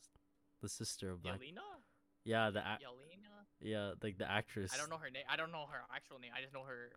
the 0.62 0.68
sister 0.68 1.10
of 1.10 1.22
Black. 1.22 1.40
Yelena. 1.40 1.62
Yeah, 2.24 2.51
the 2.51 2.60
ac- 2.60 2.85
Yelena. 2.85 3.44
yeah, 3.60 3.93
like 4.02 4.18
the 4.18 4.30
actress. 4.30 4.72
I 4.74 4.76
don't 4.76 4.90
know 4.90 4.98
her 4.98 5.10
name. 5.10 5.24
I 5.30 5.36
don't 5.36 5.52
know 5.52 5.66
her 5.70 5.80
actual 5.94 6.18
name. 6.18 6.32
I 6.36 6.43
just 6.43 6.52
know 6.52 6.64
her 6.64 6.90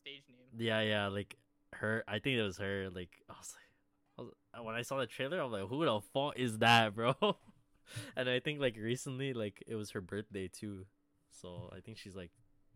stage 0.00 0.22
name. 0.28 0.66
Yeah, 0.66 0.80
yeah, 0.80 1.08
like 1.08 1.36
her. 1.76 2.04
I 2.06 2.18
think 2.18 2.38
it 2.38 2.42
was 2.42 2.58
her. 2.58 2.88
Like 2.90 3.10
I 3.28 3.32
was 3.32 3.54
like, 3.54 3.64
I 4.18 4.22
was, 4.22 4.66
when 4.66 4.74
I 4.74 4.82
saw 4.82 4.98
the 4.98 5.06
trailer, 5.06 5.40
I'm 5.40 5.52
like, 5.52 5.68
who 5.68 5.84
the 5.84 6.00
fuck 6.12 6.38
is 6.38 6.58
that, 6.58 6.94
bro? 6.94 7.14
and 8.16 8.28
I 8.28 8.40
think 8.40 8.60
like 8.60 8.76
recently, 8.76 9.32
like 9.32 9.62
it 9.66 9.74
was 9.74 9.90
her 9.90 10.00
birthday 10.00 10.48
too. 10.48 10.86
So 11.30 11.70
I 11.76 11.80
think 11.80 11.98
she's 11.98 12.16
like 12.16 12.30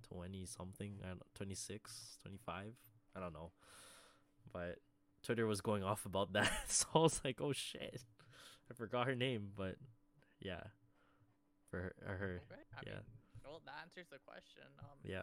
twenty 0.09 0.45
something. 0.47 0.95
I 1.03 1.09
don't 1.09 1.17
know, 1.19 1.27
26, 1.35 2.19
25. 2.23 2.73
I 3.17 3.21
don't 3.21 3.33
know. 3.33 3.53
But 4.53 4.79
Twitter 5.23 5.47
was 5.47 5.61
going 5.61 5.83
off 5.83 6.07
about 6.07 6.33
that, 6.35 6.51
so 6.69 6.87
I 6.95 6.99
was 6.99 7.21
like, 7.25 7.41
oh 7.41 7.53
shit, 7.53 8.03
I 8.71 8.75
forgot 8.75 9.07
her 9.07 9.15
name. 9.15 9.49
But 9.57 9.77
yeah, 10.41 10.63
for 11.71 11.79
her, 11.79 11.95
her, 12.07 12.41
Okay. 12.51 12.63
Yeah. 12.87 12.93
mean, 12.93 13.03
well, 13.45 13.63
that 13.65 13.75
answers 13.83 14.07
the 14.11 14.19
question. 14.19 14.65
Um, 14.79 14.99
yeah. 15.05 15.23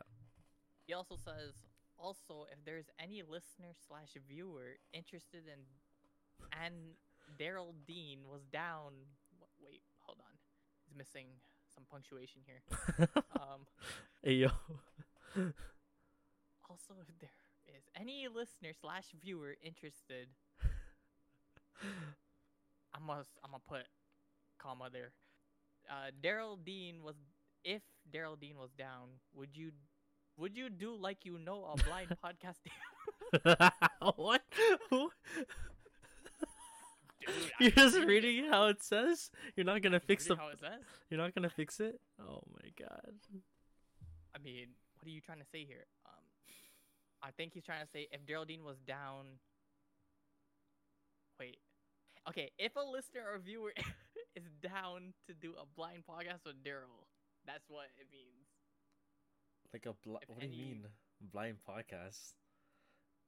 He 0.85 0.93
also 0.93 1.15
says, 1.15 1.53
also, 1.99 2.45
if 2.51 2.63
there's 2.65 2.89
any 2.99 3.23
listener 3.23 3.73
slash 3.87 4.15
viewer 4.27 4.77
interested 4.93 5.43
in, 5.45 5.59
and 6.63 6.73
Daryl 7.39 7.73
Dean 7.87 8.19
was 8.29 8.41
down. 8.51 8.93
Wait, 9.63 9.81
hold 9.99 10.19
on. 10.19 10.37
He's 10.85 10.97
missing 10.97 11.27
some 11.73 11.83
punctuation 11.89 12.41
here. 12.45 12.61
Um, 13.37 13.67
hey 14.23 14.33
yo. 14.33 14.49
also, 16.69 16.93
if 17.01 17.07
there 17.19 17.29
is 17.77 17.83
any 17.95 18.27
listener 18.27 18.71
slash 18.81 19.05
viewer 19.21 19.55
interested, 19.63 20.27
I 22.93 22.99
must, 22.99 23.29
I'm 23.43 23.51
gonna 23.51 23.61
put 23.67 23.87
comma 24.57 24.89
there. 24.91 25.11
Uh, 25.89 26.11
Daryl 26.23 26.57
Dean 26.63 27.03
was, 27.03 27.15
if 27.63 27.83
Daryl 28.11 28.39
Dean 28.39 28.57
was 28.57 28.71
down, 28.77 29.09
would 29.35 29.55
you, 29.55 29.71
would 30.37 30.57
you 30.57 30.69
do 30.69 30.95
like 30.95 31.25
you 31.25 31.37
know 31.37 31.65
a 31.73 31.83
blind 31.83 32.15
podcast? 32.23 32.61
what? 34.15 34.41
Who? 34.89 35.09
Dude, 37.25 37.35
You're 37.59 37.71
just 37.71 37.97
reading 37.99 38.45
it. 38.45 38.49
how 38.49 38.67
it 38.67 38.81
says. 38.83 39.29
You're 39.55 39.65
not 39.65 39.81
gonna 39.81 39.99
fix 39.99 40.25
the. 40.27 40.35
How 40.35 40.49
it 40.49 40.59
says. 40.59 40.79
You're 41.09 41.19
not 41.19 41.35
gonna 41.35 41.49
fix 41.49 41.79
it. 41.79 41.99
Oh 42.21 42.41
my 42.53 42.69
god. 42.79 43.13
I 44.35 44.39
mean, 44.39 44.67
what 44.99 45.07
are 45.07 45.11
you 45.11 45.21
trying 45.21 45.39
to 45.39 45.45
say 45.51 45.65
here? 45.65 45.85
Um, 46.05 46.23
I 47.21 47.31
think 47.31 47.53
he's 47.53 47.65
trying 47.65 47.81
to 47.83 47.91
say 47.91 48.07
if 48.11 48.25
Daryl 48.25 48.47
Dean 48.47 48.63
was 48.63 48.77
down. 48.87 49.39
Wait. 51.39 51.57
Okay, 52.29 52.51
if 52.57 52.75
a 52.75 52.81
listener 52.81 53.21
or 53.33 53.39
viewer 53.39 53.73
is 54.35 54.43
down 54.61 55.13
to 55.27 55.33
do 55.33 55.53
a 55.59 55.65
blind 55.75 56.03
podcast 56.09 56.45
with 56.45 56.63
Daryl, 56.63 57.07
that's 57.45 57.69
what 57.69 57.87
it 57.99 58.07
means. 58.11 58.46
Like 59.73 59.85
a 59.85 59.93
bl- 59.93 60.15
what 60.27 60.39
do 60.39 60.47
you 60.47 60.51
mean 60.65 60.85
blind 61.21 61.57
podcast? 61.67 62.33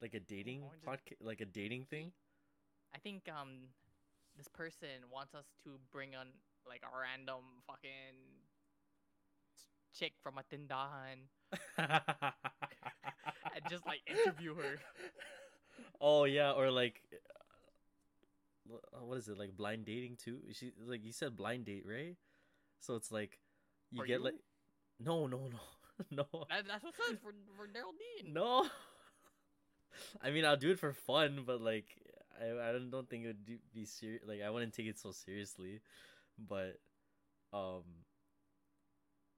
Like 0.02 0.14
a 0.14 0.20
dating 0.20 0.64
just- 0.72 0.86
podcast? 0.86 1.18
Like 1.22 1.42
a 1.42 1.46
dating 1.46 1.86
thing? 1.86 2.12
I 2.96 2.98
think 3.00 3.30
um, 3.30 3.70
this 4.38 4.48
person 4.48 5.06
wants 5.12 5.36
us 5.36 5.46
to 5.64 5.78
bring 5.92 6.16
on 6.16 6.28
like 6.68 6.82
a 6.84 6.90
random 6.98 7.44
fucking 7.68 8.18
chick 9.98 10.14
from 10.24 10.38
a 10.38 10.44
tindahan 10.44 11.28
and 13.56 13.64
just 13.70 13.86
like 13.86 14.02
interview 14.08 14.56
her. 14.56 14.78
Oh 16.02 16.24
yeah, 16.26 16.52
or 16.52 16.72
like, 16.72 17.02
uh, 18.72 19.04
what 19.04 19.18
is 19.18 19.28
it 19.28 19.38
like 19.38 19.56
blind 19.56 19.86
dating 19.86 20.16
too? 20.18 20.40
She 20.54 20.72
like 20.86 21.04
you 21.04 21.12
said 21.12 21.36
blind 21.36 21.66
date 21.66 21.84
right? 21.86 22.16
So 22.80 22.96
it's 22.96 23.12
like 23.12 23.40
you 23.92 24.06
get 24.06 24.20
you? 24.20 24.26
like 24.26 24.36
no 25.00 25.28
no 25.28 25.48
no 25.52 25.60
no 26.12 26.26
That, 26.50 26.68
that's 26.68 26.84
what 26.84 26.96
says 26.96 27.18
for 27.22 27.34
for 27.56 27.68
Daryl 27.68 27.96
Dean. 27.98 28.34
no. 28.34 28.68
I 30.22 30.32
mean 30.32 30.46
I'll 30.46 30.58
do 30.58 30.72
it 30.72 30.80
for 30.80 30.94
fun, 30.94 31.44
but 31.46 31.62
like 31.62 31.88
I 32.40 32.70
I 32.70 32.72
don't 32.72 33.10
think 33.10 33.26
it 33.26 33.28
would 33.28 33.46
do, 33.46 33.58
be 33.74 33.86
serious. 33.86 34.24
Like 34.26 34.42
I 34.42 34.50
wouldn't 34.50 34.74
take 34.74 34.88
it 34.88 35.00
so 35.00 35.12
seriously, 35.12 35.82
but 36.38 36.80
um. 37.54 37.84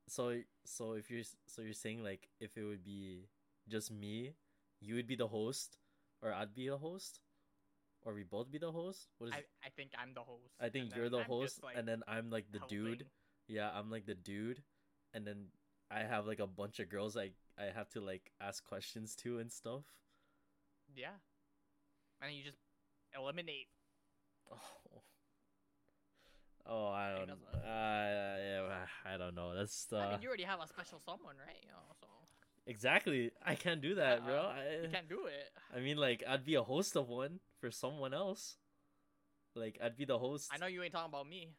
So 0.08 0.42
so 0.66 0.94
if 0.94 1.10
you're 1.10 1.24
so 1.48 1.62
you're 1.62 1.74
saying 1.74 2.04
like 2.04 2.28
if 2.40 2.58
it 2.58 2.64
would 2.64 2.84
be 2.84 3.30
just 3.70 3.92
me, 3.92 4.34
you 4.80 4.96
would 4.96 5.08
be 5.08 5.16
the 5.16 5.28
host, 5.28 5.78
or 6.22 6.34
I'd 6.34 6.54
be 6.54 6.68
the 6.68 6.78
host, 6.78 7.22
or 8.04 8.14
we 8.14 8.24
both 8.24 8.52
be 8.52 8.58
the 8.58 8.72
host. 8.72 9.08
What 9.18 9.28
is? 9.28 9.34
I, 9.34 9.44
I 9.66 9.70
think 9.76 9.92
I'm 9.98 10.14
the 10.14 10.22
host. 10.22 10.52
I, 10.60 10.70
think 10.70 10.96
you're 10.96 11.10
the 11.10 11.20
I'm 11.20 11.26
host, 11.26 11.64
like, 11.64 11.78
and 11.78 11.88
then 11.88 12.04
I'm 12.08 12.30
like 12.30 12.52
the 12.52 12.60
dude. 12.68 13.06
Yeah, 13.48 13.70
I'm 13.74 13.90
like 13.90 14.06
the 14.06 14.16
dude, 14.16 14.62
and 15.14 15.26
then 15.26 15.48
I 15.94 16.04
have 16.04 16.26
like 16.26 16.40
a 16.40 16.48
bunch 16.48 16.80
of 16.80 16.90
girls 16.90 17.18
I 17.18 17.32
I 17.60 17.66
have 17.76 17.90
to 17.92 18.02
like 18.02 18.32
ask 18.40 18.64
questions 18.64 19.16
to 19.18 19.40
and 19.40 19.52
stuff. 19.52 19.84
Yeah. 20.96 21.18
And 22.22 22.34
you 22.34 22.44
just 22.44 22.58
eliminate. 23.18 23.68
Oh, 24.52 25.02
oh 26.68 26.88
I 26.88 27.16
don't. 27.18 27.30
Uh, 27.30 27.38
yeah, 27.64 28.86
I 29.14 29.18
don't 29.18 29.36
know. 29.36 29.56
That's 29.56 29.88
I 29.92 29.98
uh, 29.98 30.12
mean, 30.12 30.22
you 30.22 30.28
already 30.28 30.44
have 30.44 30.60
a 30.62 30.68
special 30.68 31.02
someone, 31.04 31.36
right? 31.46 31.58
You 31.62 31.70
know, 31.70 31.96
so 32.00 32.08
exactly. 32.66 33.32
I 33.46 33.56
can't 33.56 33.82
do 33.82 33.96
that, 33.96 34.26
bro. 34.26 34.36
Uh, 34.36 34.54
I, 34.56 34.84
you 34.84 34.90
can't 34.92 35.10
do 35.10 35.26
it. 35.26 35.50
I 35.76 35.80
mean, 35.80 35.98
like, 35.98 36.24
I'd 36.28 36.46
be 36.46 36.56
a 36.56 36.64
host 36.64 36.96
of 36.96 37.10
one 37.10 37.40
for 37.60 37.72
someone 37.72 38.14
else. 38.14 38.58
Like, 39.56 39.80
I'd 39.84 39.98
be 39.98 40.06
the 40.06 40.20
host. 40.20 40.50
I 40.54 40.58
know 40.58 40.68
you 40.68 40.84
ain't 40.84 40.94
talking 40.94 41.10
about 41.10 41.28
me. 41.28 41.50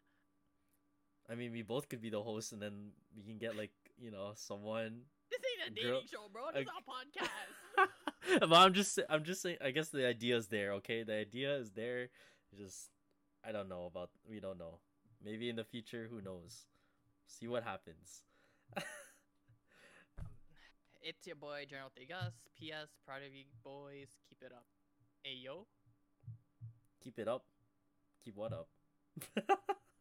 I 1.30 1.34
mean, 1.34 1.52
we 1.52 1.62
both 1.62 1.88
could 1.88 2.00
be 2.00 2.10
the 2.10 2.22
host, 2.22 2.52
and 2.52 2.60
then 2.60 2.90
we 3.16 3.22
can 3.22 3.38
get 3.38 3.56
like, 3.56 3.70
you 4.02 4.10
know, 4.10 4.32
someone. 4.34 5.02
This 5.30 5.40
ain't 5.48 5.78
a 5.78 5.82
Girl- 5.82 6.00
dating 6.00 6.08
show, 6.12 6.26
bro. 6.32 6.42
This 6.52 6.62
is 6.62 6.68
a- 6.68 6.90
podcast. 6.90 8.40
but 8.50 8.52
I'm 8.56 8.74
just, 8.74 8.98
I'm 9.08 9.24
just 9.24 9.42
saying. 9.42 9.58
I 9.64 9.70
guess 9.70 9.88
the 9.88 10.06
idea 10.06 10.36
is 10.36 10.48
there. 10.48 10.72
Okay, 10.74 11.04
the 11.04 11.14
idea 11.14 11.56
is 11.56 11.70
there. 11.70 12.08
Just, 12.56 12.90
I 13.46 13.52
don't 13.52 13.68
know 13.68 13.86
about. 13.86 14.10
We 14.28 14.40
don't 14.40 14.58
know. 14.58 14.80
Maybe 15.24 15.48
in 15.48 15.56
the 15.56 15.64
future, 15.64 16.08
who 16.10 16.20
knows? 16.20 16.66
See 17.26 17.46
what 17.48 17.62
happens. 17.62 18.22
It's 21.04 21.26
your 21.26 21.34
boy, 21.34 21.66
General 21.68 21.90
Tegas. 21.90 22.32
P.S. 22.56 22.86
Proud 23.04 23.22
of 23.26 23.34
you, 23.34 23.42
boys. 23.64 24.06
Keep 24.28 24.38
it 24.42 24.52
up. 24.52 24.64
Hey, 25.24 25.34
yo. 25.42 25.66
Keep 27.02 27.18
it 27.18 27.26
up. 27.26 27.44
Keep 28.24 28.36
what 28.36 28.52
up? 28.52 28.68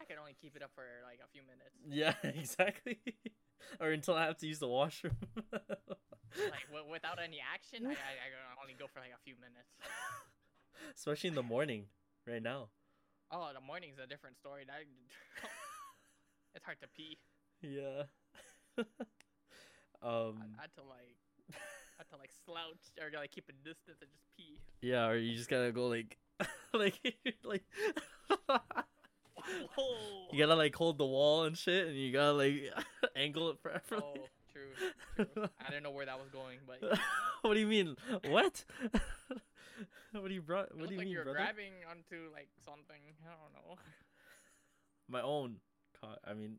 I 0.00 0.04
can 0.04 0.18
only 0.18 0.34
keep 0.40 0.56
it 0.56 0.62
up 0.62 0.70
for 0.74 0.84
like 1.04 1.20
a 1.24 1.28
few 1.32 1.42
minutes. 1.42 1.76
yeah, 1.88 2.14
exactly. 2.40 2.98
or 3.80 3.90
until 3.90 4.14
I 4.14 4.24
have 4.26 4.36
to 4.38 4.46
use 4.46 4.58
the 4.58 4.68
washroom. 4.68 5.16
Like 5.52 6.66
w- 6.72 6.90
without 6.90 7.18
any 7.22 7.40
action, 7.40 7.86
I, 7.86 7.90
I, 7.90 7.92
I 7.92 8.28
can 8.30 8.60
only 8.62 8.74
go 8.78 8.86
for 8.92 9.00
like 9.00 9.12
a 9.14 9.20
few 9.24 9.34
minutes. 9.40 9.70
Especially 10.96 11.28
in 11.28 11.34
the 11.34 11.42
morning, 11.42 11.86
right 12.26 12.42
now. 12.42 12.68
Oh, 13.30 13.50
the 13.54 13.60
morning's 13.60 13.98
a 14.02 14.06
different 14.06 14.36
story. 14.36 14.64
That 14.66 14.82
it's 16.54 16.64
hard 16.64 16.80
to 16.80 16.88
pee. 16.96 17.18
Yeah. 17.62 18.04
I, 18.78 18.82
um. 20.02 20.56
I 20.58 20.62
had 20.62 20.74
to 20.76 20.82
like, 20.88 21.16
I 22.00 22.02
to 22.10 22.16
like 22.16 22.30
slouch 22.44 22.80
or 23.00 23.10
like 23.18 23.30
keep 23.30 23.48
a 23.48 23.52
distance 23.52 23.98
and 24.00 24.10
just 24.10 24.24
pee. 24.36 24.58
Yeah, 24.82 25.06
or 25.06 25.16
you 25.16 25.36
just 25.36 25.48
gotta 25.50 25.70
go 25.72 25.86
like, 25.88 26.18
like, 26.74 26.98
like. 27.44 27.64
Whoa. 29.76 30.28
You 30.32 30.38
gotta 30.38 30.54
like 30.56 30.74
hold 30.74 30.98
the 30.98 31.06
wall 31.06 31.44
and 31.44 31.56
shit, 31.56 31.88
and 31.88 31.96
you 31.96 32.12
gotta 32.12 32.32
like 32.32 32.72
angle 33.16 33.50
it 33.50 33.58
forever. 33.62 34.02
Oh, 34.02 34.14
true, 34.52 35.24
true. 35.34 35.48
I 35.60 35.70
didn't 35.70 35.82
know 35.82 35.90
where 35.90 36.06
that 36.06 36.18
was 36.18 36.28
going, 36.30 36.58
but 36.66 36.80
what 37.42 37.54
do 37.54 37.60
you 37.60 37.66
mean? 37.66 37.96
What? 38.28 38.64
what 40.12 40.28
do 40.28 40.34
you 40.34 40.42
brought? 40.42 40.76
What 40.76 40.88
do 40.88 40.94
you 40.94 40.98
like 40.98 41.06
mean, 41.06 41.14
you're 41.14 41.24
brother? 41.24 41.38
grabbing 41.38 41.72
onto 41.88 42.30
like 42.32 42.48
something. 42.64 43.00
I 43.24 43.30
don't 43.30 43.54
know. 43.54 43.76
My 45.08 45.22
own. 45.22 45.56
I 46.24 46.32
mean, 46.34 46.56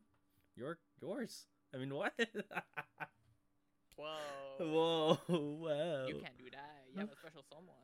your 0.56 0.78
yours. 1.00 1.46
I 1.74 1.78
mean, 1.78 1.94
what? 1.94 2.12
Whoa. 3.96 4.58
Whoa! 4.58 5.18
Wow. 5.28 6.06
You 6.06 6.14
can't 6.22 6.38
do 6.38 6.50
that. 6.52 6.84
You 6.92 7.00
have 7.00 7.10
a 7.10 7.16
special 7.16 7.42
someone. 7.48 7.74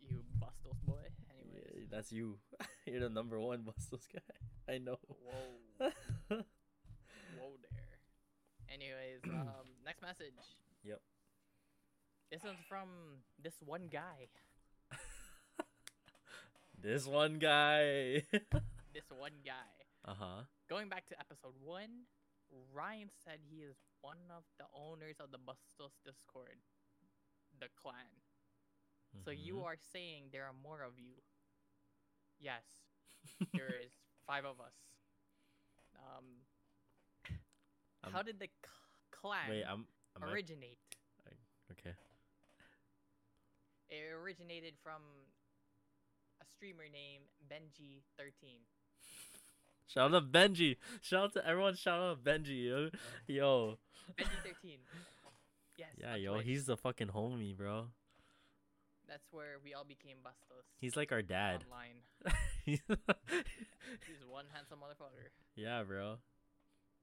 you 0.00 0.22
bustos 0.38 0.78
boy. 0.86 0.94
Anyways. 1.30 1.72
Yeah, 1.76 1.86
that's 1.90 2.12
you. 2.12 2.38
You're 2.86 3.00
the 3.00 3.08
number 3.10 3.38
one 3.38 3.62
Bustos 3.62 4.06
guy. 4.12 4.20
I 4.74 4.78
know. 4.78 4.96
Whoa. 5.06 5.88
Whoa 6.28 7.52
there. 7.62 7.98
Anyways, 8.72 9.20
um, 9.30 9.66
next 9.84 10.02
message. 10.02 10.34
Yep. 10.84 11.00
This 12.30 12.42
one's 12.44 12.60
from 12.68 12.88
this 13.42 13.54
one 13.64 13.88
guy. 13.90 14.28
this 16.80 17.06
one 17.06 17.38
guy. 17.38 18.22
This 18.94 19.06
one 19.10 19.38
guy. 19.44 19.70
uh 20.06 20.14
huh. 20.18 20.42
Going 20.68 20.88
back 20.88 21.06
to 21.08 21.18
episode 21.20 21.54
one, 21.62 22.06
Ryan 22.72 23.10
said 23.24 23.38
he 23.50 23.58
is 23.62 23.76
one 24.00 24.18
of 24.30 24.44
the 24.58 24.64
owners 24.74 25.16
of 25.20 25.30
the 25.30 25.38
Bustos 25.38 25.92
Discord, 26.04 26.58
the 27.60 27.66
clan. 27.80 27.94
So 29.24 29.30
Mm-hmm. 29.32 29.42
you 29.44 29.64
are 29.64 29.76
saying 29.92 30.30
there 30.32 30.44
are 30.46 30.54
more 30.62 30.82
of 30.82 30.94
you? 30.96 31.18
Yes, 32.40 32.62
there 33.54 33.68
is 33.84 33.92
five 34.26 34.44
of 34.44 34.60
us. 34.60 34.74
Um, 35.96 36.24
Um, 38.02 38.12
how 38.12 38.22
did 38.22 38.38
the 38.40 38.48
clan 39.10 39.50
Wait, 39.50 39.64
I'm. 39.68 39.84
am 40.16 40.24
I- 40.24 40.32
originate? 40.32 40.78
okay. 41.72 41.94
It 43.90 44.12
originated 44.22 44.74
from 44.82 45.02
a 46.40 46.44
streamer 46.56 46.84
named 46.92 47.24
Benji13. 47.50 48.62
Shout 49.88 50.14
out 50.14 50.20
to 50.32 50.38
Benji. 50.38 50.76
Shout 51.02 51.24
out 51.24 51.32
to 51.34 51.46
everyone. 51.46 51.74
Shout 51.74 52.00
out 52.00 52.24
to 52.24 52.30
Benji. 52.30 52.66
Yo, 52.68 52.90
yo. 53.26 53.78
Benji13. 54.16 54.78
Yes. 55.76 55.88
Yeah, 55.98 56.14
yo. 56.16 56.34
Twitch. 56.34 56.46
He's 56.46 56.66
the 56.66 56.76
fucking 56.76 57.08
homie, 57.08 57.56
bro. 57.56 57.88
That's 59.10 59.26
where 59.32 59.58
we 59.64 59.74
all 59.74 59.82
became 59.84 60.18
Bustos. 60.22 60.64
He's 60.78 60.96
like 60.96 61.10
our 61.10 61.20
dad. 61.22 61.64
Online. 61.66 61.98
He's 62.64 62.78
one 64.30 64.44
handsome 64.54 64.78
motherfucker. 64.78 65.34
yeah, 65.56 65.82
bro. 65.82 66.18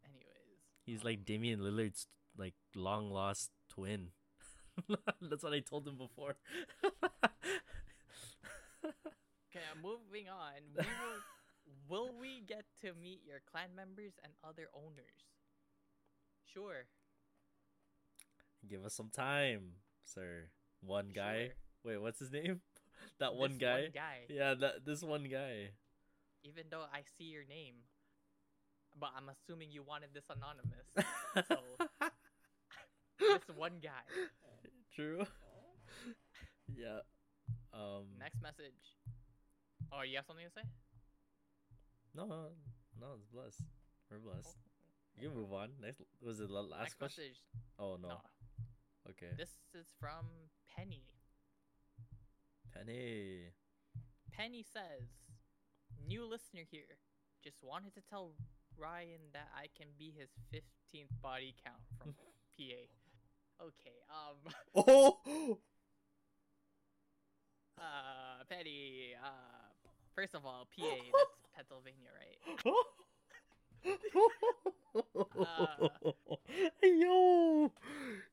Anyways. 0.05 0.63
He's 0.85 1.03
like 1.03 1.25
Damian 1.25 1.59
Lillard's 1.59 2.07
like 2.37 2.53
long 2.75 3.11
lost 3.11 3.51
twin. 3.69 4.11
That's 5.21 5.43
what 5.43 5.51
I 5.53 5.59
told 5.59 5.85
him 5.87 5.97
before. 5.97 6.35
Okay, 9.49 9.65
moving 9.81 10.29
on. 10.29 10.61
We 10.77 10.85
will, 11.89 12.07
will 12.09 12.19
we 12.19 12.43
get 12.47 12.65
to 12.81 12.93
meet 13.01 13.21
your 13.25 13.39
clan 13.51 13.69
members 13.75 14.13
and 14.23 14.33
other 14.43 14.67
owners? 14.75 15.25
Sure. 16.53 16.85
Give 18.69 18.85
us 18.85 18.93
some 18.93 19.09
time, 19.09 19.71
sir. 20.05 20.49
One 20.81 21.09
guy. 21.09 21.37
sure. 21.45 21.66
Wait, 21.87 22.01
what's 22.01 22.19
his 22.19 22.31
name? 22.31 22.59
That 23.19 23.31
This 23.31 23.39
one 23.39 23.57
guy. 23.57 23.81
One 23.81 23.91
guy. 23.95 24.17
Yeah, 24.29 24.53
that 24.53 24.85
this 24.85 25.01
one 25.01 25.23
guy. 25.23 25.69
Even 26.43 26.65
though 26.69 26.85
I 26.93 27.01
see 27.17 27.23
your 27.25 27.45
name, 27.49 27.75
but 28.99 29.09
I'm 29.17 29.29
assuming 29.29 29.71
you 29.71 29.81
wanted 29.81 30.09
this 30.13 30.25
anonymous. 30.29 30.85
So 31.47 31.57
this 33.17 33.55
one 33.55 33.79
guy. 33.81 34.05
True. 34.93 35.25
yeah. 36.77 36.99
Um. 37.73 38.05
Next 38.19 38.41
message. 38.41 38.97
Oh, 39.91 40.01
you 40.01 40.17
have 40.17 40.25
something 40.27 40.45
to 40.45 40.51
say? 40.53 40.67
No, 42.13 42.27
no. 42.99 43.07
It's 43.17 43.25
blessed. 43.33 43.61
We're 44.11 44.19
blessed. 44.19 44.57
You 45.19 45.29
can 45.29 45.37
move 45.37 45.53
on. 45.53 45.69
Next. 45.81 46.01
Was 46.21 46.39
it 46.39 46.49
the 46.49 46.53
last 46.53 46.81
Next 46.81 46.99
question? 46.99 47.23
message. 47.23 47.41
Oh 47.79 47.97
no. 47.99 48.09
No. 48.09 48.17
Okay. 49.09 49.33
This 49.37 49.49
is 49.73 49.87
from 49.99 50.25
Penny. 50.75 51.16
Penny. 52.77 53.53
Penny 54.31 54.63
says, 54.63 55.09
"New 56.07 56.25
listener 56.25 56.63
here. 56.69 56.97
Just 57.43 57.57
wanted 57.63 57.93
to 57.95 58.01
tell 58.01 58.33
Ryan 58.77 59.31
that 59.33 59.49
I 59.55 59.67
can 59.75 59.87
be 59.97 60.13
his 60.15 60.29
15th 60.53 61.09
body 61.21 61.55
count 61.63 61.81
from 61.97 62.13
PA." 62.57 62.85
Okay. 63.61 63.97
Um. 64.09 64.53
Oh. 64.75 65.57
Uh. 67.79 68.43
Penny. 68.49 69.13
Uh. 69.23 69.69
First 70.15 70.33
of 70.33 70.45
all, 70.45 70.67
PA. 70.75 70.97
That's 71.13 71.37
Pennsylvania, 71.55 72.09
right? 72.09 72.39
yo, 76.81 77.71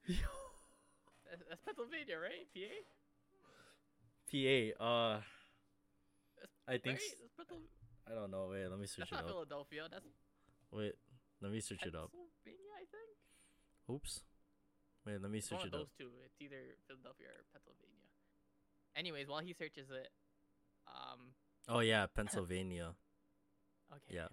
yo. 0.08 0.16
That's, 1.28 1.42
that's 1.48 1.60
Pennsylvania, 1.62 2.16
right? 2.16 2.48
PA. 2.54 2.72
PA. 4.34 4.82
Uh, 4.82 5.22
I 6.66 6.78
think 6.78 6.98
Right? 6.98 7.06
s- 7.06 7.14
That's, 7.20 7.34
Pennsylvania. 7.38 7.68
I 8.06 8.10
don't 8.14 8.30
know. 8.30 8.48
Wait, 8.50 8.66
let 8.66 8.78
me 8.78 8.86
search 8.86 9.10
that's 9.10 9.12
it 9.12 9.14
not 9.14 9.24
up. 9.24 9.30
Philadelphia. 9.30 9.88
That's 9.90 10.06
Wait, 10.72 10.94
let 11.40 11.52
me 11.52 11.60
search 11.60 11.82
it 11.86 11.94
up. 11.94 12.10
Pennsylvania, 12.10 12.72
I 12.74 12.84
think. 12.90 13.10
Oops. 13.90 14.20
Wait, 15.06 15.20
let 15.22 15.30
me 15.30 15.38
It's 15.38 15.48
search 15.48 15.58
one 15.58 15.66
it 15.68 15.74
of 15.74 15.80
up. 15.80 15.80
those 15.86 15.92
two. 15.98 16.10
It's 16.24 16.40
either 16.40 16.76
Philadelphia 16.88 17.28
or 17.28 17.44
Pennsylvania. 17.52 18.08
Anyways, 18.96 19.28
while 19.28 19.40
he 19.40 19.52
searches 19.52 19.90
it, 19.90 20.08
um, 20.88 21.34
Oh 21.68 21.80
yeah, 21.80 22.06
Pennsylvania. 22.06 22.94
okay. 23.92 24.14
Yeah, 24.16 24.28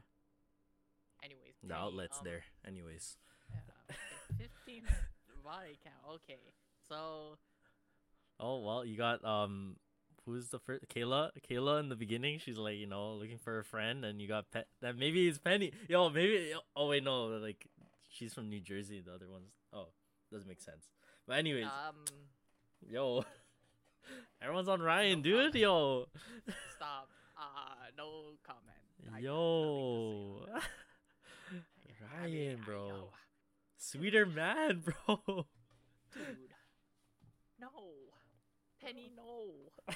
Anyways, 1.24 1.54
the 1.64 1.74
outlet's 1.76 2.18
um, 2.20 2.24
there. 2.26 2.44
Anyways. 2.66 3.18
Yeah, 3.52 3.96
fifteen 4.38 4.84
body 5.44 5.78
count. 5.84 6.16
Okay, 6.16 6.54
so 6.88 7.38
Oh 8.40 8.60
well, 8.60 8.84
you 8.86 8.98
got 8.98 9.24
um, 9.26 9.76
who's 10.26 10.50
the 10.50 10.60
first? 10.60 10.88
Kayla. 10.90 11.30
Kayla 11.50 11.80
in 11.80 11.90
the 11.90 11.96
beginning, 11.96 12.40
she's 12.40 12.58
like 12.58 12.78
you 12.78 12.88
know 12.88 13.14
looking 13.14 13.38
for 13.38 13.60
a 13.60 13.64
friend, 13.64 14.04
and 14.06 14.22
you 14.22 14.28
got 14.28 14.50
Pe- 14.52 14.64
that 14.82 14.98
maybe 14.98 15.28
it's 15.28 15.38
Penny. 15.40 15.72
Yo, 15.88 16.10
maybe. 16.10 16.54
Oh 16.76 16.88
wait, 16.88 17.04
no, 17.04 17.26
like 17.28 17.68
she's 18.10 18.34
from 18.34 18.50
New 18.50 18.60
Jersey. 18.62 19.02
The 19.06 19.14
other 19.14 19.28
one's 19.30 19.52
oh, 19.74 19.88
doesn't 20.32 20.48
make 20.48 20.62
sense. 20.62 20.86
But 21.28 21.38
anyways, 21.38 21.66
um, 21.66 21.96
yo, 22.90 23.24
everyone's 24.42 24.68
on 24.68 24.82
Ryan, 24.82 25.20
No 25.20 25.24
dude. 25.24 25.36
comment. 25.38 25.56
Yo, 25.56 26.06
stop. 26.76 27.10
Uh, 27.38 27.90
no 27.98 28.34
comment. 28.46 28.68
I 29.16 29.20
yo, 29.20 30.46
nothing 30.48 30.62
to 31.50 31.58
say 31.84 31.94
on 32.04 32.20
that. 32.20 32.24
I 32.24 32.28
mean, 32.28 32.38
Ryan, 32.48 32.62
bro, 32.66 32.88
yo, 32.88 33.10
sweeter 33.78 34.26
man, 34.26 34.84
bro. 35.08 35.46
dude. 36.14 36.54
No, 37.60 37.70
Penny, 38.84 39.12
no. 39.16 39.94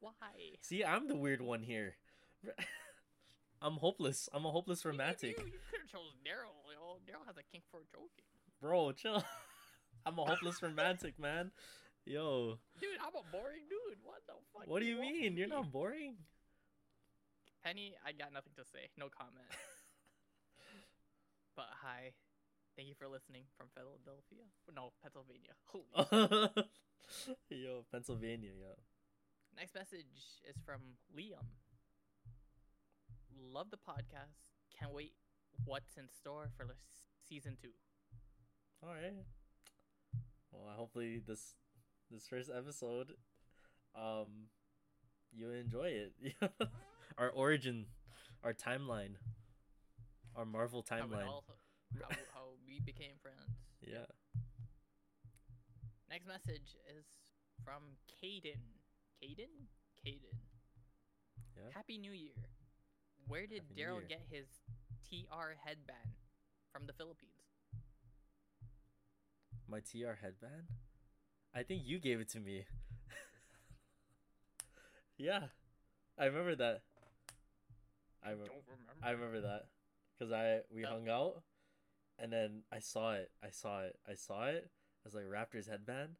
Why? 0.00 0.12
See, 0.60 0.84
I'm 0.84 1.08
the 1.08 1.16
weird 1.16 1.40
one 1.40 1.62
here. 1.62 1.96
I'm 3.62 3.74
hopeless. 3.74 4.28
I'm 4.32 4.44
a 4.46 4.50
hopeless 4.50 4.84
You- 4.84 4.90
you- 4.90 4.98
romantic. 4.98 5.38
You, 5.38 5.44
you 5.46 5.58
could 5.70 5.80
have 5.80 5.90
chose 5.90 6.14
Daryl. 6.24 6.54
Yo, 6.72 6.98
Daryl 7.06 7.26
has 7.26 7.36
a 7.36 7.42
kink 7.50 7.64
for 7.70 7.80
joking. 7.92 8.28
Bro, 8.60 8.92
chill. 8.92 9.22
I'm 10.06 10.18
a 10.18 10.24
hopeless 10.24 10.62
romantic, 10.62 11.18
man. 11.18 11.50
Yo, 12.06 12.58
Dude, 12.80 12.90
I'm 13.02 13.14
a 13.14 13.24
boring 13.32 13.66
dude. 13.68 13.98
What 14.02 14.22
the 14.26 14.32
fuck? 14.54 14.66
what 14.66 14.80
do 14.80 14.86
you 14.86 14.98
mean? 15.00 15.36
You're 15.36 15.48
not 15.48 15.70
boring? 15.70 16.14
Penny, 17.64 17.94
I 18.06 18.12
got 18.12 18.32
nothing 18.32 18.52
to 18.56 18.64
say. 18.64 18.88
No 18.96 19.08
comment. 19.10 19.44
but 21.56 21.66
hi. 21.82 22.12
Thank 22.76 22.88
you 22.88 22.94
for 22.94 23.08
listening 23.08 23.42
from 23.58 23.66
Philadelphia. 23.74 24.46
No, 24.74 24.92
Pennsylvania. 25.02 25.52
Holy. 25.66 26.48
Yo, 27.50 27.84
Pennsylvania, 27.90 28.50
yeah. 28.56 28.78
Next 29.58 29.74
message 29.74 30.06
is 30.48 30.54
from 30.64 30.80
Liam. 31.16 31.44
Love 33.52 33.70
the 33.70 33.76
podcast. 33.76 34.54
Can't 34.78 34.94
wait 34.94 35.14
what's 35.64 35.96
in 35.96 36.04
store 36.08 36.48
for 36.56 36.76
season 37.28 37.56
two. 37.60 37.70
All 38.84 38.90
right. 38.90 39.24
Well, 40.52 40.72
hopefully 40.76 41.20
this 41.26 41.54
this 42.08 42.28
first 42.28 42.50
episode, 42.56 43.14
um, 43.96 44.46
you 45.32 45.50
enjoy 45.50 45.88
it. 46.06 46.12
our 47.18 47.30
origin, 47.30 47.86
our 48.44 48.52
timeline, 48.52 49.14
our 50.36 50.44
Marvel 50.44 50.84
How, 50.88 50.98
timeline. 50.98 51.26
all, 51.26 51.44
how, 52.00 52.08
how 52.32 52.44
we 52.64 52.78
became 52.78 53.14
friends. 53.20 53.58
Yeah. 53.84 54.06
Next 56.08 56.28
message 56.28 56.76
is 56.96 57.04
from 57.64 57.82
Caden. 58.22 58.77
Caden? 59.22 59.66
Caden. 60.06 60.36
Yeah. 61.56 61.70
Happy 61.74 61.98
New 61.98 62.12
Year. 62.12 62.34
Where 63.26 63.46
did 63.46 63.62
Daryl 63.76 64.06
get 64.08 64.22
his 64.30 64.46
TR 65.04 65.54
headband 65.64 66.14
from 66.72 66.86
the 66.86 66.92
Philippines? 66.92 67.32
My 69.68 69.80
TR 69.80 70.16
headband? 70.22 70.68
I 71.54 71.62
think 71.62 71.82
you 71.84 71.98
gave 71.98 72.20
it 72.20 72.28
to 72.30 72.40
me. 72.40 72.64
yeah. 75.18 75.44
I 76.18 76.26
remember 76.26 76.54
that. 76.56 76.82
I, 78.24 78.30
don't 78.30 78.38
remember. 78.40 78.52
I 79.02 79.10
remember 79.10 79.40
that. 79.42 79.66
Cuz 80.18 80.32
I 80.32 80.60
we 80.70 80.84
Oh. 80.84 80.88
hung 80.88 81.08
out 81.08 81.42
and 82.18 82.32
then 82.32 82.62
I 82.72 82.78
saw 82.80 83.12
it. 83.14 83.30
I 83.42 83.50
saw 83.50 83.82
it. 83.82 83.98
I 84.08 84.14
saw 84.14 84.46
it. 84.46 84.70
I 85.04 85.04
was 85.04 85.14
like 85.14 85.26
Raptors 85.26 85.68
headband. 85.68 86.16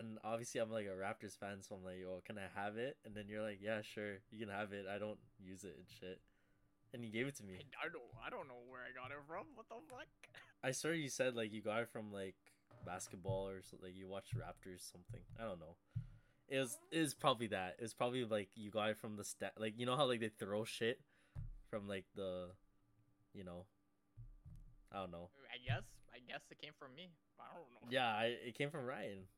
And 0.00 0.18
obviously 0.24 0.60
I'm 0.60 0.70
like 0.70 0.86
a 0.86 0.96
Raptors 0.96 1.36
fan, 1.38 1.60
so 1.60 1.76
I'm 1.76 1.84
like, 1.84 2.00
"Oh, 2.08 2.22
can 2.24 2.38
I 2.38 2.48
have 2.58 2.76
it?" 2.76 2.96
And 3.04 3.14
then 3.14 3.28
you're 3.28 3.42
like, 3.42 3.60
"Yeah, 3.60 3.82
sure. 3.82 4.24
You 4.30 4.40
can 4.40 4.48
have 4.48 4.72
it. 4.72 4.86
I 4.88 4.98
don't 4.98 5.18
use 5.38 5.62
it 5.62 5.76
and 5.76 5.86
shit." 5.86 6.20
And 6.92 7.04
you 7.04 7.12
gave 7.12 7.28
it 7.28 7.36
to 7.36 7.44
me. 7.44 7.54
I, 7.54 7.86
I 7.86 7.88
don't. 7.92 8.10
I 8.26 8.30
don't 8.30 8.48
know 8.48 8.64
where 8.66 8.80
I 8.80 8.90
got 8.96 9.12
it 9.12 9.22
from. 9.28 9.46
What 9.54 9.68
the 9.68 9.76
fuck? 9.88 10.08
I 10.64 10.72
swear 10.72 10.94
you 10.94 11.08
said 11.08 11.36
like 11.36 11.52
you 11.52 11.62
got 11.62 11.82
it 11.82 11.88
from 11.88 12.12
like 12.12 12.34
basketball 12.84 13.48
or 13.48 13.62
something. 13.62 13.88
Like 13.88 13.96
you 13.96 14.08
watched 14.08 14.34
Raptors 14.34 14.90
something. 14.90 15.20
I 15.38 15.44
don't 15.44 15.60
know. 15.60 15.76
It 16.48 16.58
was 16.58 16.78
it 16.90 17.00
was 17.00 17.14
probably 17.14 17.46
that. 17.48 17.76
It 17.78 17.82
was 17.82 17.94
probably 17.94 18.24
like 18.24 18.48
you 18.56 18.70
got 18.70 18.90
it 18.90 18.98
from 18.98 19.16
the 19.16 19.24
stat. 19.24 19.52
Like 19.58 19.74
you 19.76 19.86
know 19.86 19.96
how 19.96 20.06
like 20.06 20.20
they 20.20 20.30
throw 20.30 20.64
shit 20.64 21.00
from 21.68 21.86
like 21.86 22.06
the, 22.16 22.48
you 23.32 23.44
know. 23.44 23.66
I 24.92 24.98
don't 24.98 25.12
know. 25.12 25.28
I 25.46 25.58
guess. 25.64 25.84
I 26.12 26.18
guess 26.26 26.40
it 26.50 26.60
came 26.60 26.72
from 26.78 26.94
me. 26.96 27.10
I 27.38 27.54
don't 27.54 27.70
know. 27.70 27.88
Yeah, 27.88 28.08
I 28.08 28.34
it 28.46 28.56
came 28.56 28.70
from 28.70 28.84
Ryan. 28.84 29.28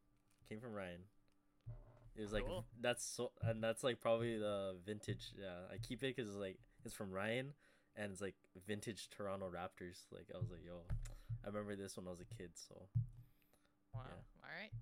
Came 0.48 0.60
from 0.60 0.72
Ryan. 0.74 1.00
It 2.16 2.20
was 2.20 2.32
like 2.32 2.44
Cool. 2.46 2.64
that's 2.80 3.04
so 3.04 3.32
and 3.42 3.62
that's 3.62 3.82
like 3.82 4.00
probably 4.00 4.36
the 4.38 4.76
vintage. 4.84 5.32
Yeah, 5.38 5.66
I 5.72 5.78
keep 5.78 6.02
it 6.02 6.14
because 6.14 6.28
it's 6.30 6.38
like 6.38 6.58
it's 6.84 6.94
from 6.94 7.10
Ryan 7.10 7.54
and 7.96 8.12
it's 8.12 8.20
like 8.20 8.34
vintage 8.66 9.08
Toronto 9.10 9.46
Raptors. 9.48 9.98
Like 10.12 10.26
I 10.34 10.38
was 10.38 10.50
like, 10.50 10.60
yo, 10.66 10.82
I 11.44 11.46
remember 11.46 11.74
this 11.74 11.96
when 11.96 12.06
I 12.06 12.10
was 12.10 12.20
a 12.20 12.26
kid. 12.26 12.50
So 12.54 12.74
Wow. 13.94 14.02
Yeah. 14.06 14.44
All 14.44 14.50
right. 14.60 14.72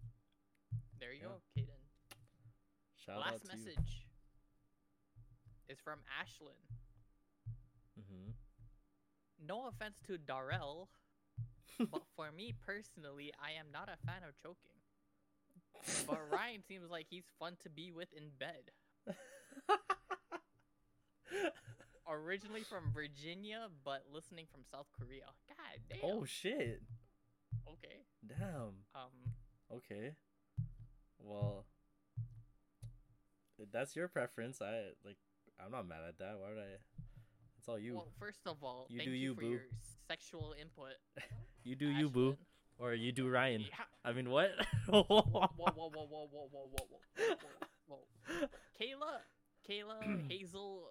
There 0.98 1.12
you 1.12 1.20
Yeah. 1.22 1.28
go, 1.28 1.40
Kaden. 1.56 1.82
shout 2.96 3.16
out 3.18 3.32
Last 3.32 3.42
to 3.50 3.56
you. 3.56 3.64
Last 3.64 3.66
message 3.76 4.06
is 5.68 5.78
from 5.78 6.00
Ashlyn. 6.20 6.58
Mm-hmm. 8.00 8.30
No 9.46 9.68
offense 9.68 10.00
to 10.06 10.18
Daryl, 10.18 10.88
but 11.90 12.02
for 12.16 12.30
me 12.32 12.54
personally, 12.66 13.32
I 13.40 13.52
am 13.52 13.66
not 13.72 13.88
a 13.88 13.96
fan 14.06 14.22
of 14.26 14.34
choking. 14.42 14.79
But 16.06 16.18
Ryan 16.30 16.62
seems 16.66 16.90
like 16.90 17.06
he's 17.08 17.24
fun 17.38 17.56
to 17.62 17.70
be 17.70 17.92
with 17.92 18.08
in 18.12 18.30
bed. 18.38 18.70
Originally 22.08 22.62
from 22.62 22.90
Virginia, 22.92 23.68
but 23.84 24.02
listening 24.12 24.46
from 24.50 24.62
South 24.70 24.86
Korea. 24.98 25.26
God 25.48 25.80
damn. 25.88 26.00
oh 26.02 26.24
shit! 26.24 26.82
Okay. 27.68 28.02
Damn. 28.26 28.82
Um. 28.94 29.32
Okay. 29.72 30.14
Well, 31.20 31.66
that's 33.72 33.94
your 33.94 34.08
preference. 34.08 34.60
I 34.60 34.90
like. 35.04 35.18
I'm 35.64 35.70
not 35.70 35.86
mad 35.86 36.00
at 36.08 36.18
that. 36.18 36.34
Why 36.40 36.48
would 36.48 36.58
I? 36.58 36.78
It's 37.58 37.68
all 37.68 37.78
you. 37.78 37.94
Well, 37.94 38.08
first 38.18 38.40
of 38.46 38.56
all, 38.64 38.86
You 38.88 38.98
thank 38.98 39.10
do 39.10 39.14
you 39.14 39.28
you, 39.28 39.34
for 39.34 39.40
boo. 39.42 39.48
your 39.50 39.60
sexual 40.08 40.54
input. 40.60 40.94
you 41.64 41.76
do 41.76 41.86
you, 41.88 42.08
boo. 42.08 42.36
Or 42.80 42.94
you 42.94 43.12
do 43.12 43.28
Ryan. 43.28 43.60
Yeah. 43.60 43.84
I 44.04 44.12
mean, 44.12 44.30
what? 44.30 44.50
Whoa, 44.88 45.04
whoa, 45.04 45.22
whoa, 45.28 45.50
whoa, 45.56 45.70
whoa, 45.76 46.06
whoa, 46.10 46.28
whoa, 46.32 46.48
whoa, 46.50 46.68
whoa, 46.72 46.88
whoa, 47.86 47.98
whoa. 48.28 48.48
Kayla, 48.80 49.20
Kayla, 49.68 50.30
Hazel. 50.30 50.90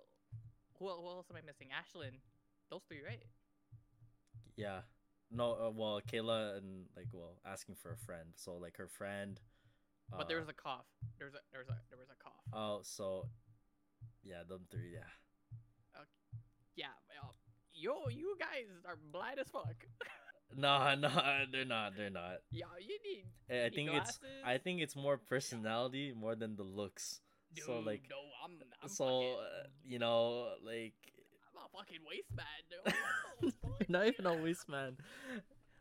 Who, 0.77 0.87
who 0.87 1.07
else 1.07 1.27
am 1.29 1.35
I 1.35 1.41
missing? 1.45 1.67
Ashlyn. 1.73 2.19
Those 2.69 2.83
three, 2.87 3.01
right? 3.05 3.23
Yeah. 4.55 4.81
No. 5.31 5.53
Uh, 5.53 5.71
well, 5.71 6.01
Kayla 6.07 6.57
and 6.57 6.85
like, 6.95 7.07
well, 7.11 7.39
asking 7.45 7.75
for 7.75 7.91
a 7.91 7.97
friend. 7.97 8.29
So 8.35 8.55
like 8.55 8.77
her 8.77 8.87
friend. 8.87 9.39
But 10.15 10.27
there 10.27 10.37
uh, 10.37 10.41
was 10.41 10.49
a 10.49 10.53
cough. 10.53 10.85
There 11.17 11.27
was 11.27 11.35
a 11.35 11.39
there 11.51 11.61
was 11.61 11.69
a 11.69 11.77
there 11.89 11.99
was 11.99 12.09
a 12.09 12.23
cough. 12.23 12.43
Oh, 12.53 12.79
so. 12.83 13.27
Yeah, 14.23 14.43
them 14.47 14.67
three. 14.69 14.91
Yeah. 14.93 15.09
Okay. 15.95 16.43
Yeah. 16.75 16.93
Well, 17.09 17.35
yo, 17.73 18.09
you 18.09 18.35
guys 18.39 18.67
are 18.85 18.97
blind 19.11 19.39
as 19.39 19.47
fuck. 19.47 19.85
No, 20.55 20.95
no, 20.99 21.09
they're 21.51 21.65
not. 21.65 21.93
They're 21.95 22.09
not. 22.09 22.41
yeah, 22.51 22.65
you 22.79 22.97
need. 23.03 23.25
I 23.49 23.53
I 23.53 23.63
need 23.65 23.75
think 23.75 23.89
it's. 23.93 24.19
I 24.45 24.57
think 24.57 24.81
it's 24.81 24.95
more 24.95 25.17
personality 25.17 26.13
more 26.15 26.35
than 26.35 26.55
the 26.55 26.63
looks. 26.63 27.21
Dude, 27.53 27.65
so 27.65 27.79
like. 27.79 28.03
no, 28.09 28.17
I'm. 28.43 28.57
I'm 28.81 28.89
so 28.89 29.05
fucking, 29.05 29.35
uh, 29.35 29.67
you 29.85 29.99
know, 29.99 30.49
like. 30.65 30.93
I'm 31.45 31.65
a 31.65 31.77
fucking 31.77 31.99
waste 32.09 32.35
man. 32.35 32.45
Dude. 32.69 32.93
What 33.39 33.53
the 33.61 33.67
fuck? 33.79 33.89
not 33.89 34.07
even 34.07 34.25
a 34.25 34.35
waste 34.41 34.69
man. 34.69 34.97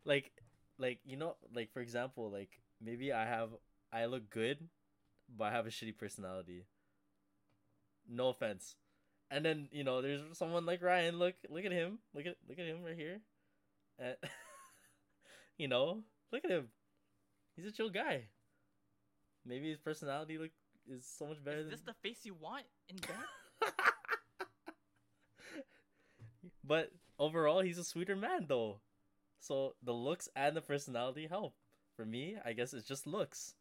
Like, 0.05 0.33
like 0.79 1.01
you 1.05 1.17
know, 1.17 1.37
like 1.55 1.73
for 1.73 1.81
example, 1.81 2.31
like 2.31 2.61
maybe 2.81 3.13
I 3.13 3.27
have 3.27 3.51
I 3.93 4.07
look 4.07 4.31
good, 4.31 4.69
but 5.35 5.45
I 5.45 5.53
have 5.53 5.67
a 5.67 5.71
shitty 5.71 5.97
personality. 5.97 6.65
No 8.09 8.29
offense, 8.29 8.77
and 9.31 9.45
then 9.45 9.69
you 9.73 9.85
know, 9.85 10.01
there's 10.01 10.21
someone 10.33 10.67
like 10.67 10.83
Ryan. 10.83 11.19
Look, 11.19 11.35
look 11.51 11.65
at 11.65 11.73
him. 11.73 11.99
Look 12.15 12.27
at 12.27 12.37
look 12.49 12.59
at 12.59 12.67
him 12.67 12.83
right 12.85 12.97
here. 12.97 13.21
And, 13.99 14.17
you 15.59 15.69
know, 15.69 16.03
look 16.33 16.45
at 16.45 16.51
him. 16.51 16.69
He's 17.57 17.67
a 17.67 17.73
chill 17.73 17.91
guy. 17.91 18.29
Maybe 19.45 19.69
his 19.71 19.79
personality 19.79 20.39
look 20.39 20.51
is 20.89 21.05
so 21.07 21.27
much 21.27 21.43
better 21.45 21.59
Is 21.59 21.65
than 21.65 21.71
this 21.73 21.81
the 21.83 21.95
face 22.03 22.19
you 22.25 22.35
want 22.41 22.65
in 22.89 22.97
bed? 23.61 23.73
but 26.65 26.91
overall, 27.19 27.61
he's 27.61 27.79
a 27.79 27.85
sweeter 27.85 28.17
man, 28.17 28.47
though. 28.49 28.81
So 29.41 29.75
the 29.83 29.93
looks 29.93 30.29
and 30.37 30.57
the 30.57 30.61
personality 30.61 31.27
help. 31.29 31.55
For 31.97 32.05
me, 32.05 32.37
I 32.45 32.53
guess 32.53 32.73
it's 32.75 32.87
just 32.87 33.07
looks. 33.07 33.55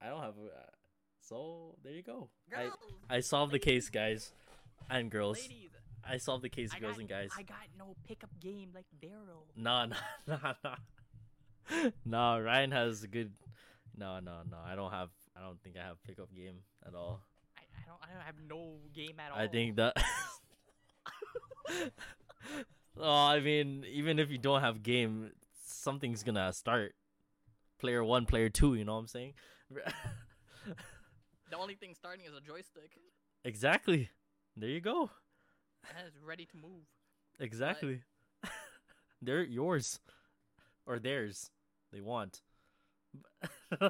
I 0.00 0.08
don't 0.08 0.20
have. 0.22 0.34
A, 0.36 0.46
uh, 0.46 0.70
so 1.20 1.74
there 1.82 1.92
you 1.92 2.02
go. 2.02 2.28
Girls, 2.50 2.72
I 3.10 3.16
I 3.16 3.20
solved 3.20 3.52
the 3.52 3.58
case, 3.58 3.88
guys, 3.88 4.30
and 4.90 5.10
girls. 5.10 5.40
Ladies, 5.42 5.70
I 6.08 6.18
solved 6.18 6.44
the 6.44 6.48
case, 6.48 6.70
I 6.74 6.78
girls 6.78 6.94
got, 6.94 7.00
and 7.00 7.08
guys. 7.08 7.30
I 7.36 7.42
got 7.42 7.66
no 7.78 7.96
pickup 8.06 8.30
game 8.40 8.70
like 8.74 8.86
Daryl. 9.02 9.46
Nah, 9.56 9.86
nah, 9.86 9.96
nah, 10.26 10.54
nah. 10.62 11.90
nah, 12.04 12.36
Ryan 12.36 12.70
has 12.72 13.02
a 13.02 13.08
good. 13.08 13.32
No, 13.96 14.18
no, 14.20 14.38
no. 14.50 14.58
I 14.64 14.74
don't 14.74 14.90
have. 14.90 15.10
I 15.36 15.40
don't 15.40 15.60
think 15.62 15.76
I 15.76 15.84
have 15.86 16.02
pickup 16.04 16.34
game 16.34 16.58
at 16.86 16.94
all. 16.94 17.20
I, 17.56 17.62
I 17.62 17.86
don't. 17.86 17.98
I 18.02 18.14
don't 18.14 18.24
have 18.24 18.34
no 18.48 18.76
game 18.94 19.18
at 19.18 19.32
all. 19.32 19.38
I 19.38 19.46
think 19.46 19.76
that. 19.76 19.96
oh, 23.00 23.26
I 23.26 23.40
mean, 23.40 23.84
even 23.90 24.18
if 24.18 24.30
you 24.30 24.38
don't 24.38 24.60
have 24.60 24.82
game, 24.82 25.30
something's 25.64 26.22
gonna 26.22 26.52
start. 26.52 26.94
Player 27.78 28.04
one, 28.04 28.26
player 28.26 28.48
two. 28.48 28.74
You 28.74 28.84
know 28.84 28.94
what 28.94 29.00
I'm 29.00 29.06
saying? 29.06 29.34
the 29.70 31.56
only 31.58 31.74
thing 31.74 31.94
starting 31.94 32.26
is 32.26 32.32
a 32.34 32.40
joystick, 32.40 32.92
exactly. 33.44 34.10
There 34.56 34.68
you 34.68 34.80
go. 34.80 35.10
ready 36.26 36.46
to 36.46 36.56
move. 36.56 36.84
Exactly. 37.38 38.02
They're 39.22 39.42
yours, 39.42 40.00
or 40.86 40.98
theirs. 40.98 41.50
They 41.92 42.00
want. 42.00 42.42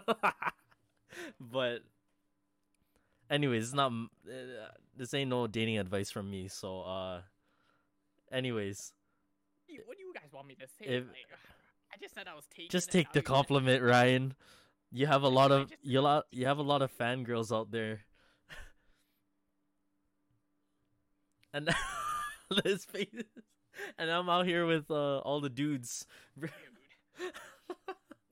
but, 1.41 1.81
anyways, 3.31 3.65
it's 3.65 3.75
not. 3.75 3.93
Uh, 3.93 4.69
this 4.97 5.15
ain't 5.15 5.31
no 5.31 5.47
dating 5.47 5.79
advice 5.79 6.11
from 6.11 6.31
me. 6.31 6.49
So, 6.49 6.81
uh, 6.83 7.21
anyways, 8.31 8.93
What 9.87 9.97
do 9.97 10.03
you 10.03 10.12
guys 10.15 10.33
want 10.33 10.47
me 10.47 10.55
to 10.57 10.66
say? 10.66 10.85
If- 10.87 11.07
like, 11.07 11.27
I 11.93 11.97
just 12.01 12.15
said 12.15 12.27
I 12.29 12.35
was 12.35 12.47
taking. 12.55 12.71
just 12.71 12.91
take 12.91 13.12
the 13.12 13.23
compliment, 13.23 13.83
Ryan. 13.83 14.35
You 14.91 15.07
have 15.07 15.23
a 15.23 15.29
lot 15.29 15.51
of 15.53 15.73
you 15.83 16.01
lot 16.01 16.27
you 16.31 16.47
have 16.47 16.59
a 16.59 16.62
lot 16.62 16.83
of 16.83 16.97
fangirls 16.97 17.55
out 17.57 17.71
there. 17.71 18.05
And 21.55 21.71
his 22.65 22.85
face, 22.85 23.09
and 23.97 24.11
I'm 24.11 24.29
out 24.29 24.45
here 24.47 24.67
with 24.67 24.91
uh, 24.91 25.19
all 25.19 25.41
the 25.41 25.49
dudes. 25.49 26.07
Dude, 26.39 26.51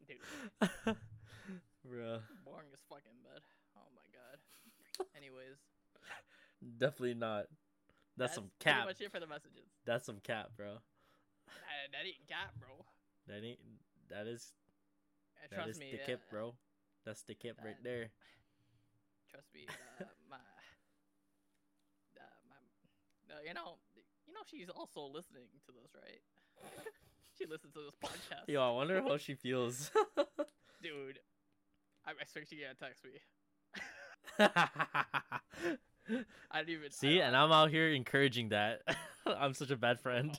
dude, 0.08 0.18
Bruh, 0.60 2.20
boring 2.44 2.68
as 2.74 2.82
fuck 2.88 3.02
in 3.06 3.16
bed. 3.22 3.40
Oh 3.76 3.88
my 3.94 4.02
god. 4.12 5.06
Anyways, 5.16 5.56
definitely 6.78 7.14
not. 7.14 7.46
That's, 8.16 8.34
some 8.34 8.50
pretty 8.60 8.84
much 8.84 9.00
it 9.00 9.10
for 9.10 9.20
the 9.20 9.26
messages. 9.26 9.70
That's 9.86 10.04
some 10.04 10.18
cap, 10.22 10.50
bro. 10.56 10.74
That, 11.46 11.92
that 11.92 12.06
ain't 12.06 12.28
cap, 12.28 12.52
bro. 12.58 12.84
That 13.28 13.46
ain't. 13.46 13.58
That 14.10 14.26
is. 14.26 14.52
Uh, 15.36 15.46
That 15.48 15.54
trust 15.54 15.70
is 15.70 15.78
me. 15.78 15.92
the 15.92 16.02
uh, 16.02 16.06
kip, 16.06 16.20
bro. 16.30 16.54
That's 17.06 17.22
the 17.22 17.34
kip 17.34 17.56
right 17.64 17.82
there. 17.82 18.10
Trust 19.30 19.48
me, 19.54 19.66
uh, 19.98 20.04
my, 20.28 20.36
you 23.46 23.54
know, 23.54 23.78
you 24.26 24.34
know, 24.34 24.40
she's 24.50 24.68
also 24.68 25.02
listening 25.12 25.44
to 25.66 25.72
this, 25.72 25.90
right? 25.94 26.20
she 27.38 27.46
listens 27.46 27.72
to 27.74 27.80
this 27.80 27.94
podcast. 28.02 28.48
Yo, 28.48 28.62
I 28.62 28.70
wonder 28.70 29.02
how 29.02 29.16
she 29.16 29.34
feels. 29.34 29.90
dude. 30.82 31.18
I, 32.04 32.10
I 32.10 32.24
swear 32.26 32.44
she 32.44 32.56
gonna 32.56 32.74
text 32.74 33.04
me. 33.04 33.10
I 36.50 36.58
don't 36.58 36.68
even 36.68 36.90
See, 36.90 37.20
and 37.20 37.36
I'm 37.36 37.52
out 37.52 37.70
here 37.70 37.88
encouraging 37.92 38.48
that. 38.50 38.80
I'm 39.26 39.54
such 39.54 39.70
a 39.70 39.76
bad 39.76 40.00
friend. 40.00 40.38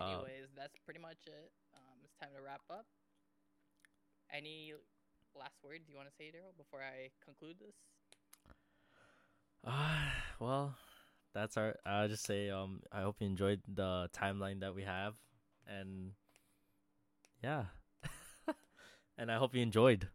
Um, 0.00 0.08
Anyways, 0.08 0.48
that's 0.56 0.78
pretty 0.84 1.00
much 1.00 1.18
it. 1.26 1.52
Um, 1.74 1.98
it's 2.04 2.16
time 2.16 2.30
to 2.34 2.42
wrap 2.42 2.62
up. 2.70 2.86
Any 4.32 4.72
last 5.36 5.56
words 5.64 5.88
you 5.88 5.96
want 5.96 6.08
to 6.08 6.14
say, 6.16 6.30
Daryl, 6.32 6.56
before 6.56 6.82
I 6.82 7.10
conclude 7.24 7.56
this? 7.60 7.74
Ah, 9.64 10.12
well, 10.40 10.76
that's 11.34 11.56
our. 11.56 11.76
I'll 11.86 12.08
just 12.08 12.24
say, 12.26 12.50
um, 12.50 12.82
I 12.92 13.02
hope 13.02 13.16
you 13.20 13.26
enjoyed 13.26 13.62
the 13.68 14.08
timeline 14.14 14.60
that 14.60 14.74
we 14.74 14.82
have, 14.84 15.14
and 15.66 16.12
yeah, 17.42 17.64
and 19.18 19.30
I 19.30 19.36
hope 19.36 19.54
you 19.54 19.62
enjoyed. 19.62 20.08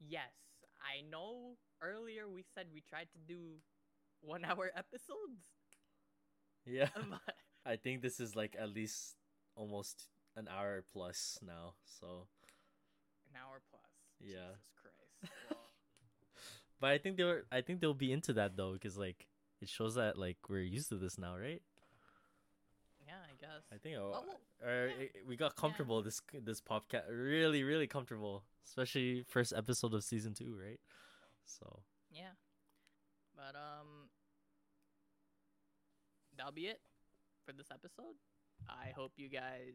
Yes, 0.00 0.32
I 0.80 1.02
know. 1.02 1.56
Earlier 1.80 2.28
we 2.28 2.44
said 2.54 2.66
we 2.72 2.80
tried 2.80 3.08
to 3.12 3.18
do 3.26 3.58
one-hour 4.20 4.70
episodes, 4.76 5.42
Yeah, 6.66 6.88
I 7.66 7.76
think 7.76 8.02
this 8.02 8.20
is 8.20 8.36
like 8.36 8.56
at 8.58 8.70
least 8.70 9.16
almost 9.56 10.08
an 10.36 10.48
hour 10.48 10.84
plus 10.92 11.38
now. 11.42 11.74
So, 11.84 12.26
an 13.34 13.40
hour 13.42 13.60
plus. 13.70 13.82
Yeah. 14.20 14.54
Jesus 14.54 14.70
Christ. 14.80 15.32
Well, 15.50 15.58
but 16.80 16.90
I 16.90 16.98
think 16.98 17.16
they 17.16 17.24
were. 17.24 17.44
I 17.50 17.60
think 17.60 17.80
they'll 17.80 17.94
be 17.94 18.12
into 18.12 18.32
that 18.34 18.56
though, 18.56 18.72
because 18.74 18.96
like 18.96 19.26
it 19.60 19.68
shows 19.68 19.96
that 19.96 20.16
like 20.18 20.38
we're 20.48 20.60
used 20.60 20.88
to 20.90 20.96
this 20.96 21.18
now, 21.18 21.36
right? 21.36 21.62
yeah, 23.06 23.20
I 23.26 23.34
guess. 23.40 23.64
I 23.72 23.76
think. 23.76 23.96
Oh, 23.98 24.12
uh, 24.12 24.20
well, 24.26 24.40
or 24.64 24.86
yeah. 24.88 24.94
it- 25.04 25.26
we 25.26 25.36
got 25.36 25.56
comfortable 25.56 26.02
this 26.02 26.22
this 26.42 26.60
podcast 26.60 27.04
really 27.10 27.62
really 27.62 27.86
comfortable 27.86 28.44
especially 28.66 29.22
first 29.28 29.52
episode 29.54 29.92
of 29.92 30.02
season 30.02 30.32
two 30.32 30.56
right 30.58 30.80
so 31.44 31.82
Yeah. 32.10 32.32
But 33.36 33.54
um 33.56 34.08
that'll 36.36 36.52
be 36.52 36.66
it 36.66 36.80
for 37.44 37.52
this 37.52 37.66
episode. 37.70 38.14
I 38.68 38.90
hope 38.96 39.12
you 39.16 39.28
guys 39.28 39.74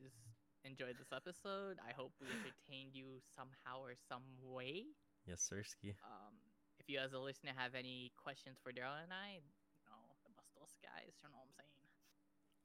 enjoyed 0.65 0.97
this 0.99 1.11
episode. 1.15 1.79
I 1.79 1.93
hope 1.95 2.11
we 2.19 2.27
entertained 2.27 2.91
you 2.93 3.19
somehow 3.35 3.79
or 3.81 3.95
some 3.95 4.23
way. 4.43 4.91
yes 5.27 5.43
sirski 5.47 5.95
Um 6.03 6.35
if 6.79 6.87
you 6.87 6.99
as 6.99 7.11
a 7.13 7.19
listener 7.19 7.51
have 7.55 7.75
any 7.75 8.11
questions 8.15 8.57
for 8.63 8.71
Daryl 8.71 8.95
and 9.03 9.11
I, 9.11 9.43
you 9.43 9.83
know, 9.91 9.99
the 10.23 10.31
Bustos 10.31 10.79
guys, 10.79 11.11
you 11.19 11.27
know 11.27 11.35
what 11.35 11.43
I'm 11.43 11.55
saying? 11.59 11.83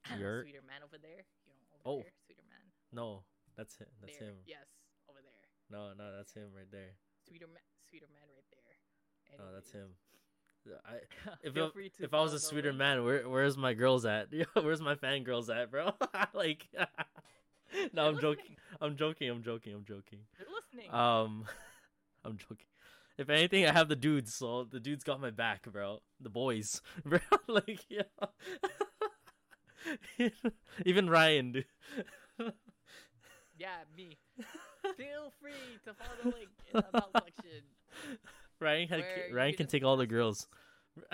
You're- 0.22 0.42
Sweeter 0.46 0.62
man 0.66 0.82
over 0.86 0.98
there. 1.02 1.26
You 1.44 1.50
know, 1.50 1.66
over 1.74 1.82
Oh. 1.84 1.98
there, 2.02 2.14
Sweeter 2.26 2.46
man. 2.48 2.64
no 2.92 3.24
that's 3.58 3.76
him 3.76 3.86
that's 4.00 4.18
there. 4.18 4.30
him 4.30 4.36
Yes, 4.46 4.68
over 5.10 5.20
there. 5.22 5.44
no 5.70 5.92
no 5.94 6.10
that's 6.16 6.32
him 6.34 6.50
right 6.54 6.70
there 6.70 6.94
Sweeter 7.26 7.46
man 7.46 7.62
sweeter 7.88 8.10
man 8.12 8.26
right 8.34 8.48
there. 8.50 9.38
no 9.38 9.52
that's 9.54 9.70
him 9.70 9.94
I, 10.86 11.04
if 11.44 11.52
feel 11.54 11.66
it- 11.66 11.74
free 11.74 11.90
to 11.90 12.04
if 12.04 12.14
I 12.14 12.20
was 12.22 12.32
a 12.32 12.40
sweeter 12.40 12.72
man, 12.72 13.04
where 13.04 13.28
where's 13.28 13.56
my 13.58 13.74
girls 13.74 14.06
at? 14.06 14.28
where's 14.54 14.80
my 14.80 14.94
fangirls 14.94 15.54
at, 15.54 15.70
bro? 15.70 15.92
like, 16.32 16.66
no, 17.92 18.08
I'm 18.08 18.20
joking. 18.20 18.56
I'm 18.80 18.96
joking. 18.96 19.30
I'm 19.30 19.42
joking. 19.42 19.74
I'm 19.74 19.84
joking. 19.84 20.20
They're 20.38 20.46
listening. 20.48 20.92
Um, 20.92 21.44
I'm 22.24 22.36
joking. 22.36 22.66
If 23.16 23.30
anything, 23.30 23.64
I 23.66 23.72
have 23.72 23.88
the 23.88 23.96
dudes, 23.96 24.34
so 24.34 24.64
the 24.64 24.80
dudes 24.80 25.04
got 25.04 25.20
my 25.20 25.30
back, 25.30 25.70
bro. 25.70 26.00
The 26.20 26.30
boys, 26.30 26.82
bro. 27.04 27.20
like, 27.46 27.84
yeah. 27.88 28.02
Even 30.84 31.08
Ryan, 31.08 31.52
dude. 31.52 31.66
Yeah, 33.56 33.68
me. 33.96 34.18
Feel 34.96 35.32
free 35.40 35.52
to 35.84 35.94
follow 35.94 36.16
the 36.24 36.28
link 36.30 36.48
in 36.72 36.80
the 36.80 36.88
about 36.88 37.12
section. 37.12 37.62
Ryan 38.60 38.88
had 38.88 39.04
Ryan 39.32 39.54
can 39.54 39.66
take 39.66 39.84
all 39.84 39.96
the 39.96 40.06
girls. 40.06 40.48
Whoa, 40.96 41.06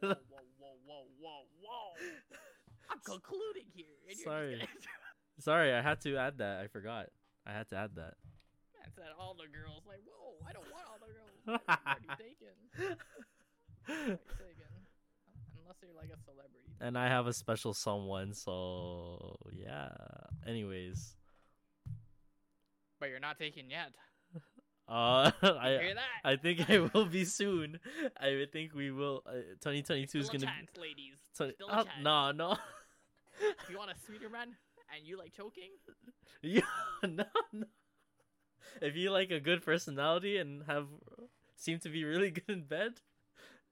whoa, 0.00 0.14
whoa, 0.30 0.76
whoa, 0.86 1.04
whoa, 1.20 1.42
whoa! 1.60 2.06
I'm 2.90 3.00
concluding 3.04 3.66
here. 3.74 3.86
you're 4.06 4.24
Sorry. 4.24 4.68
Sorry, 5.46 5.72
I 5.72 5.80
had 5.80 6.00
to 6.00 6.16
add 6.16 6.38
that. 6.38 6.58
I 6.58 6.66
forgot. 6.66 7.06
I 7.46 7.52
had 7.52 7.68
to 7.68 7.76
add 7.76 7.90
that. 7.94 8.14
I 8.82 8.88
said 8.96 9.14
all 9.16 9.32
the 9.38 9.46
girls. 9.46 9.84
Like, 9.86 10.00
whoa! 10.04 10.34
I 10.44 10.52
don't 10.52 10.66
want 10.72 10.84
all 10.90 10.98
the 10.98 11.12
girls. 11.14 11.60
I'm 11.86 12.16
taken. 12.18 12.98
Taken. 13.86 14.16
Unless 15.62 15.76
you're 15.82 15.94
like 15.94 16.10
a 16.10 16.18
celebrity. 16.24 16.74
and 16.80 16.98
I 16.98 17.06
have 17.06 17.28
a 17.28 17.32
special 17.32 17.74
someone, 17.74 18.34
so 18.34 19.36
yeah. 19.52 19.90
Anyways, 20.48 21.14
But 22.98 23.10
you're 23.10 23.20
not 23.20 23.38
taken 23.38 23.70
yet. 23.70 23.94
uh, 24.88 25.30
I? 25.44 25.94
I 26.24 26.34
think 26.34 26.68
I 26.68 26.90
will 26.92 27.06
be 27.06 27.24
soon. 27.24 27.78
I 28.20 28.46
think 28.52 28.74
we 28.74 28.90
will. 28.90 29.22
Uh, 29.24 29.54
2022 29.62 30.18
is 30.18 30.26
Still 30.26 30.40
gonna. 30.40 30.50
chance, 30.52 30.72
ladies. 30.76 31.22
Be, 31.38 31.54
Still 31.54 31.68
a 31.68 31.72
uh, 31.72 31.84
chance. 31.84 32.02
no, 32.02 32.32
no. 32.32 32.56
If 33.38 33.70
you 33.70 33.78
want 33.78 33.92
a 33.92 33.94
sweeter 34.04 34.28
man 34.28 34.56
and 34.94 35.06
you 35.06 35.18
like 35.18 35.32
choking, 35.34 35.70
yeah, 36.42 36.60
no, 37.02 37.24
no. 37.52 37.66
If 38.80 38.96
you 38.96 39.10
like 39.10 39.30
a 39.30 39.40
good 39.40 39.64
personality 39.64 40.36
and 40.36 40.64
have 40.66 40.86
seem 41.56 41.78
to 41.80 41.88
be 41.88 42.04
really 42.04 42.30
good 42.36 42.48
in 42.50 42.62
bed, 42.64 43.00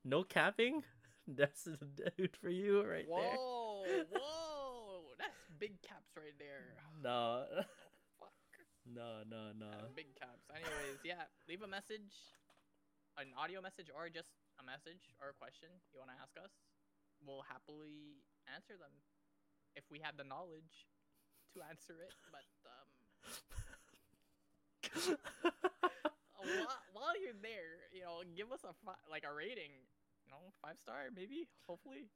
no 0.05 0.23
capping. 0.23 0.83
That's 1.27 1.65
the 1.65 1.79
dude 2.17 2.37
for 2.37 2.51
you 2.51 2.85
right 2.85 3.09
whoa, 3.09 3.85
there. 3.89 4.05
whoa, 4.13 4.21
whoa, 4.21 5.01
that's 5.19 5.49
big 5.59 5.81
caps 5.81 6.13
right 6.17 6.37
there. 6.39 6.77
No, 7.03 7.45
Fuck. 8.21 8.37
no, 8.85 9.25
no, 9.25 9.57
no. 9.57 9.89
Big 9.97 10.13
caps. 10.21 10.45
Anyways, 10.53 11.01
yeah, 11.01 11.25
leave 11.49 11.65
a 11.65 11.69
message, 11.69 12.13
an 13.17 13.33
audio 13.41 13.65
message, 13.65 13.89
or 13.89 14.13
just 14.13 14.37
a 14.61 14.65
message 14.65 15.17
or 15.17 15.33
a 15.33 15.37
question 15.37 15.73
you 15.93 15.99
want 15.99 16.13
to 16.13 16.19
ask 16.21 16.37
us. 16.37 16.53
We'll 17.25 17.45
happily 17.49 18.21
answer 18.53 18.77
them 18.77 18.93
if 19.77 19.85
we 19.89 20.01
have 20.05 20.21
the 20.21 20.29
knowledge 20.29 20.93
to 21.55 21.61
answer 21.71 21.95
it. 22.03 22.13
But 22.31 22.47
um, 22.69 22.89
while, 26.37 26.79
while 26.93 27.15
you're 27.21 27.39
there, 27.43 27.89
you 27.93 28.03
know, 28.03 28.23
give 28.37 28.53
us 28.53 28.61
a 28.65 28.75
fi- 28.85 29.01
like 29.11 29.25
a 29.29 29.33
rating. 29.35 29.73
You 30.27 30.31
know, 30.31 30.53
five 30.63 30.77
star 30.81 31.11
maybe. 31.15 31.49
Hopefully, 31.67 32.09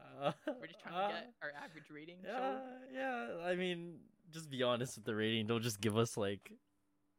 Uh, 0.00 0.32
we're 0.60 0.66
just 0.66 0.80
trying 0.80 0.94
uh, 0.94 1.08
to 1.08 1.14
get 1.14 1.32
our 1.42 1.52
average 1.62 1.88
rating. 1.90 2.16
Yeah, 2.24 2.58
yeah. 2.92 3.44
I 3.44 3.54
mean, 3.54 4.00
just 4.32 4.50
be 4.50 4.62
honest 4.62 4.96
with 4.96 5.04
the 5.04 5.14
rating. 5.14 5.46
Don't 5.46 5.62
just 5.62 5.80
give 5.80 5.96
us 5.96 6.16
like, 6.16 6.52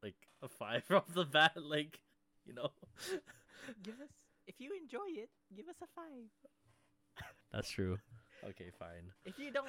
like 0.03 0.15
a 0.41 0.47
five 0.47 0.83
off 0.91 1.11
the 1.13 1.25
bat. 1.25 1.57
Like, 1.57 1.99
you 2.45 2.53
know. 2.53 2.69
Give 3.83 3.95
us 3.99 4.09
if 4.47 4.55
you 4.59 4.71
enjoy 4.79 5.09
it, 5.09 5.29
give 5.55 5.67
us 5.67 5.75
a 5.83 5.87
five. 5.93 6.29
That's 7.51 7.69
true. 7.69 7.97
Okay, 8.47 8.71
fine. 8.79 9.11
If 9.25 9.39
you 9.39 9.51
don't, 9.51 9.67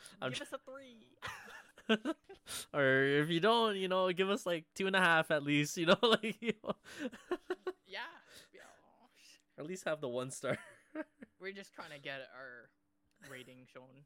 I'm 0.22 0.30
give 0.30 0.38
tr- 0.38 0.44
us 0.44 0.52
a 0.52 0.58
three. 0.70 1.16
or 2.74 3.02
if 3.04 3.28
you 3.30 3.40
don't, 3.40 3.76
you 3.76 3.88
know, 3.88 4.10
give 4.12 4.28
us 4.30 4.44
like 4.46 4.64
two 4.74 4.86
and 4.86 4.96
a 4.96 5.00
half 5.00 5.30
at 5.30 5.42
least. 5.42 5.76
You 5.76 5.86
know, 5.86 5.96
like, 6.02 6.36
you 6.40 6.52
know, 6.64 6.72
Yeah. 7.86 8.00
or 9.58 9.62
at 9.62 9.66
least 9.66 9.84
have 9.84 10.00
the 10.00 10.08
one 10.08 10.30
star. 10.30 10.58
We're 11.40 11.52
just 11.52 11.72
trying 11.74 11.90
to 11.90 11.98
get 11.98 12.20
our 12.34 12.68
rating 13.30 13.66
shown. 13.72 14.04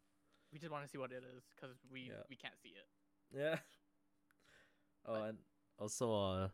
We 0.52 0.58
just 0.58 0.70
want 0.70 0.84
to 0.84 0.90
see 0.90 0.98
what 0.98 1.12
it 1.12 1.22
is 1.36 1.42
because 1.54 1.76
we 1.90 2.02
Yeah. 2.08 2.22
we 2.28 2.36
can't 2.36 2.54
see 2.62 2.70
it. 2.70 2.86
yeah. 3.36 3.56
Oh, 5.06 5.14
But- 5.14 5.28
and 5.30 5.38
also, 5.78 6.12
uh, 6.14 6.48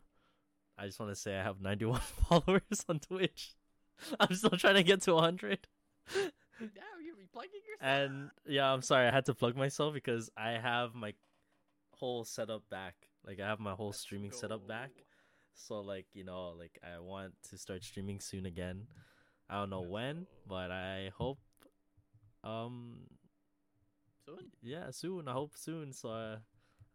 I 0.77 0.85
just 0.87 0.99
want 0.99 1.11
to 1.11 1.15
say 1.15 1.37
I 1.37 1.43
have 1.43 1.61
91 1.61 1.99
followers 2.29 2.85
on 2.87 2.99
Twitch. 2.99 3.53
I'm 4.19 4.33
still 4.33 4.51
trying 4.51 4.75
to 4.75 4.83
get 4.83 5.01
to 5.03 5.13
100. 5.15 5.67
Yeah, 6.15 6.27
plugging 7.33 7.61
yourself. 7.67 8.09
And 8.09 8.29
yeah, 8.47 8.71
I'm 8.71 8.81
sorry, 8.81 9.07
I 9.07 9.11
had 9.11 9.25
to 9.25 9.33
plug 9.33 9.55
myself 9.55 9.93
because 9.93 10.29
I 10.37 10.51
have 10.51 10.95
my 10.95 11.13
whole 11.91 12.23
setup 12.23 12.63
back. 12.69 12.95
Like 13.25 13.39
I 13.39 13.47
have 13.47 13.59
my 13.59 13.73
whole 13.73 13.87
Let's 13.87 13.99
streaming 13.99 14.31
setup 14.31 14.67
back. 14.67 14.91
So 15.53 15.81
like, 15.81 16.05
you 16.13 16.23
know, 16.23 16.53
like 16.57 16.79
I 16.83 16.99
want 16.99 17.33
to 17.49 17.57
start 17.57 17.83
streaming 17.83 18.19
soon 18.19 18.45
again. 18.45 18.87
I 19.49 19.55
don't 19.59 19.69
know 19.69 19.81
Let's 19.81 19.91
when, 19.91 20.15
go. 20.21 20.25
but 20.47 20.71
I 20.71 21.11
hope 21.17 21.39
um 22.43 23.01
Soon. 24.25 24.51
yeah, 24.61 24.91
soon. 24.91 25.27
I 25.27 25.33
hope 25.33 25.51
soon. 25.55 25.91
So 25.91 26.09
uh, 26.09 26.37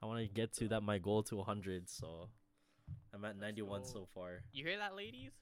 I 0.03 0.07
want 0.07 0.21
to 0.21 0.29
get 0.33 0.53
to 0.55 0.69
that 0.69 0.83
my 0.83 0.99
goal 0.99 1.23
to 1.25 1.37
100, 1.37 1.89
so 1.91 2.29
I'm 3.13 3.25
at 3.25 3.37
Let's 3.37 3.41
91 3.41 3.81
go. 3.83 3.87
so 3.87 4.09
far. 4.15 4.43
You 4.53 4.65
hear 4.65 4.79
that, 4.79 4.95
ladies? 4.97 5.33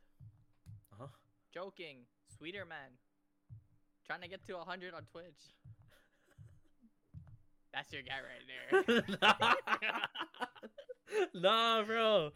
Uh-huh. 0.93 1.09
Joking. 1.53 1.99
Sweeter 2.39 2.65
man. 2.65 2.97
Trying 4.13 4.21
to 4.21 4.29
get 4.29 4.47
to 4.47 4.57
100 4.57 4.93
on 4.93 5.05
Twitch. 5.11 5.25
That's 7.73 7.91
your 7.95 8.03
guy 8.03 8.21
right 8.21 8.45
there. 8.85 9.05
nah. 9.23 9.55
nah, 11.81 11.83
bro. 11.83 12.31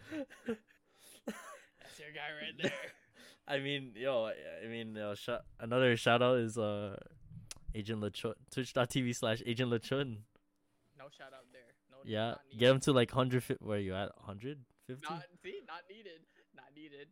That's 0.47 1.98
your 1.98 2.12
guy 2.15 2.32
right 2.40 2.57
there. 2.62 2.73
I 3.47 3.59
mean, 3.59 3.93
yo, 3.94 4.24
I- 4.24 4.66
mean, 4.66 4.97
uh, 4.97 5.15
sh- 5.16 5.28
another 5.61 5.98
shout 5.98 6.23
out 6.23 6.39
is 6.39 6.57
uh, 6.57 6.97
Agent 7.74 8.01
Lechun, 8.01 8.32
twitch.tv 8.51 9.15
slash 9.15 9.43
Agent 9.44 9.70
Lechun. 9.70 10.16
No 10.98 11.09
shout 11.15 11.35
out 11.35 11.44
there. 11.53 11.74
No 11.90 11.98
Yeah, 12.07 12.36
get 12.57 12.70
him 12.70 12.81
to 12.81 12.93
like 12.93 13.11
hundred. 13.11 13.44
Where 13.61 13.77
are 13.77 13.81
you 13.82 13.94
at? 13.94 14.12
Hundred 14.24 14.61
fifty. 14.86 15.07
Not 15.11 15.24
see, 15.44 15.61
not 15.69 15.82
needed. 15.90 16.20
Not 16.55 16.65
needed. 16.74 17.09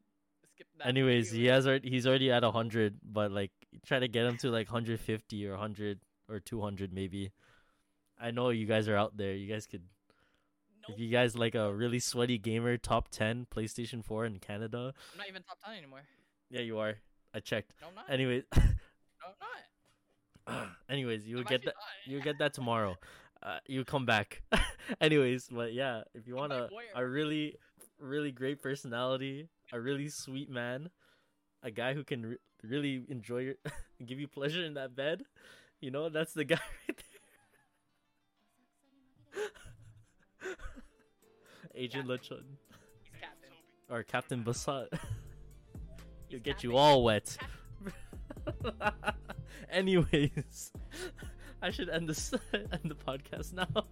Skip 0.54 0.68
that. 0.78 0.86
Anyways, 0.86 1.30
he 1.32 1.44
has 1.46 1.66
already, 1.66 1.90
he's 1.90 2.06
already 2.06 2.32
at 2.32 2.42
hundred, 2.44 2.96
but 3.04 3.30
like 3.30 3.52
try 3.86 3.98
to 3.98 4.08
get 4.08 4.26
him 4.26 4.36
to 4.38 4.50
like 4.50 4.68
hundred 4.68 5.00
fifty 5.00 5.46
or 5.46 5.56
hundred 5.56 6.00
or 6.28 6.40
two 6.40 6.60
hundred 6.60 6.92
maybe. 6.92 7.32
I 8.20 8.30
know 8.30 8.50
you 8.50 8.66
guys 8.66 8.88
are 8.88 8.96
out 8.96 9.16
there. 9.16 9.34
You 9.34 9.52
guys 9.52 9.66
could 9.66 9.82
Nope. 10.88 10.96
if 10.96 11.00
you 11.00 11.08
guys 11.10 11.36
like 11.36 11.54
a 11.54 11.72
really 11.72 11.98
sweaty 11.98 12.38
gamer, 12.38 12.76
top 12.76 13.08
ten 13.08 13.46
PlayStation 13.50 14.04
Four 14.04 14.26
in 14.26 14.38
Canada. 14.38 14.92
I'm 15.12 15.18
not 15.18 15.28
even 15.28 15.42
top 15.42 15.58
ten 15.64 15.76
anymore. 15.76 16.02
Yeah, 16.50 16.60
you 16.60 16.78
are. 16.78 16.94
I 17.34 17.40
checked. 17.40 17.72
No, 17.80 17.88
I'm 17.88 17.94
not. 17.94 18.10
Anyways, 18.10 18.44
no, 18.56 18.62
I'm 20.46 20.54
not. 20.54 20.68
anyways, 20.90 21.26
you 21.26 21.36
will 21.36 21.44
get 21.44 21.64
that. 21.64 21.74
You 22.06 22.20
get 22.20 22.38
that 22.38 22.52
tomorrow. 22.54 22.96
Uh, 23.42 23.58
you 23.66 23.84
come 23.84 24.06
back. 24.06 24.42
Anyways, 25.00 25.48
but 25.50 25.74
yeah, 25.74 26.02
if 26.14 26.26
you 26.26 26.34
want 26.34 26.52
a, 26.52 26.68
a 26.94 27.06
really, 27.06 27.56
really 27.98 28.30
great 28.32 28.62
personality, 28.62 29.48
a 29.72 29.80
really 29.80 30.08
sweet 30.08 30.48
man, 30.48 30.88
a 31.64 31.70
guy 31.70 31.94
who 31.94 32.04
can 32.04 32.24
re- 32.26 32.36
really 32.62 33.02
enjoy 33.08 33.38
your, 33.38 33.54
give 34.06 34.20
you 34.20 34.28
pleasure 34.28 34.62
in 34.62 34.74
that 34.74 34.94
bed, 34.94 35.22
you 35.80 35.90
know, 35.90 36.08
that's 36.10 36.34
the 36.34 36.44
guy 36.44 36.60
right 36.88 37.02
there. 39.34 40.56
Agent 41.74 42.06
Captain. 42.08 42.36
Lechon 42.38 42.44
He's 43.02 43.12
captain. 43.20 43.50
or 43.90 44.02
Captain 44.04 44.44
Bassat. 44.44 44.86
He'll 46.28 46.38
get 46.38 46.62
you 46.62 46.76
all 46.76 47.02
wet. 47.02 47.36
Anyways, 49.70 50.72
I 51.60 51.70
should 51.70 51.88
end 51.88 52.08
this 52.08 52.32
end 52.54 52.78
the 52.84 52.94
podcast 52.94 53.52
now. 53.54 53.86